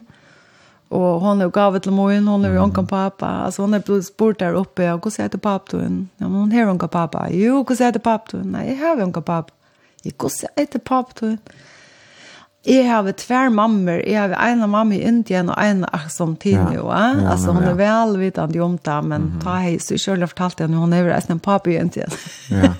Och 0.87 1.21
hon 1.21 1.41
är 1.41 1.49
gav 1.49 1.79
till 1.79 1.91
morgon, 1.91 2.27
hon 2.27 2.45
är 2.45 2.51
ju 2.51 2.59
onkan 2.59 2.87
pappa. 2.87 3.27
Alltså 3.27 3.61
hon 3.61 3.73
är 3.73 3.79
blivit 3.79 4.05
spurt 4.05 4.39
där 4.39 4.53
uppe. 4.53 4.91
Och 4.91 5.03
hur 5.03 5.11
säger 5.11 5.29
till 5.29 5.39
pappa 5.39 5.77
då. 5.77 5.83
Ja, 6.17 6.27
men 6.27 6.33
hon 6.33 6.51
är 6.51 6.69
onkan 6.69 6.89
pappa. 6.89 7.27
Jo, 7.31 7.65
hur 7.69 7.75
säger 7.75 7.91
till 7.91 8.01
pappa 8.01 8.37
då. 8.37 8.43
Nej, 8.43 8.77
jag 8.81 8.87
har 8.87 9.03
onkan 9.03 9.23
pappa. 9.23 9.53
Jo, 10.03 10.11
hur 10.21 10.29
säger 10.29 10.65
till 10.65 10.79
pappa 10.79 11.11
då. 11.19 11.27
Ja. 11.27 11.37
Jeg 12.65 12.85
har 12.85 13.07
tvær 13.17 13.49
mammer. 13.49 14.03
Jeg 14.05 14.21
har 14.21 14.51
en 14.51 14.69
mamma 14.69 14.95
i 14.95 15.01
Indien 15.01 15.49
og 15.49 15.55
en 15.57 15.85
som 16.09 16.35
tidlig. 16.35 16.77
Ja, 16.77 17.07
ja, 17.17 17.31
altså, 17.31 17.51
hun 17.51 17.63
er 17.63 17.73
velvidende 17.73 18.59
om 18.61 18.77
det, 18.77 19.03
men 19.03 19.21
mm 19.21 19.31
-hmm. 19.37 19.43
ta 19.43 19.55
hei, 19.55 19.79
så 19.79 19.97
selv 19.97 20.19
har 20.19 20.27
fortalt 20.27 20.59
henne, 20.59 20.77
hun 20.77 20.93
er 20.93 21.15
resten 21.15 21.33
en 21.33 21.39
pappa 21.39 21.69
i 21.69 21.75
Indien. 21.75 22.09
ja. 22.49 22.73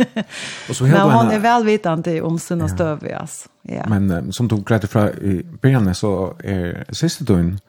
och 0.69 0.75
så 0.75 0.83
men 0.85 1.01
hun 1.01 1.31
er 1.31 1.39
velvidende 1.39 2.21
om 2.21 2.39
sin 2.39 2.61
og 2.61 2.69
støv, 2.69 2.97
ja. 3.09 3.25
ja. 3.69 3.83
Men 3.87 4.11
um, 4.11 4.31
som 4.31 4.47
du 4.47 4.61
greide 4.65 4.87
fra 4.87 5.09
i 5.09 5.41
begynnelsen, 5.61 5.93
så 5.93 6.33
er 6.43 6.83
siste 6.93 7.25
døgn, 7.25 7.59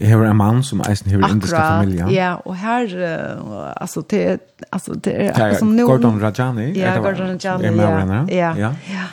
Jeg 0.00 0.08
har 0.08 0.24
en 0.24 0.36
mann 0.36 0.62
som 0.62 0.80
eisen 0.90 1.10
har 1.10 1.28
indiske 1.30 1.56
familie. 1.56 2.08
ja, 2.10 2.34
og 2.34 2.56
her, 2.56 2.84
uh, 2.84 3.72
altså, 3.76 4.02
det 4.10 4.30
er, 4.30 4.36
altså, 4.72 4.94
det 4.94 5.12
er, 5.16 5.58
som 5.58 5.68
nå... 5.68 5.86
Gordon 5.86 6.22
Rajani? 6.22 6.78
Ja, 6.78 6.96
Gordon 6.96 7.26
Rajani, 7.26 7.64
ja. 7.64 7.70
Er 7.70 8.04
med 8.06 8.28
ja, 8.28 8.54
ja. 8.56 8.72
ja. 8.90 9.06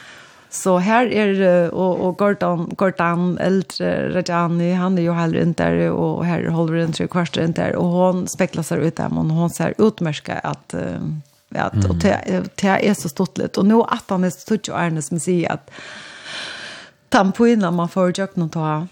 Så 0.51 0.77
här 0.77 1.05
är 1.05 1.71
och 1.73 1.99
och 1.99 2.17
Gordon 2.17 2.69
Gordon 2.77 3.37
äldre 3.37 4.09
Rajani 4.09 4.73
han 4.73 4.97
är 4.97 5.01
ju 5.01 5.11
heller 5.11 5.41
inte 5.41 5.63
där 5.63 5.89
och 5.89 6.25
här 6.25 6.43
håller 6.47 6.73
den 6.73 6.93
tre 6.93 7.07
kvart 7.07 7.37
inte 7.37 7.61
där 7.61 7.75
och 7.75 7.87
hon 7.87 8.27
speklasar 8.27 8.77
ut 8.77 8.95
där 8.95 9.09
men 9.09 9.31
hon 9.31 9.49
ser 9.49 9.73
utmärska 9.77 10.39
att 10.39 10.75
att 11.55 11.85
och 11.85 11.95
det 11.95 12.43
det 12.55 12.67
är 12.67 12.93
så 12.93 13.09
stort 13.09 13.37
lite 13.37 13.59
och 13.59 13.65
nu 13.65 13.81
att 13.81 14.03
han 14.07 14.23
är 14.23 14.29
så 14.29 14.57
tjock 14.57 14.67
Ernest 14.79 15.07
som 15.07 15.19
säger 15.19 15.51
att 15.51 15.71
tampoina 17.09 17.71
man 17.71 17.89
får 17.89 18.13
jag 18.19 18.37
nog 18.37 18.51
ta 18.51 18.87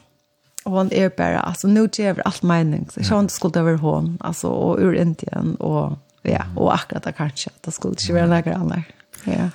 hon 0.64 0.94
är 0.94 1.12
bara 1.18 1.40
alltså 1.40 1.68
nu 1.68 1.90
ger 1.94 2.22
allt 2.26 2.44
mening. 2.44 2.88
Så 2.90 3.00
jag 3.14 3.32
skulle 3.32 3.60
över 3.60 3.74
hon 3.74 4.18
alltså 4.22 4.48
och 4.48 4.80
ur 4.80 4.94
Indien 4.94 5.56
och 5.56 5.98
ja 6.22 6.44
och 6.56 6.74
akkurat 6.74 7.16
kanske 7.18 7.50
det 7.62 7.72
skulle 7.72 7.92
inte 7.92 8.14
vara 8.14 8.26
några 8.26 8.56
annat 8.56 8.80
ja. 9.24 9.50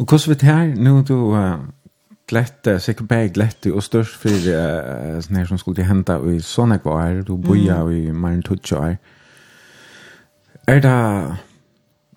Og 0.00 0.06
hvordan 0.08 0.32
vet 0.32 0.42
her, 0.42 0.74
nå 0.80 1.02
du 1.04 1.14
uh, 1.36 1.60
glette, 2.28 2.78
sikkert 2.80 3.08
bare 3.08 3.28
glette, 3.28 3.72
og 3.74 3.82
størst 3.84 4.16
for 4.16 4.32
uh, 4.32 5.18
sånne 5.20 5.42
her 5.42 5.48
som 5.50 5.58
skulle 5.60 5.84
hente 5.84 6.16
i 6.32 6.38
sånne 6.40 6.78
kvar, 6.80 7.18
du 7.26 7.34
boja 7.36 7.82
mm. 7.84 7.90
i 7.92 8.14
mer 8.16 8.38
enn 8.38 8.44
tutsje 8.46 8.78
år. 8.78 8.94
Er 10.70 10.80
det, 10.80 10.94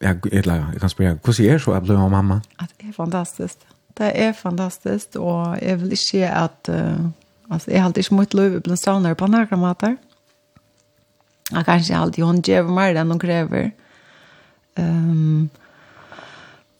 ja, 0.03 0.13
eller, 0.31 0.69
jeg 0.71 0.79
kan 0.79 0.93
spørre, 0.93 1.17
hvordan 1.19 1.49
er 1.49 1.57
det 1.57 1.65
så 1.65 1.73
jeg 1.75 1.83
ble 1.83 1.97
mamma? 2.13 2.39
At 2.61 2.71
det 2.79 2.93
er 2.93 2.95
fantastisk. 2.95 3.67
Det 3.97 4.11
er 4.15 4.31
fantastisk, 4.31 5.17
og 5.19 5.57
jeg 5.61 5.81
vil 5.81 5.91
ikke 5.97 6.29
at, 6.29 6.71
uh, 6.71 7.03
altså, 7.49 7.71
jeg 7.71 7.81
har 7.81 7.89
alltid 7.89 8.05
ikke 8.05 8.15
måttet 8.15 8.39
lov 8.39 8.55
i 8.55 8.61
blant 8.63 8.79
stavnere 8.79 9.19
på 9.19 9.27
nærkere 9.27 9.59
måter. 9.59 9.97
Jeg 11.51 11.65
kanskje 11.65 11.99
alltid 11.99 12.23
håndgjever 12.23 12.71
mer 12.71 12.95
enn 13.01 13.11
hun 13.11 13.19
krever. 13.19 13.73
Um, 14.79 15.51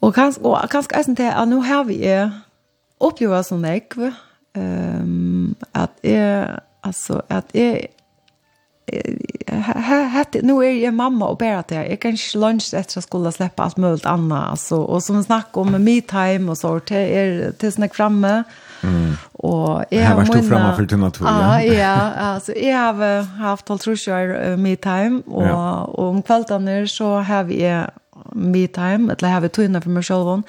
Og 0.04 0.14
kanskje, 0.14 0.44
og 0.44 0.68
kanskje 0.70 0.98
eisen 0.98 1.16
til 1.16 1.30
at 1.32 1.48
nå 1.48 1.62
har 1.64 1.86
vi 1.88 1.98
oppgjøret 3.00 3.48
som 3.48 3.64
jeg, 3.64 3.88
um, 4.56 5.56
at 5.74 5.90
jeg, 6.04 6.58
altså, 6.84 7.20
at 7.32 7.54
jeg, 7.56 7.88
hette 10.14 10.42
nu 10.44 10.58
er 10.62 10.74
jeg 10.76 10.94
mamma 10.94 11.30
og 11.32 11.38
bare 11.40 11.62
til, 11.68 11.76
jeg 11.88 12.00
kan 12.00 12.18
ikke 12.18 12.40
lunch 12.42 12.74
etter 12.76 13.00
å 13.00 13.04
skulle 13.04 13.32
slippe 13.32 13.64
alt 13.64 13.80
mulig 13.80 14.04
annet, 14.06 14.50
altså, 14.52 14.82
og 14.84 15.02
som 15.02 15.18
vi 15.18 15.24
snakker 15.24 15.64
om 15.64 15.80
me 15.80 15.98
time 16.04 16.52
og 16.52 16.60
så 16.60 16.76
til, 16.84 17.00
er, 17.00 17.50
til 17.60 17.72
snakk 17.72 17.96
framme 17.96 18.42
mm. 18.84 19.16
och 19.32 19.84
jag 19.90 20.02
har 20.02 20.16
varit 20.16 20.48
framme 20.48 20.76
for 20.76 20.86
till 20.86 20.98
natur 20.98 21.26
ja. 21.26 21.62
Ja 21.62 22.12
altså, 22.16 22.52
jeg 22.56 22.76
har 22.78 23.22
haft 23.38 23.70
alt 23.70 23.82
trusjer 23.82 24.18
jag 24.18 24.58
me 24.58 24.76
time 24.76 25.22
og, 25.26 25.46
ja. 25.46 25.84
og 25.84 26.08
om 26.08 26.22
kveldene 26.22 26.88
så 26.88 27.18
har 27.20 27.44
vi 27.48 27.62
me 28.34 28.66
time, 28.66 29.12
eller 29.12 29.28
jeg 29.28 29.40
har 29.40 29.48
tøyne 29.48 29.82
for 29.82 29.90
meg 29.94 30.04
selv. 30.04 30.44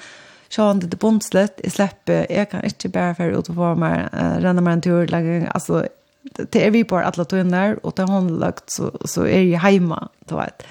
han 0.56 0.80
det 0.80 0.94
er 0.94 1.02
bondslet, 1.02 1.60
jeg 1.64 1.72
slipper, 1.72 2.26
jeg 2.30 2.48
kan 2.48 2.64
ikke 2.64 2.88
bare 2.88 3.14
fære 3.14 3.38
ut 3.38 3.46
på 3.46 3.54
få 3.54 3.74
meg, 3.74 4.08
uh, 4.12 4.36
renne 4.42 4.62
meg 4.62 4.72
en 4.72 4.82
tur, 4.82 5.06
lage, 5.10 5.48
altså, 5.54 5.86
det 6.36 6.62
er 6.62 6.70
vi 6.70 6.84
på 6.84 6.96
alle 6.96 7.24
tøyne 7.24 7.50
der, 7.50 7.76
og 7.82 7.96
det 7.96 8.06
er 8.08 8.30
lagt 8.30 8.70
så, 8.70 8.90
så 9.04 9.26
er 9.26 9.42
jeg 9.42 9.60
hjemme, 9.60 9.98
du 10.28 10.36
vet. 10.36 10.66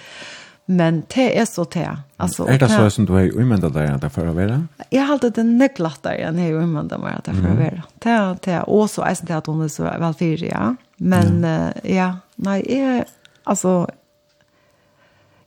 Men 0.65 1.03
det 1.13 1.27
er 1.37 1.45
så 1.45 1.63
det. 1.69 1.85
Altså, 2.17 2.47
er 2.49 2.57
det 2.57 2.71
så 2.71 2.89
som 2.89 3.05
du 3.05 3.13
har 3.13 3.29
umyndet 3.37 3.73
deg 3.75 3.85
at 3.85 4.01
det 4.01 4.09
får 4.11 4.31
være? 4.33 4.63
Jeg 4.89 5.03
har 5.05 5.13
alltid 5.13 5.35
den 5.37 5.51
neklatt 5.59 6.01
der 6.07 6.23
enn 6.25 6.39
jeg 6.41 6.55
har 6.55 6.65
umyndet 6.65 7.01
meg 7.03 7.19
at 7.19 7.27
det 7.27 7.35
får 7.37 7.59
være. 7.59 7.83
Det 8.01 8.15
er 8.15 8.39
det. 8.47 8.61
Og 8.73 8.89
så 8.89 9.05
er 9.05 9.19
det 9.21 9.35
at 9.37 9.49
hun 9.51 9.61
er 9.61 9.69
så 9.69 9.85
velfyrig, 9.85 10.49
ja. 10.49 10.71
Men 10.97 11.45
ja, 11.45 11.59
ja 11.85 12.07
nei, 12.41 12.57
jeg, 12.65 13.05
altså, 13.45 13.75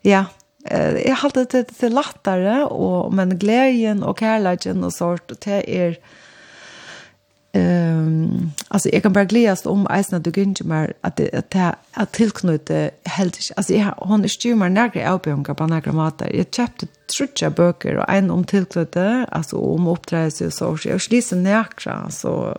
ja, 0.06 0.28
eh 0.70 1.06
jag 1.06 1.16
har 1.16 1.26
alltid 1.28 1.46
det 1.52 1.66
til 1.66 1.92
lattere, 1.92 2.68
og, 2.68 3.14
men 3.14 3.38
gleden 3.38 4.02
og 4.02 4.16
kærligheten 4.16 4.84
og 4.84 4.92
sånt 4.92 5.32
det 5.44 5.64
er... 5.66 5.94
Um, 7.54 8.52
alltså 8.70 8.88
jag 8.92 9.02
kan 9.02 9.12
bara 9.12 9.24
glädjas 9.24 9.66
om 9.66 9.86
eisen 9.90 10.16
att 10.16 10.24
du 10.24 10.42
inte 10.42 10.64
mer 10.64 10.92
att 11.00 11.16
det 11.16 11.34
att 11.34 11.76
att 11.92 12.12
tillknyta 12.12 12.90
helt 13.04 13.38
alltså 13.56 13.72
jag 13.72 13.94
hon 13.96 14.24
är 14.24 14.28
styrmar 14.28 14.68
några 14.68 15.12
uppgångar 15.12 15.54
på 15.54 15.66
några 15.66 15.92
matar 15.92 16.30
jag 16.34 16.46
köpte 16.50 16.86
trutcha 17.16 17.50
böcker 17.50 17.96
och 17.96 18.08
en 18.08 18.30
om 18.30 18.44
tillknyta 18.44 19.26
alltså 19.30 19.56
om 19.56 19.86
uppträdelse 19.86 20.46
och 20.46 20.52
så 20.52 20.88
jag 20.88 21.00
läser 21.10 21.36
några 21.36 22.10
så 22.10 22.56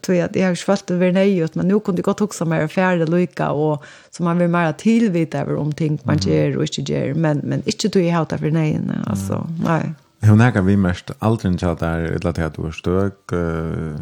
tror 0.00 0.18
jag 0.18 0.30
att 0.30 0.36
jag 0.36 0.48
har 0.48 0.54
svalt 0.54 0.90
över 0.90 1.12
nej 1.12 1.38
ut 1.38 1.54
men 1.54 1.68
nu 1.68 1.80
kunde 1.80 1.98
jag 1.98 2.04
gott 2.04 2.20
också 2.20 2.44
mer 2.44 2.68
färre 2.68 3.06
lycka 3.06 3.50
och 3.50 3.84
så 4.10 4.22
man 4.22 4.38
vill 4.38 4.48
mer 4.48 4.72
tillvita 4.72 5.38
över 5.38 5.56
om 5.56 5.72
ting 5.72 5.98
man 6.02 6.18
gör 6.18 6.56
och 6.56 6.62
inte 6.62 6.92
gör 6.92 7.14
men 7.14 7.38
men 7.38 7.62
inte 7.66 7.88
tror 7.88 8.04
jag 8.04 8.22
att 8.22 8.40
för 8.40 8.50
nej 8.50 8.80
alltså 9.06 9.48
nej 9.64 9.94
Hon 10.24 10.40
är 10.40 10.50
kan 10.50 10.66
vi 10.66 10.76
mest 10.76 11.10
aldrig 11.18 11.52
inte 11.52 11.70
att 11.70 11.78
det 11.78 11.86
är 11.86 12.16
ett 12.16 12.24
latet 12.24 12.58
och 12.58 12.74
stök 12.74 13.32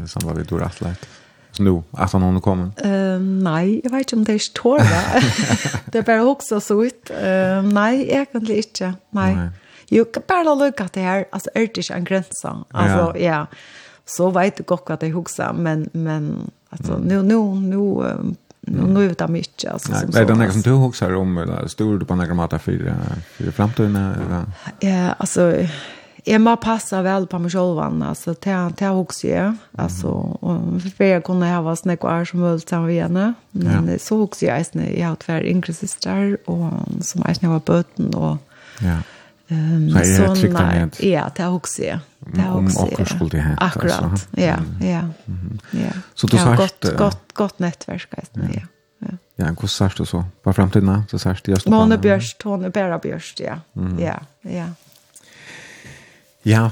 vi 0.07 0.33
vid 0.37 0.47
dåra 0.47 0.65
atlet. 0.65 1.09
Så 1.53 1.63
nu, 1.63 1.83
att 1.91 2.13
hon 2.13 2.41
kommer? 2.41 2.65
Uh, 2.65 3.21
nej, 3.21 3.81
jag 3.85 3.91
vet 3.91 4.01
inte 4.01 4.17
om 4.17 4.25
det 4.25 4.33
är 4.33 4.53
tårda. 4.53 5.23
det 5.93 5.99
är 5.99 6.03
bara 6.03 6.25
också 6.25 6.61
så 6.61 6.85
ut. 6.85 7.11
Uh, 7.11 7.63
nej, 7.63 8.11
egentligen 8.11 8.57
inte. 8.57 8.95
Nej. 9.11 9.35
nej. 9.35 9.49
Jo, 9.89 10.05
bara 10.27 10.55
lycka 10.55 10.89
till 10.89 11.03
här. 11.03 11.25
Alltså, 11.33 11.51
är 11.55 11.61
det 11.61 11.77
inte 11.77 11.95
en 11.95 12.05
gränsa? 12.05 12.65
Alltså, 12.71 13.19
ja. 13.19 13.19
ja 13.19 13.47
så 14.11 14.31
vet 14.35 14.59
du 14.59 14.65
godt 14.67 14.89
hva 14.89 14.97
det 15.01 15.13
huxar 15.15 15.53
men 15.53 15.89
men 15.93 16.51
alltså 16.71 16.99
nu 16.99 17.23
nu 17.23 17.39
nu 17.61 17.81
nu 18.61 18.83
nu 18.87 19.09
vet 19.09 19.21
jag 19.21 19.31
mycket 19.31 19.73
alltså 19.73 19.93
som 19.93 20.13
så. 20.13 20.19
Nej, 20.19 20.27
den 20.27 20.53
som 20.53 20.63
du 20.63 20.71
huxar 20.71 21.15
om 21.15 21.39
eller 21.39 21.67
stor 21.67 21.99
du 21.99 22.07
på 22.07 22.15
några 22.15 22.35
mata 22.35 22.59
för 22.59 22.95
för 23.37 23.51
framtiden 23.51 23.97
eller. 23.97 24.45
Ja, 24.81 25.15
alltså 25.19 25.55
jag 26.25 26.41
må 26.41 26.57
passa 26.57 27.03
väl 27.03 27.27
på 27.27 27.39
mig 27.39 27.51
själv 27.51 27.79
alltså 27.79 28.35
ta 28.35 28.71
ta 28.71 28.89
huxa 28.89 29.29
jag 29.29 29.57
alltså 29.79 30.09
och 30.41 30.83
för 30.97 31.05
jag 31.05 31.25
kunde 31.25 31.47
ha 31.47 31.63
varit 31.63 31.79
snäck 31.79 32.05
och 32.05 32.29
som 32.29 32.43
väl 32.43 32.61
sen 32.61 32.87
vi 32.87 33.01
henne 33.01 33.35
men 33.51 33.99
så 33.99 34.17
huxar 34.17 34.47
jag 34.47 34.61
istället 34.61 34.99
jag 34.99 35.09
har 35.09 35.17
två 35.17 35.33
yngre 35.33 35.73
systrar 35.73 36.37
och 36.45 36.71
som 37.01 37.23
är 37.27 37.35
snäva 37.35 37.61
böten 37.67 38.15
och 38.15 38.37
ja 38.81 38.99
Um, 39.51 39.91
så 39.91 39.99
är 39.99 40.29
det 40.29 40.37
tryggt 40.37 40.53
med? 40.53 40.97
Ja, 41.01 41.31
det 41.37 41.43
har 41.43 41.53
också 41.53 41.83
jag. 41.83 41.99
Det 42.19 42.41
har 42.41 42.65
också 42.65 42.89
jag. 42.99 43.09
skulle 43.09 43.31
det 43.31 43.41
hända. 43.41 43.63
Akkurat, 43.63 44.29
ja. 44.31 44.57
ja, 44.81 45.09
ja. 45.71 45.91
Så 46.15 46.27
du 46.27 46.37
sa 46.37 46.55
Gott, 46.55 46.85
gott, 46.99 47.33
gott 47.33 47.59
nätverk, 47.59 48.09
ja. 48.13 48.23
ja. 48.53 48.61
Ja, 49.37 49.47
hur 49.61 49.67
sagt 49.67 49.97
du 49.97 50.07
så? 50.07 50.25
På 50.43 50.53
framtiden, 50.53 51.03
så 51.11 51.19
sagt 51.19 51.49
jag 51.49 51.61
stoppar. 51.61 51.77
Måne 51.77 51.99
Björst, 51.99 52.43
hon 52.43 52.65
är 52.65 52.71
bara 52.71 52.99
Björst, 52.99 53.41
ja. 53.41 53.61
Ja, 53.99 54.21
ja. 54.43 54.67
Ja. 56.43 56.71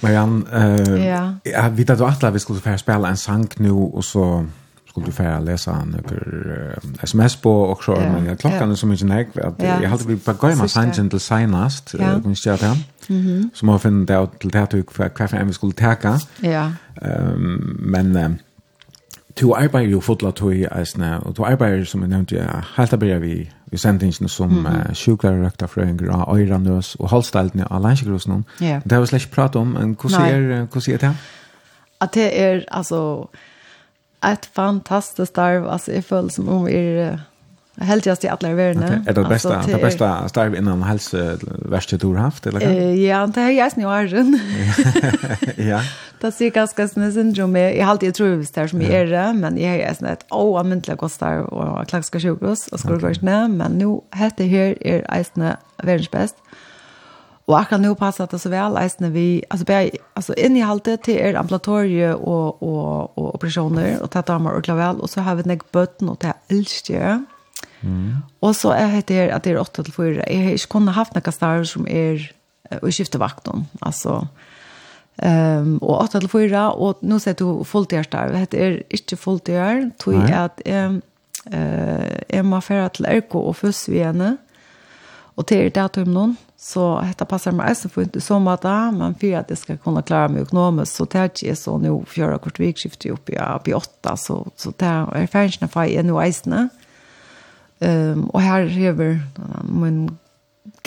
Marianne, 0.00 0.44
eh, 0.52 1.06
ja. 1.06 1.34
jag 1.42 1.70
vet 1.70 1.90
att 1.90 1.98
du 1.98 2.26
att 2.26 2.34
vi 2.34 2.38
skulle 2.38 2.60
få 2.60 2.78
spela 2.78 3.08
en 3.08 3.16
sang 3.16 3.48
nu 3.56 3.70
och 3.70 4.04
så 4.04 4.46
skulle 4.92 5.06
du 5.06 5.12
färra 5.12 5.40
läsa 5.40 5.72
han 5.72 5.94
uh, 5.94 7.02
sms 7.02 7.36
på 7.36 7.62
och 7.62 7.84
så, 7.84 7.92
men 7.92 8.36
klockan 8.36 8.70
är 8.70 8.74
så 8.74 8.86
mycket 8.86 9.06
nägg 9.06 9.28
att 9.42 9.54
jag 9.58 9.88
hade 9.88 10.04
blivit 10.04 10.24
på 10.24 10.32
gojma 10.32 10.68
sangen 10.68 11.10
till 11.10 11.20
senast, 11.20 11.94
kun 12.22 12.36
stjärt 12.36 12.60
han, 12.62 12.76
som 13.54 13.68
har 13.68 13.78
finnit 13.78 14.10
ut 14.10 14.38
till 14.40 14.50
det 14.50 14.58
här 14.58 14.66
tog 14.66 14.92
för 14.92 15.08
kvarför 15.08 15.44
vi 15.44 15.52
skulle 15.52 15.72
täcka. 15.72 16.20
Ja. 16.40 16.72
Men 17.78 18.16
uh, 18.16 18.30
to 19.34 19.54
arbeider 19.54 19.92
jo 19.92 20.00
fotla 20.00 20.32
tog 20.32 20.54
i 20.54 20.66
eisne, 20.66 21.20
og 21.20 21.34
to 21.34 21.44
arbeider 21.44 21.84
som 21.84 22.02
jeg 22.02 22.10
nevnte, 22.10 22.36
ja, 22.36 22.60
helt 22.76 22.92
arbeid 22.92 23.20
vi 23.20 23.50
i 23.72 23.76
sendingen 23.76 24.28
som 24.28 24.50
mm 24.50 24.66
-hmm. 24.66 24.88
uh, 24.88 24.94
sjuklarøkta 24.94 25.66
frøyngr 25.66 26.12
av 26.12 26.38
øyranøs 26.38 26.94
og 26.94 27.08
halvsteltene 27.10 27.72
av 27.72 27.82
landsjegrusen. 27.82 28.44
Yeah. 28.62 28.82
Det 28.84 28.92
har 28.92 29.00
vi 29.00 29.06
slett 29.06 29.30
pratet 29.30 29.56
om, 29.56 29.66
men 29.66 29.96
hvordan 30.00 30.20
er, 30.20 30.66
er 30.92 30.98
det? 30.98 31.16
At 32.00 32.14
det 32.14 32.40
är 32.40 32.64
alltså 32.68 33.28
ett 34.24 34.46
fantastiskt 34.46 35.32
starv. 35.32 35.68
Alltså 35.68 35.92
jag 35.92 36.04
full 36.04 36.30
som 36.30 36.48
om 36.48 36.68
er 36.68 37.20
helt 37.76 38.06
just 38.06 38.24
i 38.24 38.28
alla 38.28 38.54
världen. 38.54 38.84
Okay. 38.84 38.98
Är 39.06 39.12
det 39.12 39.24
bästa, 39.28 39.56
alltså, 39.56 39.70
det 39.70 39.82
bästa 39.82 40.28
starv 40.28 40.54
innan 40.54 40.82
hälsovärste 40.82 41.96
du 41.96 42.06
har 42.06 42.14
haft? 42.14 42.46
Eller? 42.46 42.68
Uh, 42.68 43.04
ja, 43.04 43.26
det 43.26 43.40
är 43.40 43.50
jag 43.50 43.76
nu 43.76 43.86
åren. 43.86 44.40
ja. 45.56 45.80
Det 46.20 46.32
ser 46.32 46.50
ganska 46.50 46.88
ju 46.88 47.12
syndrom. 47.12 47.56
Jag 47.56 47.84
har 47.84 47.90
alltid 47.90 48.14
tror 48.14 48.28
visst 48.28 48.56
här 48.56 48.66
som 48.66 48.82
jag 48.82 48.90
är 48.90 49.06
det, 49.06 49.32
men 49.32 49.58
jag 49.58 49.76
är 49.76 49.94
sådana 49.94 50.12
ett 50.12 50.26
oanmyndliga 50.30 50.96
gott 50.96 51.12
starv 51.12 51.44
och 51.44 51.88
klagska 51.88 52.20
sjukhus 52.20 52.68
och 52.68 52.80
skolgårdsne, 52.80 53.44
okay. 53.44 53.56
men 53.56 53.72
nu 53.72 54.00
heter 54.14 54.44
här 54.44 54.76
är 54.80 55.18
just 55.18 55.56
världens 55.76 56.10
bäst. 56.10 56.36
Och 57.52 57.58
akkurat 57.58 57.68
kan 57.68 57.82
nu 57.82 57.94
passa 57.94 58.26
det 58.26 58.38
så 58.38 58.48
väl 58.48 58.76
eisne 58.76 59.10
vi 59.10 59.44
alltså 59.50 59.64
bara 59.64 59.90
alltså 60.14 60.34
in 60.34 60.56
i 60.56 60.60
haltet 60.60 61.02
till 61.02 61.16
er 61.16 61.34
ambulatorie 61.34 62.14
och 62.14 62.62
och 62.62 63.18
och 63.18 63.34
operationer 63.34 64.02
och 64.02 64.10
ta 64.10 64.22
damer 64.22 64.52
och 64.52 64.64
klavel 64.64 65.00
och 65.00 65.10
så 65.10 65.20
har 65.20 65.34
vi 65.34 65.42
nek 65.42 65.72
bötten 65.72 66.08
och 66.08 66.16
det 66.20 66.34
älskar 66.48 67.24
Mm. 67.80 68.16
Och 68.40 68.56
så 68.56 68.70
är 68.70 69.02
det 69.06 69.14
här 69.14 69.28
att 69.28 69.42
det 69.42 69.50
är 69.50 69.58
8 69.58 69.82
till 69.82 69.92
4. 69.92 70.24
Jag 70.28 70.44
har 70.44 70.50
inte 70.50 70.66
kunnat 70.66 70.94
haft 70.94 71.14
några 71.14 71.32
starv 71.32 71.64
som 71.64 71.88
är 71.88 72.32
och 72.82 72.94
skifta 72.94 73.18
vakten. 73.18 73.66
Alltså 73.80 74.26
um, 75.16 75.78
og 75.82 76.02
8 76.02 76.20
til 76.20 76.28
4 76.28 76.72
og 76.72 76.98
nå 77.02 77.18
ser 77.18 77.32
du 77.32 77.64
fulltid 77.64 78.04
där. 78.10 78.46
Det 78.50 78.54
er 78.54 78.82
ikke 78.90 79.16
fulltid 79.16 79.54
där. 79.54 79.90
Tror 79.98 80.14
jag 80.14 80.44
att 80.44 80.60
ehm 80.64 81.02
eh 82.28 82.44
må 82.44 82.60
för 82.60 82.88
til 82.88 83.04
Erko 83.04 83.38
og 83.38 83.56
fuss 83.56 83.88
vi 83.88 83.98
henne. 83.98 84.36
Och 85.36 85.44
det 85.44 85.66
är 85.66 85.70
det 85.70 85.84
att 85.84 85.96
hon 85.96 86.36
Så 86.64 87.00
detta 87.00 87.24
passar 87.24 87.52
mig 87.52 87.74
så 87.74 87.88
för 87.88 88.02
inte 88.02 88.20
så 88.20 88.48
att 88.48 88.62
men 88.62 89.14
för 89.14 89.36
att 89.36 89.48
det 89.48 89.56
ska 89.56 89.76
kunna 89.76 90.02
klara 90.02 90.28
mig 90.28 90.42
ekonomiskt 90.42 90.94
så 90.94 91.06
tar 91.06 91.30
jag 91.42 91.58
så 91.58 91.78
nu 91.78 92.04
fjärde 92.06 92.38
kort 92.38 92.60
vikskifte 92.60 93.10
upp 93.10 93.30
i 93.30 93.38
upp 93.38 93.68
i 93.68 93.74
8 93.74 94.16
så 94.16 94.46
så 94.56 94.72
där 94.76 95.14
är 95.14 95.26
färgen 95.26 95.68
för 95.68 95.84
i 95.84 96.02
nu 96.02 96.26
isna. 96.26 96.68
Ehm 97.80 98.30
och 98.30 98.40
här 98.40 98.86
över 98.88 99.20
min 99.68 100.18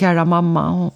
kära 0.00 0.24
mamma 0.24 0.70
hon 0.70 0.90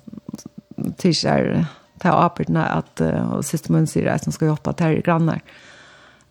tisar 0.97 1.67
ta 1.99 2.09
aperna 2.09 2.67
att 2.67 3.01
och 3.33 3.45
sista 3.45 3.73
mun 3.73 3.87
säger 3.87 4.15
att 4.15 4.25
hon 4.25 4.33
ska 4.33 4.47
hjälpa 4.47 4.73
till 4.73 4.87
i 4.87 5.01
grannar. 5.01 5.41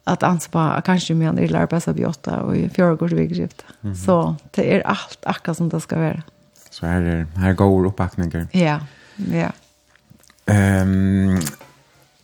Att 0.03 0.23
anspa 0.23 0.81
kanske 0.85 1.13
mer 1.13 1.31
när 1.31 1.41
det 1.41 1.47
lär 1.47 1.93
vi 1.93 2.05
åtta 2.05 2.41
och 2.41 2.57
i 2.57 2.69
förra 2.69 2.97
kort 2.97 3.11
vikskifte. 3.11 3.63
Så 4.05 4.35
det 4.51 4.75
är 4.75 4.87
allt 4.87 5.25
akka 5.25 5.53
som 5.53 5.69
det 5.69 5.81
ska 5.81 5.95
vara. 5.95 6.09
Mm. 6.09 6.21
Så 6.69 6.85
här 6.85 7.01
är 7.01 7.27
här 7.35 7.53
går 7.53 7.85
uppbackningar. 7.85 8.47
Ja. 8.51 8.79
Ja. 9.31 9.51
Ehm 10.45 11.39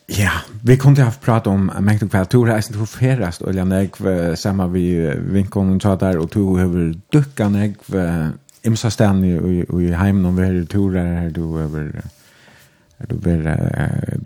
Ja, 0.08 0.32
vi 0.62 0.78
kunde 0.78 1.04
ha 1.04 1.12
pratat 1.12 1.48
om 1.48 1.72
mengt 1.82 2.04
og 2.04 2.10
kveld. 2.10 2.30
Tor 2.30 2.46
reisen 2.46 2.76
til 2.76 2.86
ferast, 2.86 3.42
og 3.42 3.56
jeg 3.56 3.66
nek 3.66 3.96
sammen 4.38 4.74
vi 4.74 5.14
vinkonen 5.18 5.80
där. 5.80 6.18
Och 6.18 6.32
to 6.32 6.40
over 6.40 6.94
dukka 7.14 7.50
nek 7.50 7.78
imsa 8.64 8.90
stand 8.90 9.26
i 9.26 9.66
i 9.80 9.94
heimen 9.94 10.26
om 10.26 10.38
vi 10.38 10.46
her 10.46 10.66
tor 10.66 10.92
her, 10.92 11.30
du 11.30 11.44
over 11.44 11.92
du 13.10 13.16
over 13.16 13.58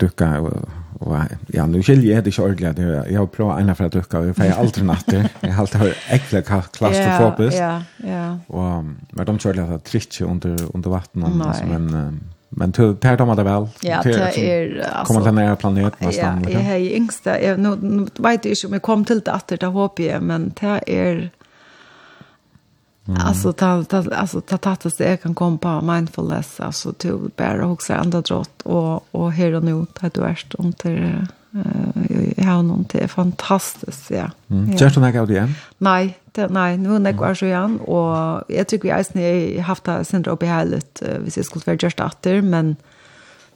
dukka 0.00 0.26
og 0.40 0.68
Och 1.00 1.16
ja, 1.46 1.66
nu 1.66 1.82
skiljer 1.82 2.14
jag 2.14 2.24
det 2.24 2.32
så 2.32 2.44
ordentligt. 2.44 2.88
Jag 3.10 3.20
har 3.20 3.26
provat 3.26 3.60
ena 3.60 3.74
för 3.74 3.84
att 3.84 3.92
ducka. 3.92 4.24
Jag 4.24 4.36
får 4.36 4.50
aldrig 4.50 4.84
natter. 4.84 5.28
Jag 5.40 5.50
har 5.52 5.60
alltid 5.60 5.94
äckliga 6.08 6.42
klaustrofobiskt. 6.42 7.60
Ja, 7.60 7.82
ja. 7.96 8.38
Och 8.46 8.84
men 9.10 9.26
de 9.26 9.38
tror 9.38 9.52
att 9.60 9.70
jag 9.70 9.84
tritt 9.84 10.20
under, 10.20 10.76
under 10.76 10.90
vatten. 10.90 11.42
Alltså, 11.42 11.64
men, 11.66 12.20
men 12.48 12.70
det 12.70 12.94
tar 12.94 13.16
de 13.16 13.36
det 13.36 13.42
väl. 13.42 13.68
Ja, 13.82 14.00
det 14.04 14.10
är... 14.38 14.86
Alltså, 14.92 15.14
kommer 15.14 15.26
till 15.26 15.34
nära 15.34 15.56
planet 15.56 16.00
nästan. 16.00 16.44
Ja, 16.48 16.50
jag 16.50 16.62
är 16.62 16.96
yngsta. 16.96 17.40
Jeg, 17.40 17.58
nu, 17.58 17.76
nu 17.80 18.06
vet 18.18 18.44
jeg 18.44 18.52
ikke 18.52 18.66
om 18.66 18.72
jeg 18.72 18.82
kom 18.82 19.04
til 19.04 19.20
det 19.26 19.32
att 19.32 19.48
det 19.48 19.68
håper 19.68 20.04
jeg, 20.04 20.22
men 20.22 20.52
det 20.60 20.80
är... 20.86 21.30
Mm. 23.08 23.20
Alltså 23.20 23.52
ta 23.52 23.84
ta 23.84 24.04
alltså 24.14 24.40
ta 24.40 24.58
tattas 24.58 25.00
jag 25.00 25.22
kan 25.22 25.34
komma 25.34 25.58
på 25.58 25.80
mindfulness 25.80 26.60
alltså 26.60 26.92
till 26.92 27.18
bara 27.36 27.66
också 27.66 27.94
andra 27.94 28.20
drott 28.20 28.62
och 28.62 29.04
och 29.10 29.32
här 29.32 29.52
och 29.52 29.64
nu 29.64 29.86
ta 29.92 30.08
du 30.08 30.20
är 30.20 30.44
om 30.58 30.72
till 30.72 31.04
eh 31.04 31.24
jag 32.36 32.44
har 32.44 32.62
någon 32.62 32.84
till 32.84 33.08
fantastiskt 33.08 34.10
ja. 34.10 34.30
Mm. 34.50 34.76
Just 34.76 34.94
den 34.94 35.04
här 35.04 35.30
igen. 35.30 35.54
Nej, 35.78 36.18
det 36.32 36.48
nej, 36.48 36.78
nu 36.78 36.98
när 36.98 37.12
jag 37.12 37.36
så 37.36 37.46
igen 37.46 37.80
och 37.80 38.42
jag 38.48 38.66
tycker 38.68 38.82
vi 38.82 38.90
har 38.90 39.62
haft 39.62 39.84
det 39.84 40.04
sen 40.04 40.24
uppe 40.24 40.46
här 40.46 40.64
lite 40.64 41.18
vi 41.24 41.30
ska 41.30 41.42
skulle 41.42 41.62
vara 41.66 41.76
just 41.80 42.00
efter 42.00 42.42
men 42.42 42.76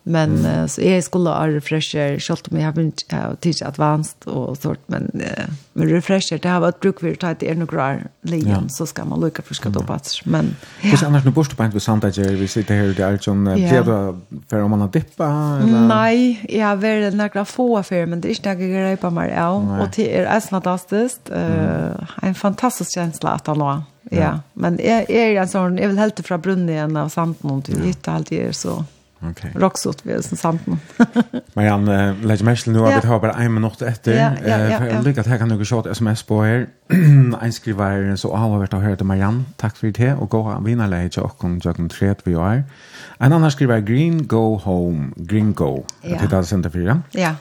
Men 0.07 0.47
mm. 0.47 0.69
så 0.69 0.83
jag 0.83 1.05
skulle 1.05 1.31
ha 1.31 1.49
refresher, 1.49 2.19
självt 2.19 2.49
om 2.51 2.59
jag 2.61 2.73
har 2.73 2.81
inte 2.81 3.17
uh, 3.17 3.35
tidigt 3.41 3.63
advanced 3.63 4.29
och 4.33 4.57
sånt, 4.57 4.81
men, 4.87 5.03
uh, 5.15 5.45
men 5.73 5.89
refresher, 5.89 6.39
det 6.39 6.49
har 6.49 6.61
varit 6.61 6.81
bruk 6.81 7.01
för 7.01 7.13
att 7.13 7.19
ta 7.19 7.31
ett 7.31 7.43
ernograr 7.43 8.07
ligan, 8.23 8.63
ja. 8.63 8.69
så 8.69 8.87
ska 8.87 9.05
man 9.05 9.21
lycka 9.21 9.43
förska 9.43 9.69
mm. 9.69 9.99
Men, 10.25 10.57
ja. 10.81 10.91
Hvis 10.91 11.03
annars 11.03 11.25
nu 11.25 11.31
borste 11.31 11.57
på 11.57 11.63
en 11.63 11.81
samtidig, 11.81 12.39
vi 12.39 12.49
sitter 12.49 12.75
här 12.75 12.85
i 12.85 12.93
det 12.93 13.03
är 13.05 13.19
som, 13.19 13.47
ja. 13.47 13.55
blev 13.55 13.87
det 13.87 14.21
för 14.49 14.63
om 14.63 14.71
man 14.71 14.81
har 14.81 14.89
dippa? 14.89 15.27
Eller? 15.63 15.81
Nej, 15.81 16.47
jag 16.49 16.67
har 16.67 16.77
varit 16.77 17.15
några 17.15 17.45
få 17.45 17.79
affärer, 17.79 18.07
men 18.07 18.21
det 18.21 18.29
är 18.29 18.31
inte 18.31 18.55
några 18.55 18.67
grejer 18.67 18.97
på 18.97 19.11
mig 19.11 19.37
av, 19.39 19.81
och 19.81 19.89
det 19.97 20.19
är 20.19 20.41
fantastiskt, 20.41 21.31
uh, 21.31 21.39
mm. 21.39 22.07
en 22.23 22.35
fantastisk 22.35 22.95
känsla 22.95 23.31
att 23.31 23.47
ha 23.47 23.55
nå. 23.55 23.83
Ja. 24.11 24.21
ja, 24.21 24.41
men 24.53 24.81
är 24.81 25.11
är 25.11 25.41
en 25.41 25.49
sån 25.49 25.79
jag 25.79 25.89
vill 25.89 25.99
helt 25.99 26.27
fra 26.27 26.39
brunnen 26.39 26.97
av 26.97 27.09
samt 27.09 27.43
någon 27.43 27.63
till 27.63 27.83
hitta 27.83 28.13
alltid 28.13 28.39
er 28.39 28.53
så. 28.53 28.85
Okay. 29.31 29.51
Rocksot 29.55 30.01
vi 30.03 30.13
är 30.13 30.21
sen 30.21 30.37
samt 30.37 30.67
nu. 30.67 30.77
Men 31.53 31.65
jag 31.65 31.81
lägger 32.25 32.45
mig 32.45 32.57
nu 32.67 32.87
att 32.87 33.05
jag 33.05 33.11
har 33.11 33.21
bara 33.21 33.33
en 33.33 33.55
minut 33.55 33.83
efter. 33.83 34.13
Ja, 34.13 34.31
ja, 34.47 34.59
ja, 34.59 34.87
jag 34.87 35.05
lyckas 35.05 35.27
att 35.27 35.31
här 35.31 35.39
kan 35.39 35.49
du 35.49 35.65
köra 35.65 35.81
ett 35.81 35.87
sms 35.87 36.23
på 36.23 36.47
er. 36.47 36.67
en 37.43 37.53
skriver 37.53 38.17
så 38.17 38.37
har 38.37 38.51
jag 38.51 38.59
varit 38.59 38.73
och 38.73 38.81
hört 38.81 39.03
Marianne. 39.03 39.45
Tack 39.57 39.77
för 39.77 39.87
det 39.87 40.15
och 40.15 40.31
gå 40.31 40.51
av 40.51 40.65
vinna 40.65 40.87
läge 40.87 41.21
och 41.21 41.45
om 41.45 41.61
jag 41.65 41.77
kan 41.77 41.89
träd 41.89 42.17
vi 42.25 42.33
är. 42.33 42.65
En 43.19 43.33
annan 43.33 43.51
skriver 43.51 43.81
Green 43.81 44.27
Go 44.27 44.61
Home, 44.65 45.13
Green 45.17 45.55
Go. 45.55 45.85
Det 46.03 46.15
är 46.15 46.29
det 46.29 46.45
sen 46.45 46.63
det 46.63 46.71
fyra. 46.71 47.03
Ja. 47.11 47.35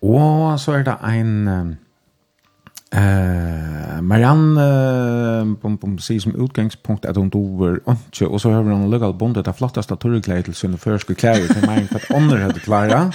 Och 0.00 0.60
så 0.60 0.72
är 0.72 0.84
det 0.84 0.96
en 1.02 1.76
Eh, 2.90 4.02
Marianne 4.02 5.56
pum 5.60 5.78
pum 5.78 5.98
sig 5.98 6.20
som 6.20 6.44
utgångspunkt 6.44 7.04
att 7.04 7.16
hon 7.16 7.28
dover 7.28 7.80
inte 7.88 8.26
och 8.26 8.40
så 8.40 8.50
har 8.52 8.62
hon 8.62 8.90
lugat 8.90 9.14
bondet 9.14 9.44
det 9.44 9.52
flottaste 9.52 9.96
turkläder 9.96 10.42
till 10.42 10.54
sin 10.54 10.78
första 10.78 11.14
kläder 11.14 11.54
till 11.54 11.66
mig 11.66 11.86
för 11.88 11.96
att 11.96 12.10
andra 12.10 12.38
hade 12.38 12.60
klara. 12.60 13.12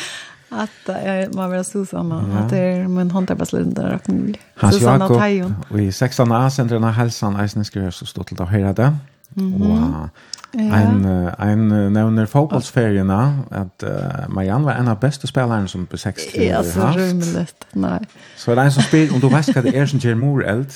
Att 0.49 0.69
jag 1.05 1.35
man 1.35 1.51
vill 1.51 1.63
så 1.63 1.85
samma 1.85 2.21
att 2.21 2.49
det 2.49 2.57
är 2.57 2.87
min 2.87 3.11
hon 3.11 3.27
tar 3.27 3.35
bara 3.35 3.45
slut 3.45 3.75
där 3.75 3.93
och 3.93 4.09
nu. 4.09 4.33
Hans 4.55 4.81
Jakob 4.81 5.53
och 5.69 5.79
i 5.79 5.91
16 5.91 6.31
A 6.31 6.49
centrarna 6.49 6.91
hälsan 6.91 7.35
Eisnes 7.35 7.67
skrev 7.67 7.91
så 7.91 8.05
stod 8.05 8.25
till 8.25 8.41
att 8.41 8.49
höra 8.49 8.73
det. 8.73 8.95
Och 9.35 10.09
Ein 10.53 11.05
ein 11.39 11.67
nevner 11.93 12.27
fotbollsferierna 12.27 13.45
at 13.51 13.83
uh, 13.83 14.33
Marianne 14.33 14.65
var 14.65 14.71
en 14.71 14.87
av 14.87 14.99
bästa 14.99 15.27
spelarna 15.27 15.67
som 15.67 15.85
på 15.85 15.97
60 15.97 16.39
år. 16.39 16.43
Ja, 16.43 16.63
så 16.63 16.87
rymligt. 16.87 17.65
Nei. 17.73 17.99
Så 18.37 18.55
det 18.55 18.61
är 18.61 18.65
en 18.65 18.71
som 18.71 18.83
spel 18.83 19.09
och 19.13 19.19
du 19.19 19.29
vet 19.29 19.55
jag 19.55 19.63
det 19.63 19.75
er 19.75 19.85
som 19.85 19.99
en 20.03 20.19
mor 20.19 20.43
eld. 20.43 20.71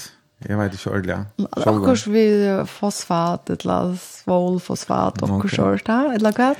Jeg 0.50 0.58
vet 0.58 0.72
inte 0.72 0.90
ordla. 0.90 1.26
Akkurat 1.52 2.08
vi 2.08 2.64
fosfat 2.66 3.50
et 3.50 3.62
eller 3.62 3.74
annet 3.74 4.00
svål 4.00 4.60
fosfat, 4.60 5.22
og 5.22 5.30
och 5.30 5.36
okay. 5.36 5.50
sånt 5.50 5.90
et 5.90 6.16
eller 6.16 6.40
annet? 6.40 6.58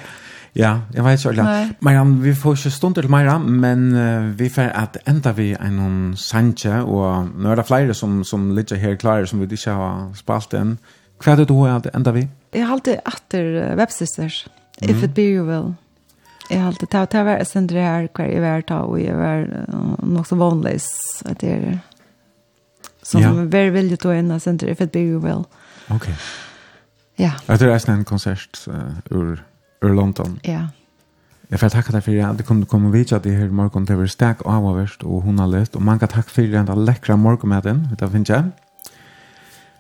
Ja, 0.56 0.80
jeg 0.94 1.04
vet 1.04 1.12
inte 1.12 1.30
ordla. 1.30 1.68
Marianne, 1.80 2.22
vi 2.22 2.34
får 2.34 2.52
ikke 2.52 2.70
stund 2.70 2.96
til 2.96 3.10
Marianne, 3.10 3.52
men 3.52 3.96
uh, 3.96 4.40
vi 4.40 4.50
får 4.50 4.62
at 4.62 4.98
enda 5.08 5.32
vi 5.32 5.56
en 5.56 6.16
og 6.86 7.30
nå 7.38 7.52
er 7.52 7.56
det 7.56 7.66
flere 7.66 7.94
som 7.94 8.24
som 8.24 8.56
ligger 8.56 8.76
her 8.76 8.96
klare, 8.96 9.28
som 9.28 9.40
vi 9.40 9.48
ikke 9.52 9.72
har 9.72 10.12
spalt 10.14 10.54
inn. 10.54 10.68
Mm 10.68 10.78
Hva 11.24 11.34
er 11.34 11.42
det 11.42 11.50
du 11.50 11.58
har 11.64 11.90
enda 11.94 12.14
vi? 12.14 12.28
Jeg 12.54 12.66
har 12.66 12.78
alltid 12.78 13.02
atter 13.06 13.76
websisters, 13.78 14.48
mm. 14.82 14.90
if 14.90 15.04
it 15.04 15.14
be 15.18 15.28
you 15.34 15.46
will. 15.46 15.76
Jeg 16.50 16.62
har 16.62 16.72
alltid 16.72 16.90
tatt 16.94 17.16
over 17.20 17.38
jeg 17.42 17.48
sender 17.50 17.82
her 17.82 18.08
hver 18.16 18.32
jeg 18.32 18.42
var 18.42 18.64
ta, 18.68 18.82
og 18.88 19.02
jeg 19.02 19.18
var 19.18 19.48
nok 20.06 20.28
så 20.30 20.38
vanlig 20.40 20.78
at 21.28 21.42
det 21.42 21.54
er 21.58 21.80
som 23.08 23.22
ja. 23.24 23.32
er 23.32 23.48
veldig 23.52 23.74
villig 23.76 24.00
til 24.02 24.12
å 24.12 24.18
inn 24.20 24.32
og 24.36 24.44
sender 24.44 24.72
if 24.72 24.82
it 24.84 24.92
be 24.92 25.04
you 25.06 25.20
will. 25.24 25.46
Ok. 25.94 26.10
Ja. 27.18 27.38
Jeg 27.48 27.60
tror 27.60 27.72
det 27.72 27.78
er 27.78 27.94
en 27.94 28.08
konsert 28.08 28.60
uh, 28.68 29.00
ur, 29.12 29.40
ur 29.82 29.94
London. 29.96 30.36
Ja. 30.44 30.68
Jeg 31.48 31.62
får 31.62 31.72
takke 31.72 31.96
deg 31.96 32.04
for 32.04 32.28
at 32.28 32.40
du 32.40 32.44
kunne 32.44 32.68
komme 32.68 32.92
vidt 32.92 33.14
at 33.16 33.24
det 33.24 33.38
her 33.38 33.52
morgen, 33.56 33.86
det 33.88 33.96
var 33.96 34.10
stek 34.12 34.44
avhåverst 34.44 35.06
og 35.08 35.24
hun 35.24 35.40
har 35.40 35.48
løst, 35.48 35.78
og 35.80 35.86
mange 35.88 36.10
takk 36.12 36.28
for 36.28 36.44
den 36.52 36.68
lekkere 36.84 37.16
morgenmedien, 37.18 37.86
det 37.96 38.12
finner 38.12 38.34
jeg. 38.34 38.50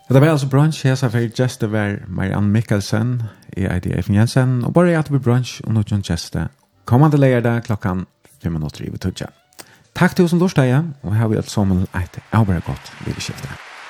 Ja, 0.09 0.13
det 0.13 0.21
var 0.21 0.27
altså 0.27 0.47
brunch, 0.47 0.85
jeg 0.85 0.97
sa 0.97 1.09
fyrir 1.11 1.33
gjeste 1.35 1.67
var 1.67 1.97
Marianne 2.07 2.47
Mikkelsen, 2.47 3.23
jeg 3.57 3.67
er 3.67 3.97
Efen 3.99 4.15
Jensen, 4.15 4.63
og 4.63 4.73
bare 4.73 4.93
jeg 4.93 4.99
at 4.99 5.09
vi 5.11 5.19
brunch 5.19 5.57
og 5.67 5.73
nå 5.75 5.81
kjønn 5.83 6.05
gjeste. 6.07 6.45
Kommande 6.87 7.19
leierdag 7.19 7.65
klokken 7.65 8.05
5 8.43 8.53
minutter 8.55 8.85
i 8.85 8.91
betudja. 8.93 9.27
Takk 9.95 10.15
til 10.15 10.23
oss 10.23 10.33
om 10.33 10.39
lorsteg, 10.39 10.71
og 11.03 11.15
her 11.15 11.27
vil 11.27 11.41
alt 11.41 11.51
sammen 11.51 11.81
et 11.91 12.19
avbara 12.31 12.63
godt 12.63 12.93
virkeskifte. 13.05 13.49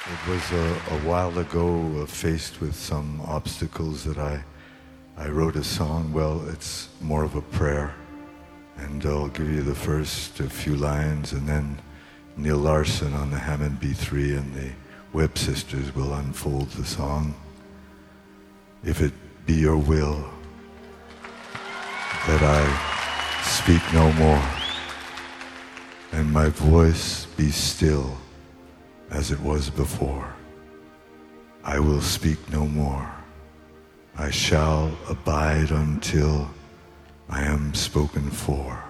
It 0.09 0.25
was 0.25 0.51
a, 0.51 0.65
a 0.95 0.97
while 1.05 1.37
ago 1.39 2.01
uh, 2.01 2.07
faced 2.07 2.61
with 2.61 2.73
some 2.73 3.21
obstacles 3.27 4.03
that 4.03 4.17
I, 4.17 4.41
I 5.23 5.29
wrote 5.29 5.59
a 5.59 5.63
song, 5.63 6.13
well, 6.15 6.41
it's 6.53 6.89
more 6.99 7.25
of 7.25 7.35
a 7.35 7.41
prayer. 7.41 7.93
And 8.77 9.05
I'll 9.05 9.29
give 9.29 9.51
you 9.51 9.61
the 9.61 9.75
first 9.75 10.41
few 10.41 10.75
lines 10.75 11.33
and 11.33 11.47
then 11.47 11.77
Neil 12.37 12.57
Larson 12.57 13.13
on 13.13 13.29
the 13.29 13.37
Hammond 13.37 13.79
B3 13.79 14.37
and 14.37 14.55
the 14.55 14.86
Web 15.17 15.35
Sisters 15.35 15.95
will 15.95 16.13
unfold 16.13 16.69
the 16.69 16.85
song. 16.85 17.33
If 18.83 19.01
it 19.01 19.11
be 19.47 19.55
your 19.55 19.77
will 19.77 20.23
that 22.27 22.43
I 22.43 23.41
speak 23.41 23.81
no 23.95 24.13
more 24.13 24.47
and 26.11 26.31
my 26.31 26.49
voice 26.49 27.25
be 27.35 27.49
still 27.49 28.15
as 29.09 29.31
it 29.31 29.39
was 29.39 29.71
before. 29.71 30.31
I 31.63 31.79
will 31.79 32.01
speak 32.01 32.37
no 32.51 32.67
more. 32.67 33.11
I 34.19 34.29
shall 34.29 34.95
abide 35.09 35.71
until 35.71 36.47
I 37.27 37.41
am 37.41 37.73
spoken 37.73 38.29
for, 38.29 38.83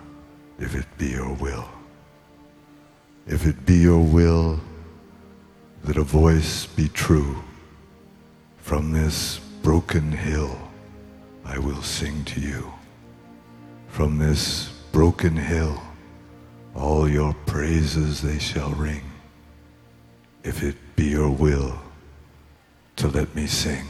if 0.60 0.76
it 0.76 0.88
be 0.98 1.08
your 1.08 1.32
will. 1.36 1.70
If 3.28 3.48
it 3.48 3.66
be 3.66 3.78
your 3.78 4.04
will 4.04 4.60
that 5.88 5.96
a 5.96 6.04
voice 6.04 6.66
be 6.66 6.90
true. 6.90 7.42
From 8.58 8.92
this 8.92 9.40
broken 9.64 10.12
hill 10.12 10.60
I 11.46 11.58
will 11.60 11.82
sing 11.82 12.26
to 12.26 12.42
you. 12.42 12.74
From 13.88 14.18
this 14.18 14.68
broken 14.92 15.38
hill 15.38 15.82
all 16.76 17.08
your 17.10 17.34
praises 17.46 18.22
they 18.22 18.38
shall 18.38 18.72
ring. 18.72 19.04
If 20.44 20.62
it 20.62 20.76
be 20.98 21.06
your 21.06 21.30
will 21.30 21.80
to 22.98 23.08
let 23.08 23.34
me 23.34 23.48
sing. 23.48 23.88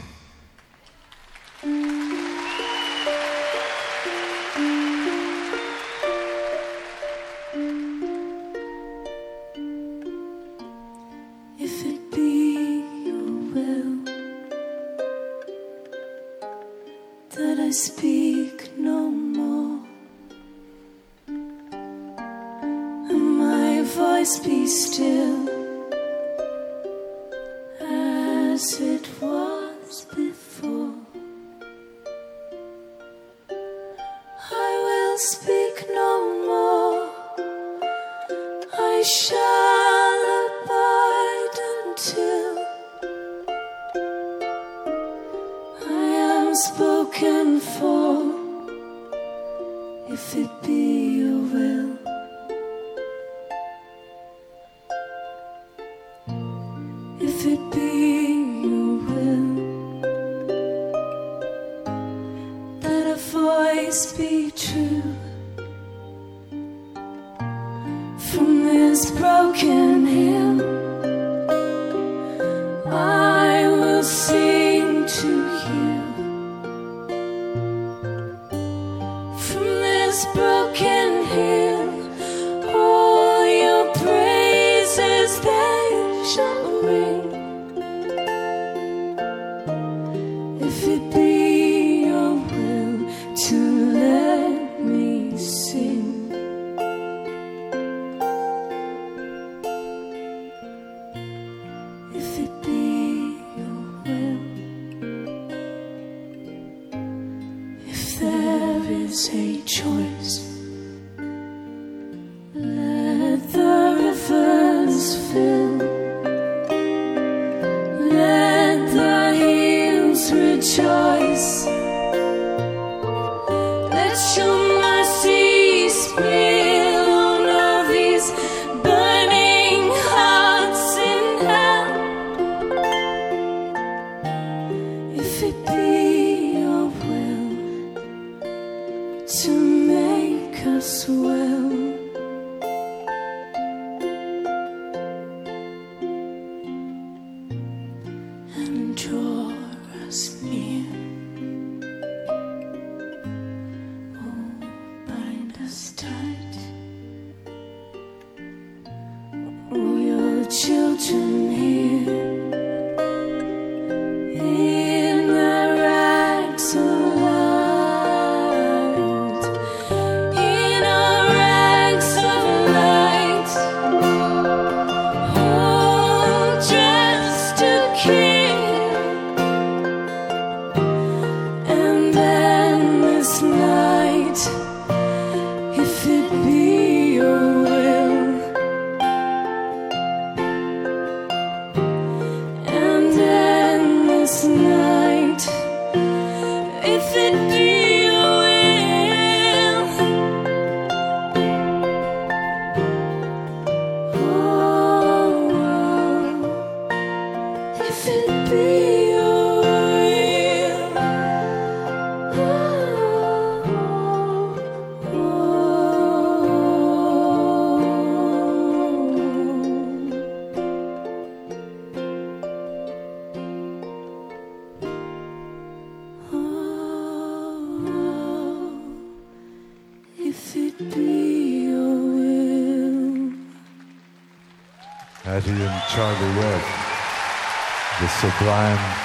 Det 238.38 238.46
var 238.46 238.97